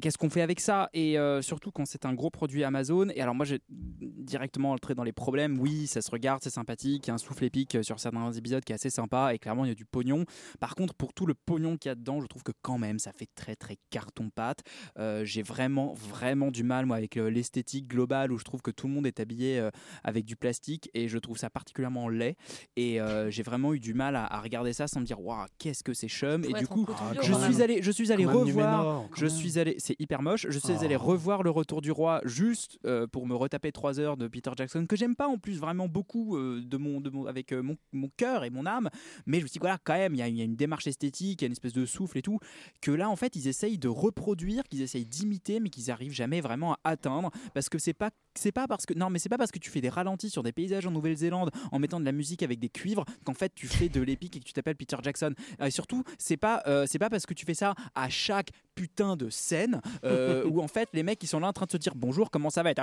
qu'est-ce 0.00 0.18
qu'on 0.18 0.30
fait 0.30 0.42
avec 0.42 0.60
ça? 0.60 0.88
Et 0.92 1.18
euh, 1.18 1.42
surtout 1.42 1.70
quand 1.70 1.86
c'est 1.86 2.04
un 2.06 2.14
gros 2.14 2.30
produit 2.30 2.64
Amazon 2.64 3.08
et 3.14 3.20
alors 3.22 3.34
moi 3.34 3.46
j'ai 3.46 3.60
directement 4.00 4.72
entré 4.72 4.94
dans 4.94 5.04
les 5.04 5.12
problèmes. 5.12 5.58
Oui, 5.58 5.86
ça 5.86 6.02
se 6.02 6.10
regarde, 6.10 6.40
c'est 6.42 6.50
sympathique, 6.50 7.06
il 7.06 7.08
y 7.08 7.10
a 7.10 7.14
un 7.14 7.18
souffle 7.18 7.44
épique 7.44 7.78
sur 7.82 7.98
certains 7.98 8.30
épisodes 8.32 8.64
qui 8.64 8.72
est 8.72 8.76
assez 8.76 8.90
sympa 8.90 9.34
et 9.34 9.38
clairement 9.38 9.64
il 9.64 9.68
y 9.68 9.72
a 9.72 9.74
du 9.74 9.84
pognon. 9.86 10.24
Par 10.60 10.74
contre, 10.74 10.94
pour 10.94 11.12
tout 11.14 11.26
le 11.26 11.34
pognon 11.34 11.76
qu'il 11.76 11.88
y 11.88 11.92
a 11.92 11.94
dedans, 11.94 12.20
je 12.20 12.26
trouve 12.26 12.42
que 12.42 12.52
quand 12.62 12.78
même 12.78 12.98
ça 12.98 13.12
fait 13.12 13.28
très 13.34 13.56
très 13.56 13.76
carton 13.90 14.30
pâte. 14.30 14.60
Euh, 14.98 15.24
j'ai 15.24 15.42
vraiment 15.42 15.77
vraiment 15.94 16.50
du 16.50 16.62
mal 16.62 16.86
moi 16.86 16.96
avec 16.96 17.16
euh, 17.16 17.30
l'esthétique 17.30 17.88
globale 17.88 18.32
où 18.32 18.38
je 18.38 18.44
trouve 18.44 18.62
que 18.62 18.70
tout 18.70 18.86
le 18.86 18.92
monde 18.92 19.06
est 19.06 19.20
habillé 19.20 19.58
euh, 19.58 19.70
avec 20.04 20.24
du 20.24 20.36
plastique 20.36 20.90
et 20.94 21.08
je 21.08 21.18
trouve 21.18 21.38
ça 21.38 21.50
particulièrement 21.50 22.08
laid 22.08 22.36
et 22.76 23.00
euh, 23.00 23.30
j'ai 23.30 23.42
vraiment 23.42 23.72
eu 23.74 23.80
du 23.80 23.94
mal 23.94 24.16
à, 24.16 24.24
à 24.26 24.40
regarder 24.40 24.72
ça 24.72 24.86
sans 24.88 25.00
me 25.00 25.04
dire 25.06 25.20
waouh 25.20 25.46
qu'est-ce 25.58 25.82
que 25.82 25.94
c'est 25.94 26.08
chum 26.08 26.44
et 26.44 26.52
du 26.52 26.66
coup 26.66 26.86
Ah, 26.88 27.12
je 27.22 27.32
suis 27.32 27.62
allé 27.62 27.82
je 27.82 27.90
suis 27.90 28.12
allé 28.12 28.24
revoir 28.26 29.08
je 29.14 29.26
même. 29.26 29.30
suis 29.34 29.58
allé 29.58 29.76
c'est 29.78 29.96
hyper 30.00 30.22
moche 30.22 30.46
je 30.48 30.58
suis 30.58 30.74
Oh. 30.78 30.84
allé 30.84 30.96
revoir 30.96 31.42
le 31.42 31.50
retour 31.50 31.80
du 31.80 31.90
roi 31.90 32.20
juste 32.24 32.78
euh, 32.86 33.06
pour 33.06 33.26
me 33.26 33.34
retaper 33.34 33.72
trois 33.72 33.98
heures 34.00 34.16
de 34.16 34.28
Peter 34.28 34.50
Jackson 34.56 34.86
que 34.86 34.96
j'aime 34.96 35.16
pas 35.16 35.26
en 35.28 35.38
plus 35.38 35.58
vraiment 35.58 35.88
beaucoup 35.88 36.36
euh, 36.36 36.60
de 36.64 36.76
mon, 36.76 37.00
de 37.00 37.10
mon 37.10 37.26
avec 37.26 37.52
euh, 37.52 37.62
mon, 37.62 37.76
mon 37.92 38.10
cœur 38.16 38.44
et 38.44 38.50
mon 38.50 38.66
âme 38.66 38.88
mais 39.26 39.38
je 39.38 39.42
me 39.44 39.48
suis 39.48 39.54
dit 39.54 39.58
voilà 39.60 39.78
quand 39.82 39.94
même 39.94 40.14
il 40.14 40.18
y, 40.26 40.30
y 40.38 40.40
a 40.40 40.44
une 40.44 40.56
démarche 40.56 40.86
esthétique 40.86 41.40
il 41.40 41.44
y 41.44 41.46
a 41.46 41.48
une 41.48 41.52
espèce 41.52 41.72
de 41.72 41.84
souffle 41.86 42.18
et 42.18 42.22
tout 42.22 42.38
que 42.80 42.90
là 42.90 43.08
en 43.10 43.16
fait 43.16 43.34
ils 43.36 43.48
essayent 43.48 43.78
de 43.78 43.88
reproduire 43.88 44.64
qu'ils 44.64 44.82
essayent 44.82 45.06
d'imiter 45.06 45.58
mais 45.60 45.67
qu'ils 45.70 45.90
arrivent 45.90 46.12
jamais 46.12 46.40
vraiment 46.40 46.74
à 46.74 46.80
atteindre 46.84 47.30
parce 47.54 47.68
que 47.68 47.78
c'est 47.78 47.94
pas 47.94 48.10
c'est 48.34 48.52
pas 48.52 48.66
parce 48.66 48.86
que 48.86 48.94
non 48.94 49.10
mais 49.10 49.18
c'est 49.18 49.28
pas 49.28 49.38
parce 49.38 49.50
que 49.50 49.58
tu 49.58 49.70
fais 49.70 49.80
des 49.80 49.88
ralentis 49.88 50.30
sur 50.30 50.42
des 50.42 50.52
paysages 50.52 50.86
en 50.86 50.90
Nouvelle-Zélande 50.90 51.50
en 51.72 51.78
mettant 51.78 52.00
de 52.00 52.04
la 52.04 52.12
musique 52.12 52.42
avec 52.42 52.58
des 52.58 52.68
cuivres 52.68 53.04
qu'en 53.24 53.34
fait 53.34 53.52
tu 53.54 53.66
fais 53.66 53.88
de 53.88 54.00
l'épique 54.00 54.36
et 54.36 54.40
que 54.40 54.44
tu 54.44 54.52
t'appelles 54.52 54.76
Peter 54.76 54.96
Jackson. 55.02 55.34
Et 55.64 55.70
surtout 55.70 56.04
c'est 56.18 56.36
pas 56.36 56.62
euh, 56.66 56.86
c'est 56.86 56.98
pas 56.98 57.10
parce 57.10 57.26
que 57.26 57.34
tu 57.34 57.44
fais 57.44 57.54
ça 57.54 57.74
à 57.94 58.08
chaque 58.08 58.50
putain 58.74 59.16
de 59.16 59.30
scène 59.30 59.80
euh, 60.04 60.44
où 60.50 60.60
en 60.60 60.68
fait 60.68 60.88
les 60.92 61.02
mecs 61.02 61.22
ils 61.22 61.26
sont 61.26 61.40
là 61.40 61.48
en 61.48 61.52
train 61.52 61.66
de 61.66 61.72
se 61.72 61.76
dire 61.76 61.94
bonjour 61.94 62.30
comment 62.30 62.50
ça 62.50 62.62
va? 62.62 62.70
Être 62.70 62.82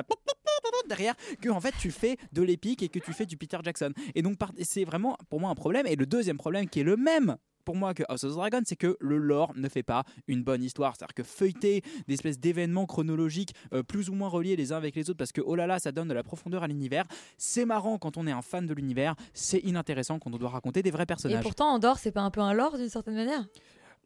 derrière 0.87 1.15
que 1.41 1.49
en 1.49 1.61
fait 1.61 1.73
tu 1.79 1.91
fais 1.91 2.17
de 2.31 2.41
l'épique 2.41 2.83
et 2.83 2.89
que 2.89 2.99
tu 2.99 3.13
fais 3.13 3.25
du 3.25 3.37
Peter 3.37 3.57
Jackson. 3.63 3.91
Et 4.13 4.21
donc 4.21 4.37
c'est 4.61 4.83
vraiment 4.83 5.17
pour 5.29 5.39
moi 5.39 5.49
un 5.49 5.55
problème. 5.55 5.87
Et 5.87 5.95
le 5.95 6.05
deuxième 6.05 6.37
problème 6.37 6.69
qui 6.69 6.79
est 6.79 6.83
le 6.83 6.97
même 6.97 7.37
pour 7.65 7.75
moi 7.75 7.93
que 7.93 8.03
House 8.07 8.23
of 8.23 8.33
the 8.33 8.35
Dragon, 8.35 8.61
c'est 8.65 8.75
que 8.75 8.95
le 8.99 9.17
lore 9.17 9.51
ne 9.55 9.67
fait 9.67 9.83
pas 9.83 10.03
une 10.27 10.43
bonne 10.43 10.63
histoire. 10.63 10.95
C'est-à-dire 10.95 11.15
que 11.15 11.23
feuilleter 11.23 11.81
des 12.07 12.13
espèces 12.13 12.39
d'événements 12.39 12.85
chronologiques 12.85 13.53
euh, 13.73 13.83
plus 13.83 14.09
ou 14.09 14.13
moins 14.13 14.29
reliés 14.29 14.55
les 14.55 14.71
uns 14.71 14.77
avec 14.77 14.95
les 14.95 15.09
autres, 15.09 15.17
parce 15.17 15.31
que 15.31 15.41
oh 15.41 15.55
là 15.55 15.67
là, 15.67 15.79
ça 15.79 15.91
donne 15.91 16.07
de 16.07 16.13
la 16.13 16.23
profondeur 16.23 16.63
à 16.63 16.67
l'univers. 16.67 17.05
C'est 17.37 17.65
marrant 17.65 17.97
quand 17.97 18.17
on 18.17 18.27
est 18.27 18.31
un 18.31 18.41
fan 18.41 18.65
de 18.65 18.73
l'univers, 18.73 19.15
c'est 19.33 19.59
inintéressant 19.59 20.19
quand 20.19 20.31
on 20.33 20.37
doit 20.37 20.49
raconter 20.49 20.81
des 20.83 20.91
vrais 20.91 21.03
Et 21.03 21.05
personnages. 21.07 21.43
pourtant, 21.43 21.73
Andorre, 21.73 21.97
c'est 21.97 22.11
pas 22.11 22.21
un 22.21 22.31
peu 22.31 22.41
un 22.41 22.53
lore 22.53 22.77
d'une 22.77 22.89
certaine 22.89 23.15
manière? 23.15 23.45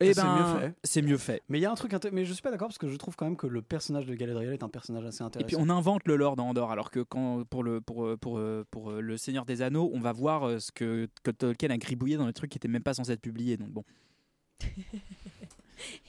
Eh 0.02 0.14
c'est 0.14 0.22
ben, 0.22 0.36
mieux 0.38 0.60
fait. 0.60 0.74
C'est 0.84 1.02
mieux 1.02 1.18
fait. 1.18 1.42
Mais 1.50 1.60
il 1.60 1.62
y 1.62 1.66
a 1.66 1.72
un 1.72 1.76
truc, 1.76 1.94
mais 2.14 2.24
je 2.26 2.32
suis 2.34 2.42
pas 2.42 2.52
d'accord 2.52 2.70
parce 2.70 2.78
que 2.78 2.88
je 2.88 2.96
trouve 2.96 3.16
quand 3.18 3.26
même 3.26 3.36
que 3.36 3.48
le 3.48 3.62
personnage 3.62 4.06
de 4.06 4.16
Galadriel 4.16 4.54
est 4.54 4.64
un 4.64 4.70
personnage 4.70 5.06
assez 5.06 5.24
Et 5.24 5.28
intéressant. 5.28 5.48
puis 5.48 5.56
on 5.60 5.70
invente 5.70 6.08
le 6.08 6.16
lore 6.16 6.36
dans 6.38 6.48
Andorre, 6.48 6.72
alors 6.72 6.90
que 6.90 7.02
quand, 7.02 7.44
pour, 7.50 7.64
le, 7.64 7.82
pour, 7.82 8.18
pour, 8.20 8.42
pour 8.72 8.92
euh, 8.92 9.02
le 9.02 9.18
Seigneur 9.18 9.46
des 9.46 9.62
Anneaux, 9.62 9.92
on 9.94 10.00
va 10.00 10.14
voir 10.14 10.48
euh, 10.48 10.60
ce 10.60 10.72
que, 10.72 11.10
que 11.24 11.32
Tolkien 11.32 11.70
a 11.70 11.78
gribouillé 11.78 12.16
dans 12.18 12.28
les 12.28 12.34
trucs 12.34 12.52
qui 12.52 12.58
étaient 12.58 12.68
même 12.70 12.84
pas 12.84 12.94
censés 12.94 13.12
être 13.12 13.22
publiés. 13.22 13.58
Donc 13.58 13.70
bon. 13.72 13.84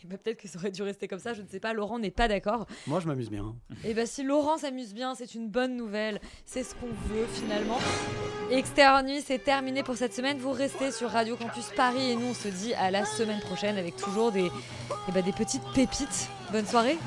Et 0.03 0.07
bah, 0.07 0.17
peut-être 0.17 0.41
que 0.41 0.49
ça 0.49 0.59
aurait 0.59 0.71
dû 0.71 0.83
rester 0.83 1.09
comme 1.09 1.19
ça, 1.19 1.35
je 1.35 1.43
ne 1.43 1.49
sais 1.49 1.61
pas. 1.61 1.73
Laurent 1.73 1.99
n'est 1.99 2.11
pas 2.11 2.29
d'accord. 2.29 2.67
Moi, 2.87 3.01
je 3.01 3.07
m'amuse 3.07 3.31
bien. 3.31 3.55
Et 3.85 3.95
bah 3.95 4.07
si 4.07 4.23
Laurent 4.23 4.59
s'amuse 4.59 4.95
bien, 4.95 5.15
c'est 5.15 5.35
une 5.35 5.49
bonne 5.49 5.77
nouvelle. 5.77 6.21
C'est 6.45 6.63
ce 6.63 6.75
qu'on 6.75 6.87
veut 6.87 7.27
finalement. 7.33 7.79
Extérieur 8.51 9.03
Nuit, 9.03 9.23
c'est 9.25 9.39
terminé 9.39 9.83
pour 9.83 9.97
cette 9.97 10.15
semaine. 10.15 10.39
Vous 10.39 10.53
restez 10.53 10.91
sur 10.93 11.11
Radio 11.11 11.37
Campus 11.37 11.71
Paris 11.77 12.11
et 12.11 12.17
nous 12.17 12.27
on 12.27 12.35
se 12.35 12.49
dit 12.49 12.75
à 12.75 12.91
la 12.91 13.05
semaine 13.05 13.41
prochaine 13.41 13.77
avec 13.77 13.97
toujours 13.97 14.33
des, 14.33 14.51
eh 15.09 15.13
bah, 15.13 15.23
des 15.23 15.33
petites 15.33 15.63
pépites. 15.75 16.29
Bonne 16.53 16.67
soirée. 16.67 16.99